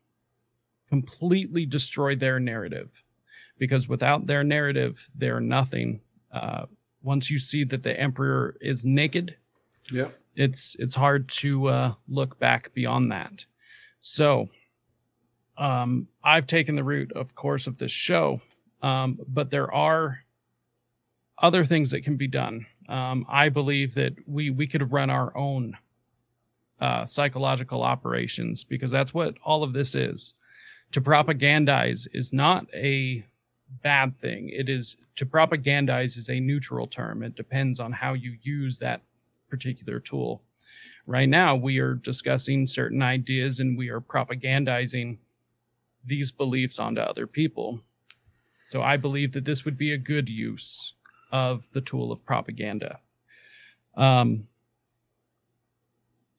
Completely 0.90 1.66
destroy 1.66 2.18
their 2.18 2.38
narrative 2.38 2.90
because 3.58 3.88
without 3.88 4.28
their 4.28 4.44
narrative, 4.44 5.10
they're 5.16 5.40
nothing. 5.40 6.02
Uh, 6.30 6.66
once 7.02 7.32
you 7.32 7.40
see 7.40 7.64
that 7.64 7.82
the 7.82 7.98
emperor 7.98 8.58
is 8.60 8.84
naked, 8.84 9.38
yep, 9.90 10.12
it's 10.36 10.76
it's 10.80 10.96
hard 10.96 11.30
to 11.30 11.68
uh, 11.68 11.94
look 12.10 12.38
back 12.40 12.74
beyond 12.74 13.10
that. 13.14 13.46
So, 14.02 14.48
um, 15.58 16.10
I've 16.22 16.48
taken 16.48 16.76
the 16.76 16.84
route, 16.84 17.14
of 17.14 17.36
course, 17.36 17.68
of 17.68 17.78
this 17.78 17.94
show, 17.94 18.41
um, 18.82 19.18
but 19.30 19.50
there 19.50 19.74
are 19.74 20.20
other 21.41 21.64
things 21.64 21.91
that 21.91 22.02
can 22.02 22.18
be 22.18 22.28
done. 22.28 22.66
Um, 22.90 23.26
I 23.30 23.48
believe 23.48 23.94
that 23.94 24.14
we 24.28 24.50
we 24.50 24.68
could 24.68 24.91
run 24.91 25.10
our 25.10 25.32
own 25.38 25.78
uh, 26.81 27.06
psychological 27.06 27.84
operations 27.84 28.64
because 28.64 28.91
that's 28.91 29.14
what 29.14 29.38
all 29.43 29.64
of 29.64 29.73
this 29.73 29.95
is. 29.95 30.34
To 30.93 31.01
propagandize 31.01 32.07
is 32.14 32.34
not 32.34 32.65
a 32.73 33.23
bad 33.84 34.19
thing. 34.19 34.49
It 34.49 34.69
is 34.69 34.95
to 35.18 35.26
propagandize 35.26 36.18
is 36.18 36.30
a 36.30 36.39
neutral 36.39 36.88
term. 36.88 37.23
It 37.23 37.35
depends 37.35 37.80
on 37.80 37.91
how 37.91 38.14
you 38.14 38.38
use 38.41 38.77
that 38.77 39.01
particular 39.49 39.99
tool. 39.99 40.41
Right 41.06 41.30
now, 41.30 41.56
we 41.56 41.80
are 41.80 41.95
discussing 41.95 42.68
certain 42.68 43.01
ideas 43.01 43.60
and 43.60 43.77
we 43.77 43.89
are 43.89 44.01
propagandizing 44.01 45.18
these 46.06 46.31
beliefs 46.31 46.80
onto 46.80 47.01
other 47.01 47.27
people. 47.27 47.81
So 48.69 48.81
I 48.81 48.97
believe 48.97 49.34
that 49.34 49.45
this 49.45 49.65
would 49.65 49.77
be 49.77 49.93
a 49.93 49.97
good 49.97 50.30
use 50.30 50.93
of 51.31 51.69
the 51.72 51.81
tool 51.81 52.11
of 52.11 52.26
propaganda. 52.26 52.99
Um, 53.97 54.47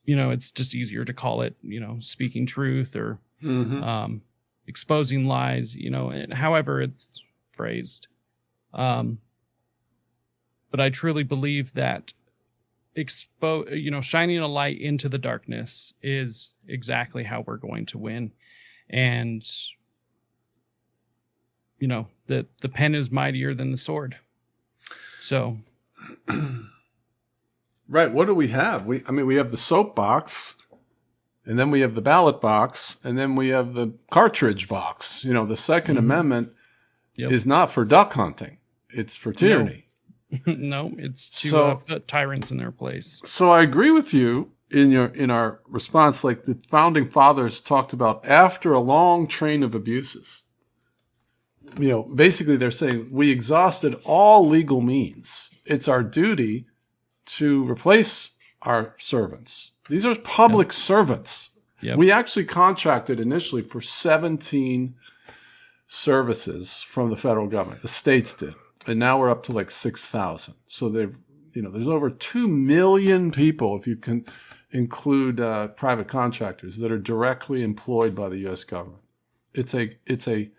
you 0.05 0.15
know, 0.15 0.31
it's 0.31 0.51
just 0.51 0.73
easier 0.75 1.05
to 1.05 1.13
call 1.13 1.41
it, 1.41 1.55
you 1.61 1.79
know, 1.79 1.97
speaking 1.99 2.45
truth 2.45 2.95
or 2.95 3.19
Mhm. 3.43 3.83
um, 3.83 4.21
exposing 4.67 5.25
lies, 5.25 5.75
you 5.75 5.89
know, 5.89 6.09
and 6.09 6.33
however 6.33 6.81
it's 6.81 7.21
phrased. 7.51 8.07
Um, 8.73 9.19
but 10.69 10.79
I 10.79 10.89
truly 10.89 11.23
believe 11.23 11.73
that 11.73 12.13
expo 12.97 13.79
you 13.81 13.89
know 13.89 14.01
shining 14.01 14.39
a 14.39 14.47
light 14.47 14.77
into 14.81 15.07
the 15.07 15.17
darkness 15.17 15.93
is 16.01 16.51
exactly 16.67 17.23
how 17.23 17.39
we're 17.47 17.55
going 17.55 17.85
to 17.85 17.97
win 17.97 18.29
and 18.89 19.47
you 21.79 21.87
know 21.87 22.05
the 22.27 22.45
the 22.61 22.67
pen 22.67 22.93
is 22.93 23.09
mightier 23.09 23.53
than 23.53 23.71
the 23.71 23.77
sword 23.77 24.17
so 25.21 25.57
Right. 27.91 28.09
What 28.11 28.27
do 28.27 28.33
we 28.33 28.47
have? 28.47 28.85
We, 28.85 29.03
I 29.05 29.11
mean, 29.11 29.25
we 29.25 29.35
have 29.35 29.51
the 29.51 29.57
soapbox, 29.57 30.55
and 31.45 31.59
then 31.59 31.71
we 31.71 31.81
have 31.81 31.93
the 31.93 32.01
ballot 32.01 32.39
box, 32.39 32.95
and 33.03 33.17
then 33.17 33.35
we 33.35 33.49
have 33.49 33.73
the 33.73 33.93
cartridge 34.09 34.69
box. 34.69 35.25
You 35.25 35.33
know, 35.33 35.45
the 35.45 35.57
2nd 35.57 35.95
Mhm. 35.95 35.99
Amendment 35.99 36.53
Yep. 37.17 37.31
is 37.33 37.45
not 37.45 37.69
for 37.69 37.83
duck 37.83 38.13
hunting; 38.13 38.59
it's 38.89 39.17
for 39.17 39.33
tyranny. 39.33 39.87
no 40.45 40.93
it's 40.97 41.29
to 41.41 41.49
So- 41.49 41.67
uh, 41.71 41.75
put 41.75 42.07
tyrants 42.07 42.51
in 42.51 42.55
their 42.57 42.71
place 42.71 43.21
So 43.25 43.51
I 43.51 43.61
agree 43.63 43.91
with 43.91 44.13
you 44.13 44.53
in 44.69 44.89
your 44.89 45.07
in 45.07 45.29
our 45.29 45.59
response. 45.67 46.23
Like 46.23 46.45
the 46.45 46.57
founding 46.69 47.09
fathers 47.09 47.59
talked 47.59 47.91
about, 47.91 48.25
after 48.25 48.71
a 48.71 48.79
long 48.79 49.27
train 49.27 49.63
of 49.63 49.75
abuses. 49.75 50.43
You 51.77 51.89
know, 51.89 52.03
basically, 52.03 52.55
they're 52.55 52.71
saying 52.71 53.09
we 53.11 53.29
exhausted 53.31 53.95
all 54.05 54.47
legal 54.47 54.79
means. 54.79 55.49
It's 55.65 55.89
our 55.89 56.03
duty 56.03 56.67
to 57.37 57.69
replace 57.69 58.31
our 58.61 58.93
servants. 58.97 59.71
These 59.89 60.05
are 60.05 60.15
public 60.15 60.73
servants. 60.73 61.51
Yep. 61.81 61.97
We 61.97 62.11
actually 62.11 62.45
contracted 62.45 63.19
initially 63.19 63.61
for 63.61 63.81
17 63.81 64.95
services 65.87 66.81
from 66.81 67.09
the 67.09 67.15
federal 67.15 67.47
government. 67.47 67.81
The 67.81 67.87
states 67.87 68.33
did. 68.33 68.53
And 68.85 68.99
now 68.99 69.19
we're 69.19 69.29
up 69.29 69.43
to 69.43 69.51
like 69.51 69.71
6,000. 69.71 70.53
So 70.67 70.89
they've, 70.89 71.15
you 71.53 71.61
know, 71.61 71.71
there's 71.71 71.87
over 71.87 72.09
2 72.09 72.47
million 72.47 73.31
people, 73.31 73.77
if 73.77 73.87
you 73.87 73.95
can 73.95 74.25
include 74.71 75.39
uh, 75.39 75.69
private 75.69 76.07
contractors, 76.07 76.77
that 76.77 76.91
are 76.91 76.99
directly 76.99 77.63
employed 77.63 78.13
by 78.13 78.29
the 78.29 78.37
U.S. 78.39 78.63
government. 78.63 79.03
It's 79.53 79.73
a, 79.73 79.97
it's 80.05 80.27
a 80.27 80.51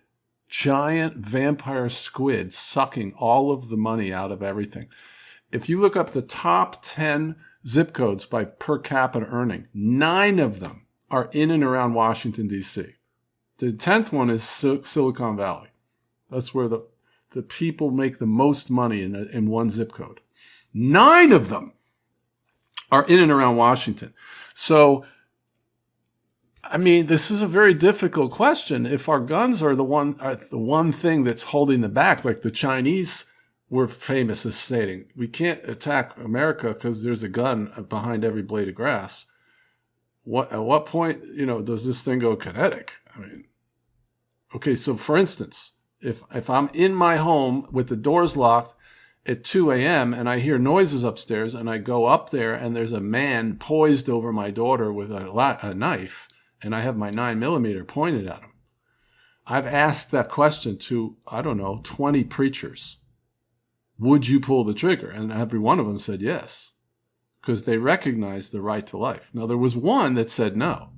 giant 0.49 1.17
vampire 1.17 1.89
squid 1.89 2.53
sucking 2.53 3.15
all 3.19 3.53
of 3.53 3.69
the 3.69 3.77
money 3.77 4.13
out 4.13 4.33
of 4.33 4.43
everything. 4.43 4.89
If 5.53 5.69
you 5.69 5.81
look 5.81 5.97
up 5.97 6.11
the 6.11 6.23
top 6.23 6.83
10 6.83 7.37
zip 7.67 7.93
codes 7.93 8.25
by 8.25 8.45
per 8.45 8.79
capita 8.79 9.27
earning, 9.27 9.69
nine 9.75 10.39
of 10.39 10.61
them 10.61 10.87
are 11.11 11.29
in 11.33 11.51
and 11.51 11.63
around 11.63 11.95
Washington, 11.95 12.49
D.C. 12.49 12.95
The 13.59 13.73
10th 13.73 14.11
one 14.11 14.31
is 14.31 14.43
Sil- 14.43 14.83
Silicon 14.83 15.37
Valley. 15.37 15.69
That's 16.31 16.55
where 16.55 16.69
the, 16.69 16.81
the 17.31 17.43
people 17.43 17.91
make 17.91 18.19
the 18.19 18.27
most 18.27 18.71
money 18.71 19.03
in, 19.03 19.15
in 19.15 19.51
one 19.51 19.69
zip 19.69 19.93
code. 19.93 20.21
Nine 20.73 21.33
of 21.33 21.51
them 21.51 21.75
are 22.91 23.05
in 23.05 23.21
and 23.21 23.31
around 23.31 23.57
Washington. 23.57 24.15
So, 24.55 25.05
I 26.65 26.79
mean, 26.79 27.07
this 27.07 27.31
is 27.31 27.43
a 27.43 27.47
very 27.47 27.75
difficult 27.75 28.33
question. 28.33 28.87
If 28.87 29.07
our 29.09 29.21
guns 29.21 29.63
are 29.63 29.75
the 29.75 29.85
one, 29.85 30.17
are 30.19 30.35
the 30.35 30.59
one 30.59 30.93
thing 30.93 31.25
that's 31.25 31.43
holding 31.45 31.83
them 31.83 31.93
back, 31.93 32.25
like 32.25 32.41
the 32.41 32.51
Chinese 32.51 33.27
were 33.73 33.89
famous 33.89 34.45
as 34.45 34.55
stating, 34.55 35.07
we 35.17 35.27
can't 35.27 35.67
attack 35.67 36.15
America 36.19 36.75
because 36.75 37.03
there's 37.03 37.23
a 37.23 37.29
gun 37.29 37.73
behind 37.89 38.23
every 38.23 38.43
blade 38.43 38.69
of 38.69 38.75
grass. 38.75 39.25
What 40.25 40.53
at 40.53 40.63
what 40.63 40.85
point, 40.85 41.23
you 41.35 41.47
know, 41.47 41.63
does 41.63 41.87
this 41.87 42.03
thing 42.03 42.19
go 42.19 42.37
kinetic? 42.37 42.99
I 43.17 43.21
mean, 43.21 43.45
okay, 44.55 44.77
so 44.77 44.97
for 44.97 45.17
instance, 45.17 45.73
if 46.03 46.23
if 46.35 46.51
I'm 46.51 46.69
in 46.75 46.95
my 46.95 47.17
home 47.17 47.67
with 47.73 47.89
the 47.89 47.97
doors 47.97 48.37
locked 48.37 48.75
at 49.25 49.43
2 49.43 49.71
a.m. 49.71 50.13
and 50.13 50.29
I 50.29 50.41
hear 50.41 50.59
noises 50.59 51.03
upstairs 51.03 51.55
and 51.55 51.71
I 51.71 51.79
go 51.79 52.05
up 52.05 52.29
there 52.29 52.53
and 52.53 52.77
there's 52.77 52.93
a 52.93 53.01
man 53.01 53.57
poised 53.57 54.11
over 54.11 54.35
my 54.35 54.51
daughter 54.51 54.93
with 54.93 55.11
a, 55.11 55.31
la- 55.31 55.59
a 55.63 55.73
knife 55.73 56.29
and 56.61 56.75
I 56.75 56.81
have 56.81 56.99
my 56.99 57.09
nine 57.09 57.39
millimeter 57.39 57.85
pointed 57.85 58.27
at 58.27 58.43
him. 58.43 58.53
I've 59.47 59.67
asked 59.67 60.11
that 60.11 60.29
question 60.29 60.77
to, 60.77 61.17
I 61.27 61.41
don't 61.41 61.57
know, 61.57 61.81
20 61.83 62.23
preachers. 62.25 62.99
Would 63.99 64.29
you 64.29 64.41
pull 64.41 64.65
the 64.65 64.75
trigger? 64.75 65.11
And 65.11 65.33
every 65.33 65.59
one 65.59 65.79
of 65.79 65.87
them 65.87 65.99
said 65.99 66.23
yes, 66.23 66.73
because 67.41 67.65
they 67.65 67.79
recognized 67.79 68.53
the 68.53 68.61
right 68.61 68.87
to 68.89 68.97
life. 68.97 69.31
Now, 69.33 69.47
there 69.47 69.57
was 69.57 69.77
one 69.77 70.15
that 70.15 70.31
said 70.31 70.57
no. 70.57 70.91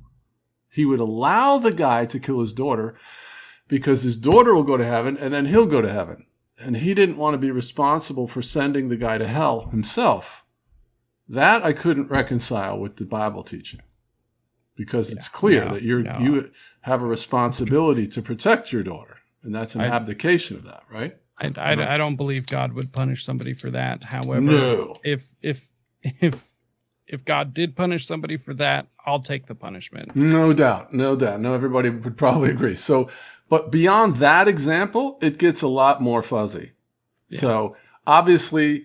He 0.70 0.84
would 0.84 1.00
allow 1.00 1.58
the 1.58 1.72
guy 1.72 2.06
to 2.06 2.18
kill 2.18 2.40
his 2.40 2.52
daughter 2.52 2.96
because 3.68 4.02
his 4.02 4.16
daughter 4.16 4.54
will 4.54 4.64
go 4.64 4.76
to 4.76 4.84
heaven 4.84 5.16
and 5.16 5.32
then 5.32 5.46
he'll 5.46 5.66
go 5.66 5.80
to 5.80 5.92
heaven. 5.92 6.26
And 6.58 6.78
he 6.78 6.94
didn't 6.94 7.16
want 7.16 7.34
to 7.34 7.38
be 7.38 7.50
responsible 7.50 8.26
for 8.26 8.42
sending 8.42 8.88
the 8.88 8.96
guy 8.96 9.18
to 9.18 9.26
hell 9.26 9.68
himself. 9.68 10.44
That 11.28 11.64
I 11.64 11.72
couldn't 11.72 12.10
reconcile 12.10 12.78
with 12.78 12.96
the 12.96 13.04
Bible 13.04 13.42
teaching 13.42 13.80
because 14.76 15.10
it's 15.10 15.28
clear 15.28 15.64
no, 15.64 15.74
that 15.74 15.82
you're, 15.82 16.02
no. 16.02 16.18
you 16.18 16.50
have 16.82 17.02
a 17.02 17.06
responsibility 17.06 18.06
to 18.08 18.22
protect 18.22 18.72
your 18.72 18.82
daughter. 18.82 19.18
And 19.42 19.54
that's 19.54 19.74
an 19.74 19.80
I- 19.80 19.88
abdication 19.88 20.56
of 20.56 20.64
that, 20.64 20.82
right? 20.90 21.16
I, 21.38 21.50
I, 21.56 21.94
I 21.94 21.96
don't 21.98 22.16
believe 22.16 22.46
God 22.46 22.72
would 22.74 22.92
punish 22.92 23.24
somebody 23.24 23.54
for 23.54 23.70
that. 23.70 24.04
However, 24.04 24.40
No. 24.40 24.94
if 25.02 25.34
if 25.42 25.68
if 26.02 26.44
if 27.06 27.24
God 27.24 27.52
did 27.52 27.76
punish 27.76 28.06
somebody 28.06 28.36
for 28.36 28.54
that, 28.54 28.86
I'll 29.04 29.20
take 29.20 29.46
the 29.46 29.54
punishment. 29.54 30.14
No 30.16 30.52
doubt, 30.52 30.94
no 30.94 31.16
doubt. 31.16 31.40
No, 31.40 31.52
everybody 31.54 31.90
would 31.90 32.16
probably 32.16 32.50
agree. 32.50 32.74
So, 32.74 33.10
but 33.48 33.70
beyond 33.70 34.16
that 34.16 34.48
example, 34.48 35.18
it 35.20 35.38
gets 35.38 35.60
a 35.60 35.68
lot 35.68 36.00
more 36.00 36.22
fuzzy. 36.22 36.72
So, 37.30 37.76
obviously, 38.06 38.84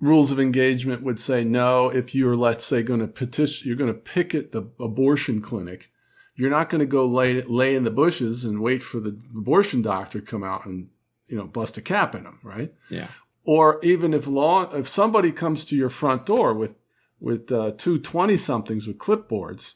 rules 0.00 0.30
of 0.32 0.40
engagement 0.40 1.02
would 1.02 1.20
say 1.20 1.44
no. 1.44 1.88
If 1.88 2.14
you're, 2.14 2.36
let's 2.36 2.64
say, 2.64 2.82
going 2.82 3.00
to 3.00 3.06
petition, 3.06 3.66
you're 3.68 3.76
going 3.76 3.92
to 3.92 3.98
picket 3.98 4.52
the 4.52 4.68
abortion 4.80 5.40
clinic. 5.40 5.90
You're 6.34 6.50
not 6.50 6.68
going 6.68 6.80
to 6.80 6.86
go 6.86 7.06
lay 7.06 7.40
lay 7.42 7.74
in 7.74 7.84
the 7.84 7.90
bushes 7.90 8.44
and 8.44 8.60
wait 8.60 8.82
for 8.82 9.00
the 9.00 9.18
abortion 9.34 9.80
doctor 9.82 10.20
to 10.20 10.26
come 10.26 10.44
out 10.44 10.66
and 10.66 10.88
you 11.28 11.36
know 11.36 11.44
bust 11.46 11.76
a 11.78 11.82
cap 11.82 12.14
in 12.14 12.24
them, 12.24 12.38
right? 12.42 12.72
Yeah. 12.90 13.08
or 13.44 13.78
even 13.82 14.12
if 14.14 14.26
law 14.26 14.70
if 14.74 14.88
somebody 14.88 15.32
comes 15.32 15.64
to 15.66 15.76
your 15.76 15.90
front 15.90 16.26
door 16.26 16.52
with 16.54 16.76
with 17.20 17.50
uh, 17.52 17.72
two 17.78 17.98
20 17.98 18.36
somethings 18.36 18.86
with 18.86 18.98
clipboards 18.98 19.74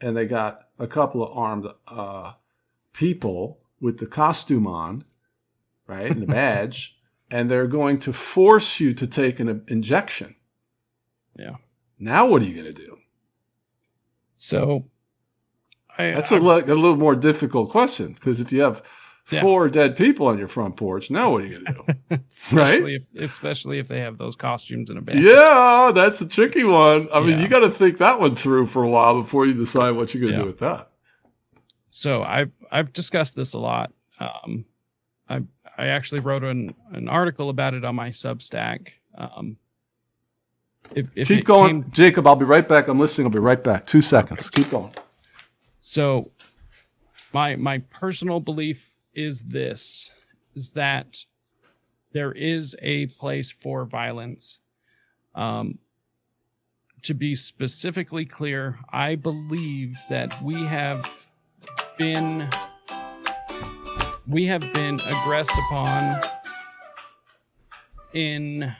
and 0.00 0.16
they 0.16 0.26
got 0.26 0.68
a 0.78 0.86
couple 0.86 1.22
of 1.24 1.36
armed 1.36 1.66
uh, 1.88 2.32
people 2.92 3.58
with 3.80 3.98
the 3.98 4.06
costume 4.06 4.66
on 4.66 5.04
right 5.86 6.10
and 6.12 6.22
the 6.22 6.26
badge 6.40 6.98
and 7.30 7.50
they're 7.50 7.66
going 7.66 7.98
to 7.98 8.12
force 8.12 8.78
you 8.80 8.94
to 8.94 9.06
take 9.06 9.40
an 9.40 9.62
injection 9.68 10.36
Yeah. 11.38 11.56
now 11.98 12.26
what 12.26 12.42
are 12.42 12.46
you 12.46 12.54
going 12.62 12.74
to 12.74 12.82
do 12.86 12.98
So 14.36 14.84
I 15.98 16.10
that's 16.12 16.32
I- 16.32 16.36
a, 16.36 16.40
li- 16.40 16.62
a 16.62 16.74
little 16.74 16.96
more 16.96 17.16
difficult 17.16 17.70
question 17.70 18.12
because 18.12 18.40
if 18.40 18.52
you 18.52 18.60
have 18.62 18.82
Yeah. 19.30 19.40
four 19.40 19.68
dead 19.68 19.96
people 19.96 20.28
on 20.28 20.38
your 20.38 20.46
front 20.46 20.76
porch 20.76 21.10
now 21.10 21.30
what 21.30 21.42
are 21.42 21.46
you 21.46 21.58
going 21.58 21.64
to 21.64 21.98
do 22.10 22.18
especially 22.32 22.94
if 22.94 23.02
especially 23.20 23.78
if 23.80 23.88
they 23.88 23.98
have 24.00 24.18
those 24.18 24.36
costumes 24.36 24.88
in 24.88 24.96
a 24.98 25.00
band. 25.02 25.20
Yeah, 25.22 25.90
that's 25.94 26.20
a 26.20 26.28
tricky 26.28 26.62
one. 26.62 27.08
I 27.12 27.20
mean, 27.20 27.40
you 27.40 27.48
got 27.48 27.60
to 27.60 27.70
think 27.70 27.98
that 27.98 28.20
one 28.20 28.36
through 28.36 28.66
for 28.66 28.84
a 28.84 28.88
while 28.88 29.20
before 29.20 29.44
you 29.46 29.52
decide 29.54 29.90
what 29.92 30.14
you're 30.14 30.20
going 30.20 30.32
to 30.32 30.38
Yeah. 30.38 30.42
do 30.44 30.46
with 30.46 30.58
that. 30.60 30.90
So 31.90 32.22
I've 32.22 32.52
I've 32.70 32.92
discussed 32.92 33.34
this 33.34 33.52
a 33.54 33.58
lot. 33.58 33.92
Um, 34.20 34.64
I 35.28 35.42
I 35.76 35.86
actually 35.88 36.20
wrote 36.20 36.44
an 36.44 36.74
an 36.92 37.08
article 37.08 37.48
about 37.50 37.74
it 37.74 37.84
on 37.84 37.96
my 37.96 38.10
Substack. 38.10 38.90
Um, 39.18 39.56
if, 40.94 41.08
if 41.16 41.26
Keep 41.26 41.44
going, 41.46 41.82
came- 41.82 41.90
Jacob. 41.90 42.26
I'll 42.28 42.36
be 42.36 42.44
right 42.44 42.66
back. 42.68 42.86
I'm 42.86 43.00
listening. 43.00 43.26
I'll 43.26 43.32
be 43.32 43.38
right 43.40 43.62
back. 43.62 43.86
Two 43.86 44.02
seconds. 44.02 44.50
Keep 44.50 44.70
going. 44.70 44.92
So 45.80 46.30
my 47.32 47.56
my 47.56 47.78
personal 47.90 48.38
belief 48.40 48.92
is 49.16 49.42
this 49.42 50.10
is 50.54 50.72
that 50.72 51.24
there 52.12 52.32
is 52.32 52.76
a 52.80 53.06
place 53.06 53.50
for 53.50 53.84
violence. 53.84 54.60
Um 55.34 55.78
to 57.02 57.14
be 57.14 57.36
specifically 57.36 58.24
clear, 58.24 58.78
I 58.92 59.14
believe 59.14 59.96
that 60.08 60.42
we 60.42 60.54
have 60.54 61.08
been 61.98 62.48
we 64.26 64.46
have 64.46 64.72
been 64.72 64.98
aggressed 65.06 65.52
upon 65.52 66.20
in 68.12 68.74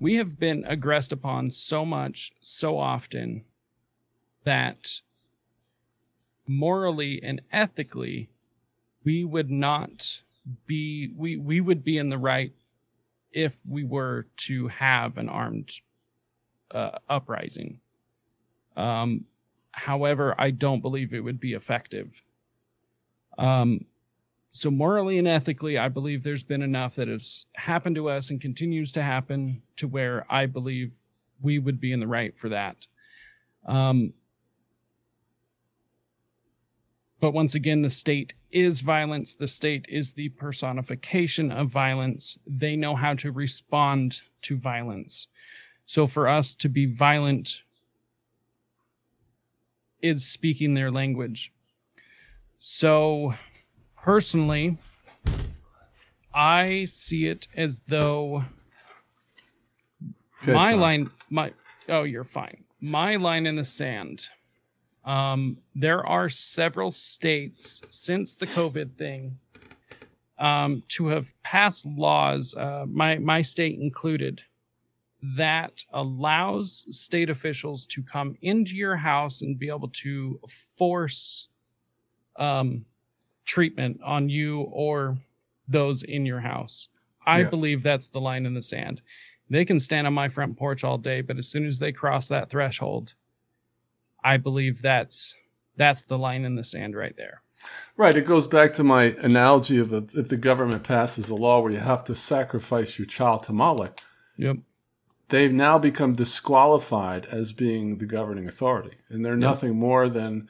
we 0.00 0.16
have 0.16 0.38
been 0.38 0.64
aggressed 0.66 1.12
upon 1.12 1.50
so 1.50 1.84
much 1.84 2.32
so 2.40 2.78
often 2.78 3.44
that 4.44 5.00
morally 6.46 7.22
and 7.22 7.42
ethically 7.52 8.28
we 9.04 9.24
would 9.24 9.50
not 9.50 10.20
be 10.66 11.12
we 11.16 11.36
we 11.36 11.60
would 11.60 11.84
be 11.84 11.98
in 11.98 12.08
the 12.08 12.18
right 12.18 12.52
if 13.32 13.58
we 13.68 13.84
were 13.84 14.26
to 14.36 14.68
have 14.68 15.16
an 15.18 15.28
armed 15.28 15.72
uh, 16.72 16.98
uprising. 17.08 17.78
Um 18.76 19.24
however 19.74 20.34
i 20.38 20.50
don't 20.50 20.82
believe 20.82 21.14
it 21.14 21.20
would 21.20 21.40
be 21.40 21.54
effective. 21.54 22.22
Um 23.38 23.86
so 24.50 24.70
morally 24.70 25.18
and 25.18 25.26
ethically 25.26 25.78
i 25.78 25.88
believe 25.88 26.22
there's 26.22 26.42
been 26.42 26.60
enough 26.60 26.94
that 26.96 27.08
has 27.08 27.46
happened 27.54 27.96
to 27.96 28.10
us 28.10 28.28
and 28.28 28.38
continues 28.38 28.92
to 28.92 29.02
happen 29.02 29.62
to 29.76 29.88
where 29.88 30.26
i 30.30 30.44
believe 30.44 30.92
we 31.40 31.58
would 31.58 31.80
be 31.80 31.92
in 31.92 32.00
the 32.00 32.06
right 32.06 32.36
for 32.38 32.50
that. 32.50 32.76
Um 33.66 34.12
but 37.22 37.32
once 37.32 37.54
again, 37.54 37.82
the 37.82 37.88
state 37.88 38.34
is 38.50 38.80
violence. 38.80 39.34
The 39.34 39.46
state 39.46 39.86
is 39.88 40.12
the 40.12 40.30
personification 40.30 41.52
of 41.52 41.68
violence. 41.68 42.36
They 42.48 42.74
know 42.74 42.96
how 42.96 43.14
to 43.14 43.30
respond 43.30 44.20
to 44.42 44.56
violence. 44.56 45.28
So 45.86 46.08
for 46.08 46.26
us 46.26 46.52
to 46.56 46.68
be 46.68 46.84
violent 46.84 47.60
is 50.00 50.26
speaking 50.26 50.74
their 50.74 50.90
language. 50.90 51.52
So 52.58 53.34
personally, 54.02 54.76
I 56.34 56.86
see 56.90 57.28
it 57.28 57.46
as 57.56 57.82
though 57.86 58.42
my 60.44 60.72
son. 60.72 60.80
line, 60.80 61.10
my, 61.30 61.52
oh, 61.88 62.02
you're 62.02 62.24
fine. 62.24 62.64
My 62.80 63.14
line 63.14 63.46
in 63.46 63.54
the 63.54 63.64
sand 63.64 64.28
um, 65.04 65.56
there 65.74 66.06
are 66.06 66.28
several 66.28 66.92
states 66.92 67.80
since 67.88 68.34
the 68.34 68.46
COVID 68.46 68.96
thing 68.96 69.36
um, 70.38 70.82
to 70.88 71.08
have 71.08 71.34
passed 71.42 71.86
laws, 71.86 72.54
uh, 72.54 72.84
my 72.88 73.18
my 73.18 73.42
state 73.42 73.78
included, 73.78 74.40
that 75.36 75.84
allows 75.92 76.84
state 76.90 77.30
officials 77.30 77.86
to 77.86 78.02
come 78.02 78.36
into 78.42 78.74
your 78.76 78.96
house 78.96 79.42
and 79.42 79.58
be 79.58 79.68
able 79.68 79.88
to 79.88 80.38
force 80.76 81.48
um, 82.36 82.84
treatment 83.44 84.00
on 84.04 84.28
you 84.28 84.62
or 84.62 85.16
those 85.68 86.02
in 86.04 86.26
your 86.26 86.40
house. 86.40 86.88
I 87.26 87.40
Yeah. 87.42 87.50
believe 87.50 87.82
that's 87.82 88.08
the 88.08 88.20
line 88.20 88.46
in 88.46 88.54
the 88.54 88.62
sand. 88.62 89.00
They 89.48 89.64
can 89.64 89.78
stand 89.78 90.06
on 90.06 90.14
my 90.14 90.28
front 90.28 90.56
porch 90.56 90.82
all 90.82 90.98
day, 90.98 91.20
but 91.20 91.38
as 91.38 91.46
soon 91.48 91.66
as 91.66 91.78
they 91.78 91.92
cross 91.92 92.26
that 92.28 92.48
threshold, 92.50 93.14
I 94.24 94.36
believe 94.36 94.82
that's 94.82 95.34
that's 95.76 96.02
the 96.04 96.18
line 96.18 96.44
in 96.44 96.54
the 96.54 96.64
sand 96.64 96.94
right 96.96 97.16
there. 97.16 97.42
Right. 97.96 98.16
It 98.16 98.26
goes 98.26 98.46
back 98.46 98.72
to 98.74 98.84
my 98.84 99.04
analogy 99.22 99.78
of 99.78 99.92
a, 99.92 100.04
if 100.14 100.28
the 100.28 100.36
government 100.36 100.82
passes 100.82 101.30
a 101.30 101.34
law 101.34 101.60
where 101.60 101.72
you 101.72 101.78
have 101.78 102.04
to 102.04 102.14
sacrifice 102.14 102.98
your 102.98 103.06
child 103.06 103.44
to 103.44 103.52
Molech, 103.52 103.98
Yep. 104.36 104.56
they've 105.28 105.52
now 105.52 105.78
become 105.78 106.14
disqualified 106.14 107.26
as 107.26 107.52
being 107.52 107.98
the 107.98 108.06
governing 108.06 108.48
authority, 108.48 108.96
and 109.08 109.24
they're 109.24 109.36
nothing 109.36 109.76
more 109.76 110.08
than 110.08 110.48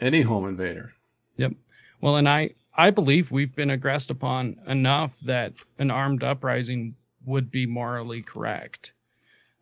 any 0.00 0.22
home 0.22 0.46
invader. 0.48 0.92
Yep. 1.36 1.52
Well, 2.00 2.16
and 2.16 2.28
I 2.28 2.50
I 2.76 2.90
believe 2.90 3.30
we've 3.30 3.54
been 3.54 3.70
aggressed 3.70 4.10
upon 4.10 4.56
enough 4.66 5.18
that 5.20 5.52
an 5.78 5.90
armed 5.90 6.22
uprising 6.24 6.94
would 7.24 7.50
be 7.50 7.66
morally 7.66 8.20
correct. 8.22 8.92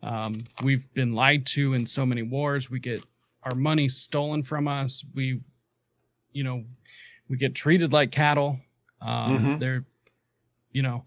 Um, 0.01 0.39
we've 0.63 0.91
been 0.93 1.13
lied 1.13 1.45
to 1.47 1.73
in 1.73 1.85
so 1.87 2.05
many 2.05 2.23
wars. 2.23 2.69
We 2.69 2.79
get 2.79 3.03
our 3.45 3.55
money 3.55 3.89
stolen 3.89 4.43
from 4.43 4.67
us. 4.67 5.03
We, 5.13 5.41
you 6.31 6.43
know, 6.43 6.63
we 7.29 7.37
get 7.37 7.55
treated 7.55 7.93
like 7.93 8.11
cattle. 8.11 8.59
Um, 9.01 9.39
Mhm. 9.39 9.59
They're, 9.59 9.85
you 10.71 10.81
know, 10.81 11.05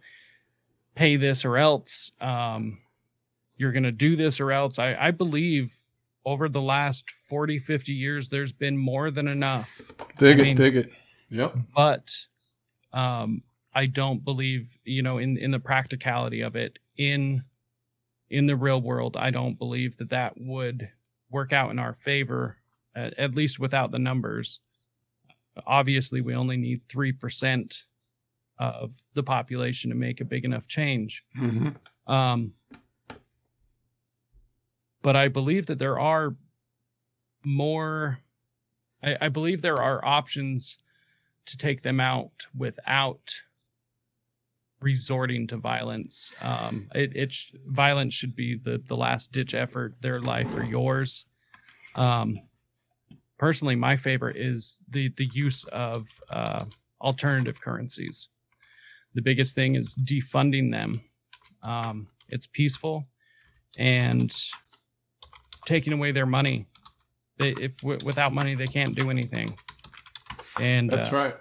pay 0.95 1.17
this 1.17 1.45
or 1.45 1.57
else. 1.57 2.13
Um, 2.21 2.79
you're 3.57 3.73
going 3.73 3.83
to 3.85 3.93
do 3.93 4.17
this 4.17 4.39
or 4.41 4.53
else. 4.53 4.79
I, 4.79 4.95
I 4.95 5.11
believe 5.11 5.75
over 6.25 6.49
the 6.49 6.61
last 6.61 7.11
40, 7.29 7.59
50 7.59 7.93
years, 7.93 8.29
there's 8.29 8.53
been 8.53 8.77
more 8.77 9.11
than 9.11 9.29
enough 9.29 9.81
Dig 10.19 10.39
I 10.39 10.43
it, 10.43 10.45
mean- 10.45 10.57
dig 10.57 10.77
it. 10.77 10.93
Yep. 11.31 11.57
but 11.75 12.13
um 12.93 13.43
i 13.75 13.85
don't 13.87 14.25
believe 14.25 14.79
you 14.85 15.03
know 15.03 15.19
in 15.19 15.37
in 15.37 15.51
the 15.51 15.59
practicality 15.59 16.41
of 16.41 16.55
it 16.55 16.79
in 16.97 17.43
in 18.31 18.47
the 18.47 18.55
real 18.55 18.81
world 18.81 19.17
i 19.17 19.31
don't 19.31 19.59
believe 19.59 19.97
that 19.97 20.11
that 20.11 20.35
would 20.37 20.89
work 21.31 21.53
out 21.53 21.71
in 21.71 21.79
our 21.79 21.95
favor 21.95 22.57
at, 22.95 23.19
at 23.19 23.35
least 23.35 23.59
without 23.59 23.91
the 23.91 23.99
numbers 23.99 24.61
obviously 25.67 26.21
we 26.21 26.35
only 26.35 26.57
need 26.57 26.87
3% 26.89 27.83
of 28.59 28.95
the 29.15 29.23
population 29.23 29.91
to 29.91 29.97
make 29.97 30.21
a 30.21 30.25
big 30.25 30.45
enough 30.45 30.67
change 30.67 31.25
hmm 31.35 31.69
um, 32.07 32.53
but 35.03 35.15
I 35.15 35.29
believe 35.29 35.67
that 35.67 35.79
there 35.79 36.01
are 36.01 36.35
more. 37.45 38.19
I, 39.03 39.17
I 39.21 39.29
believe 39.29 39.63
there 39.63 39.81
are 39.81 40.05
options 40.05 40.79
to 41.47 41.57
take 41.57 41.83
them 41.83 42.01
out 42.01 42.49
without 42.57 43.41
resorting 44.87 45.49
to 45.49 45.57
violence. 45.57 46.33
Um, 46.41 46.89
it, 46.95 47.17
it 47.17 47.33
sh- 47.33 47.51
violence 47.67 48.15
should 48.15 48.37
be 48.37 48.57
the 48.57 48.81
the 48.87 48.97
last 48.97 49.33
ditch 49.33 49.53
effort. 49.55 49.97
Their 50.01 50.21
life 50.21 50.49
or 50.57 50.65
yours. 50.65 51.27
Um, 51.97 52.39
personally, 53.37 53.75
my 53.75 53.97
favorite 53.97 54.37
is 54.37 54.79
the 54.89 55.09
the 55.17 55.29
use 55.33 55.65
of 55.73 56.07
uh, 56.31 56.65
alternative 57.01 57.61
currencies. 57.61 58.29
The 59.15 59.23
biggest 59.23 59.55
thing 59.55 59.75
is 59.75 59.97
defunding 59.97 60.71
them. 60.71 61.01
Um, 61.63 62.07
it's 62.29 62.47
peaceful, 62.47 63.09
and 63.77 64.31
taking 65.65 65.93
away 65.93 66.13
their 66.13 66.27
money. 66.27 66.69
They, 67.39 67.51
if 67.51 67.77
w- 67.79 68.05
without 68.05 68.33
money 68.33 68.55
they 68.55 68.69
can't 68.69 68.95
do 68.95 69.11
anything. 69.11 69.59
And 70.61 70.89
That's 70.91 71.13
uh, 71.13 71.17
right. 71.17 71.37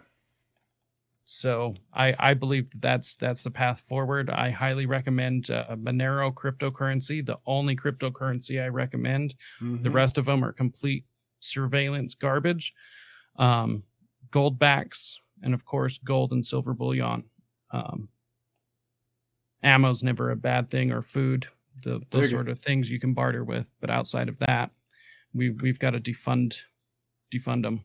So 1.46 1.76
I 1.94 2.16
I 2.18 2.34
believe 2.34 2.72
that 2.72 2.82
that's 2.82 3.14
that's 3.16 3.44
the 3.44 3.52
path 3.52 3.82
forward. 3.82 4.32
I 4.32 4.50
highly 4.50 4.88
recommend 4.88 5.52
uh, 5.52 5.76
Monero 5.76 6.34
cryptocurrency. 6.34 7.24
The 7.24 7.38
only 7.46 7.76
cryptocurrency 7.76 8.64
I 8.64 8.70
recommend. 8.70 9.36
The 9.84 9.90
Mhm. 9.90 9.94
rest 9.94 10.18
of 10.18 10.26
them 10.26 10.44
are 10.44 10.52
complete 10.52 11.06
surveillance 11.40 12.16
garbage. 12.16 12.74
Um, 13.36 13.84
gold 14.32 14.58
backs, 14.58 15.20
and 15.44 15.54
of 15.54 15.66
course, 15.66 16.00
gold 16.00 16.32
and 16.32 16.44
silver 16.44 16.74
bullion. 16.74 17.26
Um, 17.70 18.10
ammo's 19.64 20.04
never 20.04 20.32
a 20.32 20.36
bad 20.36 20.70
thing, 20.70 20.92
or 20.92 21.02
food. 21.02 21.48
The, 21.84 22.02
those 22.10 22.30
sort 22.30 22.48
of 22.50 22.60
things 22.60 22.90
you 22.90 23.00
can 23.00 23.14
barter 23.14 23.44
with, 23.44 23.70
but 23.82 23.90
outside 23.90 24.30
of 24.30 24.40
that, 24.40 24.72
we 25.34 25.50
we've 25.52 25.80
got 25.80 25.92
to 25.92 26.00
defund 26.00 26.58
defund 27.34 27.64
them. 27.64 27.84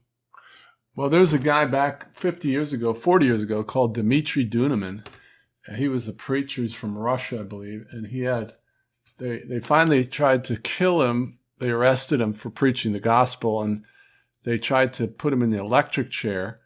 Well, 1.00 1.08
there's 1.08 1.32
a 1.32 1.38
guy 1.38 1.64
back 1.64 2.14
50 2.14 2.48
years 2.48 2.74
ago, 2.74 2.92
40 2.92 3.24
years 3.24 3.42
ago, 3.42 3.64
called 3.64 3.94
Dmitry 3.94 4.44
Duduman. 4.44 5.06
Uh, 5.66 5.72
He 5.72 5.88
was 5.88 6.06
a 6.06 6.12
preacher 6.12 6.60
he's 6.60 6.74
from 6.74 6.98
Russia, 6.98 7.40
I 7.40 7.44
believe, 7.44 7.86
and 7.90 8.08
he 8.08 8.20
had 8.24 8.52
they 9.16 9.38
they 9.38 9.60
finally 9.60 10.04
tried 10.04 10.44
to 10.44 10.58
kill 10.58 11.00
him. 11.00 11.38
They 11.56 11.70
arrested 11.70 12.20
him 12.20 12.34
for 12.34 12.50
preaching 12.50 12.92
the 12.92 13.00
gospel, 13.00 13.62
and 13.62 13.84
they 14.42 14.58
tried 14.58 14.92
to 14.92 15.06
put 15.06 15.32
him 15.32 15.40
in 15.40 15.48
the 15.48 15.58
electric 15.58 16.10
chair, 16.10 16.60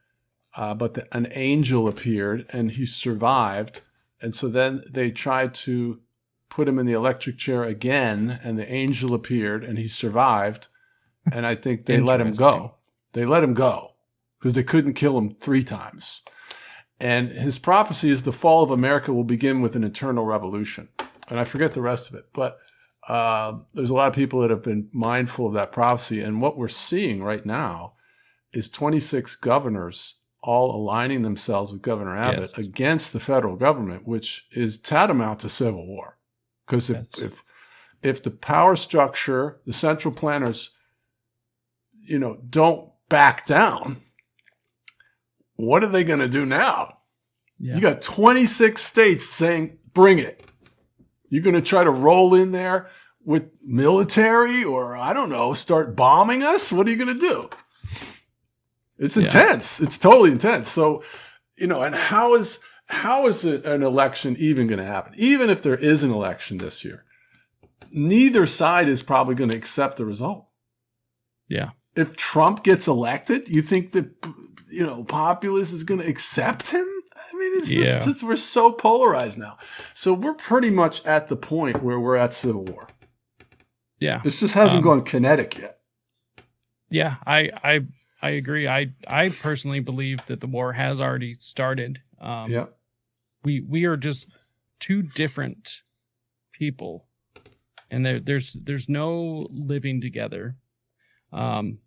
uh, 0.57 0.75
but 0.75 0.95
the, 0.95 1.17
an 1.17 1.29
angel 1.31 1.87
appeared, 1.87 2.45
and 2.49 2.73
he 2.73 2.87
survived. 2.87 3.83
And 4.21 4.35
so 4.35 4.49
then 4.49 4.83
they 4.91 5.13
tried 5.13 5.55
to 5.67 6.01
put 6.49 6.67
him 6.67 6.81
in 6.81 6.87
the 6.87 6.93
electric 6.93 7.39
chair 7.39 7.63
again, 7.63 8.41
and 8.43 8.59
the 8.59 8.69
angel 8.69 9.15
appeared, 9.15 9.63
and 9.63 9.79
he 9.79 9.87
survived. 9.87 10.67
And 11.31 11.47
I 11.47 11.55
think 11.55 11.87
they 11.87 12.01
let 12.01 12.21
him 12.21 12.33
go. 12.33 12.75
They 13.13 13.25
let 13.25 13.45
him 13.45 13.55
go 13.55 13.94
because 14.45 14.53
they 14.53 14.63
couldn't 14.63 14.93
kill 14.93 15.17
him 15.17 15.35
three 15.41 15.65
times. 15.65 16.21
And 17.01 17.31
his 17.31 17.59
prophecy 17.59 18.11
is 18.11 18.25
the 18.25 18.33
fall 18.33 18.63
of 18.63 18.71
America 18.71 19.11
will 19.11 19.25
begin 19.25 19.63
with 19.63 19.75
an 19.75 19.83
internal 19.83 20.27
revolution. 20.27 20.91
And 21.29 21.41
I 21.41 21.45
forget 21.45 21.73
the 21.73 21.81
rest 21.81 22.11
of 22.11 22.15
it, 22.15 22.27
but 22.35 22.59
uh, 23.09 23.55
there's 23.73 23.89
a 23.89 23.95
lot 23.95 24.09
of 24.09 24.15
people 24.15 24.43
that 24.43 24.51
have 24.51 24.63
been 24.63 24.91
mindful 24.93 25.47
of 25.47 25.55
that 25.55 25.73
prophecy. 25.73 26.21
And 26.21 26.43
what 26.43 26.59
we're 26.59 26.69
seeing 26.69 27.23
right 27.23 27.45
now 27.47 27.95
is 28.53 28.69
26 28.69 29.35
governors 29.37 30.17
all 30.43 30.77
aligning 30.77 31.23
themselves 31.23 31.73
with 31.73 31.81
Governor 31.81 32.15
Abbott 32.15 32.53
Yes. 32.55 32.67
against 32.67 33.15
the 33.15 33.21
federal 33.21 33.57
government, 33.57 34.07
which 34.07 34.47
is 34.51 34.77
tantamount 34.77 35.41
to 35.41 35.49
civil 35.49 35.87
war. 35.87 36.19
Because 36.67 36.91
if, 36.91 37.07
if 37.23 37.45
if 38.03 38.23
the 38.23 38.31
power 38.31 38.77
structure, 38.77 39.63
the 39.65 39.73
central 39.73 40.13
planners, 40.13 40.73
you 42.03 42.19
know, 42.19 42.37
don't 42.51 42.91
back 43.09 43.47
down, 43.47 44.03
what 45.57 45.85
are 45.85 45.89
they 45.89 46.05
going 46.05 46.21
to 46.21 46.29
do 46.29 46.45
now? 46.47 46.99
Yeah. 47.59 47.77
You 47.77 47.81
got 47.81 48.03
26 48.03 48.83
states 48.83 49.27
saying, 49.27 49.79
bring 49.93 50.19
it. 50.19 50.45
You're 51.29 51.43
going 51.43 51.55
to 51.55 51.63
try 51.63 51.85
to 51.85 51.91
roll 51.91 52.35
in 52.35 52.53
there 52.53 52.91
with 53.25 53.45
military 53.65 54.63
or, 54.65 54.97
I 54.97 55.13
don't 55.13 55.31
know, 55.31 55.55
start 55.55 55.97
bombing 55.97 56.43
us? 56.43 56.73
What 56.73 56.87
are 56.87 56.91
you 56.91 56.97
going 56.97 57.19
to 57.19 57.21
do? 57.21 57.49
It's 58.99 59.17
Yeah. 59.17 59.25
intense. 59.25 59.81
It's 59.81 59.99
totally 59.99 60.31
intense. 60.31 60.69
So, 60.69 61.03
you 61.57 61.67
know, 61.67 61.83
and 61.83 61.95
how 61.95 62.35
is 62.35 62.59
how 62.87 63.27
is 63.27 63.45
it, 63.47 63.65
an 63.65 63.83
election 63.83 64.37
even 64.39 64.67
going 64.67 64.79
to 64.79 64.85
happen? 64.85 65.15
Even 65.17 65.49
if 65.49 65.63
there 65.63 65.77
is 65.77 66.03
an 66.03 66.11
election 66.13 66.59
this 66.59 66.85
year, 66.85 67.05
neither 67.91 68.47
side 68.47 68.89
is 68.89 69.03
probably 69.03 69.35
going 69.35 69.51
to 69.51 69.57
accept 69.57 69.97
the 69.97 70.05
result. 70.05 70.47
Yeah. 71.49 71.71
If 71.97 72.15
Trump 72.15 72.63
gets 72.63 72.87
elected, 72.87 73.49
you 73.49 73.63
think 73.63 73.93
that 73.93 74.11
you 74.71 74.85
know 74.85 75.05
populace 75.05 75.73
is 75.73 75.85
going 75.85 76.01
to 76.01 76.07
accept 76.09 76.71
him? 76.71 76.87
I 77.17 77.37
mean, 77.37 77.59
it's 77.59 77.71
Yeah. 77.71 77.85
just, 77.85 78.09
it's- 78.09 78.23
we're 78.23 78.37
so 78.37 78.73
polarized 78.73 79.39
now. 79.39 79.59
So 79.95 80.13
we're 80.15 80.35
pretty 80.35 80.71
much 80.71 81.05
at 81.07 81.29
the 81.29 81.37
point 81.37 81.83
where 81.83 81.99
we're 81.99 82.17
at 82.17 82.35
civil 82.35 82.65
war. 82.65 82.89
Yeah. 83.99 84.21
This 84.23 84.41
just 84.41 84.55
hasn't 84.55 84.79
Um, 84.79 84.85
gone 84.85 85.05
kinetic 85.05 85.59
yet. 85.59 85.79
Yeah, 86.91 87.17
I 87.27 87.51
I 87.63 87.81
I 88.23 88.31
agree. 88.31 88.69
I 88.69 88.93
I 89.09 89.31
personally 89.31 89.81
believe 89.81 90.25
that 90.27 90.41
the 90.41 90.47
war 90.47 90.73
has 90.75 91.01
already 91.01 91.35
started. 91.41 92.03
Um, 92.21 92.51
yeah. 92.51 92.67
we 93.43 93.61
we 93.61 93.85
are 93.85 93.97
just 93.97 94.29
two 94.81 95.03
different 95.03 95.83
people, 96.53 97.07
and 97.91 98.05
there 98.05 98.21
there's 98.21 98.53
there's 98.53 98.89
no 98.89 99.47
living 99.51 100.01
together. 100.01 100.57
Um, 101.33 101.79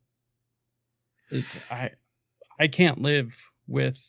it, 1.30 1.46
I 1.72 1.92
I 2.60 2.68
can't 2.68 3.02
live 3.02 3.50
with 3.68 4.04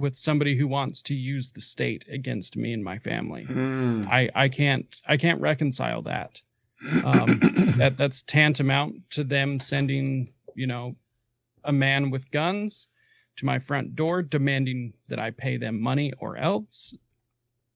with 0.00 0.16
somebody 0.16 0.56
who 0.56 0.66
wants 0.66 1.02
to 1.02 1.14
use 1.14 1.52
the 1.52 1.60
state 1.60 2.06
against 2.08 2.56
me 2.56 2.72
and 2.72 2.82
my 2.82 2.98
family. 2.98 3.44
Mm. 3.44 4.06
I 4.08 4.28
I 4.34 4.48
can't 4.48 5.00
I 5.06 5.16
can't 5.16 5.40
reconcile 5.40 6.02
that. 6.02 6.40
Um, 7.04 7.38
that 7.76 7.96
that's 7.96 8.22
tantamount 8.22 9.10
to 9.10 9.22
them 9.24 9.60
sending 9.60 10.32
you 10.54 10.66
know 10.66 10.96
a 11.64 11.72
man 11.72 12.10
with 12.10 12.30
guns 12.30 12.88
to 13.36 13.46
my 13.46 13.58
front 13.58 13.94
door 13.96 14.20
demanding 14.22 14.92
that 15.08 15.18
i 15.18 15.30
pay 15.30 15.56
them 15.56 15.80
money 15.80 16.12
or 16.18 16.36
else 16.36 16.94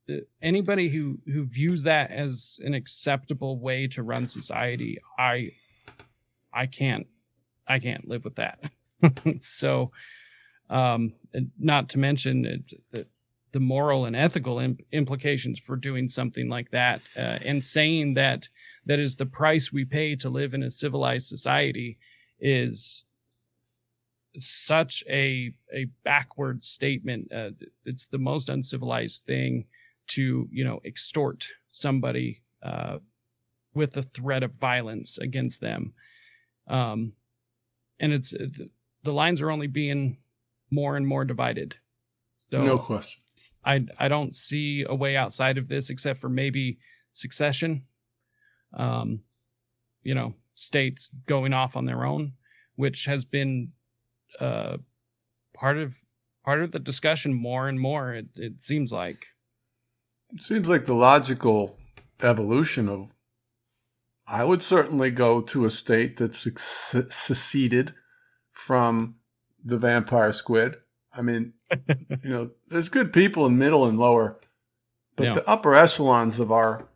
Uh, 0.09 0.17
anybody 0.41 0.87
who 0.89 1.17
who 1.25 1.45
views 1.45 1.83
that 1.83 2.11
as 2.11 2.59
an 2.63 2.73
acceptable 2.73 3.59
way 3.59 3.87
to 3.87 4.03
run 4.03 4.27
society 4.27 4.97
i 5.17 5.51
i 6.53 6.65
can't 6.65 7.07
i 7.67 7.79
can't 7.79 8.07
live 8.07 8.23
with 8.23 8.35
that 8.35 8.59
so 9.39 9.91
um 10.69 11.13
not 11.59 11.87
to 11.89 11.97
mention 11.97 12.45
it, 12.45 12.73
the, 12.91 13.07
the 13.53 13.59
moral 13.59 14.05
and 14.05 14.15
ethical 14.15 14.59
im- 14.59 14.77
implications 14.91 15.59
for 15.59 15.75
doing 15.75 16.09
something 16.09 16.49
like 16.49 16.69
that 16.71 17.01
uh, 17.15 17.39
and 17.45 17.63
saying 17.63 18.13
that 18.13 18.47
that 18.85 18.99
is 18.99 19.15
the 19.15 19.25
price 19.25 19.71
we 19.71 19.85
pay 19.85 20.15
to 20.15 20.29
live 20.29 20.53
in 20.53 20.63
a 20.63 20.71
civilized 20.71 21.27
society 21.27 21.97
is 22.39 23.05
such 24.37 25.03
a 25.09 25.51
a 25.73 25.85
backward 26.03 26.63
statement 26.63 27.31
uh, 27.33 27.49
it's 27.85 28.05
the 28.05 28.17
most 28.17 28.49
uncivilized 28.49 29.25
thing 29.25 29.65
to 30.07 30.47
you 30.51 30.63
know 30.63 30.79
extort 30.85 31.47
somebody 31.69 32.41
uh, 32.63 32.97
with 33.73 33.93
the 33.93 34.03
threat 34.03 34.43
of 34.43 34.51
violence 34.53 35.17
against 35.17 35.61
them. 35.61 35.93
Um 36.67 37.13
and 37.99 38.13
it's 38.13 38.33
uh, 38.33 38.47
the- 39.03 39.13
lines 39.13 39.41
are 39.41 39.51
only 39.51 39.67
being 39.67 40.17
more 40.69 40.97
and 40.97 41.07
more 41.07 41.23
divided 41.25 41.75
so 42.37 42.59
no 42.59 42.77
question. 42.77 43.21
I 43.65 43.85
I 43.99 44.07
don't 44.07 44.35
see 44.35 44.85
a 44.87 44.95
way 44.95 45.17
outside 45.17 45.57
of 45.57 45.67
this 45.67 45.89
except 45.89 46.19
for 46.19 46.29
maybe 46.29 46.79
succession. 47.11 47.85
Um, 48.73 49.21
you 50.03 50.15
know, 50.15 50.33
states 50.55 51.09
going 51.25 51.53
off 51.53 51.75
on 51.75 51.85
their 51.85 52.05
own, 52.05 52.33
which 52.75 53.05
has 53.05 53.25
been 53.25 53.73
uh 54.39 54.77
part 55.53 55.77
of 55.77 55.95
part 56.45 56.61
of 56.61 56.71
the 56.71 56.79
discussion 56.79 57.33
more 57.33 57.67
and 57.67 57.79
more. 57.79 58.13
It 58.13 58.27
it 58.35 58.61
seems 58.61 58.91
like. 58.91 59.27
It 60.33 60.41
seems 60.41 60.69
like 60.69 60.85
the 60.85 60.93
logical 60.95 61.77
evolution 62.21 62.89
of. 62.89 63.09
I 64.29 64.43
would 64.43 64.61
certainly 64.61 65.09
go 65.09 65.39
to 65.41 65.63
a 65.63 65.71
state 65.71 66.17
that's 66.17 66.39
suc- 66.39 67.11
seceded 67.11 67.93
from 68.57 69.15
the 69.63 69.77
vampire 69.77 70.31
squid. 70.33 70.77
I 71.13 71.21
mean, 71.21 71.53
you 72.23 72.29
know, 72.29 72.49
there's 72.69 72.89
good 72.89 73.13
people 73.13 73.45
in 73.45 73.57
middle 73.57 73.85
and 73.85 73.97
lower, 73.99 74.39
but 75.15 75.23
Yeah. 75.25 75.33
the 75.35 75.47
upper 75.47 75.75
echelons 75.75 76.39
of 76.39 76.51
our 76.51 76.87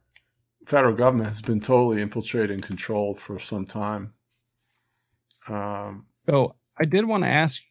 federal 0.65 0.95
government 0.95 1.27
has 1.27 1.41
been 1.41 1.61
totally 1.61 2.01
infiltrated 2.01 2.51
and 2.51 2.63
controlled 2.63 3.19
for 3.19 3.37
some 3.39 3.65
time. 3.65 4.13
Um, 5.47 6.05
So 6.27 6.55
I 6.79 6.85
did 6.85 7.05
want 7.05 7.23
to 7.23 7.29
ask, 7.29 7.61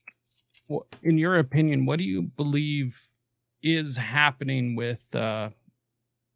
in 1.03 1.19
your 1.19 1.39
opinion, 1.39 1.85
what 1.87 1.99
do 1.99 2.05
you 2.05 2.23
believe 2.23 3.01
is 3.63 3.97
happening 3.97 4.77
with 4.77 5.03
uh, 5.15 5.51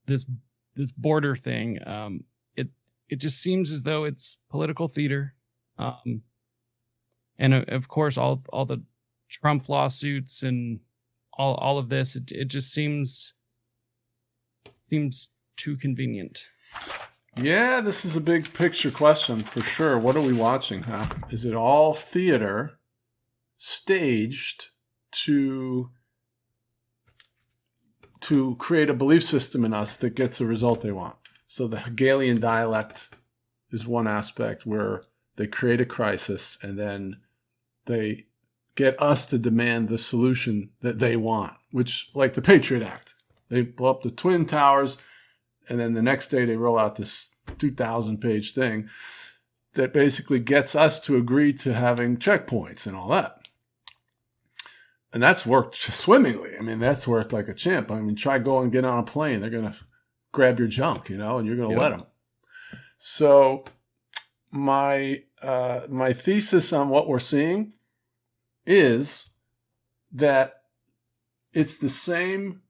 this 0.06 0.26
this 0.74 0.90
border 0.92 1.36
thing? 1.36 1.78
Um, 1.86 2.24
it 2.56 2.68
it 3.08 3.16
just 3.16 3.40
seems 3.40 3.70
as 3.72 3.82
though 3.82 4.04
it's 4.04 4.38
political 4.50 4.88
theater, 4.88 5.34
um, 5.78 6.22
and 7.38 7.54
uh, 7.54 7.64
of 7.68 7.88
course 7.88 8.16
all 8.16 8.42
all 8.52 8.64
the 8.64 8.82
Trump 9.28 9.68
lawsuits 9.68 10.42
and 10.42 10.80
all 11.32 11.54
all 11.56 11.78
of 11.78 11.88
this. 11.88 12.16
It 12.16 12.30
it 12.30 12.48
just 12.48 12.72
seems 12.72 13.32
seems 14.82 15.28
too 15.56 15.76
convenient. 15.76 16.46
Yeah, 17.36 17.80
this 17.80 18.04
is 18.04 18.16
a 18.16 18.20
big 18.20 18.52
picture 18.54 18.90
question 18.90 19.40
for 19.40 19.60
sure. 19.60 19.98
What 19.98 20.16
are 20.16 20.20
we 20.20 20.32
watching? 20.32 20.84
Huh? 20.84 21.06
Is 21.30 21.44
it 21.44 21.54
all 21.54 21.94
theater 21.94 22.78
staged 23.58 24.68
to 25.12 25.90
to 28.20 28.56
create 28.56 28.88
a 28.88 28.94
belief 28.94 29.24
system 29.24 29.64
in 29.64 29.74
us 29.74 29.96
that 29.96 30.14
gets 30.14 30.38
the 30.38 30.46
result 30.46 30.80
they 30.80 30.92
want? 30.92 31.16
So 31.48 31.66
the 31.66 31.80
Hegelian 31.80 32.40
dialect 32.40 33.08
is 33.70 33.86
one 33.86 34.06
aspect 34.06 34.64
where 34.64 35.02
they 35.36 35.46
create 35.46 35.80
a 35.80 35.84
crisis 35.84 36.56
and 36.62 36.78
then 36.78 37.16
they 37.86 38.26
get 38.76 39.00
us 39.00 39.26
to 39.26 39.38
demand 39.38 39.88
the 39.88 39.98
solution 39.98 40.70
that 40.80 40.98
they 40.98 41.16
want, 41.16 41.54
which 41.70 42.10
like 42.14 42.34
the 42.34 42.42
Patriot 42.42 42.82
Act. 42.82 43.14
They 43.48 43.62
blow 43.62 43.90
up 43.90 44.02
the 44.02 44.10
twin 44.10 44.46
towers 44.46 44.98
and 45.68 45.78
then 45.78 45.94
the 45.94 46.02
next 46.02 46.28
day 46.28 46.44
they 46.44 46.56
roll 46.56 46.78
out 46.78 46.96
this 46.96 47.30
2000 47.58 48.18
page 48.20 48.52
thing 48.52 48.88
that 49.74 49.92
basically 49.92 50.38
gets 50.38 50.74
us 50.74 50.98
to 51.00 51.16
agree 51.16 51.52
to 51.52 51.74
having 51.74 52.16
checkpoints 52.16 52.86
and 52.86 52.96
all 52.96 53.08
that 53.08 53.48
and 55.12 55.22
that's 55.22 55.44
worked 55.46 55.74
swimmingly 55.76 56.56
i 56.58 56.62
mean 56.62 56.78
that's 56.78 57.06
worked 57.06 57.32
like 57.32 57.48
a 57.48 57.54
champ 57.54 57.90
i 57.90 58.00
mean 58.00 58.16
try 58.16 58.38
going 58.38 58.64
and 58.64 58.72
get 58.72 58.84
on 58.84 58.98
a 58.98 59.02
plane 59.02 59.40
they're 59.40 59.50
going 59.50 59.70
to 59.70 59.76
grab 60.32 60.58
your 60.58 60.68
junk 60.68 61.08
you 61.08 61.16
know 61.16 61.38
and 61.38 61.46
you're 61.46 61.56
going 61.56 61.68
to 61.70 61.74
Yeah. 61.74 61.80
let 61.80 61.90
them 61.90 62.06
so 62.98 63.64
my 64.50 65.22
uh, 65.44 65.86
my 65.88 66.12
thesis 66.12 66.72
on 66.72 66.88
what 66.88 67.06
we're 67.06 67.20
seeing 67.20 67.72
is 68.66 69.30
that 70.12 70.62
it's 71.52 71.76
the 71.76 71.88
same 71.88 72.62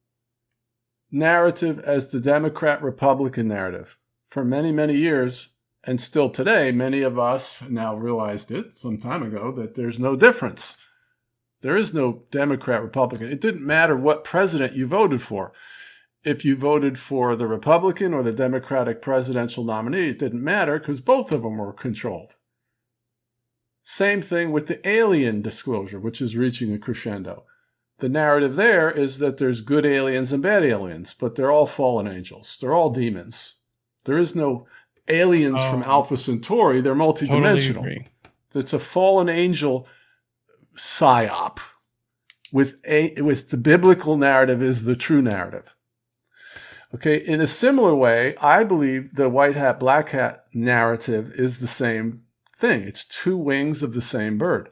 narrative 1.11 1.79
as 1.81 2.09
the 2.09 2.21
Democrat 2.21 2.83
Republican 2.83 3.49
narrative. 3.49 3.97
For 4.31 4.45
many, 4.45 4.73
many 4.73 4.97
years, 4.97 5.51
and 5.85 6.01
still 6.01 6.29
today, 6.29 6.73
many 6.73 7.03
of 7.03 7.19
us 7.19 7.59
now 7.69 7.95
realized 7.95 8.51
it 8.51 8.79
some 8.79 8.99
time 8.99 9.23
ago 9.23 9.53
that 9.53 9.75
there's 9.75 10.01
no 10.01 10.17
difference. 10.17 10.77
There 11.61 11.77
is 11.77 11.95
no 11.95 12.25
Democrat 12.31 12.83
Republican. 12.83 13.31
It 13.31 13.41
didn't 13.41 13.65
matter 13.65 13.97
what 13.97 14.25
president 14.25 14.75
you 14.75 14.87
voted 14.87 15.23
for. 15.23 15.53
If 16.25 16.45
you 16.45 16.57
voted 16.57 16.99
for 16.99 17.37
the 17.37 17.47
Republican 17.47 18.13
or 18.13 18.23
the 18.23 18.33
Democratic 18.33 19.01
presidential 19.01 19.63
nominee, 19.63 20.09
it 20.09 20.19
didn't 20.19 20.43
matter 20.43 20.79
because 20.79 21.01
both 21.01 21.31
of 21.33 21.43
them 21.43 21.59
were 21.59 21.73
controlled. 21.73 22.37
Same 23.85 24.23
thing 24.23 24.51
with 24.51 24.67
the 24.67 24.87
alien 24.89 25.43
disclosure, 25.43 26.01
which 26.01 26.21
is 26.23 26.37
reaching 26.37 26.73
a 26.73 26.79
crescendo 26.79 27.45
the 27.99 28.09
narrative 28.09 28.57
there 28.57 28.91
is 28.91 29.19
that 29.19 29.39
there's 29.39 29.61
good 29.61 29.87
aliens 29.87 30.33
and 30.33 30.43
bad 30.43 30.65
aliens, 30.65 31.15
but 31.15 31.35
they're 31.35 31.51
all 31.51 31.67
fallen 31.67 32.07
angels. 32.07 32.59
They're 32.61 32.75
all 32.75 32.91
demons. 32.91 33.57
There 34.05 34.19
is 34.19 34.35
no 34.35 34.67
aliens 35.09 35.61
from 35.63 35.83
Oh. 35.83 35.87
Alpha 35.87 36.17
Centauri. 36.17 36.81
They're 36.81 36.95
multidimensional. 36.95 37.79
agree. 37.79 38.07
it's 38.55 38.73
a 38.73 38.79
fallen 38.79 39.29
angel 39.29 39.87
psyop 40.77 41.59
with 42.53 42.75
a 42.85 43.21
with 43.23 43.51
the 43.51 43.57
biblical 43.57 44.17
narrative 44.17 44.63
is 44.63 44.85
the 44.85 44.97
true 44.97 45.23
narrative. 45.23 45.75
Okay, 46.95 47.17
in 47.17 47.41
a 47.41 47.47
similar 47.47 47.95
way, 47.95 48.37
I 48.41 48.63
believe 48.65 49.15
the 49.15 49.29
white 49.29 49.57
hat, 49.57 49.81
black 49.81 50.11
hat 50.11 50.45
narrative 50.53 51.33
is 51.33 51.59
the 51.59 51.67
same 51.67 52.24
thing. 52.65 52.83
It's 52.83 53.05
two 53.05 53.37
wings 53.37 53.83
of 53.83 53.93
the 53.93 54.01
same 54.01 54.39
bird. 54.39 54.71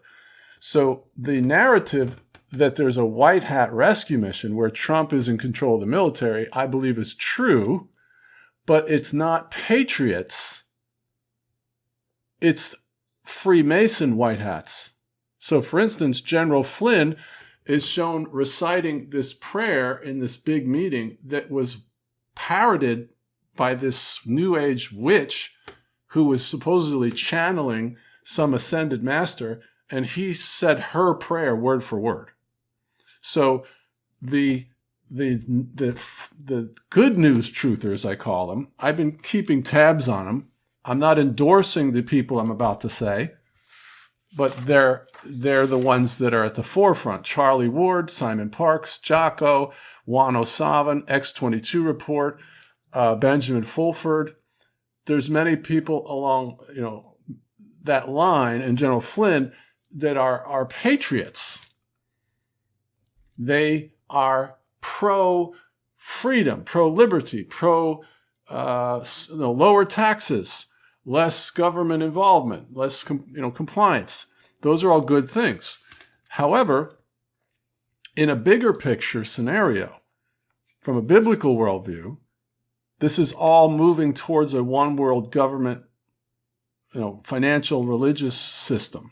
So 0.61 1.05
the 1.15 1.43
narrative 1.43 2.23
that 2.51 2.77
there's 2.77 2.97
a 2.97 3.05
white 3.05 3.45
hat 3.45 3.71
rescue 3.71 4.17
mission 4.17 4.57
where 4.57 4.71
Trump 4.71 5.13
is 5.13 5.29
in 5.29 5.37
control 5.37 5.75
of 5.75 5.81
the 5.81 5.87
military, 5.87 6.49
I 6.53 6.67
believe 6.67 6.97
is 6.97 7.15
true, 7.15 7.89
but 8.65 8.91
it's 8.91 9.13
not 9.13 9.51
patriots. 9.51 10.65
It's 12.41 12.75
Freemason 13.25 14.17
white 14.17 14.41
hats. 14.41 14.93
So, 15.39 15.61
for 15.61 15.79
instance, 15.79 16.21
General 16.23 16.65
Flynn 16.65 17.17
is 17.67 17.87
shown 17.87 18.27
reciting 18.31 19.11
this 19.11 19.35
prayer 19.35 19.97
in 19.97 20.19
this 20.19 20.37
big 20.39 20.67
meeting 20.67 21.19
that 21.25 21.51
was 21.51 21.85
parroted 22.35 23.11
by 23.55 23.75
this 23.75 24.21
New 24.27 24.57
Age 24.57 24.93
witch 24.93 25.55
who 26.13 26.25
was 26.25 26.45
supposedly 26.45 27.11
channeling 27.11 27.97
some 28.25 28.53
ascended 28.55 29.03
master, 29.03 29.61
and 29.91 30.07
he 30.07 30.35
said 30.35 30.79
her 30.93 31.15
prayer 31.15 31.57
word 31.57 31.83
for 31.83 31.99
word. 31.99 32.31
So 33.21 33.65
the 34.21 34.67
the 35.11 35.37
the 35.37 36.03
the 36.39 36.75
good 36.91 37.19
news 37.19 37.51
truthers, 37.51 38.09
I 38.09 38.15
call 38.15 38.47
them. 38.49 38.69
I've 38.79 38.97
been 38.97 39.19
keeping 39.19 39.63
tabs 39.63 40.09
on 40.09 40.27
them. 40.27 40.49
I'm 40.85 40.99
not 40.99 41.19
endorsing 41.19 41.93
the 41.93 42.03
people 42.03 42.41
I'm 42.41 42.51
about 42.51 42.81
to 42.83 42.91
say, 42.91 43.33
but 44.37 44.55
they're 44.67 45.07
they're 45.25 45.67
the 45.67 45.79
ones 45.79 46.19
that 46.19 46.35
are 46.35 46.45
at 46.45 46.57
the 46.57 46.63
forefront. 46.63 47.25
Charlie 47.25 47.69
Ward, 47.69 48.11
Simon 48.11 48.51
Parkes, 48.51 48.99
Jocko, 48.99 49.73
Juan 50.05 50.37
O'Savin, 50.37 51.07
X22 51.07 51.87
report, 51.87 52.41
uh, 52.93 53.15
Benjamin 53.15 53.63
Fulford. 53.63 54.35
There's 55.07 55.29
many 55.29 55.57
people 55.57 56.11
along, 56.11 56.59
you 56.75 56.81
know, 56.81 57.17
that 57.83 58.09
line 58.09 58.61
and 58.61 58.79
General 58.79 59.01
Flynn 59.01 59.53
that 59.95 60.17
are, 60.17 60.45
are 60.47 60.65
patriots. 60.67 61.59
They 63.39 63.93
are 64.09 64.57
pro 64.81 65.55
freedom, 65.97 66.63
pro 66.65 66.89
liberty, 66.89 67.43
pro 67.43 68.05
uh, 68.49 69.05
you 69.31 69.37
know, 69.37 69.53
lower 69.53 69.85
taxes, 69.85 70.67
less 71.05 71.51
government 71.51 72.03
involvement, 72.03 72.77
less 72.77 73.05
you 73.09 73.25
know 73.41 73.51
compliance. 73.51 74.27
Those 74.61 74.85
are 74.85 74.93
all 74.93 75.01
good 75.01 75.29
things. 75.29 75.79
However, 76.31 76.99
in 78.17 78.29
a 78.29 78.37
bigger 78.37 78.73
picture 78.73 79.25
scenario, 79.25 80.01
from 80.81 80.97
a 80.97 81.03
biblical 81.03 81.57
worldview, 81.57 82.19
this 83.03 83.19
is 83.19 83.33
all 83.33 83.69
moving 83.69 84.15
towards 84.15 84.55
a 84.55 84.63
one 84.63 84.95
world 84.95 85.33
government, 85.33 85.83
you 86.95 87.01
know, 87.01 87.21
financial 87.25 87.85
religious 87.85 88.37
system. 88.37 89.11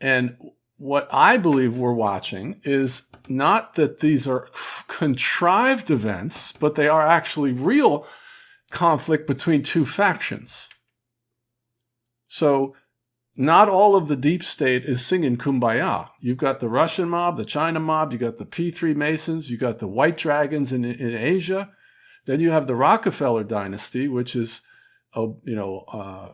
And 0.00 0.38
what 0.78 1.06
I 1.12 1.36
believe 1.36 1.76
we're 1.76 1.92
watching 1.92 2.58
is 2.64 3.02
not 3.28 3.74
that 3.74 3.98
these 3.98 4.26
are 4.26 4.48
contrived 4.88 5.90
events, 5.90 6.52
but 6.52 6.74
they 6.74 6.88
are 6.88 7.06
actually 7.06 7.52
real 7.52 8.06
conflict 8.70 9.26
between 9.26 9.62
two 9.62 9.84
factions. 9.84 10.70
So 12.28 12.74
not 13.36 13.68
all 13.68 13.94
of 13.94 14.08
the 14.08 14.16
deep 14.16 14.42
state 14.42 14.86
is 14.86 15.04
singing 15.04 15.36
kumbaya. 15.36 16.08
You've 16.18 16.38
got 16.38 16.60
the 16.60 16.68
Russian 16.70 17.10
mob, 17.10 17.36
the 17.36 17.44
China 17.44 17.78
mob, 17.78 18.10
you 18.14 18.18
got 18.18 18.38
the 18.38 18.46
P3 18.46 18.96
Masons, 18.96 19.50
you 19.50 19.58
got 19.58 19.80
the 19.80 19.86
White 19.86 20.16
Dragons 20.16 20.72
in, 20.72 20.86
in 20.86 21.14
Asia. 21.14 21.72
Then 22.26 22.40
you 22.40 22.50
have 22.50 22.66
the 22.66 22.74
Rockefeller 22.74 23.44
dynasty, 23.44 24.08
which 24.08 24.36
is, 24.36 24.62
uh, 25.16 25.28
you 25.44 25.54
know, 25.54 25.84
uh, 25.92 26.32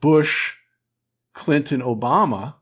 Bush, 0.00 0.56
Clinton, 1.34 1.80
Obama. 1.80 2.54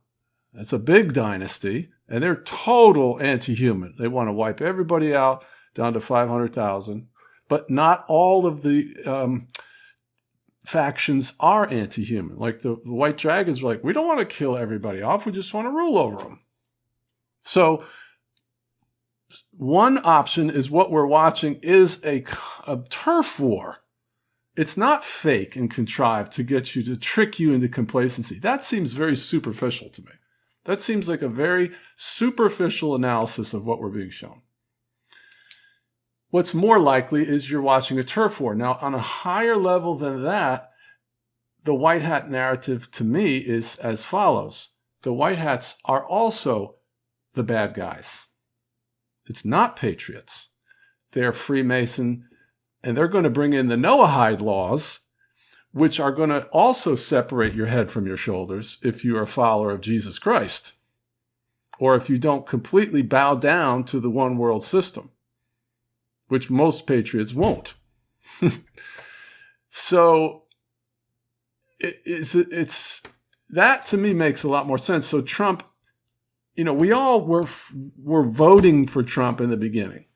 That's 0.52 0.72
a 0.72 0.78
big 0.78 1.12
dynasty, 1.12 1.90
and 2.08 2.22
they're 2.22 2.36
total 2.36 3.20
anti-human. 3.20 3.94
They 3.98 4.08
want 4.08 4.28
to 4.28 4.32
wipe 4.32 4.60
everybody 4.60 5.14
out 5.14 5.44
down 5.74 5.92
to 5.92 6.00
500,000. 6.00 7.08
But 7.48 7.70
not 7.70 8.04
all 8.08 8.46
of 8.46 8.62
the 8.62 8.94
um, 9.06 9.48
factions 10.64 11.34
are 11.38 11.70
anti-human. 11.70 12.38
Like 12.38 12.60
the, 12.60 12.80
the 12.84 12.92
White 12.92 13.16
Dragons 13.16 13.62
like, 13.62 13.84
we 13.84 13.92
don't 13.92 14.06
want 14.06 14.18
to 14.20 14.26
kill 14.26 14.56
everybody 14.56 15.00
off. 15.02 15.26
We 15.26 15.32
just 15.32 15.54
want 15.54 15.66
to 15.66 15.70
rule 15.70 15.96
over 15.96 16.16
them. 16.16 16.40
So 17.42 17.86
one 19.52 19.98
option 20.04 20.50
is 20.50 20.70
what 20.70 20.90
we're 20.90 21.06
watching 21.06 21.56
is 21.62 22.04
a, 22.04 22.24
a 22.66 22.78
turf 22.88 23.40
war. 23.40 23.78
It's 24.56 24.76
not 24.76 25.04
fake 25.04 25.56
and 25.56 25.70
contrived 25.70 26.32
to 26.32 26.42
get 26.42 26.74
you 26.74 26.82
to 26.84 26.96
trick 26.96 27.38
you 27.38 27.52
into 27.52 27.68
complacency. 27.68 28.38
That 28.38 28.64
seems 28.64 28.92
very 28.92 29.16
superficial 29.16 29.90
to 29.90 30.02
me. 30.02 30.12
That 30.64 30.80
seems 30.80 31.08
like 31.08 31.22
a 31.22 31.28
very 31.28 31.72
superficial 31.96 32.94
analysis 32.94 33.52
of 33.52 33.64
what 33.64 33.80
we're 33.80 33.90
being 33.90 34.10
shown. 34.10 34.42
What's 36.30 36.54
more 36.54 36.78
likely 36.78 37.22
is 37.22 37.50
you're 37.50 37.62
watching 37.62 37.98
a 37.98 38.04
turf 38.04 38.40
war. 38.40 38.54
Now, 38.54 38.78
on 38.80 38.94
a 38.94 38.98
higher 38.98 39.56
level 39.56 39.94
than 39.94 40.22
that, 40.24 40.70
the 41.62 41.74
white 41.74 42.02
hat 42.02 42.30
narrative 42.30 42.90
to 42.92 43.04
me 43.04 43.38
is 43.38 43.76
as 43.76 44.06
follows 44.06 44.70
the 45.02 45.12
white 45.12 45.38
hats 45.38 45.76
are 45.84 46.04
also 46.04 46.76
the 47.34 47.44
bad 47.44 47.74
guys. 47.74 48.25
It's 49.26 49.44
not 49.44 49.76
patriots. 49.76 50.50
They're 51.12 51.32
Freemason, 51.32 52.28
and 52.82 52.96
they're 52.96 53.08
going 53.08 53.24
to 53.24 53.30
bring 53.30 53.52
in 53.52 53.68
the 53.68 53.76
Noahide 53.76 54.40
laws, 54.40 55.00
which 55.72 55.98
are 56.00 56.12
going 56.12 56.30
to 56.30 56.46
also 56.46 56.94
separate 56.94 57.54
your 57.54 57.66
head 57.66 57.90
from 57.90 58.06
your 58.06 58.16
shoulders 58.16 58.78
if 58.82 59.04
you 59.04 59.16
are 59.16 59.22
a 59.22 59.26
follower 59.26 59.70
of 59.70 59.80
Jesus 59.80 60.18
Christ, 60.18 60.74
or 61.78 61.96
if 61.96 62.08
you 62.08 62.18
don't 62.18 62.46
completely 62.46 63.02
bow 63.02 63.34
down 63.34 63.84
to 63.84 64.00
the 64.00 64.10
one 64.10 64.38
world 64.38 64.64
system 64.64 65.10
which 66.28 66.50
most 66.50 66.86
patriots 66.86 67.34
won't. 67.34 67.74
so 69.70 70.44
it, 71.78 72.00
it's 72.04 72.34
it's 72.34 73.02
that 73.50 73.86
to 73.86 73.96
me 73.96 74.12
makes 74.12 74.42
a 74.42 74.48
lot 74.48 74.66
more 74.66 74.78
sense. 74.78 75.06
So 75.06 75.22
Trump, 75.22 75.62
you 76.56 76.64
know, 76.64 76.72
we 76.72 76.90
all 76.90 77.20
were 77.24 77.46
were 78.02 78.24
voting 78.24 78.86
for 78.86 79.02
Trump 79.02 79.40
in 79.40 79.50
the 79.50 79.56
beginning, 79.56 80.06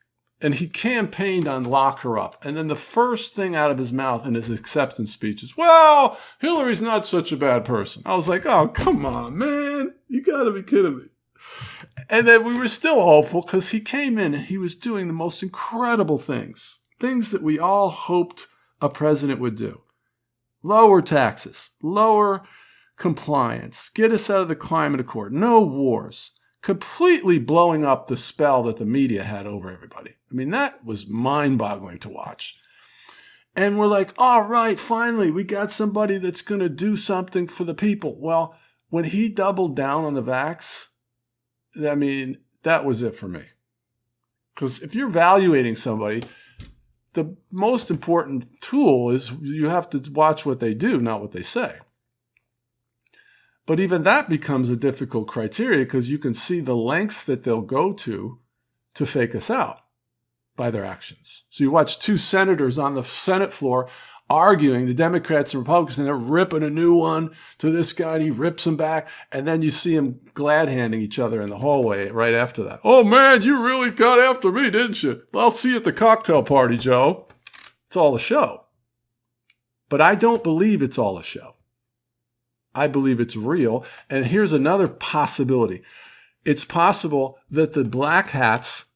and 0.41 0.55
he 0.55 0.69
campaigned 0.69 1.47
on 1.47 1.65
lock 1.65 2.01
her 2.01 2.19
up, 2.19 2.43
and 2.45 2.57
then 2.57 2.69
the 2.69 2.77
first 2.77 3.35
thing 3.35 3.55
out 3.55 3.71
of 3.71 3.79
his 3.79 3.93
mouth 3.93 4.27
in 4.27 4.35
his 4.35 4.51
acceptance 4.51 5.13
speech 5.13 5.43
is, 5.43 5.57
"Well, 5.57 6.19
Hillary's 6.41 6.83
not 6.83 7.07
such 7.07 7.31
a 7.31 7.37
bad 7.37 7.65
person." 7.65 8.03
I 8.07 8.17
was 8.17 8.29
like, 8.29 8.47
"Oh, 8.47 8.69
come 8.69 9.05
on, 9.05 9.37
man, 9.37 9.95
you 10.09 10.23
got 10.23 10.45
to 10.45 10.51
be 10.51 10.63
kidding 10.63 10.97
me." 10.97 11.05
And 12.09 12.27
then 12.27 12.45
we 12.45 12.57
were 12.57 12.69
still 12.69 13.03
hopeful 13.03 13.43
because 13.43 13.69
he 13.69 13.81
came 13.81 14.19
in 14.19 14.35
and 14.35 14.47
he 14.47 14.59
was 14.59 14.75
doing 14.75 15.07
the 15.07 15.13
most 15.13 15.43
incredible 15.43 16.19
things, 16.19 16.79
things 16.99 17.31
that 17.31 17.43
we 17.43 17.59
all 17.59 17.91
hoped 17.91 18.47
a 18.81 18.89
president 18.89 19.41
would 19.41 19.57
do. 19.57 19.83
Lower 20.63 21.03
taxes, 21.03 21.71
lower 21.83 22.43
compliance, 23.01 23.89
get 23.89 24.13
us 24.13 24.29
out 24.29 24.43
of 24.43 24.49
the 24.49 24.55
climate 24.55 25.01
accord, 25.01 25.33
no 25.33 25.59
wars, 25.59 26.33
completely 26.61 27.39
blowing 27.39 27.83
up 27.83 28.07
the 28.07 28.17
spell 28.17 28.63
that 28.63 28.77
the 28.77 28.85
media 28.85 29.25
had 29.25 29.47
over 29.47 29.73
everybody. 29.73 30.11
I 30.31 30.35
mean, 30.35 30.51
that 30.51 30.85
was 30.85 31.09
mind 31.09 31.57
boggling 31.57 31.97
to 31.99 32.11
watch. 32.11 32.59
And 33.57 33.79
we're 33.79 33.87
like, 33.87 34.13
all 34.19 34.43
right, 34.43 34.79
finally, 34.79 35.31
we 35.31 35.45
got 35.45 35.73
somebody 35.73 36.19
that's 36.19 36.43
going 36.43 36.61
to 36.61 36.69
do 36.69 36.95
something 36.95 37.49
for 37.49 37.65
the 37.65 37.75
people. 37.75 38.21
Well, 38.21 38.55
when 38.91 39.05
he 39.05 39.31
doubled 39.31 39.75
down 39.75 40.05
on 40.05 40.13
the 40.13 40.23
vax, 40.23 40.89
I 41.83 41.95
mean, 41.95 42.37
that 42.65 42.85
was 42.85 43.01
it 43.01 43.17
for 43.17 43.29
me. 43.29 43.45
Because 44.55 44.83
if 44.83 44.95
you're 44.95 45.09
evaluating 45.09 45.75
somebody, 45.75 46.25
the 47.15 47.35
most 47.51 47.91
important 47.91 48.61
tool 48.61 49.09
is 49.11 49.33
you 49.41 49.71
have 49.71 49.89
to 49.91 50.13
watch 50.13 50.45
what 50.45 50.61
they 50.61 50.75
do, 50.75 51.01
not 51.01 51.23
what 51.23 51.33
they 51.33 51.43
say. 51.43 51.79
But 53.71 53.79
even 53.79 54.03
that 54.03 54.29
becomes 54.29 54.69
a 54.69 54.77
difficult 54.77 55.29
criteria 55.29 55.85
because 55.85 56.11
you 56.11 56.19
can 56.19 56.35
see 56.35 56.59
the 56.59 56.75
lengths 56.75 57.23
that 57.23 57.45
they'll 57.45 57.61
go 57.61 57.93
to 57.93 58.41
to 58.97 59.07
fake 59.07 59.33
us 59.33 59.49
out 59.49 59.83
by 60.57 60.73
their 60.73 60.85
actions. 60.85 61.45
So 61.51 61.63
you 61.63 61.71
watch 61.71 62.01
two 62.01 62.19
senators 62.19 62.81
on 62.81 62.95
the 62.95 63.05
Senate 63.05 63.53
floor 63.53 63.89
arguing, 64.29 64.87
the 64.87 64.93
Democrats 64.93 65.55
and 65.55 65.63
Republicans, 65.63 65.99
and 65.99 66.07
they're 66.09 66.17
ripping 66.17 66.65
a 66.65 66.69
new 66.69 66.95
one 66.95 67.31
to 67.59 67.71
this 67.71 67.93
guy, 67.93 68.15
and 68.15 68.25
he 68.25 68.33
rips 68.33 68.65
them 68.65 68.77
back. 68.77 69.07
And 69.31 69.47
then 69.47 69.63
you 69.63 69.71
see 69.71 69.95
them 69.95 70.19
glad 70.35 70.69
handing 70.69 71.01
each 71.01 71.21
other 71.21 71.41
in 71.41 71.49
the 71.49 71.59
hallway 71.59 72.11
right 72.11 72.35
after 72.35 72.65
that. 72.65 72.81
Oh 72.83 73.05
man, 73.05 73.43
you 73.43 73.65
really 73.65 73.93
got 73.93 74.19
after 74.19 74.51
me, 74.51 74.71
didn't 74.71 75.05
you? 75.05 75.23
I'll 75.33 75.53
see 75.53 75.71
you 75.71 75.77
at 75.77 75.85
the 75.85 75.93
cocktail 75.93 76.43
party, 76.43 76.77
Joe. 76.77 77.29
It's 77.87 77.95
all 77.95 78.17
a 78.17 78.21
show. 78.21 78.65
But 79.89 80.01
I 80.01 80.17
don't 80.17 80.43
believe 80.43 80.83
it's 80.83 80.99
all 80.99 81.17
a 81.19 81.23
show. 81.23 81.55
I 82.75 82.87
believe 82.87 83.21
it's 83.21 83.37
real. 83.37 83.85
And 84.09 84.27
here's 84.27 84.53
another 84.53 84.89
possibility. 84.89 85.83
It's 86.45 86.65
possible 86.65 87.39
that 87.51 87.73
the 87.73 87.85
black 87.85 88.31
hats, 88.31 88.87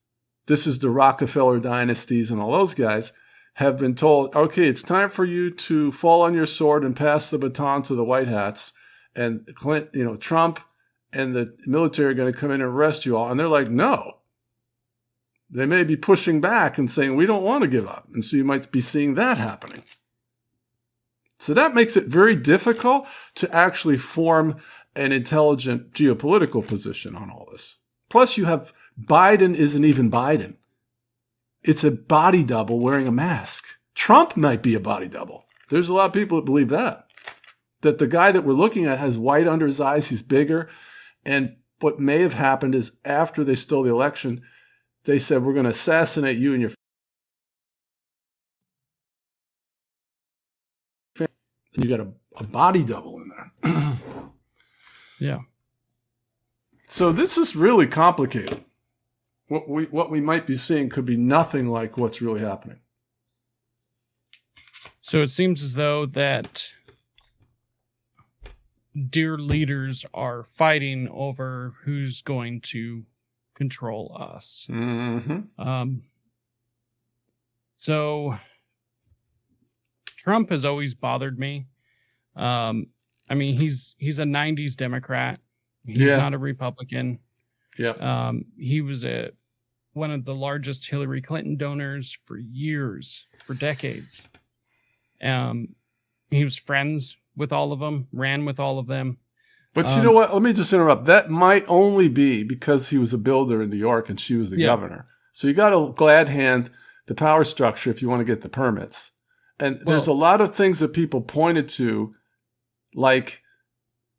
this 0.47 0.67
is 0.67 0.79
the 0.79 0.91
Rockefeller 0.91 1.59
dynasties 1.59 2.31
and 2.31 2.41
all 2.41 2.53
those 2.53 2.75
guys, 2.75 3.13
have 3.55 3.79
been 3.79 3.95
told, 3.95 4.35
okay, 4.35 4.67
it's 4.67 4.83
time 4.83 5.11
for 5.11 5.25
you 5.25 5.51
to 5.51 5.93
fall 5.93 6.23
on 6.23 6.35
your 6.35 6.47
sword 6.47 6.85
and 6.85 6.97
pass 6.97 7.31
the 7.31 7.39
baton 7.39 7.83
to 7.83 7.95
the 7.95 8.05
White 8.05 8.27
Hats. 8.27 8.73
And 9.15 9.49
Clint, 9.55 9.91
you 9.93 10.05
know, 10.05 10.17
Trump 10.17 10.59
and 11.13 11.37
the 11.37 11.57
military 11.67 12.11
are 12.11 12.15
going 12.15 12.33
to 12.33 12.39
come 12.39 12.51
in 12.51 12.61
and 12.61 12.65
arrest 12.65 13.07
you 13.07 13.17
all. 13.17 13.31
And 13.31 13.39
they're 13.39 13.47
like, 13.47 13.71
no. 13.71 14.19
They 15.49 15.67
may 15.67 15.85
be 15.85 15.95
pushing 15.95 16.41
back 16.41 16.79
and 16.79 16.91
saying, 16.91 17.15
we 17.15 17.27
don't 17.27 17.45
want 17.45 17.63
to 17.63 17.69
give 17.69 17.87
up. 17.87 18.09
And 18.13 18.25
so 18.25 18.37
you 18.37 18.45
might 18.45 18.73
be 18.73 18.81
seeing 18.81 19.15
that 19.15 19.39
happening. 19.39 19.85
So 21.39 21.55
that 21.55 21.74
makes 21.74 21.97
it 21.97 22.06
very 22.06 22.36
difficult 22.36 23.06
to 23.36 23.52
actually 23.55 23.98
form 23.98 24.56
an 24.97 25.12
intelligent 25.12 25.93
geopolitical 25.93 26.66
position 26.66 27.16
on 27.16 27.31
all 27.31 27.48
this. 27.51 27.77
Plus, 28.09 28.36
you 28.36 28.44
have 28.44 28.73
Biden 29.01 29.55
isn't 29.55 29.85
even 29.85 30.11
Biden. 30.11 30.55
It's 31.62 31.85
a 31.85 31.90
body 31.90 32.44
double 32.44 32.78
wearing 32.78 33.09
a 33.09 33.12
mask. 33.12 33.65
Trump 33.94 34.36
might 34.36 34.62
be 34.62 34.74
a 34.74 34.81
body 34.81 35.09
double. 35.09 35.47
There's 35.70 35.89
a 35.89 35.94
lot 35.94 36.06
of 36.06 36.12
people 36.12 36.39
that 36.39 36.44
believe 36.44 36.69
that. 36.69 37.06
That 37.81 37.98
the 37.98 38.06
guy 38.06 38.32
that 38.32 38.44
we're 38.44 38.52
looking 38.52 38.85
at 38.86 38.98
has 38.98 39.19
white 39.19 39.47
under 39.47 39.66
his 39.66 39.81
eyes, 39.81 40.09
he's 40.09 40.23
bigger. 40.23 40.69
And 41.24 41.56
what 41.81 41.98
may 41.98 42.20
have 42.20 42.35
happened 42.35 42.74
is 42.74 42.93
after 43.05 43.43
they 43.44 43.55
stole 43.55 43.82
the 43.82 43.90
election, 43.90 44.43
they 45.05 45.19
said, 45.19 45.43
We're 45.43 45.52
going 45.52 45.65
to 45.65 45.70
assassinate 45.70 46.39
you 46.39 46.52
and 46.52 46.61
your 46.61 46.70
you 51.77 51.89
got 51.89 52.01
a, 52.01 52.09
a 52.37 52.45
body 52.45 52.85
double 52.85 53.21
in 53.21 53.29
there. 53.29 53.99
yeah. 55.21 55.39
So 56.89 57.11
this 57.13 57.37
is 57.37 57.57
really 57.57 57.87
complicated. 57.87 58.65
What 59.49 59.69
we 59.69 59.85
what 59.85 60.11
we 60.11 60.21
might 60.21 60.47
be 60.47 60.55
seeing 60.57 60.89
could 60.89 61.05
be 61.05 61.17
nothing 61.17 61.69
like 61.69 61.99
what's 61.99 62.23
really 62.23 62.41
happening. 62.41 62.79
So 65.03 65.21
it 65.21 65.29
seems 65.29 65.63
as 65.63 65.75
though 65.75 66.07
that 66.07 66.73
dear 69.11 69.37
leaders 69.37 70.07
are 70.15 70.45
fighting 70.45 71.09
over 71.09 71.75
who's 71.85 72.23
going 72.23 72.61
to 72.61 73.05
control 73.55 74.17
us. 74.19 74.67
Mm-hmm. 74.71 75.61
Um, 75.61 76.05
so 77.75 78.39
Trump 80.25 80.51
has 80.51 80.65
always 80.65 80.95
bothered 80.95 81.39
me. 81.39 81.67
Um, 82.35 82.87
I 83.31 83.35
mean, 83.35 83.57
he's 83.57 83.95
he's 83.99 84.19
a 84.19 84.25
'90s 84.25 84.75
Democrat. 84.77 85.39
He's 85.85 85.99
Yeah. 85.99 86.17
not 86.17 86.35
a 86.35 86.39
Republican. 86.39 87.19
Yeah. 87.79 87.91
Um, 87.91 88.47
he 88.57 88.81
was 88.81 89.05
a 89.05 89.31
one 89.93 90.11
of 90.11 90.25
the 90.25 90.35
largest 90.35 90.87
Hillary 90.89 91.21
Clinton 91.21 91.57
donors 91.57 92.19
for 92.25 92.39
years, 92.39 93.27
for 93.45 93.55
decades. 93.55 94.27
Um, 95.23 95.69
he 96.31 96.43
was 96.43 96.57
friends 96.57 97.17
with 97.37 97.53
all 97.53 97.71
of 97.73 97.79
them, 97.81 98.09
ran 98.13 98.45
with 98.45 98.59
all 98.59 98.79
of 98.79 98.87
them. 98.87 99.19
But 99.73 99.87
you 99.89 99.93
Um, 99.99 100.05
know 100.05 100.13
what? 100.13 100.33
Let 100.33 100.43
me 100.43 100.53
just 100.53 100.73
interrupt. 100.73 101.05
That 101.05 101.31
might 101.31 101.65
only 101.69 102.09
be 102.09 102.43
because 102.45 102.91
he 102.91 102.99
was 102.99 103.13
a 103.13 103.19
builder 103.19 103.63
in 103.63 103.71
New 103.71 103.77
York 103.77 104.09
and 104.09 104.19
she 104.19 104.37
was 104.37 104.51
the 104.51 104.59
Yeah. 104.59 104.67
governor. 104.67 105.07
So 105.33 105.47
you 105.49 105.55
got 105.55 105.71
to 105.71 105.93
glad 105.97 106.29
hand 106.29 106.71
the 107.07 107.15
power 107.15 107.45
structure 107.45 107.91
if 107.91 108.01
you 108.03 108.09
want 108.09 108.21
to 108.21 108.25
get 108.25 108.41
the 108.41 108.49
permits. 108.49 109.11
And 109.59 109.79
there's 109.87 110.09
a 110.09 110.13
lot 110.13 110.41
of 110.41 110.55
things 110.55 110.81
that 110.81 110.93
people 110.93 111.21
pointed 111.21 111.69
to, 111.71 112.13
like 112.95 113.43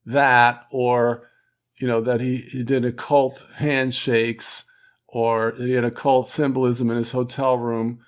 that, 0.05 0.65
or 0.71 1.29
you 1.77 1.87
know 1.87 1.99
that 2.01 2.21
he, 2.21 2.37
he 2.37 2.63
did 2.63 2.85
occult 2.85 3.43
handshakes, 3.55 4.63
or 5.07 5.51
that 5.57 5.67
he 5.67 5.73
had 5.73 5.83
occult 5.83 6.29
symbolism 6.29 6.89
in 6.89 6.97
his 6.97 7.11
hotel 7.11 7.57
room, 7.57 7.99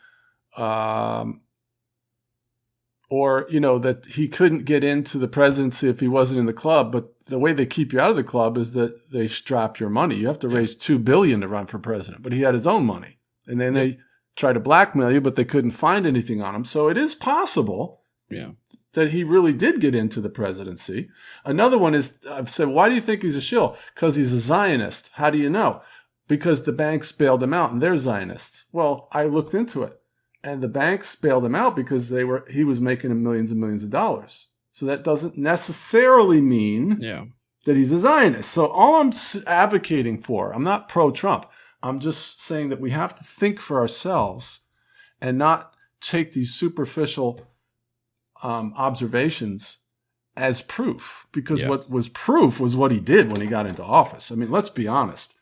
um, 0.55 1.41
or 3.09 3.45
you 3.49 3.59
know 3.59 3.77
that 3.77 4.05
he 4.05 4.29
couldn't 4.29 4.63
get 4.63 4.85
into 4.85 5.17
the 5.17 5.27
presidency 5.27 5.89
if 5.89 5.99
he 5.99 6.07
wasn't 6.07 6.39
in 6.39 6.45
the 6.45 6.53
club. 6.53 6.93
But 6.93 7.25
the 7.25 7.39
way 7.39 7.51
they 7.51 7.65
keep 7.65 7.91
you 7.91 7.99
out 7.99 8.11
of 8.11 8.15
the 8.15 8.23
club 8.23 8.57
is 8.57 8.71
that 8.71 9.11
they 9.11 9.27
strap 9.27 9.81
your 9.81 9.89
money. 9.89 10.15
You 10.15 10.27
have 10.27 10.39
to 10.39 10.47
raise 10.47 10.75
two 10.75 10.97
billion 10.97 11.41
to 11.41 11.47
run 11.49 11.67
for 11.67 11.77
president, 11.77 12.23
but 12.23 12.31
he 12.31 12.43
had 12.43 12.53
his 12.53 12.67
own 12.67 12.85
money, 12.85 13.19
and 13.45 13.59
then 13.59 13.73
they 13.73 13.97
try 14.37 14.53
to 14.53 14.59
blackmail 14.59 15.11
you, 15.11 15.19
but 15.19 15.35
they 15.35 15.43
couldn't 15.43 15.71
find 15.71 16.05
anything 16.05 16.41
on 16.41 16.55
him. 16.55 16.63
So 16.63 16.87
it 16.87 16.97
is 16.97 17.13
possible 17.15 18.03
Yeah. 18.29 18.51
that 18.93 19.11
he 19.11 19.23
really 19.25 19.51
did 19.53 19.81
get 19.81 19.93
into 19.95 20.21
the 20.21 20.29
presidency. 20.29 21.09
Another 21.43 21.77
one 21.77 21.93
is 21.93 22.19
I've 22.29 22.49
said, 22.49 22.69
why 22.69 22.87
do 22.87 22.95
you 22.95 23.01
think 23.01 23.23
he's 23.23 23.35
a 23.35 23.41
shill? 23.41 23.75
Because 23.93 24.15
he's 24.15 24.31
a 24.33 24.37
Zionist. 24.37 25.11
How 25.15 25.29
do 25.29 25.37
you 25.37 25.49
know? 25.49 25.81
Because 26.29 26.63
the 26.63 26.71
banks 26.71 27.11
bailed 27.11 27.43
him 27.43 27.53
out 27.53 27.71
and 27.71 27.81
they're 27.81 27.97
Zionists. 27.97 28.65
Well, 28.71 29.09
I 29.11 29.25
looked 29.25 29.53
into 29.53 29.83
it. 29.83 29.99
And 30.43 30.61
the 30.61 30.67
banks 30.69 31.15
bailed 31.15 31.43
him 31.45 31.55
out 31.55 31.75
because 31.75 32.09
they 32.09 32.23
were 32.23 32.45
he 32.49 32.63
was 32.63 32.79
making 32.79 33.21
millions 33.23 33.51
and 33.51 33.59
millions 33.59 33.83
of 33.83 33.89
dollars. 33.89 34.47
So 34.71 34.85
that 34.85 35.03
doesn't 35.03 35.37
necessarily 35.37 36.39
mean 36.41 36.99
Yeah. 37.01 37.25
that 37.65 37.75
he's 37.75 37.91
a 37.91 37.97
Zionist. 37.99 38.51
So 38.51 38.67
all 38.67 39.01
I'm 39.01 39.11
advocating 39.47 40.21
for, 40.21 40.53
I'm 40.53 40.63
not 40.63 40.87
pro 40.89 41.11
Trump. 41.11 41.47
I'm 41.83 41.99
just 41.99 42.41
saying 42.41 42.69
that 42.69 42.81
we 42.81 42.91
have 42.91 43.13
to 43.15 43.23
think 43.23 43.59
for 43.59 43.79
ourselves 43.79 44.61
and 45.21 45.37
not 45.37 45.75
take 46.01 46.31
these 46.33 46.53
superficial 46.53 47.41
um, 48.43 48.73
observations 48.75 49.79
as 50.35 50.61
proof. 50.61 51.27
Because 51.31 51.61
Yeah. 51.61 51.69
what 51.69 51.89
was 51.89 52.09
proof 52.09 52.59
was 52.59 52.75
what 52.75 52.91
he 52.91 52.99
did 52.99 53.31
when 53.31 53.41
he 53.41 53.47
got 53.47 53.65
into 53.65 53.83
office. 53.83 54.31
I 54.31 54.35
mean, 54.35 54.51
let's 54.51 54.69
be 54.69 54.87
honest. 54.87 55.33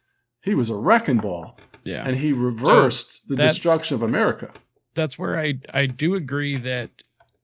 He 0.41 0.56
was 0.56 0.70
a 0.70 0.76
wrecking 0.76 1.18
ball 1.18 1.57
Yeah. 1.84 2.03
and 2.07 2.18
he 2.18 2.32
reversed 2.34 3.28
the 3.28 3.36
destruction 3.36 3.95
of 3.95 4.02
America. 4.03 4.52
that's 4.94 5.20
where 5.20 5.38
I 5.38 5.60
I 5.74 5.88
do 5.88 6.16
agree 6.16 6.56
that 6.56 6.90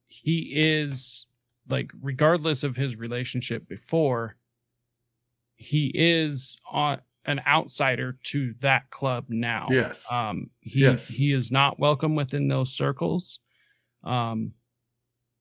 he 0.08 0.54
is 0.56 1.26
like 1.68 1.92
regardless 2.02 2.64
of 2.64 2.78
his 2.78 2.96
relationship 2.96 3.68
before 3.68 4.38
he 5.56 5.92
is 5.94 6.58
on 6.72 7.02
an 7.26 7.42
outsider 7.46 8.18
to 8.24 8.54
that 8.62 8.90
club 8.90 9.26
now. 9.30 9.68
Yes. 9.70 10.06
Um 10.12 10.50
he 10.62 10.82
Yes. 10.82 11.08
he 11.08 11.34
is 11.34 11.52
not 11.52 11.80
welcome 11.80 12.16
within 12.16 12.48
those 12.48 12.74
circles. 12.74 13.40
Um 14.04 14.54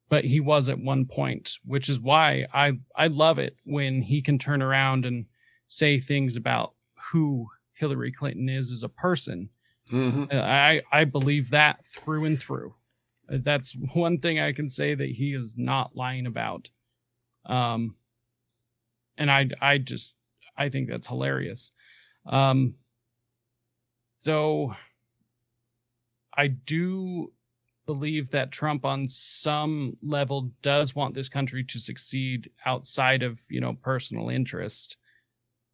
but 0.09 0.25
he 0.25 0.41
was 0.41 0.69
at 0.69 0.79
one 0.79 1.07
point, 1.07 1.59
which 1.65 1.89
is 1.89 2.01
why 2.01 2.47
I 2.53 2.73
I 2.97 3.07
love 3.07 3.39
it 3.39 3.57
when 3.65 4.03
he 4.03 4.21
can 4.21 4.39
turn 4.39 4.61
around 4.61 5.07
and 5.07 5.27
say 5.69 5.99
things 5.99 6.37
about 6.37 6.75
who 7.13 7.47
Hillary 7.75 8.13
Clinton 8.13 8.49
is 8.49 8.71
as 8.71 8.83
a 8.83 8.89
person 8.89 9.49
hmm 9.89 10.25
uh, 10.31 10.37
I 10.37 10.83
I 10.93 11.05
believe 11.05 11.51
that 11.51 11.85
through 11.85 12.25
and 12.27 12.39
through. 12.39 12.75
Uh, 13.33 13.39
That's 13.41 13.73
one 13.95 14.19
thing 14.19 14.39
I 14.39 14.53
can 14.53 14.69
say 14.69 14.95
that 14.95 15.09
he 15.09 15.35
is 15.35 15.57
not 15.57 15.97
lying 15.97 16.27
about. 16.27 16.69
Um, 17.47 17.97
and 19.17 19.31
I 19.31 19.49
I 19.61 19.79
just 19.79 20.15
I 20.61 20.69
think 20.69 20.91
that's 20.91 21.07
hilarious. 21.07 21.73
Um, 22.27 22.75
so 24.19 24.75
I 26.37 26.49
do 26.49 27.33
believe 27.87 28.31
that 28.31 28.53
Trump 28.53 28.85
on 28.85 29.09
some 29.09 29.97
level 30.03 30.53
does 30.61 30.95
want 30.95 31.15
this 31.15 31.31
country 31.31 31.65
to 31.65 31.81
succeed 31.81 32.51
outside 32.67 33.23
of, 33.23 33.41
you 33.49 33.63
know, 33.63 33.73
personal 33.73 34.29
interest. 34.29 34.99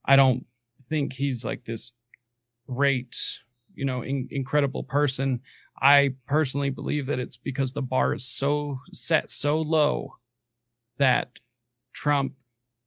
I 0.05 0.15
don't 0.15 0.47
think 0.89 1.13
he's 1.13 1.45
like 1.45 1.65
this 1.65 1.93
great, 2.69 3.17
you 3.75 3.85
know, 3.85 4.03
in, 4.03 4.29
incredible 4.31 4.85
person. 4.85 5.41
I 5.83 6.15
personally 6.29 6.71
believe 6.71 7.07
that 7.07 7.19
it's 7.19 7.37
because 7.37 7.73
the 7.73 7.83
bar 7.83 8.15
is 8.15 8.25
so 8.25 8.79
set 8.93 9.31
so 9.31 9.61
low 9.61 10.15
that 10.99 11.29
Trump 11.93 12.35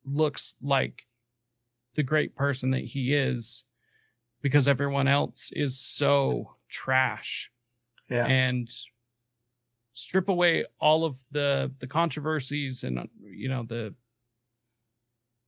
looks 0.06 0.56
like 0.62 1.04
the 1.96 2.04
great 2.04 2.36
person 2.36 2.72
that 2.72 2.84
he 2.84 3.14
is 3.14 3.64
because 4.42 4.68
everyone 4.68 5.08
else 5.08 5.50
is 5.54 5.80
so 5.80 6.56
trash. 6.70 7.52
Yeah. 8.10 8.26
and 8.26 8.68
strip 9.94 10.30
away 10.30 10.66
all 10.80 11.06
of 11.06 11.24
the 11.32 11.72
the 11.80 11.86
controversies 11.86 12.84
and 12.84 13.08
you 13.22 13.50
know 13.50 13.64
the 13.64 13.94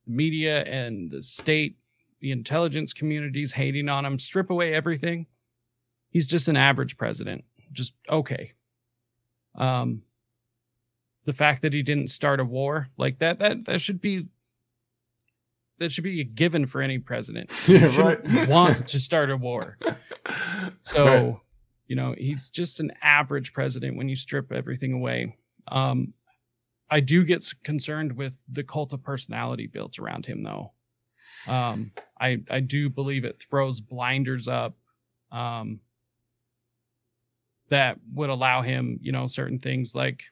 media 0.05 0.63
and 0.65 1.09
the 1.09 1.21
state 1.21 1.77
the 2.19 2.31
intelligence 2.31 2.93
communities 2.93 3.51
hating 3.51 3.89
on 3.89 4.05
him 4.05 4.19
strip 4.19 4.49
away 4.51 4.73
everything. 4.73 5.25
He's 6.11 6.27
just 6.27 6.49
an 6.49 6.57
average 6.57 6.97
president. 6.97 7.43
Just 7.71 7.93
okay. 8.09 8.51
Um 9.55 10.03
the 11.25 11.33
fact 11.33 11.61
that 11.61 11.73
he 11.73 11.81
didn't 11.81 12.09
start 12.09 12.39
a 12.39 12.45
war 12.45 12.89
like 12.97 13.19
that 13.19 13.39
that 13.39 13.65
that 13.65 13.81
should 13.81 14.01
be 14.01 14.27
that 15.81 15.91
should 15.91 16.03
be 16.03 16.21
a 16.21 16.23
given 16.23 16.65
for 16.65 16.81
any 16.81 16.97
president 16.99 17.49
yeah, 17.67 17.89
shouldn't 17.91 18.25
right. 18.25 18.47
want 18.47 18.87
to 18.87 18.99
start 18.99 19.29
a 19.29 19.35
war 19.37 19.77
so, 20.79 21.05
Right. 21.05 21.35
you 21.87 21.95
know, 21.95 22.15
he's 22.17 22.49
just 22.49 22.79
an 22.79 22.91
average 23.01 23.51
president 23.53 23.97
when 23.97 24.07
you 24.09 24.15
strip 24.15 24.51
everything 24.51 24.93
away. 24.93 25.35
Um, 25.67 26.13
I 26.89 26.99
do 26.99 27.23
get 27.23 27.45
concerned 27.63 28.13
with 28.17 28.33
the 28.51 28.63
cult 28.63 28.93
of 28.93 29.03
personality 29.03 29.67
built 29.67 29.99
around 29.99 30.25
him, 30.25 30.43
though. 30.43 30.71
Um, 31.47 31.91
I 32.19 32.41
I 32.49 32.59
do 32.59 32.89
believe 32.89 33.25
it 33.25 33.41
throws 33.41 33.79
blinders 33.79 34.47
up. 34.47 34.75
Um, 35.31 35.79
that 37.69 37.97
would 38.13 38.29
allow 38.29 38.61
him, 38.61 38.99
you 39.01 39.11
know, 39.11 39.27
certain 39.27 39.59
things 39.59 39.95
like 39.95 40.23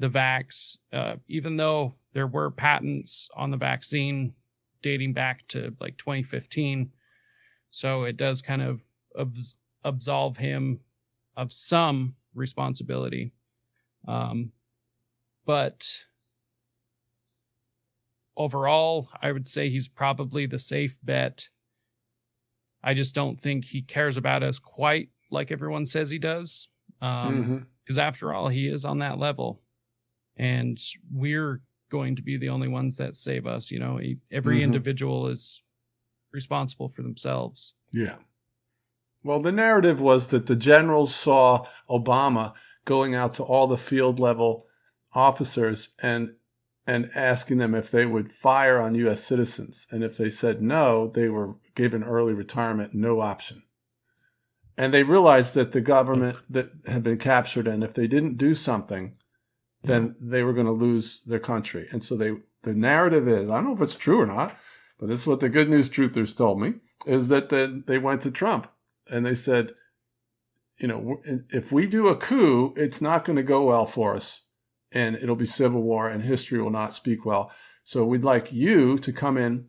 the 0.00 0.08
vax, 0.08 0.78
uh, 0.92 1.16
even 1.28 1.56
though 1.56 1.94
there 2.12 2.26
were 2.26 2.50
patents 2.50 3.28
on 3.36 3.50
the 3.50 3.56
vaccine 3.56 4.34
dating 4.82 5.12
back 5.12 5.46
to 5.48 5.74
like 5.80 5.96
2015. 5.98 6.90
So 7.70 8.04
it 8.04 8.16
does 8.16 8.42
kind 8.42 8.62
of 8.62 8.80
abs- 9.18 9.56
absolve 9.84 10.36
him 10.36 10.80
of 11.36 11.52
some 11.52 12.16
responsibility. 12.34 13.32
Um, 14.06 14.52
but 15.46 15.90
overall, 18.36 19.08
I 19.20 19.32
would 19.32 19.46
say 19.46 19.68
he's 19.68 19.88
probably 19.88 20.46
the 20.46 20.58
safe 20.58 20.98
bet. 21.02 21.48
I 22.82 22.94
just 22.94 23.14
don't 23.14 23.38
think 23.38 23.64
he 23.64 23.82
cares 23.82 24.16
about 24.16 24.42
us 24.42 24.58
quite 24.58 25.10
like 25.30 25.52
everyone 25.52 25.86
says 25.86 26.10
he 26.10 26.18
does. 26.18 26.68
Because 26.98 27.28
um, 27.28 27.64
mm-hmm. 27.88 27.98
after 27.98 28.32
all, 28.32 28.48
he 28.48 28.68
is 28.68 28.84
on 28.84 28.98
that 28.98 29.18
level. 29.18 29.60
And 30.36 30.78
we're 31.12 31.60
going 31.90 32.16
to 32.16 32.22
be 32.22 32.36
the 32.36 32.48
only 32.48 32.68
ones 32.68 32.96
that 32.96 33.16
save 33.16 33.46
us. 33.46 33.70
You 33.70 33.78
know, 33.80 34.00
every 34.32 34.56
mm-hmm. 34.56 34.64
individual 34.64 35.28
is 35.28 35.62
responsible 36.32 36.88
for 36.88 37.02
themselves. 37.02 37.74
Yeah. 37.92 38.16
Well, 39.22 39.40
the 39.40 39.52
narrative 39.52 40.00
was 40.00 40.28
that 40.28 40.46
the 40.46 40.56
generals 40.56 41.14
saw 41.14 41.66
Obama 41.90 42.54
going 42.84 43.14
out 43.14 43.34
to 43.34 43.42
all 43.42 43.66
the 43.66 43.76
field 43.76 44.18
level 44.18 44.66
officers 45.12 45.94
and 46.02 46.34
and 46.86 47.10
asking 47.14 47.58
them 47.58 47.74
if 47.74 47.90
they 47.90 48.06
would 48.06 48.32
fire 48.32 48.80
on 48.80 48.94
U.S. 48.96 49.22
citizens, 49.22 49.86
and 49.92 50.02
if 50.02 50.16
they 50.16 50.30
said 50.30 50.60
no, 50.62 51.08
they 51.08 51.28
were 51.28 51.56
given 51.76 52.02
early 52.02 52.32
retirement, 52.32 52.94
no 52.94 53.20
option. 53.20 53.62
And 54.76 54.92
they 54.92 55.02
realized 55.02 55.54
that 55.54 55.72
the 55.72 55.82
government 55.82 56.38
that 56.48 56.70
had 56.86 57.02
been 57.02 57.18
captured, 57.18 57.68
and 57.68 57.84
if 57.84 57.94
they 57.94 58.08
didn't 58.08 58.38
do 58.38 58.54
something, 58.54 59.14
then 59.82 60.14
they 60.20 60.42
were 60.42 60.52
going 60.52 60.66
to 60.66 60.72
lose 60.72 61.22
their 61.22 61.38
country. 61.38 61.88
And 61.90 62.04
so 62.04 62.16
they, 62.16 62.32
the 62.62 62.74
narrative 62.74 63.28
is, 63.28 63.50
I 63.50 63.56
don't 63.56 63.64
know 63.64 63.74
if 63.74 63.80
it's 63.80 63.96
true 63.96 64.20
or 64.20 64.26
not, 64.26 64.56
but 64.98 65.08
this 65.08 65.20
is 65.20 65.26
what 65.26 65.40
the 65.40 65.48
good 65.48 65.70
news 65.70 65.88
truthers 65.88 66.36
told 66.36 66.60
me, 66.60 66.74
is 67.06 67.28
that 67.28 67.48
the, 67.48 67.82
they 67.86 67.98
went 67.98 68.20
to 68.22 68.30
Trump 68.30 68.70
and 69.10 69.24
they 69.24 69.34
said, 69.34 69.74
you 70.78 70.88
know, 70.88 71.20
if 71.50 71.72
we 71.72 71.86
do 71.86 72.08
a 72.08 72.16
coup, 72.16 72.74
it's 72.76 73.00
not 73.00 73.24
going 73.24 73.36
to 73.36 73.42
go 73.42 73.64
well 73.64 73.86
for 73.86 74.14
us 74.14 74.46
and 74.92 75.16
it'll 75.16 75.36
be 75.36 75.46
civil 75.46 75.82
war 75.82 76.08
and 76.08 76.22
history 76.22 76.60
will 76.60 76.70
not 76.70 76.94
speak 76.94 77.24
well. 77.24 77.50
So 77.84 78.04
we'd 78.04 78.24
like 78.24 78.52
you 78.52 78.98
to 78.98 79.12
come 79.12 79.36
in 79.36 79.66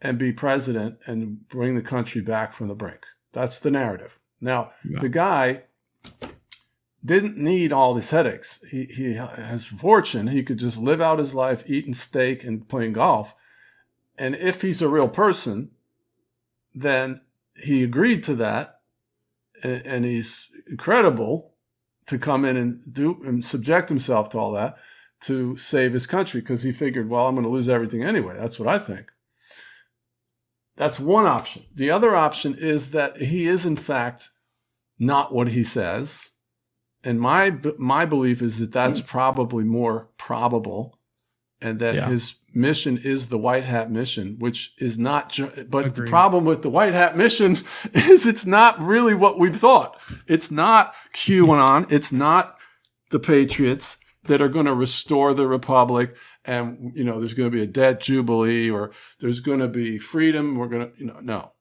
and 0.00 0.18
be 0.18 0.32
president 0.32 0.98
and 1.06 1.48
bring 1.48 1.74
the 1.74 1.82
country 1.82 2.20
back 2.20 2.52
from 2.52 2.68
the 2.68 2.74
brink. 2.74 3.00
That's 3.32 3.58
the 3.58 3.70
narrative. 3.70 4.18
Now, 4.40 4.72
yeah. 4.88 5.00
the 5.00 5.08
guy 5.08 5.64
didn't 7.04 7.36
need 7.36 7.72
all 7.72 7.94
these 7.94 8.10
headaches. 8.10 8.62
He, 8.70 8.84
he 8.84 9.14
has 9.14 9.66
fortune. 9.66 10.28
He 10.28 10.42
could 10.42 10.58
just 10.58 10.78
live 10.78 11.00
out 11.00 11.18
his 11.18 11.34
life 11.34 11.62
eating 11.66 11.94
steak 11.94 12.44
and 12.44 12.68
playing 12.68 12.94
golf. 12.94 13.34
And 14.16 14.34
if 14.34 14.62
he's 14.62 14.82
a 14.82 14.88
real 14.88 15.08
person, 15.08 15.70
then 16.74 17.20
he 17.54 17.84
agreed 17.84 18.22
to 18.24 18.34
that. 18.36 18.80
And, 19.62 19.86
and 19.86 20.04
he's 20.04 20.50
credible 20.76 21.54
to 22.06 22.18
come 22.18 22.44
in 22.44 22.56
and 22.56 22.92
do 22.92 23.20
and 23.24 23.44
subject 23.44 23.88
himself 23.88 24.30
to 24.30 24.38
all 24.38 24.52
that 24.52 24.76
to 25.20 25.56
save 25.56 25.92
his 25.92 26.06
country 26.06 26.40
because 26.40 26.62
he 26.62 26.72
figured, 26.72 27.08
well, 27.08 27.26
I'm 27.26 27.34
going 27.34 27.44
to 27.44 27.50
lose 27.50 27.68
everything 27.68 28.02
anyway. 28.02 28.36
That's 28.38 28.58
what 28.58 28.68
I 28.68 28.78
think. 28.78 29.12
That's 30.76 31.00
one 31.00 31.26
option. 31.26 31.64
The 31.74 31.90
other 31.90 32.14
option 32.14 32.54
is 32.54 32.92
that 32.92 33.16
he 33.16 33.46
is, 33.46 33.66
in 33.66 33.74
fact, 33.76 34.30
not 34.98 35.34
what 35.34 35.48
he 35.48 35.64
says 35.64 36.30
and 37.04 37.20
my 37.20 37.56
my 37.78 38.04
belief 38.04 38.42
is 38.42 38.58
that 38.58 38.72
that's 38.72 39.00
hmm. 39.00 39.06
probably 39.06 39.64
more 39.64 40.08
probable, 40.16 40.98
and 41.60 41.78
that 41.78 41.94
yeah. 41.94 42.08
his 42.08 42.34
mission 42.54 42.98
is 42.98 43.28
the 43.28 43.38
white 43.38 43.64
hat 43.64 43.90
mission, 43.90 44.36
which 44.38 44.74
is 44.78 44.98
not. 44.98 45.38
But 45.68 45.86
Agreed. 45.86 45.94
the 45.94 46.10
problem 46.10 46.44
with 46.44 46.62
the 46.62 46.70
white 46.70 46.94
hat 46.94 47.16
mission 47.16 47.58
is 47.92 48.26
it's 48.26 48.46
not 48.46 48.80
really 48.80 49.14
what 49.14 49.38
we've 49.38 49.56
thought. 49.56 50.00
It's 50.26 50.50
not 50.50 50.94
QAnon. 51.14 51.90
It's 51.92 52.12
not 52.12 52.58
the 53.10 53.20
Patriots 53.20 53.98
that 54.24 54.42
are 54.42 54.48
going 54.48 54.66
to 54.66 54.74
restore 54.74 55.34
the 55.34 55.48
republic 55.48 56.14
and 56.44 56.92
you 56.94 57.04
know 57.04 57.18
there's 57.18 57.34
going 57.34 57.50
to 57.50 57.56
be 57.56 57.62
a 57.62 57.66
debt 57.66 58.00
jubilee 58.00 58.70
or 58.70 58.90
there's 59.20 59.40
going 59.40 59.58
to 59.58 59.68
be 59.68 59.98
freedom 59.98 60.56
we're 60.56 60.68
going 60.68 60.90
to 60.90 60.98
you 60.98 61.06
know 61.06 61.18
no 61.20 61.52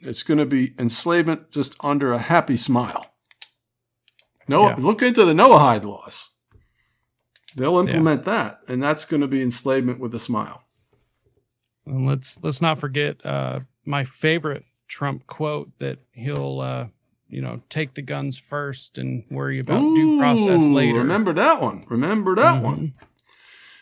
it's 0.00 0.22
going 0.22 0.38
to 0.38 0.46
be 0.46 0.74
enslavement 0.78 1.50
just 1.50 1.76
under 1.80 2.12
a 2.12 2.18
happy 2.18 2.56
smile 2.56 3.06
no, 4.48 4.68
yeah. 4.68 4.74
look 4.78 5.02
into 5.02 5.24
the 5.24 5.32
Noahide 5.32 5.84
laws. 5.84 6.30
They'll 7.56 7.78
implement 7.78 8.26
yeah. 8.26 8.32
that, 8.32 8.60
and 8.68 8.82
that's 8.82 9.04
going 9.04 9.20
to 9.20 9.28
be 9.28 9.42
enslavement 9.42 10.00
with 10.00 10.14
a 10.14 10.18
smile. 10.18 10.64
And 11.86 12.06
let's 12.06 12.38
let's 12.42 12.62
not 12.62 12.78
forget 12.78 13.24
uh, 13.26 13.60
my 13.84 14.04
favorite 14.04 14.64
Trump 14.88 15.26
quote 15.26 15.70
that 15.78 15.98
he'll 16.12 16.60
uh, 16.60 16.86
you 17.28 17.42
know 17.42 17.60
take 17.68 17.94
the 17.94 18.02
guns 18.02 18.38
first 18.38 18.98
and 18.98 19.24
worry 19.30 19.58
about 19.58 19.82
Ooh, 19.82 19.96
due 19.96 20.18
process 20.18 20.68
later. 20.68 20.98
Remember 20.98 21.32
that 21.34 21.60
one? 21.60 21.84
Remember 21.88 22.34
that 22.36 22.54
mm-hmm. 22.54 22.64
one? 22.64 22.92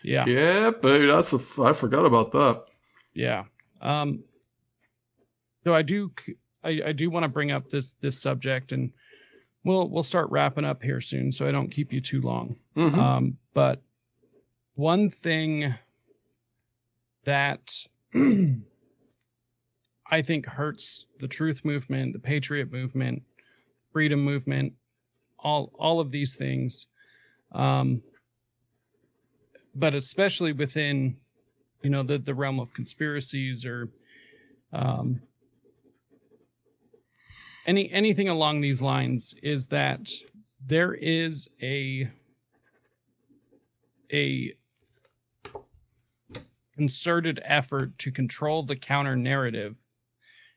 Yeah, 0.03 0.25
yeah, 0.27 0.71
baby. 0.71 1.07
That's 1.07 1.33
a 1.33 1.41
I 1.63 1.73
forgot 1.73 2.07
about 2.07 2.33
that. 2.33 2.65
Yeah. 3.15 3.45
Um. 3.81 4.25
So 5.65 5.75
I 5.75 5.83
do 5.83 6.11
I, 6.65 6.81
I 6.87 6.93
do 6.93 7.11
want 7.11 7.25
to 7.25 7.29
bring 7.29 7.51
up 7.53 7.71
this 7.71 7.95
this 8.01 8.21
subject 8.21 8.73
and 8.73 8.93
we'll 9.65 9.89
we'll 9.89 10.03
start 10.03 10.31
wrapping 10.31 10.65
up 10.65 10.83
here 10.83 11.01
soon, 11.01 11.33
so 11.33 11.47
I 11.47 11.53
don't 11.53 11.71
keep 11.71 11.93
you 11.93 12.01
too 12.01 12.21
long. 12.21 12.57
Mm-hmm. 12.77 12.99
Um, 12.99 13.37
but 13.55 13.83
one 14.75 15.11
thing 15.11 15.75
that 17.25 17.73
I 20.11 20.23
think 20.23 20.47
hurts 20.47 21.07
the 21.21 21.29
truth 21.29 21.65
movement, 21.65 22.13
the 22.13 22.19
patriot 22.19 22.73
movement, 22.73 23.23
freedom 23.93 24.23
movement, 24.23 24.73
all 25.39 25.73
all 25.79 26.01
of 26.01 26.11
these 26.11 26.35
things, 26.37 26.87
um, 27.53 28.03
but 29.75 29.95
especially 29.95 30.53
within 30.53 31.17
you 31.83 31.91
know 31.91 32.03
the 32.03 32.19
the 32.19 32.35
realm 32.35 32.61
of 32.61 32.73
conspiracies 32.73 33.65
or 33.65 33.89
um, 34.73 35.21
any 37.67 37.91
anything 37.91 38.29
along 38.29 38.61
these 38.61 38.81
lines 38.81 39.35
is 39.43 39.69
that 39.69 40.11
there 40.65 40.95
is 40.95 41.49
a 41.63 42.09
a 44.13 44.55
concerted 46.77 47.41
effort 47.45 47.97
to 47.99 48.11
control 48.11 48.63
the 48.63 48.77
counter 48.77 49.17
narrative. 49.17 49.77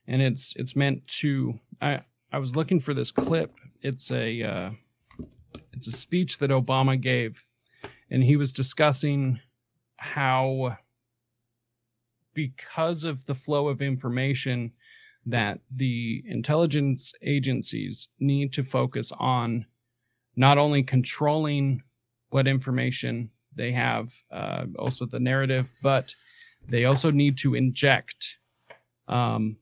And 0.07 0.21
it's 0.21 0.53
it's 0.55 0.75
meant 0.75 1.07
to 1.19 1.59
i 1.81 2.01
i 2.31 2.37
was 2.37 2.55
looking 2.55 2.79
for 2.79 2.93
this 2.93 3.11
clip. 3.11 3.51
It's 3.81 4.11
a 4.11 4.43
uh, 4.43 4.71
it's 5.71 5.87
a 5.87 5.91
speech 5.91 6.37
that 6.37 6.49
obama 6.49 6.99
gave 6.99 7.43
and 8.13 8.23
he 8.23 8.35
was 8.35 8.53
discussing 8.53 9.39
how 9.97 10.77
because 12.33 13.03
of 13.03 13.25
the 13.25 13.35
flow 13.35 13.67
of 13.67 13.81
information 13.81 14.71
that 15.25 15.59
the 15.73 16.23
intelligence 16.27 17.13
agencies 17.21 18.09
need 18.19 18.51
to 18.53 18.63
focus 18.63 19.11
on 19.17 19.65
not 20.35 20.57
only 20.57 20.83
controlling 20.83 21.81
what 22.29 22.47
information 22.47 23.29
they 23.55 23.71
have, 23.71 24.11
uh, 24.31 24.65
also 24.79 25.05
the 25.05 25.19
narrative, 25.19 25.71
but 25.81 26.13
they 26.67 26.85
also 26.85 27.11
need 27.11 27.37
to 27.37 27.55
inject 27.55 28.37
um, 29.07 29.57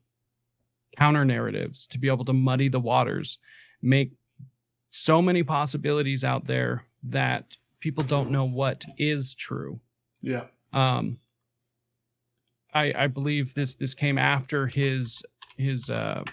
counter 0.98 1.26
narratives 1.26 1.86
to 1.88 1.98
be 1.98 2.08
able 2.08 2.26
to 2.26 2.34
muddy 2.34 2.70
the 2.70 2.80
waters, 2.80 3.40
make 3.82 4.12
so 4.90 5.22
many 5.22 5.44
possibilities 5.44 6.24
out 6.24 6.46
there 6.46 6.86
that 7.04 7.58
people 7.80 8.04
don't 8.04 8.32
know 8.32 8.46
what 8.46 8.86
is 8.98 9.34
true. 9.34 9.80
Yeah. 10.22 10.46
Um, 10.74 11.18
I, 12.74 12.94
I 12.96 13.08
believe 13.08 13.54
this 13.54 13.76
this 13.76 13.94
came 13.94 14.18
after 14.18 14.68
his 14.68 15.24
his 15.58 15.90
uh, 15.90 16.24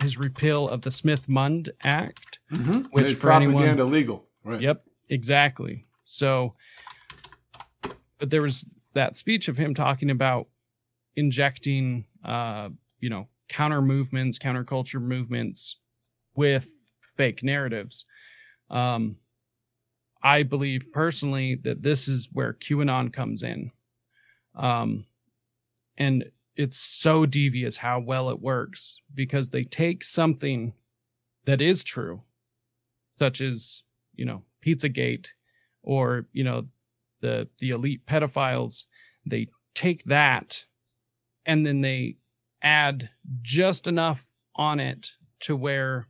his 0.00 0.18
repeal 0.18 0.68
of 0.68 0.82
the 0.82 0.90
Smith-Mundt 0.90 1.68
Act, 1.84 2.38
mm-hmm. 2.52 2.82
which 2.90 3.06
Made 3.06 3.20
propaganda 3.20 3.68
anyone, 3.68 3.92
legal. 3.92 4.28
Right. 4.44 4.60
Yep, 4.60 4.84
exactly. 5.08 5.86
So, 6.04 6.54
but 8.18 8.30
there 8.30 8.42
was 8.42 8.64
that 8.94 9.16
speech 9.16 9.48
of 9.48 9.56
him 9.56 9.74
talking 9.74 10.10
about 10.10 10.48
injecting, 11.16 12.04
uh, 12.24 12.68
you 13.00 13.10
know, 13.10 13.28
counter 13.48 13.82
movements, 13.82 14.38
counterculture 14.38 15.00
movements 15.00 15.76
with 16.34 16.74
fake 17.16 17.42
narratives. 17.42 18.06
Um, 18.70 19.16
I 20.22 20.42
believe 20.42 20.92
personally 20.92 21.56
that 21.64 21.82
this 21.82 22.08
is 22.08 22.28
where 22.32 22.54
QAnon 22.54 23.12
comes 23.12 23.42
in. 23.42 23.70
Um, 24.54 25.06
and 25.98 26.24
it's 26.56 26.78
so 26.78 27.24
devious 27.26 27.76
how 27.76 28.00
well 28.00 28.28
it 28.30 28.40
works 28.40 28.96
because 29.14 29.50
they 29.50 29.64
take 29.64 30.04
something 30.04 30.72
that 31.46 31.60
is 31.60 31.82
true 31.82 32.22
such 33.18 33.40
as 33.40 33.82
you 34.14 34.24
know 34.24 34.42
Pizzagate 34.64 35.28
or 35.82 36.26
you 36.32 36.44
know 36.44 36.66
the 37.20 37.48
the 37.58 37.70
elite 37.70 38.04
pedophiles, 38.06 38.84
they 39.24 39.48
take 39.74 40.04
that 40.04 40.64
and 41.46 41.64
then 41.64 41.80
they 41.80 42.16
add 42.62 43.08
just 43.42 43.86
enough 43.86 44.26
on 44.56 44.80
it 44.80 45.10
to 45.40 45.56
where 45.56 46.06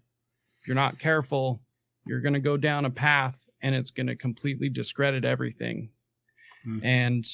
if 0.61 0.67
you're 0.67 0.75
not 0.75 0.99
careful, 0.99 1.63
you're 2.07 2.21
going 2.21 2.33
to 2.35 2.41
go 2.41 2.57
down 2.57 2.85
a 2.85 2.91
path 2.91 3.47
and 3.63 3.75
it's 3.75 3.91
going 3.91 4.07
to 4.07 4.17
completely 4.17 4.69
discredit 4.69 5.25
everything. 5.25 5.91
Mhm. 6.67 6.85
And 6.85 7.27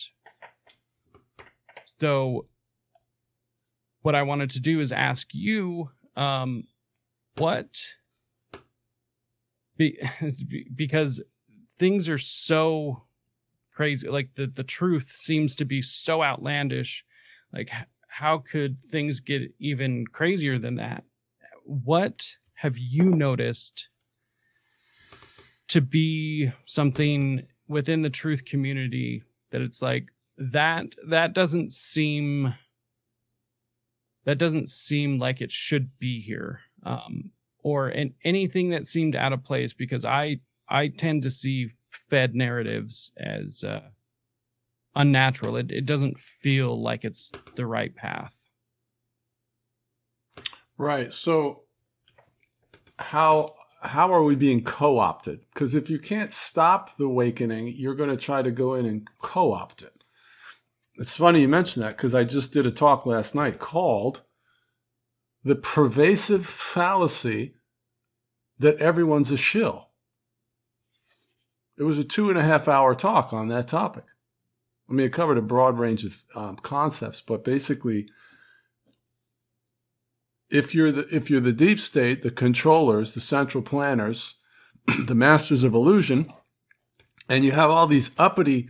so, 2.00 2.46
what 4.02 4.14
I 4.14 4.22
wanted 4.22 4.50
to 4.50 4.60
do 4.60 4.80
is 4.80 4.92
ask 4.92 5.28
you, 5.32 5.90
um, 6.16 6.64
what, 7.36 7.80
be, 9.76 9.98
because 10.74 11.22
things 11.78 12.08
are 12.08 12.18
so 12.18 13.02
crazy, 13.72 14.08
like 14.08 14.30
the, 14.34 14.46
the 14.46 14.64
truth 14.64 15.12
seems 15.16 15.54
to 15.56 15.64
be 15.64 15.80
so 15.80 16.22
outlandish. 16.22 17.04
Like, 17.52 17.70
how 18.08 18.38
could 18.38 18.80
things 18.80 19.20
get 19.20 19.42
even 19.60 20.04
crazier 20.06 20.58
than 20.58 20.76
that? 20.76 21.04
What 21.64 22.26
have 22.54 22.76
you 22.76 23.04
noticed 23.04 23.88
to 25.68 25.80
be 25.80 26.50
something 26.64 27.46
within 27.68 28.02
the 28.02 28.10
truth 28.10 28.44
community 28.44 29.22
that 29.50 29.60
it's 29.60 29.82
like 29.82 30.08
that 30.38 30.86
that 31.08 31.34
doesn't 31.34 31.72
seem 31.72 32.54
that 34.28 34.38
doesn't 34.38 34.68
seem 34.68 35.18
like 35.18 35.40
it 35.40 35.50
should 35.50 35.90
be 35.98 36.20
here 36.20 36.60
um 36.84 37.30
or 37.62 37.88
in 37.88 38.14
anything 38.24 38.70
that 38.70 38.86
seemed 38.86 39.16
out 39.16 39.32
of 39.32 39.42
place 39.42 39.72
because 39.72 40.04
i 40.04 40.38
i 40.68 40.88
tend 40.88 41.22
to 41.22 41.30
see 41.30 41.68
fed 41.90 42.34
narratives 42.34 43.10
as 43.16 43.64
uh 43.64 43.80
unnatural 44.94 45.56
it, 45.56 45.70
it 45.70 45.86
doesn't 45.86 46.18
feel 46.18 46.80
like 46.80 47.04
it's 47.04 47.32
the 47.56 47.66
right 47.66 47.94
path 47.94 48.38
Right. 50.78 51.12
So 51.12 51.64
how 52.98 53.54
how 53.82 54.12
are 54.12 54.22
we 54.22 54.36
being 54.36 54.62
co-opted? 54.62 55.40
Because 55.52 55.74
if 55.74 55.90
you 55.90 55.98
can't 55.98 56.32
stop 56.32 56.96
the 56.96 57.04
awakening, 57.04 57.74
you're 57.76 57.94
going 57.94 58.10
to 58.10 58.16
try 58.16 58.42
to 58.42 58.50
go 58.50 58.74
in 58.74 58.86
and 58.86 59.08
co-opt 59.20 59.82
it. 59.82 59.97
It's 60.98 61.16
funny 61.16 61.42
you 61.42 61.48
mention 61.48 61.80
that 61.82 61.96
because 61.96 62.14
I 62.14 62.24
just 62.24 62.52
did 62.52 62.66
a 62.66 62.72
talk 62.72 63.06
last 63.06 63.32
night 63.32 63.60
called 63.60 64.22
"The 65.44 65.54
Pervasive 65.54 66.44
Fallacy 66.44 67.54
That 68.58 68.76
Everyone's 68.78 69.30
a 69.30 69.36
Shill." 69.36 69.90
It 71.76 71.84
was 71.84 71.98
a 71.98 72.04
two 72.04 72.30
and 72.30 72.38
a 72.38 72.42
half 72.42 72.66
hour 72.66 72.96
talk 72.96 73.32
on 73.32 73.46
that 73.48 73.68
topic. 73.68 74.04
I 74.90 74.92
mean, 74.92 75.06
it 75.06 75.12
covered 75.12 75.38
a 75.38 75.42
broad 75.42 75.78
range 75.78 76.04
of 76.04 76.24
um, 76.34 76.56
concepts, 76.56 77.20
but 77.20 77.44
basically, 77.44 78.08
if 80.50 80.74
you're 80.74 80.90
the 80.90 81.06
if 81.14 81.30
you're 81.30 81.40
the 81.40 81.52
deep 81.52 81.78
state, 81.78 82.22
the 82.22 82.32
controllers, 82.32 83.14
the 83.14 83.20
central 83.20 83.62
planners, 83.62 84.34
the 85.06 85.14
masters 85.14 85.62
of 85.62 85.74
illusion, 85.74 86.32
and 87.28 87.44
you 87.44 87.52
have 87.52 87.70
all 87.70 87.86
these 87.86 88.10
uppity 88.18 88.68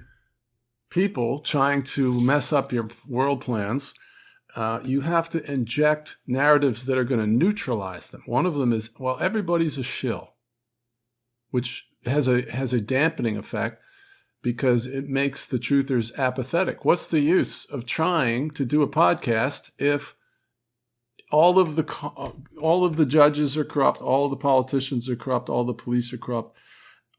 people 0.91 1.41
trying 1.41 1.83
to 1.83 2.21
mess 2.21 2.53
up 2.53 2.73
your 2.73 2.89
world 3.07 3.41
plans, 3.41 3.95
uh, 4.57 4.81
you 4.85 5.03
have 5.03 5.29
to 5.31 5.51
inject 5.51 6.17
narratives 6.27 6.87
that 6.87 6.99
are 6.99 7.05
going 7.05 7.21
to 7.21 7.27
neutralize 7.27 8.11
them. 8.11 8.23
One 8.27 8.47
of 8.47 8.55
them 8.55 8.73
is, 8.73 8.91
well, 8.99 9.19
everybody's 9.21 9.79
a 9.79 9.83
shill, 9.83 10.35
which 11.51 11.87
has 12.05 12.29
a 12.29 12.51
has 12.51 12.73
a 12.73 12.81
dampening 12.81 13.37
effect 13.37 13.83
because 14.41 14.87
it 14.87 15.09
makes 15.09 15.47
the 15.47 15.59
truthers 15.59 16.17
apathetic. 16.17 16.85
What's 16.85 17.07
the 17.07 17.21
use 17.21 17.65
of 17.67 17.87
trying 17.87 18.51
to 18.53 18.65
do 18.65 18.83
a 18.83 18.89
podcast 18.89 19.73
if 19.79 20.15
all 21.31 21.59
of 21.59 21.77
the 21.77 21.85
all 22.61 22.85
of 22.85 22.97
the 22.97 23.07
judges 23.07 23.57
are 23.57 23.65
corrupt, 23.65 24.01
all 24.01 24.29
the 24.29 24.37
politicians 24.37 25.09
are 25.09 25.17
corrupt, 25.17 25.49
all 25.49 25.65
the 25.65 25.75
police 25.75 26.13
are 26.13 26.19
corrupt, 26.19 26.57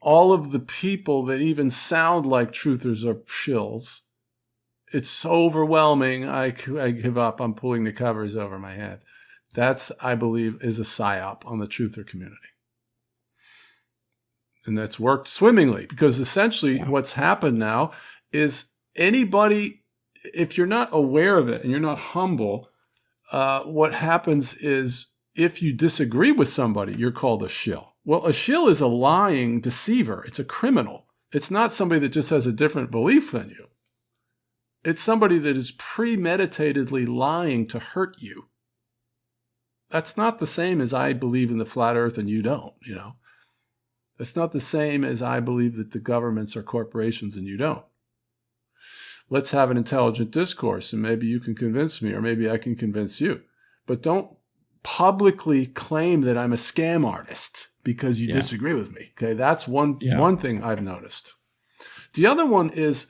all 0.02 0.32
of 0.32 0.52
the 0.52 0.60
people 0.60 1.24
that 1.26 1.42
even 1.42 1.70
sound 1.70 2.26
like 2.26 2.52
truthers 2.52 3.06
are 3.06 3.16
shills. 3.16 4.02
It's 4.92 5.10
so 5.10 5.32
overwhelming. 5.32 6.28
I, 6.28 6.54
I 6.80 6.92
give 6.92 7.18
up. 7.18 7.40
I'm 7.40 7.54
pulling 7.54 7.84
the 7.84 7.92
covers 7.92 8.36
over 8.36 8.58
my 8.58 8.74
head. 8.74 9.02
That's, 9.54 9.92
I 10.02 10.16
believe, 10.16 10.62
is 10.62 10.80
a 10.80 10.84
psyop 10.84 11.46
on 11.46 11.60
the 11.60 11.68
truther 11.68 12.06
community. 12.06 12.38
And 14.66 14.78
that's 14.78 15.00
worked 15.00 15.28
swimmingly 15.28 15.86
because 15.86 16.20
essentially 16.20 16.80
what's 16.80 17.14
happened 17.14 17.58
now 17.58 17.92
is 18.32 18.66
anybody, 18.96 19.84
if 20.34 20.58
you're 20.58 20.68
not 20.68 20.90
aware 20.92 21.38
of 21.38 21.50
it 21.50 21.62
and 21.62 21.72
you're 21.72 21.80
not 21.80 21.98
humble, 21.98 22.70
uh, 23.32 23.62
what 23.62 23.94
happens 23.94 24.54
is 24.56 25.08
if 25.36 25.62
you 25.62 25.74
disagree 25.74 26.32
with 26.32 26.50
somebody, 26.50 26.96
you're 26.96 27.12
called 27.12 27.44
a 27.44 27.50
shill. 27.50 27.94
Well, 28.06 28.26
a 28.26 28.34
shill 28.34 28.68
is 28.68 28.82
a 28.82 28.88
lying 28.88 29.62
deceiver. 29.62 30.24
It's 30.26 30.40
a 30.40 30.46
criminal. 30.46 31.06
It's 31.32 31.52
not 31.52 31.74
somebody 31.74 32.00
that 32.02 32.10
just 32.10 32.30
has 32.32 32.48
a 32.48 32.54
different 32.54 32.92
belief 32.92 33.32
than 33.32 33.50
you. 33.50 33.68
It's 34.84 35.02
somebody 35.02 35.38
that 35.40 35.58
is 35.58 35.72
premeditatedly 35.74 37.08
lying 37.08 37.68
to 37.68 37.80
hurt 37.80 38.22
you. 38.22 38.48
That's 39.90 40.16
not 40.16 40.40
the 40.40 40.48
same 40.48 40.82
as 40.82 40.94
I 40.94 41.14
believe 41.14 41.52
in 41.52 41.58
the 41.58 41.66
flat 41.66 41.98
earth 41.98 42.18
and 42.18 42.30
you 42.30 42.42
don't, 42.42 42.74
you 42.86 42.96
know. 42.96 43.16
It's 44.20 44.36
not 44.36 44.52
the 44.52 44.60
same 44.60 45.04
as 45.04 45.22
I 45.22 45.40
believe 45.40 45.76
that 45.78 45.92
the 45.92 46.00
governments 46.00 46.56
are 46.56 46.64
corporations 46.64 47.36
and 47.36 47.48
you 47.48 47.58
don't. 47.58 47.86
Let's 49.30 49.52
have 49.52 49.72
an 49.72 49.78
intelligent 49.78 50.32
discourse 50.32 50.94
and 50.94 51.02
maybe 51.02 51.28
you 51.28 51.40
can 51.40 51.56
convince 51.56 52.02
me 52.02 52.14
or 52.14 52.22
maybe 52.22 52.50
I 52.50 52.58
can 52.58 52.76
convince 52.76 53.20
you. 53.22 53.42
But 53.86 54.02
don't 54.02 54.36
publicly 54.84 55.66
claim 55.66 56.22
that 56.22 56.38
I'm 56.38 56.54
a 56.54 56.58
scam 56.58 57.06
artist 57.06 57.69
because 57.84 58.20
you 58.20 58.28
Yeah. 58.28 58.34
disagree 58.34 58.74
with 58.74 58.92
me. 58.94 59.12
Okay, 59.18 59.34
that's 59.34 59.68
one 59.68 59.98
Yeah. 60.02 60.18
one 60.20 60.38
thing 60.38 60.64
I've 60.64 60.82
noticed. 60.82 61.34
The 62.14 62.26
other 62.26 62.46
one 62.46 62.70
is 62.72 63.08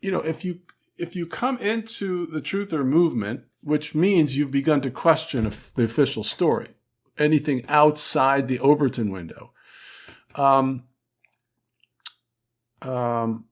you 0.00 0.10
know, 0.10 0.20
if 0.20 0.44
you 0.44 0.60
if 0.98 1.16
you 1.16 1.26
come 1.26 1.58
into 1.58 2.26
the 2.26 2.40
truther 2.40 2.84
movement, 2.84 3.44
which 3.62 3.94
means 3.94 4.36
you've 4.36 4.50
begun 4.50 4.80
to 4.82 4.90
question 4.90 5.50
the 5.74 5.84
official 5.84 6.24
story, 6.24 6.74
anything 7.16 7.64
outside 7.68 8.48
the 8.48 8.58
Overton 8.58 9.10
window, 9.10 9.52
um, 10.34 10.84
um, 12.82 13.46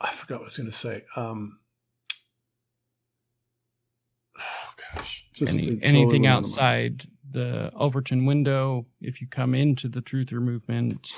I 0.00 0.10
forgot 0.12 0.36
what 0.40 0.42
I 0.42 0.44
was 0.44 0.56
going 0.58 0.70
to 0.70 0.76
say. 0.76 1.04
Um, 1.16 1.58
oh 4.38 4.74
gosh, 4.94 5.21
just 5.32 5.54
Any, 5.54 5.78
anything 5.82 6.22
went 6.22 6.26
out 6.26 6.38
of 6.44 6.44
my- 6.44 6.48
outside 6.48 7.06
the 7.30 7.72
Overton 7.74 8.26
window, 8.26 8.86
if 9.00 9.20
you 9.20 9.26
come 9.26 9.54
into 9.54 9.88
the 9.88 10.02
truther 10.02 10.40
movement, 10.40 11.10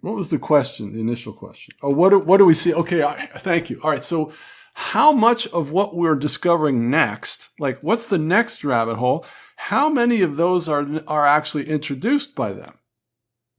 What 0.00 0.14
was 0.14 0.28
the 0.28 0.38
question? 0.38 0.92
The 0.92 1.00
initial 1.00 1.32
question. 1.32 1.74
Oh, 1.82 1.90
what 1.90 2.10
do, 2.10 2.18
what 2.20 2.36
do 2.38 2.44
we 2.44 2.54
see? 2.54 2.72
Okay, 2.72 3.02
right, 3.02 3.30
thank 3.40 3.68
you. 3.68 3.80
All 3.82 3.90
right, 3.90 4.04
so 4.04 4.32
how 4.74 5.10
much 5.12 5.48
of 5.48 5.72
what 5.72 5.96
we're 5.96 6.14
discovering 6.14 6.88
next, 6.88 7.48
like 7.58 7.80
what's 7.82 8.06
the 8.06 8.18
next 8.18 8.62
rabbit 8.64 8.96
hole? 8.96 9.26
How 9.56 9.88
many 9.90 10.22
of 10.22 10.36
those 10.36 10.68
are 10.68 10.86
are 11.08 11.26
actually 11.26 11.68
introduced 11.68 12.36
by 12.36 12.52
them? 12.52 12.74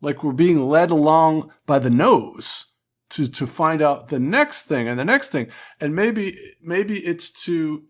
Like 0.02 0.24
we're 0.24 0.32
being 0.32 0.70
led 0.70 0.92
along 0.92 1.52
by 1.66 1.80
the 1.80 1.90
nose 1.90 2.68
to 3.10 3.28
to 3.28 3.46
find 3.46 3.82
out 3.82 4.08
the 4.08 4.20
next 4.20 4.64
thing 4.64 4.88
and 4.88 4.98
the 4.98 5.04
next 5.04 5.28
thing, 5.30 5.48
and 5.82 5.94
maybe 5.94 6.38
maybe 6.62 7.00
it's 7.00 7.30
to 7.44 7.84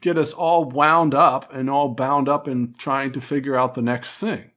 get 0.00 0.18
us 0.18 0.32
all 0.32 0.64
wound 0.64 1.14
up 1.14 1.52
and 1.52 1.68
all 1.70 1.88
bound 1.88 2.28
up 2.28 2.46
in 2.46 2.74
trying 2.78 3.12
to 3.12 3.20
figure 3.20 3.56
out 3.56 3.74
the 3.74 3.82
next 3.82 4.18
thing 4.18 4.50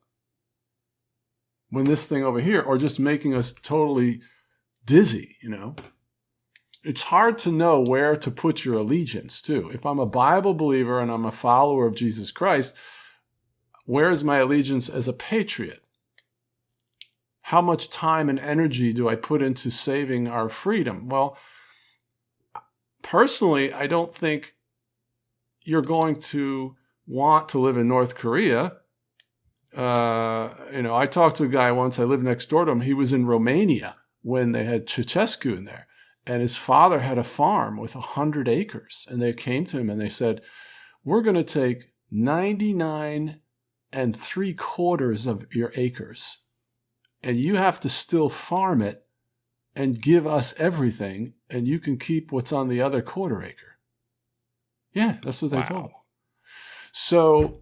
when 1.70 1.86
this 1.86 2.06
thing 2.06 2.24
over 2.24 2.42
here, 2.42 2.62
or 2.62 2.78
just 2.78 3.00
making 3.00 3.34
us 3.34 3.54
totally 3.64 4.22
dizzy, 4.86 5.38
you 5.42 5.50
know? 5.50 5.74
It's 6.84 7.04
hard 7.04 7.38
to 7.40 7.52
know 7.52 7.84
where 7.88 8.18
to 8.18 8.30
put 8.30 8.66
your 8.66 8.78
allegiance, 8.78 9.42
to. 9.44 9.70
If 9.70 9.86
I'm 9.86 10.00
a 10.00 10.06
Bible 10.06 10.54
believer 10.54 11.00
and 11.00 11.10
I'm 11.10 11.26
a 11.26 11.32
follower 11.32 11.86
of 11.86 11.96
Jesus 11.96 12.32
Christ, 12.32 12.76
where 13.86 14.10
is 14.10 14.24
my 14.24 14.40
allegiance 14.40 14.90
as 14.90 15.08
a 15.08 15.14
patriot? 15.14 15.84
How 17.44 17.62
much 17.62 17.90
time 17.90 18.30
and 18.30 18.40
energy 18.40 18.92
do 18.92 19.08
I 19.08 19.16
put 19.16 19.42
into 19.42 19.72
saving 19.72 20.28
our 20.28 20.50
freedom? 20.50 21.08
Well, 21.08 21.38
personally, 23.02 23.74
I 23.74 23.88
don't 23.88 24.14
think 24.14 24.56
you're 25.64 25.82
going 25.82 26.20
to 26.20 26.76
want 27.08 27.50
to 27.50 27.60
live 27.60 27.78
in 27.78 27.88
North 27.88 28.16
Korea 28.16 28.74
uh, 29.76 30.54
you 30.74 30.82
know, 30.82 30.96
I 30.96 31.06
talked 31.06 31.38
to 31.38 31.44
a 31.44 31.50
guy 31.50 31.72
once. 31.72 31.98
I 31.98 32.04
lived 32.04 32.24
next 32.24 32.50
door 32.50 32.66
to 32.66 32.72
him. 32.72 32.82
He 32.82 32.94
was 32.94 33.14
in 33.14 33.26
Romania 33.26 33.96
when 34.22 34.52
they 34.52 34.66
had 34.66 34.86
Ceausescu 34.86 35.56
in 35.56 35.66
there, 35.66 35.88
and 36.26 36.42
his 36.42 36.58
father 36.58 37.00
had 37.00 37.18
a 37.18 37.24
farm 37.24 37.78
with 37.78 37.96
a 37.96 38.02
hundred 38.02 38.48
acres. 38.48 39.08
And 39.10 39.22
they 39.22 39.34
came 39.34 39.66
to 39.66 39.80
him 39.80 39.90
and 39.90 40.00
they 40.00 40.10
said, 40.10 40.42
"We're 41.04 41.22
going 41.22 41.38
to 41.38 41.44
take 41.44 41.94
99 42.12 43.40
and 43.94 44.16
three 44.16 44.54
quarters 44.54 45.26
of 45.26 45.54
your 45.54 45.72
acres, 45.76 46.40
and 47.24 47.38
you 47.38 47.56
have 47.56 47.80
to 47.82 47.90
still 47.90 48.30
farm 48.30 48.82
it 48.82 49.06
and 49.74 50.02
give 50.02 50.28
us 50.28 50.54
everything, 50.58 51.34
and 51.50 51.66
you 51.66 51.80
can 51.80 51.98
keep 51.98 52.32
what's 52.32 52.52
on 52.52 52.68
the 52.68 52.82
other 52.82 53.02
quarter 53.02 53.42
acre. 53.42 53.71
Yeah, 54.94 55.18
that's 55.24 55.42
what 55.42 55.52
they 55.52 55.58
Wow. 55.58 55.64
told. 55.64 55.92
So 56.92 57.62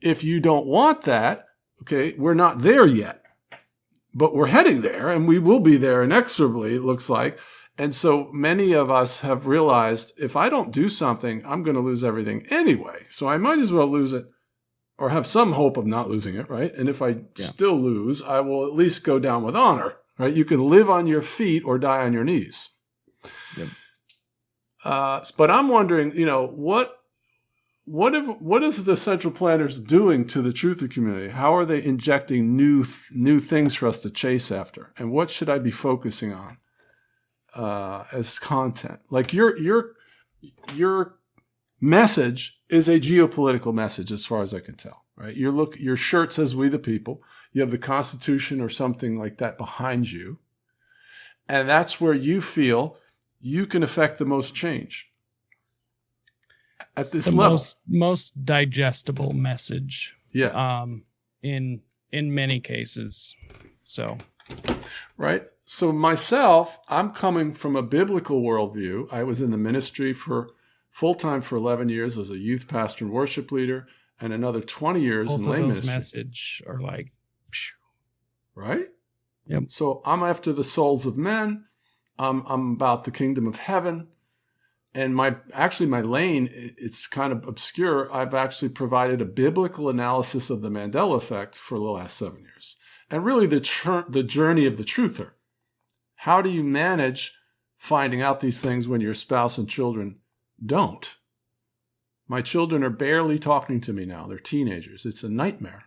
if 0.00 0.22
you 0.22 0.40
don't 0.40 0.66
want 0.66 1.02
that, 1.02 1.46
okay, 1.82 2.14
we're 2.16 2.34
not 2.34 2.60
there 2.60 2.86
yet, 2.86 3.22
but 4.14 4.34
we're 4.34 4.46
heading 4.46 4.80
there, 4.80 5.10
and 5.10 5.26
we 5.26 5.38
will 5.38 5.60
be 5.60 5.76
there 5.76 6.02
inexorably, 6.02 6.74
it 6.76 6.82
looks 6.84 7.08
like. 7.10 7.38
And 7.76 7.94
so 7.94 8.28
many 8.32 8.72
of 8.72 8.90
us 8.90 9.20
have 9.20 9.46
realized 9.46 10.12
if 10.18 10.34
I 10.34 10.48
don't 10.48 10.72
do 10.72 10.88
something, 10.88 11.44
I'm 11.46 11.62
going 11.62 11.76
to 11.76 11.80
lose 11.82 12.02
everything 12.02 12.44
anyway. 12.50 13.06
So 13.08 13.28
I 13.28 13.38
might 13.38 13.60
as 13.60 13.72
well 13.72 13.86
lose 13.86 14.12
it 14.12 14.26
or 14.98 15.10
have 15.10 15.28
some 15.28 15.52
hope 15.52 15.76
of 15.76 15.86
not 15.86 16.10
losing 16.10 16.34
it, 16.34 16.50
right? 16.50 16.74
And 16.74 16.88
if 16.88 17.00
I 17.00 17.08
Yeah. 17.36 17.46
still 17.46 17.78
lose, 17.78 18.20
I 18.20 18.40
will 18.40 18.66
at 18.66 18.74
least 18.74 19.04
go 19.04 19.20
down 19.20 19.44
with 19.44 19.54
honor, 19.54 19.94
right? 20.18 20.34
You 20.34 20.44
can 20.44 20.60
live 20.60 20.90
on 20.90 21.06
your 21.06 21.22
feet 21.22 21.62
or 21.64 21.78
die 21.78 22.04
on 22.04 22.12
your 22.12 22.24
knees. 22.24 22.70
Yep. 23.56 23.68
Uh, 24.84 25.24
but 25.36 25.50
I'm 25.50 25.68
wondering, 25.68 26.14
you 26.14 26.26
know, 26.26 26.46
what 26.46 26.94
what 27.88 28.14
if, 28.14 28.26
what 28.40 28.62
is 28.62 28.84
the 28.84 28.98
central 28.98 29.32
planners 29.32 29.80
doing 29.80 30.26
to 30.26 30.42
the 30.42 30.52
truth 30.52 30.80
truther 30.80 30.90
community? 30.90 31.30
How 31.30 31.54
are 31.54 31.64
they 31.64 31.82
injecting 31.82 32.54
new 32.54 32.84
th- 32.84 33.12
new 33.14 33.40
things 33.40 33.74
for 33.74 33.86
us 33.86 33.98
to 34.00 34.10
chase 34.10 34.52
after? 34.52 34.92
And 34.98 35.10
what 35.10 35.30
should 35.30 35.48
I 35.48 35.58
be 35.58 35.70
focusing 35.70 36.34
on 36.34 36.58
uh, 37.54 38.04
as 38.12 38.38
content? 38.38 39.00
Like 39.08 39.32
your 39.32 39.58
your 39.58 39.92
your 40.74 41.16
message 41.80 42.60
is 42.68 42.88
a 42.88 43.00
geopolitical 43.00 43.72
message, 43.72 44.12
as 44.12 44.26
far 44.26 44.42
as 44.42 44.52
I 44.52 44.60
can 44.60 44.74
tell. 44.74 45.04
Right? 45.16 45.34
Your 45.34 45.50
look 45.50 45.78
your 45.80 45.96
shirt 45.96 46.32
says 46.32 46.54
"We 46.54 46.68
the 46.68 46.78
People." 46.78 47.22
You 47.54 47.62
have 47.62 47.70
the 47.70 47.78
Constitution 47.78 48.60
or 48.60 48.68
something 48.68 49.18
like 49.18 49.38
that 49.38 49.56
behind 49.56 50.12
you, 50.12 50.38
and 51.48 51.66
that's 51.66 51.98
where 51.98 52.12
you 52.12 52.42
feel 52.42 52.98
you 53.40 53.66
can 53.66 53.82
affect 53.82 54.18
the 54.18 54.24
most 54.24 54.54
change 54.54 55.10
at 56.96 57.10
this 57.10 57.26
the 57.26 57.36
level. 57.36 57.52
most 57.52 57.76
most 57.86 58.44
digestible 58.44 59.32
message 59.32 60.16
yeah. 60.32 60.80
um 60.80 61.04
in 61.42 61.80
in 62.12 62.34
many 62.34 62.60
cases 62.60 63.34
so 63.84 64.18
right? 65.16 65.42
So 65.66 65.92
myself, 65.92 66.78
I'm 66.88 67.12
coming 67.12 67.52
from 67.52 67.76
a 67.76 67.82
biblical 67.82 68.42
worldview. 68.42 69.12
I 69.12 69.22
was 69.22 69.40
in 69.40 69.50
the 69.50 69.58
ministry 69.58 70.12
for 70.12 70.50
full 70.90 71.14
time 71.14 71.42
for 71.42 71.56
11 71.56 71.88
years 71.88 72.16
as 72.16 72.30
a 72.30 72.38
youth 72.38 72.68
pastor 72.68 73.04
and 73.04 73.12
worship 73.12 73.52
leader, 73.52 73.86
and 74.20 74.32
another 74.32 74.60
20 74.60 75.00
years 75.00 75.28
both 75.28 75.40
in 75.40 75.46
lay 75.46 75.56
those 75.58 75.86
ministry. 75.86 75.94
message 75.94 76.62
are 76.66 76.80
like 76.80 77.12
phew. 77.50 77.74
right? 78.54 78.88
Yep. 79.46 79.64
So 79.68 80.02
I'm 80.04 80.22
after 80.22 80.52
the 80.52 80.64
souls 80.64 81.06
of 81.06 81.16
men. 81.16 81.64
I'm 82.18 82.44
I'm 82.46 82.72
about 82.72 83.04
the 83.04 83.10
kingdom 83.10 83.46
of 83.46 83.56
heaven. 83.56 84.08
And 84.94 85.14
my 85.14 85.36
actually 85.52 85.88
my 85.88 86.00
lane 86.00 86.48
it's 86.52 87.06
kind 87.06 87.32
of 87.32 87.46
obscure. 87.46 88.12
I've 88.12 88.34
actually 88.34 88.70
provided 88.70 89.20
a 89.20 89.26
biblical 89.26 89.88
analysis 89.88 90.50
of 90.50 90.62
the 90.62 90.70
Mandela 90.70 91.16
effect 91.16 91.56
for 91.56 91.78
the 91.78 91.84
last 91.84 92.16
seven 92.16 92.40
years, 92.40 92.76
and 93.10 93.24
really 93.24 93.46
the 93.46 93.60
chur- 93.60 94.06
the 94.08 94.22
journey 94.22 94.66
of 94.66 94.76
the 94.76 94.84
truther. 94.84 95.32
How 96.22 96.42
do 96.42 96.50
you 96.50 96.64
manage 96.64 97.34
finding 97.76 98.22
out 98.22 98.40
these 98.40 98.60
things 98.60 98.88
when 98.88 99.00
your 99.00 99.14
spouse 99.14 99.58
and 99.58 99.68
children 99.68 100.18
don't? 100.64 101.16
My 102.26 102.42
children 102.42 102.82
are 102.82 102.90
barely 102.90 103.38
talking 103.38 103.80
to 103.82 103.92
me 103.92 104.04
now. 104.04 104.26
They're 104.26 104.38
teenagers. 104.38 105.06
It's 105.06 105.22
a 105.22 105.28
nightmare. 105.28 105.84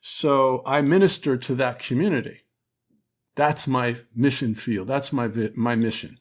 So 0.00 0.62
I 0.64 0.80
minister 0.80 1.36
to 1.36 1.54
that 1.56 1.78
community. 1.78 2.40
That's 3.40 3.66
my 3.66 3.96
mission 4.14 4.54
field. 4.54 4.86
That's 4.88 5.14
my 5.14 5.26
my 5.54 5.74
mission, 5.74 6.18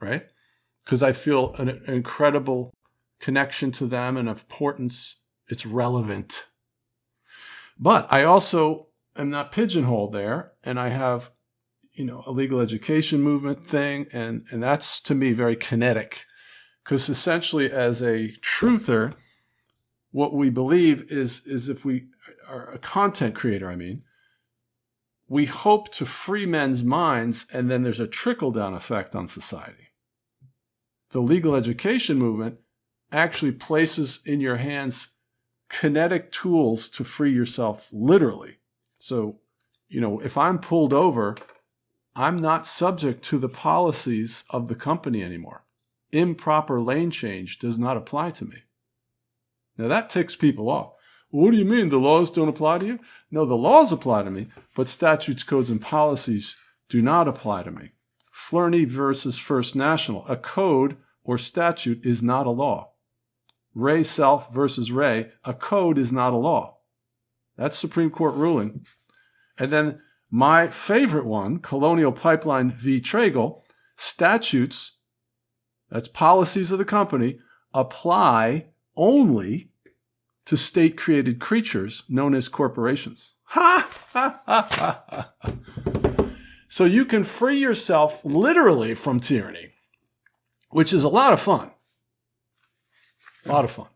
right? 0.00 0.30
Because 0.84 1.02
I 1.02 1.12
feel 1.12 1.52
an, 1.54 1.68
an 1.68 1.82
incredible 1.86 2.72
connection 3.18 3.72
to 3.72 3.86
them 3.86 4.16
and 4.16 4.28
importance. 4.28 5.16
It's 5.48 5.66
relevant. 5.66 6.46
But 7.76 8.06
I 8.08 8.22
also 8.22 8.86
am 9.16 9.30
not 9.30 9.50
pigeonholed 9.50 10.12
there, 10.12 10.52
and 10.62 10.78
I 10.78 10.90
have, 10.90 11.32
you 11.92 12.04
know, 12.04 12.22
a 12.24 12.30
legal 12.30 12.60
education 12.60 13.20
movement 13.20 13.66
thing, 13.66 14.06
and 14.12 14.44
and 14.52 14.62
that's 14.62 15.00
to 15.00 15.14
me 15.16 15.32
very 15.32 15.56
kinetic, 15.56 16.24
because 16.84 17.08
essentially 17.08 17.68
as 17.72 18.00
a 18.00 18.32
truther, 18.42 19.14
what 20.12 20.32
we 20.34 20.50
believe 20.50 21.10
is 21.10 21.44
is 21.46 21.68
if 21.68 21.84
we 21.84 22.10
are 22.48 22.70
a 22.70 22.78
content 22.78 23.34
creator, 23.34 23.68
I 23.68 23.74
mean, 23.74 24.04
we 25.30 25.46
hope 25.46 25.92
to 25.92 26.04
free 26.04 26.44
men's 26.44 26.82
minds, 26.82 27.46
and 27.52 27.70
then 27.70 27.84
there's 27.84 28.00
a 28.00 28.08
trickle 28.08 28.50
down 28.50 28.74
effect 28.74 29.14
on 29.14 29.28
society. 29.28 29.90
The 31.10 31.20
legal 31.20 31.54
education 31.54 32.18
movement 32.18 32.58
actually 33.12 33.52
places 33.52 34.18
in 34.26 34.40
your 34.40 34.56
hands 34.56 35.10
kinetic 35.68 36.32
tools 36.32 36.88
to 36.88 37.04
free 37.04 37.30
yourself 37.30 37.88
literally. 37.92 38.58
So, 38.98 39.38
you 39.88 40.00
know, 40.00 40.18
if 40.18 40.36
I'm 40.36 40.58
pulled 40.58 40.92
over, 40.92 41.36
I'm 42.16 42.40
not 42.40 42.66
subject 42.66 43.22
to 43.26 43.38
the 43.38 43.48
policies 43.48 44.42
of 44.50 44.66
the 44.66 44.74
company 44.74 45.22
anymore. 45.22 45.64
Improper 46.10 46.80
lane 46.80 47.12
change 47.12 47.60
does 47.60 47.78
not 47.78 47.96
apply 47.96 48.32
to 48.32 48.44
me. 48.44 48.64
Now 49.78 49.86
that 49.86 50.10
ticks 50.10 50.34
people 50.34 50.68
off. 50.68 50.94
What 51.30 51.52
do 51.52 51.56
you 51.56 51.64
mean 51.64 51.88
the 51.88 51.98
laws 51.98 52.30
don't 52.30 52.48
apply 52.48 52.78
to 52.78 52.86
you? 52.86 52.98
No, 53.30 53.44
the 53.44 53.56
laws 53.56 53.92
apply 53.92 54.24
to 54.24 54.30
me, 54.30 54.48
but 54.74 54.88
statutes, 54.88 55.42
codes, 55.42 55.70
and 55.70 55.80
policies 55.80 56.56
do 56.88 57.00
not 57.00 57.28
apply 57.28 57.62
to 57.62 57.70
me. 57.70 57.92
Flournoy 58.32 58.86
versus 58.86 59.38
First 59.38 59.76
National. 59.76 60.26
A 60.26 60.36
code 60.36 60.96
or 61.22 61.38
statute 61.38 62.04
is 62.04 62.22
not 62.22 62.46
a 62.46 62.50
law. 62.50 62.92
Ray 63.74 64.02
Self 64.02 64.52
versus 64.52 64.90
Rhay. 64.90 65.30
A 65.44 65.54
code 65.54 65.98
is 65.98 66.10
not 66.10 66.32
a 66.32 66.36
law. 66.36 66.78
That's 67.56 67.78
Supreme 67.78 68.10
Court 68.10 68.34
ruling. 68.34 68.84
And 69.58 69.70
then 69.70 70.00
my 70.30 70.68
favorite 70.68 71.26
one, 71.26 71.58
Colonial 71.58 72.12
Pipeline 72.12 72.70
v. 72.70 73.00
Traigle, 73.00 73.62
statutes, 73.96 74.98
that's 75.90 76.08
policies 76.08 76.72
of 76.72 76.78
the 76.78 76.84
company, 76.84 77.38
apply 77.74 78.66
only 78.96 79.69
to 80.50 80.56
state 80.56 80.96
created 80.96 81.38
creatures 81.38 82.02
known 82.08 82.34
as 82.34 82.48
corporations. 82.48 83.34
Ha! 83.44 83.88
ha, 84.08 84.40
ha, 84.44 84.68
ha. 85.08 85.32
So 86.66 86.84
you 86.84 87.04
can 87.04 87.22
free 87.22 87.58
yourself 87.58 88.24
literally 88.24 88.96
from 88.96 89.20
tyranny, 89.20 89.74
which 90.70 90.92
is 90.92 91.04
a 91.04 91.08
lot 91.08 91.32
of 91.32 91.40
fun. 91.40 91.70
A 93.46 93.48
lot 93.48 93.64
of 93.64 93.70
fun. 93.70 93.86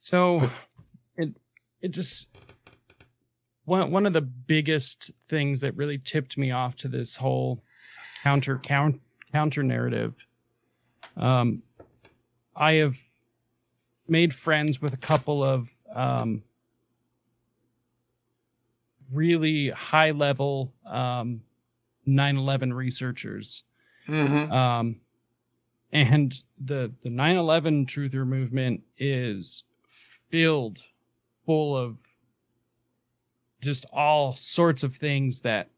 So 0.00 0.50
it 1.16 1.34
it 1.80 1.92
just 1.92 2.26
one 3.64 3.90
one 3.90 4.04
of 4.04 4.12
the 4.12 4.20
biggest 4.20 5.12
things 5.30 5.62
that 5.62 5.74
really 5.76 5.96
tipped 5.96 6.36
me 6.36 6.50
off 6.50 6.76
to 6.76 6.88
this 6.88 7.16
whole 7.16 7.62
counter 8.22 8.58
counter 8.58 8.98
counter 9.32 9.62
narrative. 9.62 10.12
Um, 11.16 11.62
I 12.54 12.72
have 12.74 12.98
made 14.10 14.34
friends 14.34 14.80
with 14.82 14.92
a 14.92 14.98
couple 14.98 15.44
of 15.44 15.68
um, 15.94 16.42
really 19.12 19.70
high 19.70 20.10
level 20.10 20.72
um, 20.86 21.40
9/11 22.06 22.74
researchers 22.74 23.64
Mm-hmm. 24.08 24.50
um, 24.50 24.96
and 25.92 26.42
the 26.58 26.92
the 27.02 27.10
9/11 27.10 27.86
truther 27.86 28.26
movement 28.26 28.82
is 28.98 29.62
filled 30.30 30.82
full 31.46 31.76
of 31.76 31.96
just 33.60 33.84
all 33.92 34.32
sorts 34.32 34.82
of 34.82 34.96
things 34.96 35.42
that 35.42 35.68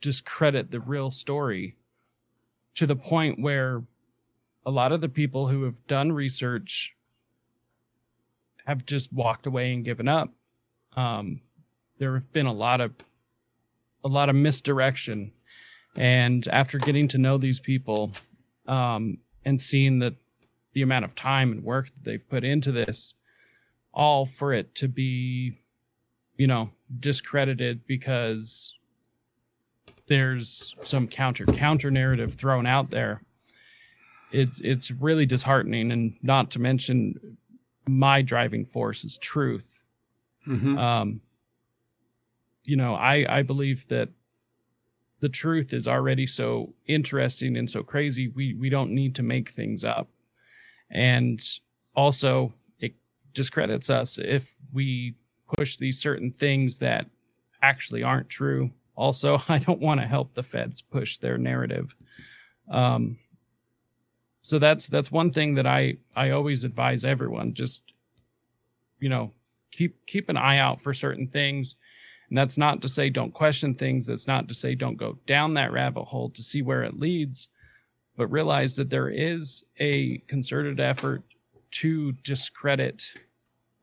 discredit 0.00 0.70
the 0.70 0.80
real 0.80 1.10
story 1.10 1.76
to 2.76 2.86
the 2.86 2.96
point 2.96 3.40
where 3.40 3.82
a 4.64 4.70
lot 4.70 4.92
of 4.92 5.00
the 5.00 5.08
people 5.08 5.48
who 5.48 5.64
have 5.64 5.86
done 5.86 6.12
research 6.12 6.94
have 8.64 8.84
just 8.86 9.12
walked 9.12 9.46
away 9.46 9.72
and 9.72 9.84
given 9.84 10.08
up 10.08 10.32
um, 10.96 11.40
there 11.98 12.14
have 12.14 12.32
been 12.32 12.46
a 12.46 12.52
lot 12.52 12.80
of 12.80 12.92
a 14.04 14.08
lot 14.08 14.28
of 14.28 14.36
misdirection 14.36 15.32
and 15.96 16.48
after 16.48 16.78
getting 16.78 17.08
to 17.08 17.18
know 17.18 17.38
these 17.38 17.60
people 17.60 18.12
um, 18.66 19.18
and 19.44 19.60
seeing 19.60 20.00
that 20.00 20.14
the 20.72 20.82
amount 20.82 21.04
of 21.04 21.14
time 21.14 21.52
and 21.52 21.64
work 21.64 21.86
that 21.86 22.04
they've 22.04 22.28
put 22.28 22.44
into 22.44 22.72
this, 22.72 23.14
all 23.92 24.26
for 24.26 24.52
it 24.52 24.74
to 24.74 24.88
be, 24.88 25.56
you 26.36 26.46
know, 26.46 26.70
discredited 27.00 27.86
because 27.86 28.74
there's 30.08 30.74
some 30.82 31.06
counter 31.06 31.46
counter 31.46 31.90
narrative 31.90 32.34
thrown 32.34 32.66
out 32.66 32.90
there. 32.90 33.22
it's 34.32 34.60
it's 34.60 34.90
really 34.90 35.26
disheartening, 35.26 35.92
and 35.92 36.16
not 36.22 36.50
to 36.50 36.58
mention 36.58 37.38
my 37.86 38.22
driving 38.22 38.64
force 38.64 39.04
is 39.04 39.18
truth. 39.18 39.80
Mm-hmm. 40.46 40.78
Um, 40.78 41.20
you 42.64 42.76
know, 42.76 42.94
I 42.94 43.26
I 43.28 43.42
believe 43.42 43.86
that 43.88 44.08
the 45.20 45.28
truth 45.28 45.72
is 45.72 45.88
already 45.88 46.26
so 46.26 46.74
interesting 46.86 47.56
and 47.56 47.70
so 47.70 47.82
crazy. 47.82 48.28
We 48.28 48.54
we 48.54 48.68
don't 48.68 48.90
need 48.90 49.14
to 49.16 49.22
make 49.22 49.50
things 49.50 49.84
up, 49.84 50.08
and 50.90 51.42
also 51.94 52.52
it 52.78 52.94
discredits 53.32 53.90
us 53.90 54.18
if 54.18 54.54
we 54.72 55.14
push 55.56 55.76
these 55.76 55.98
certain 55.98 56.30
things 56.30 56.78
that 56.78 57.06
actually 57.62 58.02
aren't 58.02 58.28
true. 58.28 58.70
Also, 58.96 59.38
I 59.48 59.58
don't 59.58 59.80
want 59.80 60.00
to 60.00 60.06
help 60.06 60.34
the 60.34 60.42
feds 60.42 60.80
push 60.80 61.18
their 61.18 61.38
narrative. 61.38 61.94
Um, 62.70 63.18
so 64.44 64.58
that's 64.58 64.88
that's 64.88 65.10
one 65.10 65.32
thing 65.32 65.54
that 65.54 65.66
I 65.66 65.96
I 66.14 66.30
always 66.30 66.64
advise 66.64 67.02
everyone. 67.02 67.54
Just 67.54 67.94
you 69.00 69.08
know, 69.08 69.32
keep 69.72 70.04
keep 70.04 70.28
an 70.28 70.36
eye 70.36 70.58
out 70.58 70.82
for 70.82 70.92
certain 70.92 71.26
things. 71.26 71.76
And 72.28 72.36
that's 72.36 72.58
not 72.58 72.82
to 72.82 72.88
say 72.88 73.08
don't 73.08 73.32
question 73.32 73.74
things. 73.74 74.04
That's 74.04 74.26
not 74.26 74.46
to 74.48 74.54
say 74.54 74.74
don't 74.74 74.98
go 74.98 75.18
down 75.26 75.54
that 75.54 75.72
rabbit 75.72 76.04
hole 76.04 76.28
to 76.28 76.42
see 76.42 76.60
where 76.60 76.82
it 76.82 77.00
leads, 77.00 77.48
but 78.18 78.26
realize 78.26 78.76
that 78.76 78.90
there 78.90 79.08
is 79.08 79.64
a 79.80 80.18
concerted 80.28 80.78
effort 80.78 81.22
to 81.70 82.12
discredit 82.22 83.02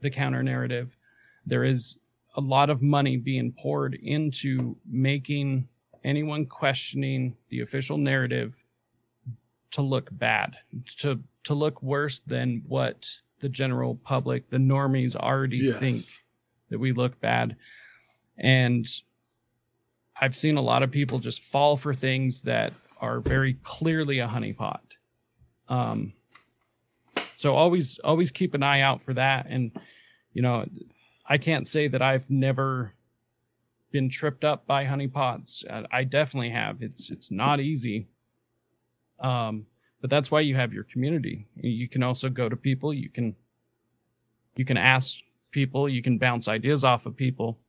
the 0.02 0.12
counter 0.12 0.44
narrative. 0.44 0.96
There 1.44 1.64
is 1.64 1.98
a 2.36 2.42
lot 2.42 2.70
of 2.70 2.84
money 2.84 3.18
being 3.18 3.52
poured 3.52 3.96
into 3.96 4.78
making 4.86 5.68
anyone 6.04 6.46
questioning 6.46 7.36
the 7.50 7.62
official 7.62 7.98
narrative 7.98 8.61
to 9.72 9.82
look 9.82 10.10
bad, 10.12 10.56
to 10.98 11.20
to 11.44 11.54
look 11.54 11.82
worse 11.82 12.20
than 12.20 12.64
what 12.68 13.10
the 13.40 13.50
general 13.50 13.96
public, 13.96 14.50
the 14.50 14.58
normies 14.58 15.16
already 15.16 15.58
Yes. 15.58 15.80
think 15.80 16.02
that 16.70 16.78
we 16.80 16.92
look 16.92 17.20
bad. 17.20 17.56
And 18.38 18.88
I've 20.20 20.36
seen 20.36 20.58
a 20.58 20.62
lot 20.62 20.84
of 20.84 20.92
people 20.92 21.18
just 21.20 21.42
fall 21.42 21.76
for 21.76 21.94
things 21.96 22.44
that 22.44 22.74
are 23.00 23.20
very 23.20 23.56
clearly 23.64 24.20
a 24.20 24.28
honeypot. 24.28 24.82
Um, 25.68 26.14
so 27.36 27.56
always 27.56 27.98
always 28.00 28.30
keep 28.30 28.54
an 28.54 28.62
eye 28.62 28.82
out 28.82 29.02
for 29.02 29.14
that. 29.16 29.48
And 29.50 29.72
you 30.34 30.42
know, 30.44 30.66
I 31.26 31.38
can't 31.38 31.68
say 31.68 31.88
that 31.88 32.02
I've 32.02 32.30
never 32.30 32.94
been 33.92 34.10
tripped 34.10 34.44
up 34.46 34.66
by 34.68 34.86
honeypots. 34.86 35.66
I- 35.70 36.00
I 36.00 36.04
definitely 36.04 36.52
have. 36.52 36.82
It's 36.84 37.10
it's 37.10 37.32
not 37.32 37.60
easy. 37.60 38.08
Um, 39.22 39.66
but 40.02 40.10
that's 40.10 40.32
why 40.32 40.42
you 40.42 40.56
have 40.56 40.74
your 40.74 40.84
community. 40.84 41.48
You 41.56 41.88
can 41.88 42.02
also 42.04 42.28
go 42.30 42.50
to 42.50 42.56
people. 42.56 42.94
You 42.94 43.10
can 43.10 43.36
you 44.56 44.66
can 44.66 44.78
ask 44.78 45.18
people. 45.52 45.88
You 45.88 46.02
can 46.02 46.18
bounce 46.18 46.48
ideas 46.48 46.84
off 46.84 47.06
of 47.06 47.16
people. 47.16 47.60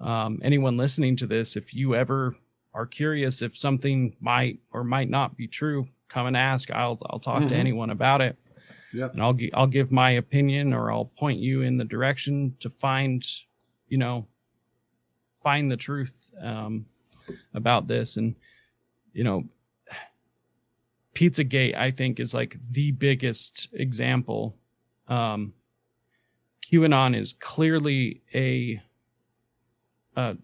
Um, 0.00 0.40
anyone 0.42 0.76
listening 0.76 1.16
to 1.16 1.26
this, 1.26 1.56
if 1.56 1.74
you 1.74 1.94
ever 1.94 2.34
are 2.74 2.86
curious 2.86 3.42
if 3.42 3.56
something 3.56 4.16
might 4.20 4.60
or 4.72 4.84
might 4.84 5.10
not 5.10 5.36
be 5.36 5.46
true, 5.46 5.88
come 6.08 6.26
and 6.26 6.36
ask. 6.36 6.70
I'll 6.70 6.98
I'll 7.10 7.18
talk 7.20 7.42
Mhm. 7.42 7.48
to 7.50 7.54
anyone 7.56 7.90
about 7.90 8.20
it 8.20 8.36
Yep. 8.94 9.12
and 9.14 9.22
I'll 9.22 9.34
gi- 9.34 9.52
I'll 9.52 9.66
give 9.66 9.90
my 9.92 10.12
opinion 10.12 10.72
or 10.72 10.90
I'll 10.92 11.06
point 11.06 11.38
you 11.40 11.62
in 11.62 11.76
the 11.76 11.84
direction 11.84 12.56
to 12.60 12.70
find, 12.70 13.22
you 13.88 13.98
know, 13.98 14.26
find 15.42 15.70
the 15.70 15.76
truth 15.76 16.30
um, 16.40 16.86
about 17.54 17.88
this. 17.88 18.16
And 18.16 18.34
you 19.12 19.24
know, 19.24 19.44
Pizzagate 21.18 21.76
I 21.76 21.90
think 21.90 22.20
is 22.20 22.32
like 22.32 22.56
the 22.70 22.92
biggest 22.92 23.68
example. 23.72 24.56
Um, 25.08 25.52
QAnon 26.62 27.16
is 27.16 27.34
clearly 27.40 28.22
a 28.32 28.80
a 30.16 30.36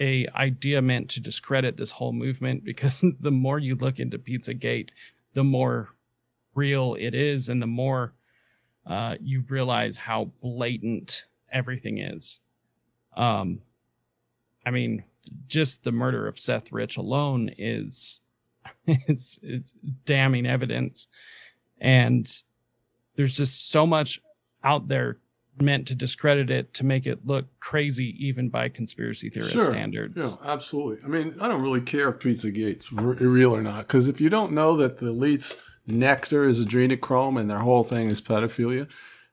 a 0.00 0.26
idea 0.28 0.80
meant 0.80 1.10
to 1.10 1.20
discredit 1.20 1.76
this 1.76 1.90
whole 1.90 2.14
movement 2.14 2.64
because 2.64 3.04
the 3.20 3.30
more 3.30 3.58
you 3.58 3.74
look 3.74 3.98
into 3.98 4.18
Pizzagate, 4.18 4.88
the 5.34 5.44
more 5.44 5.90
real 6.54 6.96
it 6.98 7.14
is 7.14 7.50
and 7.50 7.60
the 7.60 7.66
more 7.66 8.14
uh, 8.86 9.16
you 9.20 9.44
realize 9.50 9.98
how 9.98 10.30
blatant 10.40 11.24
everything 11.52 11.98
is 11.98 12.40
um 13.16 13.60
i 14.64 14.70
mean 14.70 15.04
just 15.46 15.84
the 15.84 15.92
murder 15.92 16.26
of 16.26 16.38
seth 16.38 16.72
rich 16.72 16.96
alone 16.96 17.50
is 17.58 18.20
is 18.86 19.38
it's 19.42 19.72
damning 20.04 20.46
evidence 20.46 21.08
and 21.80 22.42
there's 23.16 23.36
just 23.36 23.70
so 23.70 23.86
much 23.86 24.20
out 24.64 24.88
there 24.88 25.18
meant 25.60 25.88
to 25.88 25.94
discredit 25.94 26.50
it 26.50 26.74
to 26.74 26.84
make 26.84 27.06
it 27.06 27.26
look 27.26 27.46
crazy 27.60 28.14
even 28.24 28.48
by 28.50 28.68
conspiracy 28.68 29.30
theorist 29.30 29.54
Sure. 29.54 29.64
standards 29.64 30.14
Yeah, 30.16 30.32
absolutely. 30.44 31.02
I 31.04 31.08
mean, 31.08 31.34
I 31.40 31.48
don't 31.48 31.62
really 31.62 31.80
care 31.80 32.10
if 32.10 32.18
Pizza 32.20 32.50
Gate's 32.50 32.92
r- 32.92 33.02
real 33.14 33.54
or 33.54 33.62
not, 33.62 33.86
because 33.86 34.06
if 34.06 34.20
you 34.20 34.28
don't 34.28 34.52
know 34.52 34.76
that 34.76 34.98
the 34.98 35.06
elite's 35.08 35.56
nectar 35.86 36.44
is 36.44 36.62
adrenochrome 36.62 37.40
and 37.40 37.48
their 37.48 37.60
whole 37.60 37.84
thing 37.84 38.10
is 38.10 38.20
pedophilia, 38.20 38.86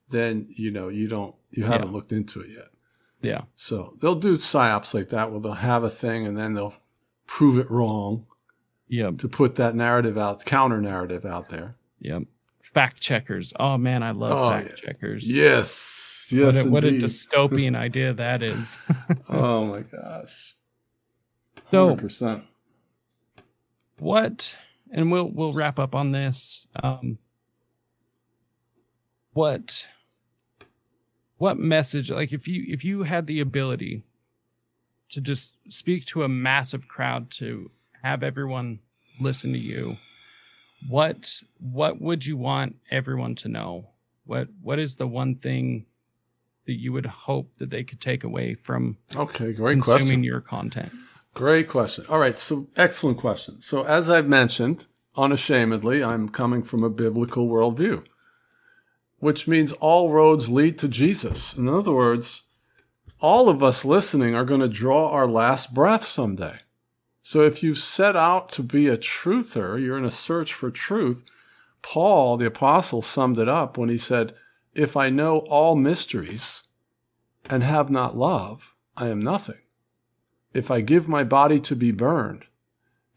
then 0.09 0.47
you 0.55 0.71
know 0.71 0.87
you 0.87 1.07
don't 1.09 1.35
you 1.51 1.65
haven't 1.65 1.87
Yeah. 1.89 1.93
looked 1.93 2.11
into 2.13 2.39
it 2.39 2.49
yet. 2.51 2.67
yeah 3.21 3.41
So 3.57 3.95
they'll 4.01 4.15
do 4.15 4.37
psyops 4.37 4.93
like 4.93 5.09
that, 5.09 5.29
where 5.29 5.41
they'll 5.41 5.53
have 5.53 5.83
a 5.83 5.89
thing 5.89 6.25
and 6.25 6.37
then 6.37 6.53
they'll 6.53 6.75
prove 7.27 7.57
it 7.59 7.69
wrong 7.69 8.27
yeah 8.97 9.11
to 9.17 9.27
put 9.27 9.55
that 9.55 9.73
narrative 9.75 10.17
out, 10.17 10.45
counter 10.45 10.81
narrative 10.81 11.25
out 11.25 11.49
there. 11.49 11.75
yeah 11.99 12.19
fact 12.61 12.99
checkers. 13.01 13.53
Oh 13.59 13.77
man 13.77 14.01
i 14.03 14.11
love 14.11 14.31
Oh, 14.31 14.49
fact 14.51 14.69
yeah. 14.69 14.75
checkers. 14.87 15.31
Yes, 15.31 16.27
what, 16.31 16.37
yes, 16.55 16.65
a, 16.65 16.69
what 16.69 16.83
a 16.83 16.87
dystopian 17.05 17.75
idea 17.87 18.13
that 18.13 18.41
is. 18.43 18.77
Oh 19.29 19.65
my 19.65 19.81
gosh, 19.81 20.55
So- 21.71 21.87
hundred 21.89 22.01
percent. 22.01 22.43
what 23.99 24.55
and 24.91 25.11
we'll 25.11 25.29
we'll 25.37 25.51
wrap 25.53 25.77
up 25.79 25.93
on 25.95 26.11
this 26.11 26.67
um 26.83 27.17
what 29.33 29.87
what 31.37 31.57
message 31.57 32.11
like 32.11 32.31
if 32.31 32.47
you 32.47 32.63
if 32.67 32.83
you 32.83 33.03
had 33.03 33.25
the 33.27 33.39
ability 33.39 34.03
to 35.09 35.21
just 35.21 35.53
speak 35.69 36.05
to 36.05 36.23
a 36.23 36.29
massive 36.29 36.87
crowd 36.87 37.29
to 37.31 37.69
have 38.03 38.23
everyone 38.23 38.79
listen 39.19 39.53
to 39.53 39.59
you 39.59 39.97
what 40.89 41.41
what 41.59 42.01
would 42.01 42.25
you 42.25 42.35
want 42.37 42.75
everyone 42.91 43.35
to 43.35 43.47
know 43.47 43.87
what 44.25 44.47
what 44.61 44.79
is 44.79 44.97
the 44.97 45.07
one 45.07 45.35
thing 45.35 45.85
that 46.65 46.79
you 46.79 46.93
would 46.93 47.05
hope 47.05 47.49
that 47.57 47.69
they 47.69 47.83
could 47.83 47.99
take 48.01 48.23
away 48.23 48.55
from 48.55 48.97
Okay, 49.15 49.53
great 49.53 49.73
consuming 49.73 50.05
question. 50.05 50.23
your 50.23 50.41
content 50.41 50.91
Great 51.33 51.67
question. 51.67 52.05
All 52.09 52.19
right, 52.19 52.37
so 52.37 52.67
excellent 52.75 53.17
question. 53.17 53.59
So, 53.59 53.83
as 53.83 54.07
I've 54.07 54.27
mentioned, 54.27 54.85
unashamedly, 55.17 56.03
I'm 56.03 56.29
coming 56.29 56.61
from 56.61 56.83
a 56.83 56.91
biblical 56.91 57.47
worldview, 57.47 58.03
which 59.17 59.47
means 59.47 59.71
all 59.73 60.11
roads 60.11 60.49
lead 60.49 60.77
to 60.79 60.87
Jesus. 60.87 61.55
In 61.55 61.67
other 61.67 61.91
words, 61.91 62.43
all 63.19 63.49
of 63.49 63.63
us 63.63 63.83
listening 63.83 64.35
are 64.35 64.45
going 64.45 64.61
to 64.61 64.67
draw 64.67 65.09
our 65.09 65.27
last 65.27 65.73
breath 65.73 66.03
someday. 66.03 66.59
So, 67.23 67.41
if 67.41 67.63
you 67.63 67.73
set 67.73 68.15
out 68.15 68.51
to 68.51 68.63
be 68.63 68.87
a 68.87 68.97
truther, 68.97 69.81
you're 69.81 69.97
in 69.97 70.05
a 70.05 70.11
search 70.11 70.53
for 70.53 70.69
truth. 70.69 71.23
Paul, 71.81 72.37
the 72.37 72.45
apostle, 72.45 73.01
summed 73.01 73.39
it 73.39 73.49
up 73.49 73.77
when 73.77 73.89
he 73.89 73.97
said, 73.97 74.35
If 74.75 74.95
I 74.95 75.09
know 75.09 75.39
all 75.39 75.75
mysteries 75.75 76.63
and 77.49 77.63
have 77.63 77.89
not 77.89 78.17
love, 78.17 78.75
I 78.95 79.07
am 79.07 79.21
nothing 79.21 79.57
if 80.53 80.69
I 80.69 80.81
give 80.81 81.07
my 81.07 81.23
body 81.23 81.59
to 81.61 81.75
be 81.75 81.91
burned, 81.91 82.45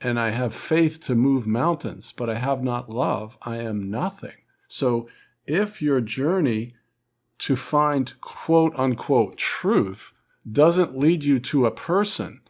and 0.01 0.19
I 0.19 0.31
have 0.31 0.55
faith 0.55 1.01
to 1.05 1.15
move 1.15 1.47
mountains, 1.47 2.13
but 2.13 2.31
I 2.31 2.37
have 2.37 2.63
not 2.63 2.91
love, 2.91 3.37
I 3.43 3.59
am 3.59 3.91
nothing. 3.91 4.37
So 4.69 5.09
if 5.47 5.81
your 5.83 6.01
journey 6.01 6.75
to 7.39 7.57
find 7.57 8.19
quote 8.21 8.75
unquote 8.77 9.37
truth 9.37 10.13
doesn't 10.51 10.99
lead 10.99 11.25
you 11.25 11.39
to 11.41 11.67
a 11.67 11.71
person, 11.71 12.41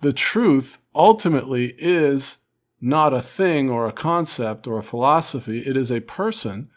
the 0.00 0.12
truth 0.12 0.78
ultimately 0.94 1.74
is 1.78 2.38
not 2.80 3.12
a 3.12 3.22
thing 3.22 3.68
or 3.68 3.86
a 3.86 3.92
concept 3.92 4.66
or 4.66 4.78
a 4.78 4.82
philosophy. 4.82 5.60
It 5.60 5.76
is 5.76 5.92
a 5.92 6.00
person. 6.00 6.70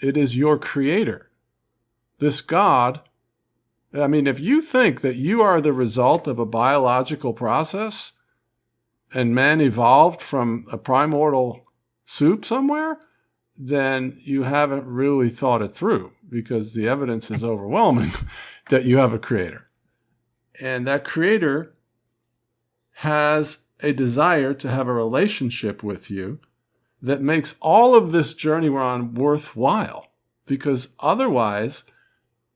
It 0.00 0.16
is 0.16 0.36
your 0.36 0.58
creator. 0.58 1.30
This 2.18 2.40
God 2.40 3.00
I 3.94 4.06
mean, 4.06 4.26
if 4.26 4.40
you 4.40 4.60
think 4.60 5.02
that 5.02 5.16
you 5.16 5.42
are 5.42 5.60
the 5.60 5.72
result 5.72 6.26
of 6.26 6.38
a 6.38 6.46
biological 6.46 7.32
process 7.32 8.12
and 9.12 9.34
man 9.34 9.60
evolved 9.60 10.22
from 10.22 10.64
a 10.72 10.78
primordial 10.78 11.66
soup 12.06 12.44
somewhere, 12.44 12.98
then 13.56 14.18
you 14.22 14.44
haven't 14.44 14.86
really 14.86 15.28
thought 15.28 15.60
it 15.60 15.72
through 15.72 16.12
because 16.28 16.72
the 16.72 16.88
evidence 16.88 17.30
is 17.30 17.44
overwhelming 17.44 18.12
that 18.70 18.84
you 18.84 18.96
have 18.96 19.12
a 19.12 19.18
creator. 19.18 19.68
And 20.58 20.86
that 20.86 21.04
creator 21.04 21.74
has 23.02 23.58
a 23.80 23.92
desire 23.92 24.54
to 24.54 24.70
have 24.70 24.86
a 24.86 24.92
relationship 24.92 25.82
with 25.82 26.08
you 26.08 26.38
that 27.02 27.20
makes 27.20 27.56
all 27.60 27.96
of 27.96 28.12
this 28.12 28.32
journey 28.32 28.68
we're 28.68 28.80
on 28.80 29.12
worthwhile. 29.14 30.12
Because 30.46 30.94
otherwise, 31.00 31.82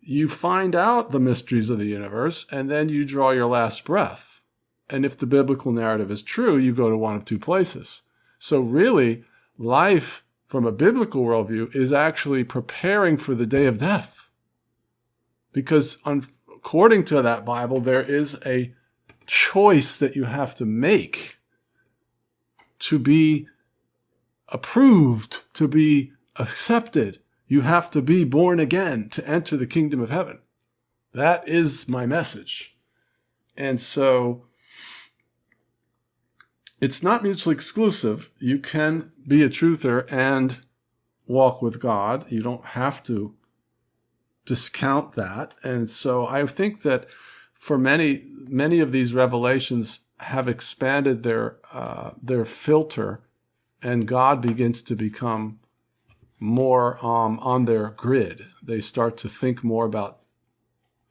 you 0.00 0.28
find 0.28 0.76
out 0.76 1.10
the 1.10 1.18
mysteries 1.18 1.68
of 1.68 1.80
the 1.80 1.86
universe 1.86 2.46
and 2.48 2.70
then 2.70 2.88
you 2.88 3.04
draw 3.04 3.30
your 3.30 3.46
last 3.48 3.84
breath. 3.84 4.40
And 4.88 5.04
if 5.04 5.18
the 5.18 5.26
biblical 5.26 5.72
narrative 5.72 6.12
is 6.12 6.22
true, 6.22 6.56
you 6.56 6.72
go 6.72 6.90
to 6.90 6.96
one 6.96 7.16
of 7.16 7.24
two 7.24 7.40
places. 7.40 8.02
So, 8.38 8.60
really, 8.60 9.24
life 9.58 10.22
from 10.46 10.64
a 10.64 10.70
biblical 10.70 11.24
worldview 11.24 11.74
is 11.74 11.92
actually 11.92 12.44
preparing 12.44 13.16
for 13.16 13.34
the 13.34 13.46
day 13.46 13.66
of 13.66 13.78
death. 13.78 14.28
Because, 15.52 15.98
according 16.06 17.04
to 17.06 17.20
that 17.20 17.44
Bible, 17.44 17.80
there 17.80 18.04
is 18.04 18.38
a 18.46 18.75
choice 19.26 19.98
that 19.98 20.16
you 20.16 20.24
have 20.24 20.54
to 20.56 20.64
make 20.64 21.38
to 22.78 22.98
be 22.98 23.48
approved, 24.48 25.42
to 25.54 25.66
be 25.66 26.12
accepted. 26.36 27.20
You 27.46 27.62
have 27.62 27.90
to 27.92 28.02
be 28.02 28.24
born 28.24 28.60
again 28.60 29.08
to 29.10 29.26
enter 29.28 29.56
the 29.56 29.66
kingdom 29.66 30.00
of 30.00 30.10
heaven. 30.10 30.40
That 31.12 31.48
is 31.48 31.88
my 31.88 32.06
message. 32.06 32.76
And 33.56 33.80
so 33.80 34.44
it's 36.80 37.02
not 37.02 37.22
mutually 37.22 37.54
exclusive. 37.54 38.30
You 38.38 38.58
can 38.58 39.12
be 39.26 39.42
a 39.42 39.48
truther 39.48 40.10
and 40.12 40.60
walk 41.26 41.62
with 41.62 41.80
God. 41.80 42.30
You 42.30 42.42
don't 42.42 42.64
have 42.64 43.02
to 43.04 43.34
discount 44.44 45.12
that. 45.12 45.54
And 45.62 45.88
so 45.88 46.26
I 46.26 46.44
think 46.46 46.82
that 46.82 47.06
for 47.54 47.78
many, 47.78 48.24
many 48.48 48.80
of 48.80 48.92
these 48.92 49.14
revelations 49.14 50.00
have 50.18 50.48
expanded 50.48 51.22
their 51.22 51.58
uh, 51.72 52.12
their 52.22 52.44
filter, 52.44 53.20
and 53.82 54.06
God 54.08 54.40
begins 54.40 54.82
to 54.82 54.96
become 54.96 55.60
more 56.38 57.04
um, 57.04 57.38
on 57.40 57.64
their 57.64 57.90
grid. 57.90 58.46
They 58.62 58.80
start 58.80 59.16
to 59.18 59.28
think 59.28 59.62
more 59.62 59.84
about 59.84 60.20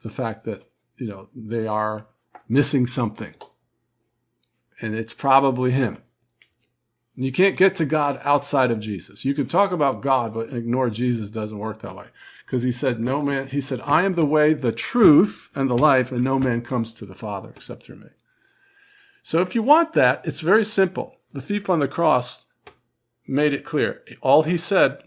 the 0.01 0.09
fact 0.09 0.43
that 0.45 0.69
you 0.97 1.07
know 1.07 1.29
they 1.35 1.67
are 1.67 2.07
missing 2.47 2.87
something 2.87 3.33
and 4.81 4.95
it's 4.95 5.13
probably 5.13 5.71
him. 5.71 5.97
You 7.15 7.31
can't 7.31 7.55
get 7.55 7.75
to 7.75 7.85
God 7.85 8.19
outside 8.23 8.71
of 8.71 8.79
Jesus. 8.79 9.23
You 9.23 9.33
can 9.33 9.47
talk 9.47 9.71
about 9.71 10.01
God, 10.01 10.33
but 10.33 10.51
ignore 10.51 10.89
Jesus 10.89 11.29
doesn't 11.29 11.57
work 11.57 11.79
that 11.79 11.95
way. 11.95 12.07
Because 12.45 12.63
he 12.63 12.71
said, 12.71 12.99
No 12.99 13.21
man, 13.21 13.47
he 13.47 13.59
said, 13.59 13.81
I 13.81 14.03
am 14.03 14.13
the 14.13 14.25
way, 14.25 14.53
the 14.53 14.71
truth, 14.71 15.49
and 15.55 15.69
the 15.69 15.77
life, 15.77 16.11
and 16.11 16.23
no 16.23 16.37
man 16.37 16.61
comes 16.61 16.93
to 16.93 17.05
the 17.05 17.15
Father 17.15 17.51
except 17.55 17.83
through 17.83 17.97
me. 17.97 18.09
So 19.23 19.41
if 19.41 19.55
you 19.55 19.63
want 19.63 19.93
that, 19.93 20.21
it's 20.23 20.41
very 20.41 20.65
simple. 20.65 21.17
The 21.33 21.41
thief 21.41 21.69
on 21.69 21.79
the 21.79 21.87
cross 21.87 22.45
made 23.27 23.53
it 23.53 23.65
clear. 23.65 24.03
All 24.21 24.43
he 24.43 24.57
said 24.57 25.01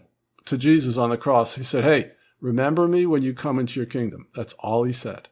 to 0.45 0.57
Jesus 0.57 0.97
on 0.97 1.09
the 1.09 1.17
cross, 1.17 1.55
he 1.55 1.63
said, 1.63 1.85
Hey, 1.85 2.11
remember 2.41 2.87
me 2.87 3.05
when 3.05 3.21
you 3.21 3.33
come 3.33 3.57
into 3.59 3.79
your 3.79 3.87
kingdom. 3.87 4.27
That's 4.35 4.53
all 4.59 4.83
he 4.83 4.91
said. 4.91 5.29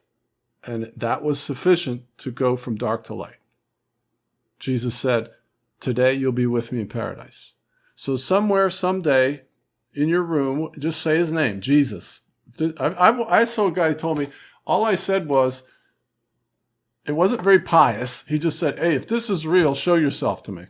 And 0.63 0.91
that 0.95 1.23
was 1.23 1.39
sufficient 1.39 2.03
to 2.19 2.31
go 2.31 2.55
from 2.55 2.75
dark 2.75 3.03
to 3.05 3.13
light. 3.13 3.37
Jesus 4.59 4.95
said, 4.95 5.31
Today 5.79 6.13
you'll 6.13 6.31
be 6.31 6.47
with 6.47 6.71
me 6.71 6.81
in 6.81 6.87
paradise. 6.87 7.53
So, 7.95 8.15
somewhere, 8.15 8.69
someday, 8.69 9.43
in 9.97 10.07
your 10.07 10.21
room, 10.21 10.69
just 10.77 11.01
say 11.01 11.17
his 11.17 11.31
name, 11.31 11.59
Jesus. 11.59 12.21
I, 12.79 12.85
I, 12.85 13.41
I 13.41 13.45
saw 13.45 13.67
a 13.67 13.71
guy 13.71 13.93
told 13.93 14.19
me, 14.19 14.27
all 14.65 14.85
I 14.85 14.95
said 14.95 15.27
was, 15.27 15.63
it 17.05 17.13
wasn't 17.13 17.41
very 17.41 17.59
pious. 17.59 18.23
He 18.27 18.37
just 18.37 18.59
said, 18.59 18.77
Hey, 18.77 18.93
if 18.93 19.07
this 19.07 19.29
is 19.29 19.47
real, 19.47 19.73
show 19.73 19.95
yourself 19.95 20.43
to 20.43 20.51
me. 20.51 20.65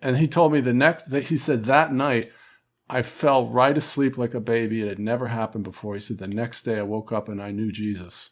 And 0.00 0.16
he 0.16 0.26
told 0.26 0.52
me 0.52 0.60
the 0.60 0.72
next, 0.72 1.10
that 1.10 1.24
he 1.24 1.36
said 1.36 1.64
that 1.64 1.92
night, 1.92 2.30
I 2.88 3.02
fell 3.02 3.48
right 3.48 3.76
asleep 3.76 4.16
like 4.16 4.34
a 4.34 4.40
baby. 4.40 4.82
It 4.82 4.88
had 4.88 4.98
never 4.98 5.28
happened 5.28 5.64
before. 5.64 5.94
He 5.94 6.00
said, 6.00 6.18
The 6.18 6.28
next 6.28 6.62
day 6.62 6.78
I 6.78 6.82
woke 6.82 7.12
up 7.12 7.28
and 7.28 7.42
I 7.42 7.50
knew 7.50 7.72
Jesus. 7.72 8.30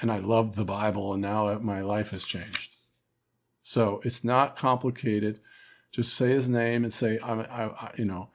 And 0.00 0.10
I 0.12 0.18
loved 0.18 0.54
the 0.54 0.64
Bible, 0.64 1.12
and 1.12 1.22
now 1.22 1.58
my 1.58 1.80
life 1.80 2.10
has 2.10 2.24
changed. 2.24 2.76
So 3.62 4.00
it's 4.04 4.22
not 4.22 4.56
complicated. 4.56 5.40
Just 5.90 6.14
say 6.14 6.30
his 6.30 6.48
name 6.48 6.84
and 6.84 6.92
say, 6.92 7.18
I, 7.18 7.32
I, 7.32 7.64
I 7.66 7.90
you 7.96 8.04
know, 8.04 8.28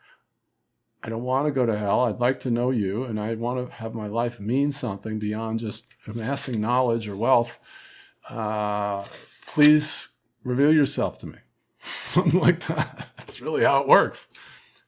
I 1.03 1.09
don't 1.09 1.23
want 1.23 1.47
to 1.47 1.51
go 1.51 1.65
to 1.65 1.77
hell. 1.77 2.01
I'd 2.01 2.19
like 2.19 2.39
to 2.41 2.51
know 2.51 2.71
you, 2.71 3.03
and 3.03 3.19
I 3.19 3.35
want 3.35 3.67
to 3.67 3.75
have 3.75 3.93
my 3.93 4.07
life 4.07 4.39
mean 4.39 4.71
something 4.71 5.19
beyond 5.19 5.59
just 5.59 5.85
amassing 6.07 6.61
knowledge 6.61 7.07
or 7.07 7.15
wealth. 7.15 7.59
Uh, 8.29 9.03
please 9.45 10.09
reveal 10.43 10.73
yourself 10.73 11.19
to 11.19 11.27
me. 11.27 11.37
Something 12.05 12.39
like 12.39 12.61
that. 12.67 13.09
That's 13.17 13.41
really 13.41 13.65
how 13.65 13.81
it 13.81 13.87
works. 13.87 14.29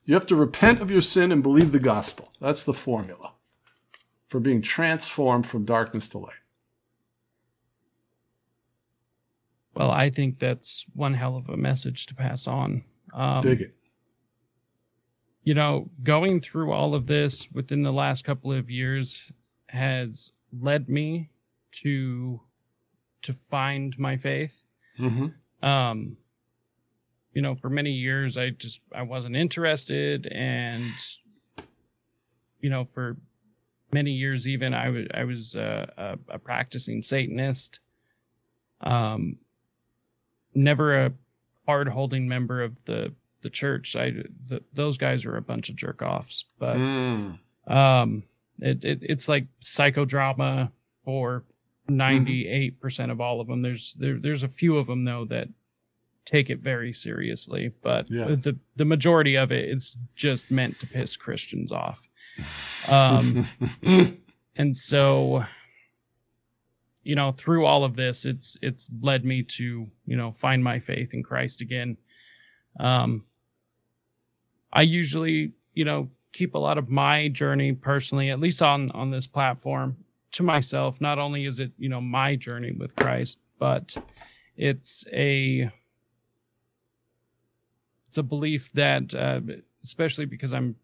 You 0.06 0.14
have 0.14 0.28
to 0.28 0.36
repent 0.36 0.82
of 0.82 0.90
your 0.90 1.02
sin 1.02 1.32
and 1.32 1.44
believe 1.44 1.72
the 1.72 1.80
gospel. 1.80 2.32
That's 2.40 2.64
the 2.64 2.74
formula 2.74 3.34
for 4.28 4.40
being 4.40 4.62
transformed 4.62 5.46
from 5.48 5.66
darkness 5.66 6.08
to 6.10 6.20
light. 6.20 6.34
Well, 9.76 9.92
I 9.92 10.10
think 10.10 10.40
that's 10.40 10.86
one 10.94 11.14
hell 11.14 11.36
of 11.36 11.50
a 11.50 11.58
message 11.58 12.06
to 12.08 12.16
pass 12.16 12.48
on. 12.48 12.84
Um, 13.14 13.42
Dig 13.42 13.62
it. 13.62 13.76
You 15.44 15.54
know, 15.54 15.90
going 16.02 16.42
through 16.42 16.72
all 16.72 16.96
of 16.96 17.08
this 17.08 17.52
within 17.52 17.84
the 17.84 17.94
last 17.94 18.24
couple 18.24 18.52
of 18.52 18.70
years 18.70 19.32
has 19.68 20.32
led 20.60 20.90
me 20.90 21.30
to 21.84 22.42
to 23.24 23.34
find 23.34 23.98
my 23.98 24.18
faith. 24.18 24.62
Mm-hmm. 25.00 25.68
Um, 25.68 26.18
you 27.34 27.42
know, 27.42 27.56
for 27.56 27.70
many 27.70 27.92
years, 27.92 28.38
I 28.38 28.52
just 28.52 28.82
I 28.94 29.02
wasn't 29.02 29.36
interested, 29.36 30.28
and 30.28 30.84
you 32.62 32.70
know, 32.70 32.88
for 32.94 33.18
many 33.92 34.12
years, 34.12 34.48
even 34.48 34.74
I 34.74 34.90
was 34.90 35.08
I 35.14 35.24
was 35.26 35.56
uh, 35.56 35.86
a, 35.98 36.18
a 36.30 36.40
practicing 36.40 37.02
Satanist. 37.02 37.80
Um, 38.82 39.38
never 40.56 41.00
a 41.00 41.14
hard 41.66 41.88
holding 41.88 42.28
member 42.28 42.64
of 42.64 42.84
the 42.86 43.14
the 43.42 43.50
church. 43.50 43.96
I 43.96 44.12
the, 44.48 44.64
those 44.74 44.98
guys 44.98 45.26
are 45.26 45.38
a 45.38 45.42
bunch 45.42 45.70
of 45.70 45.76
jerk 45.76 46.02
offs, 46.02 46.46
but 46.58 46.78
mm. 46.78 47.38
um, 47.68 48.24
it, 48.60 48.84
it 48.84 49.00
it's 49.02 49.28
like 49.28 49.48
psychodrama 49.62 50.72
for 51.04 51.44
ninety 51.88 52.48
eight 52.48 52.80
percent 52.80 53.12
of 53.12 53.22
all 53.22 53.42
of 53.42 53.48
them. 53.48 53.62
There's 53.62 53.94
there 53.94 54.18
there's 54.20 54.44
a 54.44 54.48
few 54.48 54.78
of 54.78 54.88
them 54.88 55.06
though 55.06 55.26
that 55.26 55.50
take 56.26 56.50
it 56.50 56.60
very 56.60 56.92
seriously, 56.92 57.72
but 57.84 58.10
yeah. 58.10 58.26
the 58.26 58.58
the 58.76 58.86
majority 58.86 59.36
of 59.36 59.52
it 59.52 59.66
it 59.66 59.78
is 59.78 59.98
just 60.16 60.50
meant 60.50 60.80
to 60.80 60.88
piss 60.88 61.16
Christians 61.16 61.72
off. 61.72 62.10
Um, 62.90 63.48
and 64.56 64.76
so 64.76 65.46
you 67.06 67.16
know, 67.16 67.32
through 67.32 67.66
all 67.66 67.84
of 67.84 67.96
this, 67.96 68.26
it's 68.26 68.58
it's 68.62 68.90
led 69.00 69.24
me 69.24 69.44
to 69.44 69.88
you 70.06 70.18
know 70.18 70.32
find 70.32 70.62
my 70.62 70.80
faith 70.80 71.14
in 71.14 71.24
Christ 71.24 71.62
again. 71.62 71.98
Um, 72.80 73.24
I 74.74 74.82
usually 74.82 75.54
you 75.76 75.86
know 75.86 76.10
keep 76.34 76.56
a 76.56 76.60
lot 76.60 76.80
of 76.80 76.90
my 76.90 77.30
journey 77.30 77.74
personally, 77.74 78.32
at 78.32 78.40
least 78.40 78.62
on 78.62 78.90
on 78.92 79.12
this 79.12 79.28
platform, 79.28 79.96
to 80.34 80.44
myself. 80.44 81.00
Not 81.00 81.20
only 81.20 81.46
is 81.46 81.60
it 81.60 81.72
you 81.78 81.90
know 81.90 82.02
my 82.02 82.36
journey 82.36 82.72
with 82.72 82.96
Christ, 82.96 83.38
but 83.60 83.96
it's 84.58 85.06
a 85.14 85.72
it's 88.08 88.18
a 88.18 88.24
belief 88.24 88.72
that, 88.74 89.14
uh, 89.14 89.42
especially 89.84 90.26
because 90.26 90.54
I'm 90.54 90.76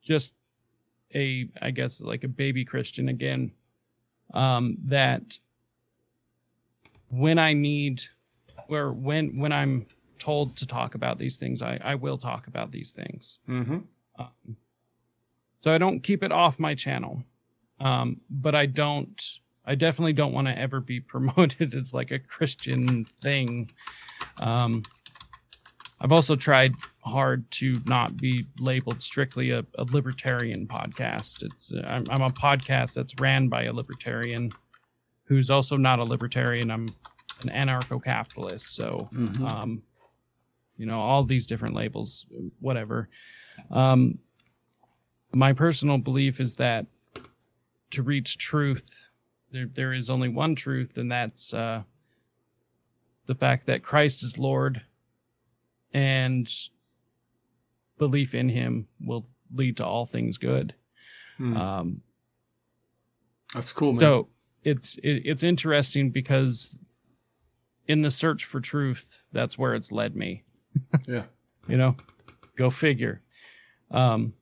just 0.00 0.32
a 1.12 1.48
I 1.60 1.72
guess 1.72 2.00
like 2.00 2.22
a 2.22 2.28
baby 2.28 2.64
Christian 2.64 3.08
again 3.08 3.50
um, 4.34 4.76
that 4.84 5.38
when 7.10 7.38
I 7.38 7.52
need 7.52 8.02
or 8.68 8.92
when 8.92 9.38
when 9.38 9.52
I'm 9.52 9.86
told 10.18 10.56
to 10.58 10.66
talk 10.66 10.94
about 10.94 11.18
these 11.18 11.36
things, 11.36 11.62
I, 11.62 11.78
I 11.82 11.94
will 11.94 12.18
talk 12.18 12.46
about 12.46 12.70
these 12.70 12.92
things. 12.92 13.38
Mm-hmm. 13.48 13.78
Um, 14.18 14.56
so 15.58 15.72
I 15.72 15.78
don't 15.78 16.00
keep 16.00 16.22
it 16.22 16.32
off 16.32 16.58
my 16.58 16.74
channel, 16.74 17.22
um, 17.80 18.20
but 18.30 18.54
I 18.54 18.66
don't. 18.66 19.22
I 19.64 19.74
definitely 19.74 20.14
don't 20.14 20.32
want 20.32 20.46
to 20.48 20.58
ever 20.58 20.80
be 20.80 21.00
promoted 21.14 21.74
as 21.74 21.92
like 21.92 22.10
a 22.10 22.18
Christian 22.18 23.04
thing. 23.22 23.70
Um, 24.38 24.82
I've 26.00 26.12
also 26.12 26.36
tried 26.36 26.74
hard 27.08 27.50
to 27.52 27.80
not 27.86 28.16
be 28.16 28.46
labeled 28.58 29.02
strictly 29.02 29.50
a, 29.50 29.64
a 29.76 29.84
libertarian 29.84 30.66
podcast. 30.66 31.42
It's 31.42 31.72
I'm, 31.84 32.06
I'm, 32.10 32.22
a 32.22 32.30
podcast 32.30 32.94
that's 32.94 33.14
ran 33.20 33.48
by 33.48 33.64
a 33.64 33.72
libertarian 33.72 34.50
who's 35.24 35.50
also 35.50 35.76
not 35.76 35.98
a 35.98 36.04
libertarian. 36.04 36.70
I'm 36.70 36.88
an 37.42 37.48
anarcho-capitalist. 37.48 38.74
So, 38.74 39.08
mm-hmm. 39.12 39.44
um, 39.44 39.82
you 40.76 40.86
know, 40.86 41.00
all 41.00 41.24
these 41.24 41.46
different 41.46 41.74
labels, 41.74 42.26
whatever. 42.60 43.08
Um, 43.70 44.18
my 45.34 45.52
personal 45.52 45.98
belief 45.98 46.40
is 46.40 46.54
that 46.56 46.86
to 47.90 48.02
reach 48.02 48.38
truth, 48.38 49.08
there 49.50 49.68
there 49.74 49.92
is 49.92 50.10
only 50.10 50.28
one 50.28 50.54
truth, 50.54 50.96
and 50.96 51.10
that's 51.10 51.52
uh, 51.54 51.82
the 53.26 53.34
fact 53.34 53.66
that 53.66 53.82
Christ 53.82 54.22
is 54.22 54.38
Lord 54.38 54.82
and 55.92 56.50
belief 57.98 58.34
in 58.34 58.48
him 58.48 58.86
will 59.00 59.26
lead 59.54 59.76
to 59.78 59.86
all 59.86 60.06
things 60.06 60.38
good. 60.38 60.74
Hmm. 61.36 61.56
Um, 61.56 62.00
That's 63.54 63.72
cool, 63.72 63.92
man. 63.92 64.00
so 64.00 64.28
it's 64.64 64.96
it, 64.96 65.22
it's 65.24 65.42
interesting 65.42 66.10
because 66.10 66.76
in 67.86 68.02
the 68.02 68.10
search 68.10 68.44
for 68.44 68.60
truth, 68.60 69.22
that's 69.32 69.56
where 69.56 69.74
it's 69.74 69.90
led 69.90 70.14
me. 70.14 70.44
yeah. 71.06 71.24
You 71.66 71.76
know, 71.76 71.96
go 72.56 72.70
figure. 72.70 73.22
Um, 73.90 74.34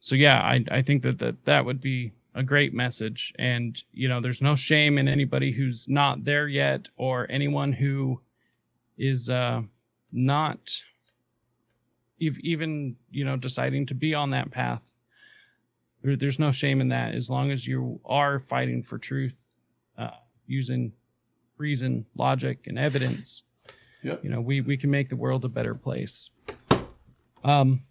so 0.00 0.14
yeah, 0.14 0.40
I 0.40 0.64
I 0.70 0.82
think 0.82 1.02
that 1.02 1.18
that 1.18 1.44
that 1.44 1.64
would 1.64 1.80
be 1.80 2.12
a 2.34 2.42
great 2.42 2.72
message, 2.72 3.32
and 3.38 3.82
you 3.92 4.08
know, 4.08 4.20
there's 4.20 4.42
no 4.42 4.54
shame 4.54 4.98
in 4.98 5.08
anybody 5.08 5.52
who's 5.52 5.88
not 5.88 6.24
there 6.24 6.48
yet, 6.48 6.88
or 6.96 7.26
anyone 7.30 7.72
who 7.72 8.20
is 8.96 9.28
uh, 9.28 9.62
not 10.12 10.82
even 12.20 12.96
you 13.10 13.24
know 13.24 13.36
deciding 13.36 13.86
to 13.86 13.94
be 13.94 14.14
on 14.14 14.30
that 14.30 14.50
path. 14.50 14.92
There's 16.02 16.38
no 16.38 16.50
shame 16.50 16.80
in 16.80 16.88
that 16.88 17.14
as 17.14 17.28
long 17.28 17.50
as 17.50 17.66
you 17.66 18.00
are 18.06 18.38
fighting 18.38 18.82
for 18.82 18.96
truth, 18.96 19.36
uh, 19.98 20.08
using 20.46 20.92
reason, 21.58 22.06
logic, 22.14 22.66
and 22.66 22.78
evidence. 22.78 23.42
Yep. 24.02 24.24
You 24.24 24.30
know, 24.30 24.40
we 24.40 24.62
we 24.62 24.76
can 24.76 24.90
make 24.90 25.08
the 25.08 25.16
world 25.16 25.44
a 25.44 25.48
better 25.48 25.74
place. 25.74 26.30
Um. 27.44 27.84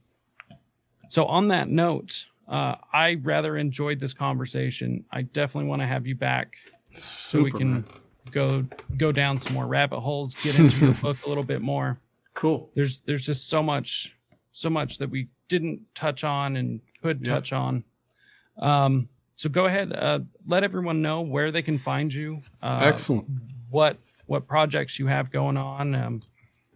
So 1.08 1.26
on 1.26 1.48
that 1.48 1.70
note, 1.70 2.26
uh, 2.48 2.76
I 2.94 3.16
rather 3.24 3.58
enjoyed 3.58 4.00
this 4.00 4.14
conversation. 4.14 5.06
I 5.12 5.24
definitely 5.24 5.70
want 5.70 5.82
to 5.82 5.88
have 5.88 6.06
you 6.06 6.16
back 6.16 6.56
so 6.94 7.44
we 7.44 7.52
can 7.52 7.74
man. 7.74 7.86
go 8.32 8.66
go 8.98 9.12
down 9.12 9.40
some 9.40 9.54
more 9.54 9.68
rabbit 9.68 10.00
holes, 10.00 10.34
get 10.36 10.58
into 10.58 10.86
your 10.86 10.94
book 11.02 11.18
a 11.26 11.30
little 11.30 11.44
bit 11.44 11.62
more. 11.62 12.00
Cool. 12.34 12.72
There's 12.76 13.02
there's 13.02 13.26
just 13.26 13.50
so 13.50 13.62
much 13.62 14.16
so 14.60 14.70
much 14.70 14.98
that 14.98 15.10
we 15.10 15.30
didn't 15.48 15.80
touch 15.96 16.24
on 16.24 16.56
and 16.58 16.82
could 17.02 17.26
Yep. 17.26 17.36
touch 17.36 17.54
on. 17.54 17.84
Um, 18.58 19.08
so 19.36 19.50
go 19.50 19.66
ahead, 19.68 19.94
uh, 19.94 20.20
let 20.46 20.64
everyone 20.66 21.02
know 21.02 21.22
where 21.22 21.50
they 21.52 21.62
can 21.62 21.78
find 21.78 22.14
you. 22.14 22.42
Uh, 22.62 22.80
Excellent. 22.84 23.26
What 23.70 23.98
what 24.26 24.48
projects 24.48 25.00
you 25.00 25.08
have 25.08 25.32
going 25.32 25.56
on, 25.58 25.96
um, 25.96 26.22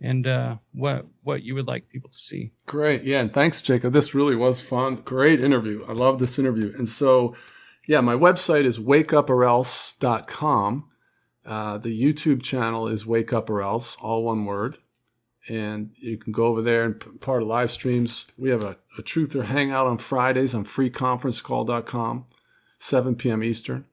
and 0.01 0.25
uh, 0.25 0.55
what 0.73 1.05
what 1.23 1.43
you 1.43 1.53
would 1.55 1.67
like 1.67 1.89
people 1.89 2.09
to 2.09 2.17
see. 2.17 2.51
Great. 2.65 3.03
Yeah. 3.03 3.19
And 3.19 3.33
thanks, 3.33 3.61
Jacob. 3.61 3.91
This 3.93 4.15
really 4.15 4.35
was 4.35 4.61
fun. 4.61 4.95
Great 5.03 5.39
interview. 5.41 5.83
I 5.87 5.91
love 5.91 6.19
this 6.19 6.39
interview. 6.39 6.73
And 6.77 6.87
so, 6.87 7.35
yeah, 7.85 7.99
my 8.01 8.15
website 8.15 8.63
is 8.63 8.79
wakeuporelse.com. 8.79 10.85
Uh, 11.45 11.77
the 11.77 12.01
YouTube 12.01 12.41
channel 12.41 12.87
is 12.87 13.05
Wake 13.05 13.33
Up 13.33 13.49
or 13.49 13.61
Else, 13.61 13.97
all 14.01 14.23
one 14.23 14.45
word. 14.45 14.77
And 15.49 15.91
you 15.97 16.17
can 16.17 16.31
go 16.31 16.45
over 16.45 16.61
there 16.61 16.83
and 16.83 17.21
part 17.21 17.41
of 17.41 17.47
live 17.47 17.71
streams. 17.71 18.27
We 18.37 18.49
have 18.49 18.63
a, 18.63 18.77
a 18.97 19.03
Truther 19.03 19.45
Hangout 19.45 19.87
on 19.87 19.97
Fridays 19.97 20.55
on 20.55 20.65
freeconferencecall.com, 20.65 22.25
7 22.79 23.15
p.m. 23.15 23.43
Eastern. 23.43 23.85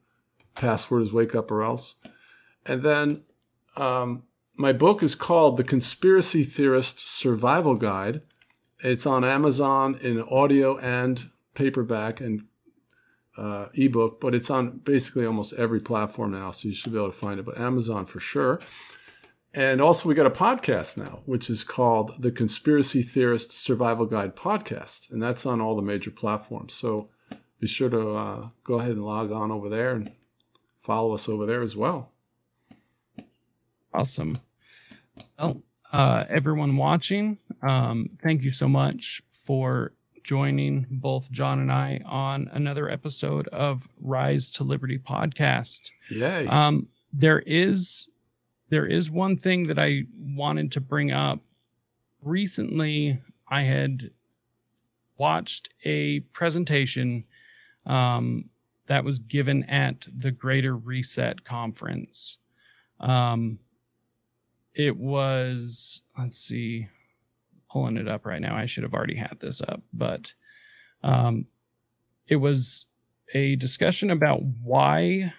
Password 0.54 1.02
is 1.02 1.12
Wake 1.12 1.34
Up 1.34 1.50
or 1.50 1.62
Else. 1.62 1.96
And 2.64 2.82
then 2.82 3.22
um, 3.76 4.24
my 4.56 4.72
book 4.72 5.02
is 5.02 5.14
called 5.14 5.56
The 5.56 5.64
Conspiracy 5.64 6.44
Theorist 6.44 7.00
Survival 7.00 7.74
Guide. 7.74 8.22
It's 8.82 9.06
on 9.06 9.24
Amazon 9.24 9.98
in 10.00 10.22
audio 10.22 10.78
and 10.78 11.30
paperback 11.54 12.20
and 12.20 12.44
uh, 13.36 13.66
ebook, 13.74 14.20
but 14.20 14.34
it's 14.34 14.50
on 14.50 14.78
basically 14.78 15.24
almost 15.24 15.52
every 15.54 15.80
platform 15.80 16.32
now, 16.32 16.50
so 16.50 16.68
you 16.68 16.74
should 16.74 16.92
be 16.92 16.98
able 16.98 17.10
to 17.10 17.16
find 17.16 17.40
it. 17.40 17.46
But 17.46 17.58
Amazon 17.58 18.06
for 18.06 18.20
sure. 18.20 18.60
And 19.52 19.80
also, 19.80 20.08
we 20.08 20.14
got 20.14 20.26
a 20.26 20.30
podcast 20.30 20.96
now, 20.96 21.22
which 21.24 21.50
is 21.50 21.64
called 21.64 22.22
the 22.22 22.30
Conspiracy 22.30 23.02
Theorist 23.02 23.50
Survival 23.50 24.06
Guide 24.06 24.36
Podcast, 24.36 25.10
and 25.10 25.20
that's 25.20 25.44
on 25.44 25.60
all 25.60 25.74
the 25.74 25.82
major 25.82 26.12
platforms. 26.12 26.72
So 26.72 27.08
be 27.58 27.66
sure 27.66 27.90
to 27.90 28.10
uh, 28.10 28.48
go 28.62 28.74
ahead 28.74 28.92
and 28.92 29.04
log 29.04 29.32
on 29.32 29.50
over 29.50 29.68
there 29.68 29.92
and 29.92 30.12
follow 30.82 31.14
us 31.14 31.28
over 31.28 31.46
there 31.46 31.62
as 31.62 31.74
well. 31.74 32.12
Awesome. 33.92 34.38
Well, 35.36 35.62
uh, 35.92 36.24
everyone 36.28 36.76
watching, 36.76 37.38
um, 37.60 38.10
thank 38.22 38.42
you 38.42 38.52
so 38.52 38.68
much 38.68 39.20
for 39.30 39.92
joining 40.22 40.86
both 40.90 41.30
John 41.32 41.58
and 41.58 41.72
I 41.72 42.00
on 42.06 42.48
another 42.52 42.88
episode 42.88 43.48
of 43.48 43.88
Rise 44.00 44.50
to 44.52 44.64
Liberty 44.64 44.98
podcast. 44.98 45.90
Yay! 46.08 46.46
Um, 46.46 46.86
there 47.12 47.40
is 47.40 48.06
there 48.70 48.86
is 48.86 49.10
one 49.10 49.36
thing 49.36 49.64
that 49.64 49.78
I 49.78 50.04
wanted 50.18 50.72
to 50.72 50.80
bring 50.80 51.10
up. 51.10 51.40
Recently, 52.22 53.20
I 53.48 53.62
had 53.62 54.10
watched 55.18 55.70
a 55.84 56.20
presentation 56.32 57.24
um, 57.84 58.48
that 58.86 59.04
was 59.04 59.18
given 59.18 59.64
at 59.64 60.06
the 60.16 60.30
Greater 60.30 60.76
Reset 60.76 61.44
conference. 61.44 62.38
Um, 63.00 63.58
it 64.74 64.96
was 64.96 66.02
let's 66.18 66.38
see, 66.38 66.88
pulling 67.70 67.96
it 67.96 68.08
up 68.08 68.24
right 68.24 68.40
now. 68.40 68.56
I 68.56 68.66
should 68.66 68.84
have 68.84 68.94
already 68.94 69.16
had 69.16 69.38
this 69.40 69.60
up, 69.60 69.82
but 69.92 70.32
um, 71.02 71.46
it 72.28 72.36
was 72.36 72.86
a 73.34 73.56
discussion 73.56 74.10
about 74.10 74.42
why 74.42 75.32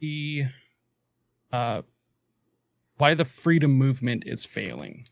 the 0.00 0.44
uh, 1.52 1.82
why 3.02 3.14
the 3.14 3.24
freedom 3.24 3.72
movement 3.72 4.22
is 4.28 4.44
failing. 4.44 5.04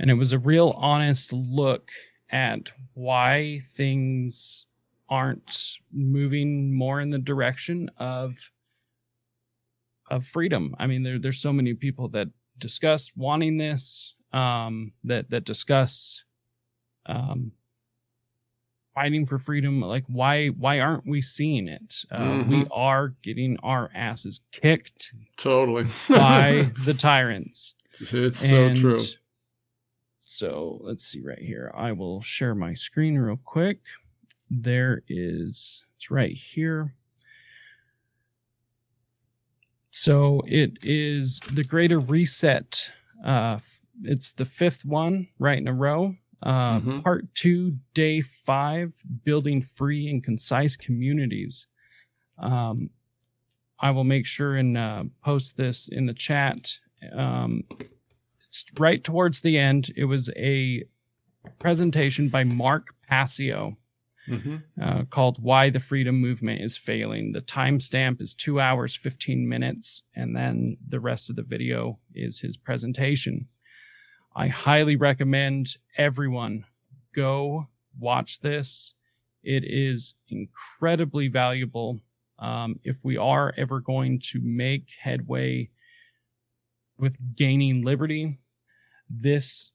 And 0.00 0.10
it 0.10 0.14
was 0.14 0.32
a 0.32 0.38
real 0.40 0.74
honest 0.76 1.32
look 1.32 1.92
at 2.30 2.72
why 2.94 3.60
things 3.76 4.66
aren't 5.08 5.76
moving 5.92 6.74
more 6.74 7.00
in 7.00 7.10
the 7.10 7.20
direction 7.20 7.88
of 7.98 8.34
of 10.10 10.26
freedom. 10.26 10.74
I 10.80 10.88
mean, 10.88 11.04
there, 11.04 11.20
there's 11.20 11.40
so 11.40 11.52
many 11.52 11.72
people 11.72 12.08
that 12.08 12.26
discuss 12.58 13.12
wanting 13.14 13.58
this, 13.58 14.16
um, 14.32 14.90
that 15.04 15.30
that 15.30 15.44
discuss 15.44 16.24
um, 17.06 17.52
fighting 18.94 19.26
for 19.26 19.38
freedom. 19.38 19.80
Like, 19.80 20.04
why 20.08 20.48
why 20.48 20.80
aren't 20.80 21.06
we 21.06 21.20
seeing 21.22 21.68
it? 21.68 22.04
Uh, 22.10 22.44
We 22.48 22.64
Mhm. 22.64 22.68
are 22.72 23.08
getting 23.22 23.56
our 23.62 23.90
asses 23.94 24.40
kicked 24.52 25.12
totally. 25.36 25.84
by 26.08 26.70
the 26.84 26.94
tyrants. 26.94 27.74
it's 28.00 28.40
so 28.40 28.74
true. 28.74 29.00
So 30.18 30.78
let's 30.82 31.04
see 31.06 31.20
right 31.20 31.38
here. 31.38 31.72
I 31.74 31.92
will 31.92 32.20
share 32.22 32.54
my 32.54 32.74
screen 32.74 33.16
real 33.18 33.38
quick. 33.44 33.78
There 34.50 35.02
is, 35.08 35.84
it's 35.96 36.10
right 36.10 36.32
here. 36.32 36.94
So 39.90 40.42
it 40.46 40.78
is 40.82 41.40
the 41.52 41.64
Greater 41.64 41.98
Reset. 41.98 42.90
Uh, 43.24 43.58
it's 44.02 44.32
the 44.32 44.44
fifth 44.44 44.84
one 44.84 45.28
right 45.38 45.58
in 45.58 45.66
a 45.66 45.72
row. 45.74 46.14
Uh, 46.42 46.80
Mhm. 46.80 47.02
Part 47.02 47.34
two, 47.34 47.78
day 47.94 48.20
five, 48.20 48.92
building 49.24 49.60
free 49.62 50.08
and 50.08 50.22
concise 50.22 50.76
communities. 50.76 51.66
Um, 52.38 52.90
I 53.80 53.90
will 53.90 54.04
make 54.04 54.26
sure 54.26 54.54
and 54.54 54.76
uh, 54.76 55.04
post 55.22 55.56
this 55.56 55.88
in 55.88 56.06
the 56.06 56.14
chat. 56.14 56.78
Um, 57.12 57.64
it's 58.46 58.64
right 58.78 59.02
towards 59.02 59.40
the 59.40 59.58
end. 59.58 59.90
It 59.96 60.04
was 60.04 60.30
a 60.36 60.84
presentation 61.58 62.28
by 62.28 62.44
Mark 62.44 62.94
Passio 63.08 63.76
hmm 64.26 64.56
uh, 64.80 65.04
called 65.10 65.42
Why 65.42 65.70
the 65.70 65.80
Freedom 65.80 66.20
Movement 66.20 66.60
is 66.60 66.76
Failing. 66.76 67.32
The 67.32 67.40
timestamp 67.40 68.20
is 68.20 68.32
two 68.34 68.60
hours, 68.60 68.94
15 68.94 69.48
minutes, 69.48 70.02
and 70.14 70.36
then 70.36 70.76
the 70.86 71.00
rest 71.00 71.30
of 71.30 71.36
the 71.36 71.42
video 71.42 71.98
is 72.14 72.38
his 72.40 72.56
presentation. 72.56 73.48
I 74.34 74.48
highly 74.48 74.96
recommend 74.96 75.76
everyone 75.96 76.64
go 77.14 77.68
watch 77.98 78.40
this. 78.40 78.94
It 79.42 79.64
is 79.64 80.14
incredibly 80.28 81.28
valuable. 81.28 82.00
Um, 82.38 82.78
if 82.84 82.96
we 83.02 83.16
are 83.16 83.52
ever 83.56 83.80
going 83.80 84.20
to 84.30 84.40
make 84.40 84.90
headway 85.00 85.70
with 86.98 87.16
gaining 87.36 87.82
liberty, 87.82 88.38
this 89.10 89.72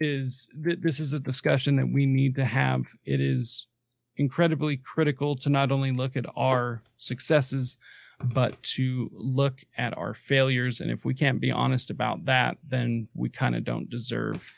is 0.00 0.48
th- 0.62 0.80
this 0.80 1.00
is 1.00 1.12
a 1.12 1.20
discussion 1.20 1.76
that 1.76 1.88
we 1.88 2.04
need 2.04 2.34
to 2.36 2.44
have. 2.44 2.82
It 3.04 3.20
is 3.20 3.66
incredibly 4.16 4.76
critical 4.76 5.36
to 5.36 5.48
not 5.48 5.72
only 5.72 5.92
look 5.92 6.16
at 6.16 6.26
our 6.36 6.82
successes, 6.98 7.76
but 8.32 8.60
to 8.62 9.10
look 9.12 9.62
at 9.76 9.96
our 9.98 10.14
failures. 10.14 10.80
And 10.80 10.90
if 10.90 11.04
we 11.04 11.14
can't 11.14 11.40
be 11.40 11.52
honest 11.52 11.90
about 11.90 12.24
that, 12.26 12.58
then 12.66 13.08
we 13.14 13.28
kind 13.28 13.54
of 13.54 13.64
don't 13.64 13.88
deserve 13.90 14.52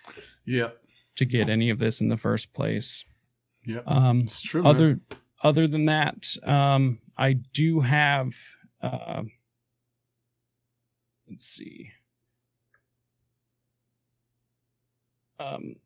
Yeah. 0.44 0.70
to 1.16 1.24
get 1.24 1.48
any 1.48 1.70
of 1.70 1.78
this 1.78 2.00
in 2.00 2.08
the 2.08 2.16
first 2.16 2.52
place. 2.52 3.04
Yeah. 3.64 3.80
Um, 3.86 4.20
It's 4.22 4.40
true. 4.42 4.62
man. 4.62 4.74
other 4.74 5.00
other 5.42 5.68
than 5.68 5.84
that, 5.86 6.26
um, 6.44 6.98
I 7.16 7.34
do 7.34 7.80
have. 7.80 8.34
Uh, 8.80 9.24
let's 11.28 11.44
see. 11.44 11.90
um, 15.38 15.76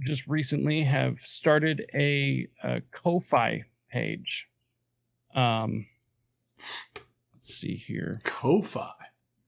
just 0.00 0.26
recently 0.26 0.82
have 0.82 1.20
started 1.20 1.88
a, 1.94 2.48
a 2.64 2.80
Ko-fi 2.90 3.64
page. 3.90 4.48
Um, 5.34 5.86
let's 7.46 7.54
see 7.54 7.76
here. 7.76 8.18
Ko-fi. 8.24 8.90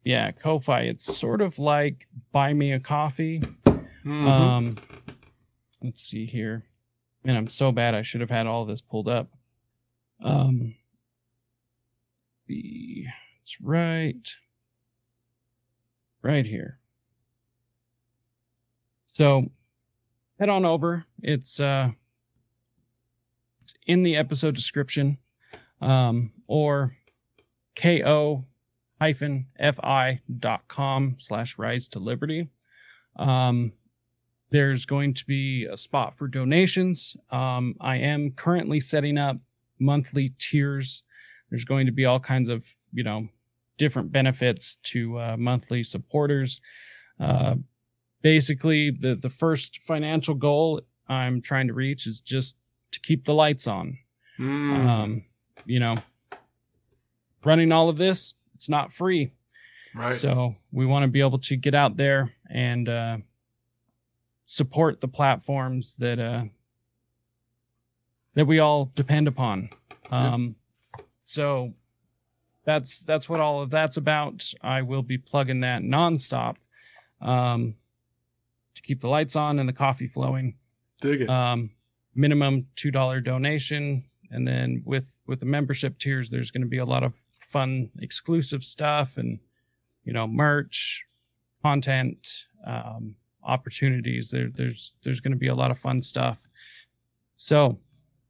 Yeah, 0.05 0.31
Ko-fi. 0.31 0.83
It's 0.83 1.17
sort 1.19 1.41
of 1.41 1.59
like 1.59 2.07
buy 2.31 2.55
me 2.55 2.71
a 2.71 2.79
coffee. 2.79 3.41
Mhm. 4.05 4.25
Um, 4.29 4.77
let's 5.83 6.01
see 6.01 6.25
here. 6.25 6.65
Man, 7.25 7.37
I'm 7.37 7.49
so 7.49 7.73
bad. 7.73 7.97
I 7.97 8.03
should 8.03 8.21
have 8.21 8.31
had 8.31 8.47
all 8.47 8.65
this 8.65 8.81
pulled 8.81 9.09
up. 9.09 9.33
Um, 10.23 10.77
the 12.47 13.07
it's 13.43 13.61
right, 13.61 14.29
right 16.23 16.47
here. 16.47 16.79
So, 19.07 19.51
head 20.39 20.49
on 20.49 20.65
over. 20.65 21.05
It's 21.21 21.59
uh, 21.59 21.91
it's 23.61 23.75
in 23.89 24.05
the 24.05 24.15
episode 24.15 24.55
description, 24.55 25.19
um, 25.81 26.33
or 26.47 26.98
ko 27.81 28.45
hyphen 29.01 29.47
fi 29.77 30.21
dot 30.39 30.67
com 30.69 31.15
slash 31.19 31.59
rise 31.59 31.89
to 31.89 31.99
liberty. 31.99 32.49
Um, 33.17 33.73
there's 34.51 34.87
going 34.87 35.15
to 35.15 35.25
be 35.27 35.67
a 35.71 35.77
spot 35.77 36.17
for 36.17 36.27
donations. 36.27 37.17
Um, 37.31 37.75
I 37.81 37.97
am 37.97 38.33
currently 38.33 38.81
setting 38.81 39.19
up 39.19 39.37
monthly 39.79 40.35
tiers. 40.39 41.03
There's 41.51 41.65
going 41.65 41.87
to 41.87 41.93
be 41.93 42.05
all 42.05 42.21
kinds 42.21 42.49
of, 42.49 42.65
you 42.93 43.05
know, 43.05 43.29
different 43.77 44.11
benefits 44.11 44.77
to 44.83 45.19
uh, 45.19 45.37
monthly 45.39 45.85
supporters. 45.85 46.61
Uh, 47.21 47.57
basically, 48.23 48.91
the 48.91 49.15
the 49.15 49.31
first 49.31 49.81
financial 49.87 50.35
goal 50.35 50.81
I'm 51.09 51.41
trying 51.41 51.69
to 51.69 51.75
reach 51.75 52.07
is 52.07 52.21
just 52.21 52.57
to 52.93 53.01
keep 53.01 53.25
the 53.25 53.35
lights 53.35 53.67
on. 53.67 53.99
Mm. 54.39 54.87
Um, 54.87 55.25
you 55.67 55.81
know, 55.81 55.97
running 57.45 57.73
all 57.73 57.89
of 57.89 57.97
this, 57.97 58.35
it's 58.55 58.69
not 58.69 58.93
free. 58.93 59.33
right. 59.95 60.15
So 60.15 60.57
we 60.73 60.87
want 60.87 61.05
to 61.05 61.09
be 61.09 61.21
able 61.21 61.39
to 61.41 61.57
get 61.57 61.75
out 61.75 61.97
there 61.97 62.33
and 62.51 62.89
uh, 62.89 63.19
support 64.47 65.01
the 65.01 65.09
platforms 65.09 65.95
that 65.99 66.19
uh, 66.19 66.45
that 68.35 68.47
we 68.47 68.59
all 68.59 68.91
depend 68.95 69.29
upon. 69.29 69.71
Um, 70.11 70.57
So 71.25 71.75
that's 72.65 73.01
that's 73.01 73.29
what 73.29 73.41
all 73.41 73.63
of 73.63 73.71
that's 73.71 73.97
about. 73.97 74.53
I 74.63 74.83
will 74.83 75.03
be 75.03 75.19
plugging 75.19 75.61
that 75.61 75.83
nonstop 75.83 76.57
um, 77.21 77.75
to 78.75 78.83
keep 78.83 79.01
the 79.01 79.09
lights 79.09 79.37
on 79.37 79.59
and 79.59 79.69
the 79.69 79.73
coffee 79.73 80.07
flowing. 80.09 80.57
Dig 81.01 81.23
it. 81.23 81.29
Um, 81.31 81.71
minimum 82.15 82.67
two 82.77 82.91
dollar 82.91 83.21
donation, 83.21 84.05
and 84.31 84.47
then 84.47 84.83
with 84.85 85.17
with 85.27 85.41
the 85.41 85.47
membership 85.47 85.99
tiers, 85.99 86.31
there's 86.31 86.51
going 86.51 86.63
to 86.63 86.69
be 86.69 86.79
a 86.79 86.85
lot 86.85 87.03
of 87.05 87.13
fun 87.49 87.91
exclusive 88.01 88.63
stuff 88.63 89.17
and 89.17 89.39
you 90.05 90.13
know 90.13 90.27
merch, 90.27 91.05
content, 91.63 92.45
um, 92.67 93.15
opportunities. 93.43 94.31
There, 94.31 94.51
there's 94.55 94.93
there's 95.03 95.21
going 95.21 95.33
to 95.33 95.39
be 95.39 95.49
a 95.49 95.55
lot 95.55 95.71
of 95.71 95.79
fun 95.79 96.03
stuff. 96.03 96.47
So, 97.37 97.79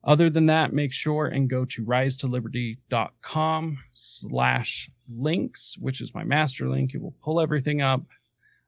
other 0.04 0.30
than 0.30 0.46
that, 0.46 0.72
make 0.72 0.92
sure 0.92 1.26
and 1.26 1.48
go 1.50 1.64
to 1.66 1.84
risetoliberty.com 1.84 3.78
slash 3.94 4.90
links, 5.16 5.76
which 5.78 6.00
is 6.00 6.14
my 6.14 6.24
master 6.24 6.68
link. 6.68 6.94
It 6.94 7.00
will 7.02 7.14
pull 7.22 7.40
everything 7.40 7.80
up. 7.82 8.02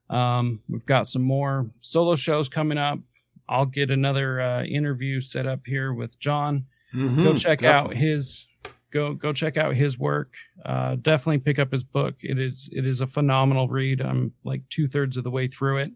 Um, 0.09 0.61
we've 0.67 0.85
got 0.85 1.07
some 1.07 1.21
more 1.21 1.69
solo 1.79 2.15
shows 2.15 2.49
coming 2.49 2.77
up. 2.77 2.99
I'll 3.47 3.65
get 3.65 3.91
another 3.91 4.41
uh, 4.41 4.63
interview 4.63 5.21
set 5.21 5.45
up 5.45 5.61
here 5.65 5.93
with 5.93 6.17
John. 6.19 6.65
Go 6.93 6.99
Mhm, 6.99 7.41
check 7.41 7.63
out 7.63 7.93
his 7.93 8.47
go 8.91 9.13
go 9.13 9.33
check 9.33 9.57
out 9.57 9.75
his 9.75 9.97
work. 9.97 10.33
Uh, 10.63 10.95
definitely 10.95 11.39
pick 11.39 11.59
up 11.59 11.71
his 11.71 11.83
book. 11.83 12.15
It 12.21 12.39
is 12.39 12.69
it 12.71 12.85
is 12.85 13.01
a 13.01 13.07
phenomenal 13.07 13.67
read. 13.67 14.01
I'm 14.01 14.33
like 14.43 14.61
two 14.69 14.87
thirds 14.87 15.17
of 15.17 15.23
the 15.23 15.31
way 15.31 15.47
through 15.47 15.77
it. 15.77 15.91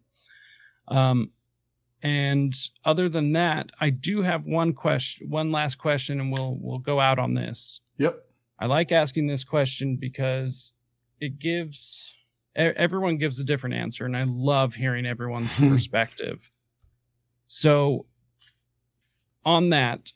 Um, 0.88 1.32
and 2.01 2.56
other 2.83 3.09
than 3.09 3.33
that, 3.33 3.72
I 3.80 3.90
do 3.90 4.22
have 4.22 4.45
one 4.45 4.74
question, 4.74 5.30
one 5.30 5.51
last 5.51 5.75
question, 5.75 6.19
and 6.19 6.32
we'll 6.32 6.57
we'll 6.59 6.80
go 6.80 6.99
out 6.99 7.19
on 7.19 7.33
this. 7.33 7.82
Yep. 7.98 8.22
I 8.59 8.67
like 8.67 8.91
asking 8.91 9.27
this 9.27 9.43
question 9.43 9.98
because 9.98 10.72
it 11.19 11.40
gives 11.40 12.14
everyone 12.56 13.17
gives 13.17 13.40
a 13.40 13.43
different 13.43 13.75
answer, 13.75 14.06
and 14.06 14.15
I 14.15 14.24
love 14.27 14.75
hearing 14.75 15.06
everyone's 15.06 15.56
perspective. 15.59 16.51
So, 17.48 18.06
on 19.43 19.69
that, 19.69 20.11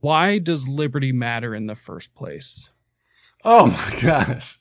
why 0.00 0.38
does 0.38 0.68
liberty 0.68 1.12
matter 1.12 1.54
in 1.54 1.66
the 1.66 1.74
first 1.74 2.14
place? 2.14 2.70
Oh 3.44 3.66
my 3.66 3.98
gosh. 4.02 4.58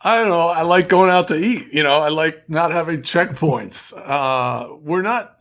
I 0.00 0.16
don't 0.16 0.28
know. 0.28 0.46
I 0.46 0.62
like 0.62 0.88
going 0.88 1.10
out 1.10 1.28
to 1.28 1.36
eat. 1.36 1.72
You 1.72 1.82
know, 1.82 1.98
I 1.98 2.08
like 2.08 2.48
not 2.48 2.70
having 2.70 3.00
checkpoints. 3.00 3.92
Uh, 3.96 4.76
we're 4.80 5.02
not, 5.02 5.38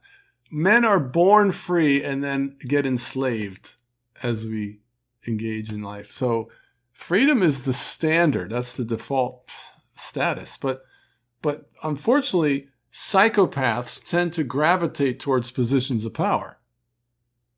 men 0.51 0.83
are 0.83 0.99
born 0.99 1.51
free 1.51 2.03
and 2.03 2.23
then 2.23 2.57
get 2.67 2.85
enslaved 2.85 3.75
as 4.23 4.45
we 4.45 4.79
engage 5.27 5.71
in 5.71 5.83
life. 5.83 6.11
So 6.11 6.49
freedom 6.91 7.43
is 7.43 7.63
the 7.63 7.73
standard. 7.73 8.51
That's 8.51 8.73
the 8.73 8.85
default 8.85 9.49
status. 9.95 10.57
But, 10.57 10.83
but 11.41 11.69
unfortunately, 11.83 12.67
psychopaths 12.91 14.03
tend 14.07 14.33
to 14.33 14.43
gravitate 14.43 15.19
towards 15.19 15.51
positions 15.51 16.03
of 16.03 16.13
power. 16.13 16.57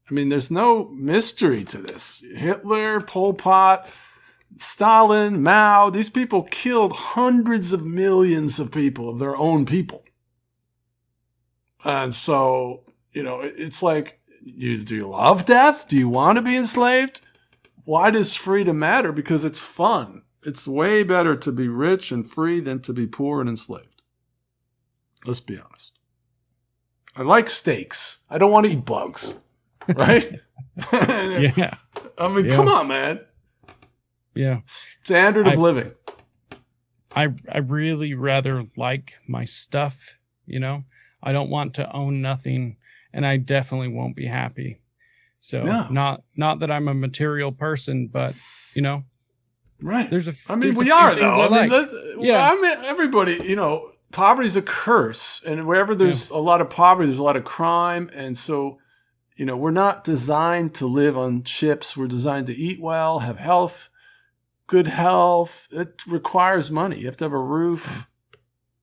I 0.09 0.13
mean, 0.13 0.29
there's 0.29 0.51
no 0.51 0.89
mystery 0.89 1.63
to 1.65 1.77
this. 1.77 2.23
Hitler, 2.35 2.99
Pol 3.01 3.33
Pot, 3.33 3.89
Stalin, 4.57 5.41
Mao, 5.41 5.89
these 5.89 6.09
people 6.09 6.43
killed 6.43 6.93
hundreds 6.93 7.73
of 7.73 7.85
millions 7.85 8.59
of 8.59 8.71
people, 8.71 9.09
of 9.09 9.19
their 9.19 9.35
own 9.35 9.65
people. 9.65 10.03
And 11.85 12.13
so, 12.13 12.83
you 13.11 13.23
know, 13.23 13.41
it's 13.41 13.81
like, 13.81 14.19
you, 14.41 14.83
do 14.83 14.95
you 14.95 15.07
love 15.07 15.45
death? 15.45 15.87
Do 15.87 15.97
you 15.97 16.09
want 16.09 16.37
to 16.37 16.41
be 16.43 16.57
enslaved? 16.57 17.21
Why 17.85 18.11
does 18.11 18.35
freedom 18.35 18.79
matter? 18.79 19.11
Because 19.11 19.43
it's 19.43 19.59
fun. 19.59 20.23
It's 20.43 20.67
way 20.67 21.03
better 21.03 21.35
to 21.37 21.51
be 21.51 21.67
rich 21.67 22.11
and 22.11 22.29
free 22.29 22.59
than 22.59 22.81
to 22.81 22.93
be 22.93 23.07
poor 23.07 23.39
and 23.39 23.49
enslaved. 23.49 24.01
Let's 25.25 25.39
be 25.39 25.57
honest. 25.57 25.97
I 27.15 27.21
like 27.21 27.49
steaks. 27.49 28.23
I 28.29 28.37
don't 28.37 28.51
want 28.51 28.65
to 28.65 28.73
eat 28.73 28.85
bugs. 28.85 29.35
Right? 29.95 30.39
Yeah, 30.91 31.75
I 32.17 32.27
mean, 32.29 32.45
Yeah. 32.45 32.55
come 32.55 32.67
on, 32.67 32.87
man. 32.87 33.19
yeah. 34.35 34.59
Standard 34.65 35.47
of 35.47 35.53
I- 35.53 35.57
living. 35.57 35.91
I 37.15 37.29
I 37.51 37.59
really 37.59 38.13
rather 38.15 38.65
like 38.75 39.13
my 39.27 39.45
stuff. 39.45 40.17
You 40.45 40.59
know, 40.59 40.83
I 41.21 41.31
don't 41.31 41.49
want 41.49 41.75
to 41.75 41.91
own 41.95 42.21
nothing, 42.21 42.77
and 43.13 43.25
I 43.25 43.37
definitely 43.37 43.89
won't 43.89 44.15
be 44.15 44.25
happy. 44.25 44.81
So 45.39 45.63
Yeah. 45.65 45.87
not 45.91 46.23
not 46.35 46.59
that 46.59 46.71
I'm 46.71 46.87
a 46.87 46.93
material 46.93 47.51
person, 47.51 48.07
but 48.07 48.33
you 48.73 48.81
know, 48.81 49.03
Right. 49.81 50.09
there's 50.09 50.27
a. 50.27 50.33
I 50.49 50.55
mean, 50.55 50.73
we 50.75 50.89
are 50.89 51.13
though. 51.13 51.21
I, 51.31 51.45
I 51.45 51.49
mean, 51.49 51.51
like. 51.51 51.71
let- 51.71 51.89
Yeah. 52.19 52.49
I 52.51 52.55
mean, 52.55 52.85
everybody. 52.85 53.39
You 53.45 53.55
know, 53.57 53.89
poverty's 54.11 54.55
a 54.55 54.61
curse, 54.63 55.43
and 55.45 55.67
wherever 55.67 55.93
there's 55.93 56.29
a 56.31 56.37
lot 56.37 56.61
of 56.61 56.69
poverty, 56.71 57.07
there's 57.07 57.19
a 57.19 57.23
lot 57.23 57.35
of 57.35 57.43
crime, 57.43 58.09
and 58.15 58.35
so, 58.37 58.79
you 59.35 59.45
know, 59.45 59.57
we're 59.57 59.71
not 59.71 60.03
designed 60.03 60.73
to 60.75 60.85
live 60.87 61.17
on 61.17 61.43
ships. 61.43 61.97
We're 61.97 62.07
designed 62.07 62.47
to 62.47 62.55
eat 62.55 62.79
well, 62.81 63.19
have 63.19 63.39
health, 63.39 63.89
good 64.67 64.87
health. 64.87 65.67
It 65.71 66.03
requires 66.07 66.69
money. 66.71 66.99
You 66.99 67.05
have 67.07 67.17
to 67.17 67.25
have 67.25 67.33
a 67.33 67.39
roof. 67.39 68.07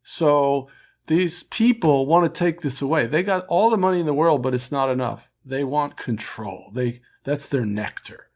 So 0.03 0.69
these 1.07 1.43
people 1.45 2.07
want 2.07 2.33
to 2.33 2.39
take 2.39 2.61
this 2.63 2.83
away. 2.83 3.07
They 3.07 3.23
got 3.23 3.47
all 3.47 3.71
the 3.71 3.77
money 3.77 4.01
in 4.01 4.07
the 4.07 4.15
world, 4.15 4.43
but 4.43 4.55
it's 4.55 4.73
not 4.73 4.91
enough. 4.91 5.31
They 5.45 5.65
want 5.65 5.97
control. 5.97 6.71
They 6.75 7.01
that's 7.25 7.47
their 7.47 7.65
nectar 7.67 8.31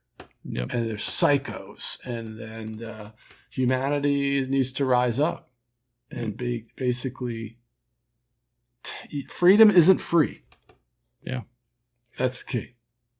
Yep. 0.46 0.72
and 0.74 0.86
they're 0.86 0.96
psychos 0.96 1.98
and 2.04 2.38
and 2.38 2.82
uh, 2.82 3.10
humanity 3.50 4.46
needs 4.46 4.72
to 4.72 4.84
rise 4.84 5.18
up 5.18 5.50
and 6.10 6.36
be 6.36 6.66
basically 6.76 7.58
t- 8.82 9.26
freedom 9.28 9.70
isn't 9.70 9.98
free 10.02 10.42
Yeah. 11.22 11.42
That's 12.16 12.42
key 12.42 12.74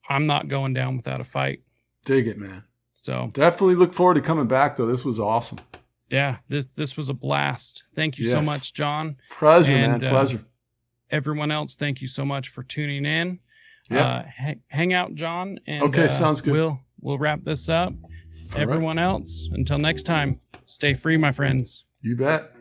I'm 0.09 0.27
not 0.27 0.49
going 0.49 0.75
down 0.75 0.97
without 0.97 1.21
a 1.21 1.25
fight. 1.25 1.61
dig 2.05 2.27
it 2.27 2.39
man 2.39 2.65
So 2.93 3.31
definitely 3.33 3.75
look 3.77 3.93
forward 3.95 4.15
to 4.15 4.21
coming 4.21 4.47
back 4.47 4.77
though 4.77 4.87
this 4.87 5.05
was 5.05 5.19
awesome 5.21 5.59
yeah, 6.11 6.37
this 6.49 6.67
this 6.77 6.97
was 6.97 7.09
a 7.09 7.15
blast. 7.15 7.83
Thank 7.97 8.19
you 8.19 8.29
so 8.31 8.41
much, 8.41 8.73
John. 8.75 9.17
pleasure 9.31 9.73
And, 9.73 10.03
man 10.03 10.05
uh, 10.05 10.11
pleasure 10.11 10.45
Everyone 11.11 11.51
else, 11.51 11.75
thank 11.75 12.01
you 12.03 12.09
so 12.09 12.25
much 12.25 12.49
for 12.51 12.63
tuning 12.63 13.05
in. 13.07 13.41
yeah 13.91 14.05
Uh, 14.07 14.25
ha- 14.39 14.61
hang 14.69 14.93
out, 14.93 15.15
John. 15.15 15.59
And, 15.67 15.83
Okay, 15.85 16.05
uh, 16.05 16.09
sounds 16.09 16.41
good. 16.41 16.53
We'll 16.53 16.79
we'll 17.01 17.19
wrap 17.19 17.43
this 17.43 17.69
up. 17.69 17.95
right. 18.53 18.61
Everyone 18.63 18.99
else, 18.99 19.49
until 19.53 19.79
next 19.79 20.05
time, 20.05 20.41
stay 20.67 20.95
free, 20.95 21.17
my 21.17 21.33
friends. 21.33 21.85
you 22.03 22.17
bet 22.17 22.54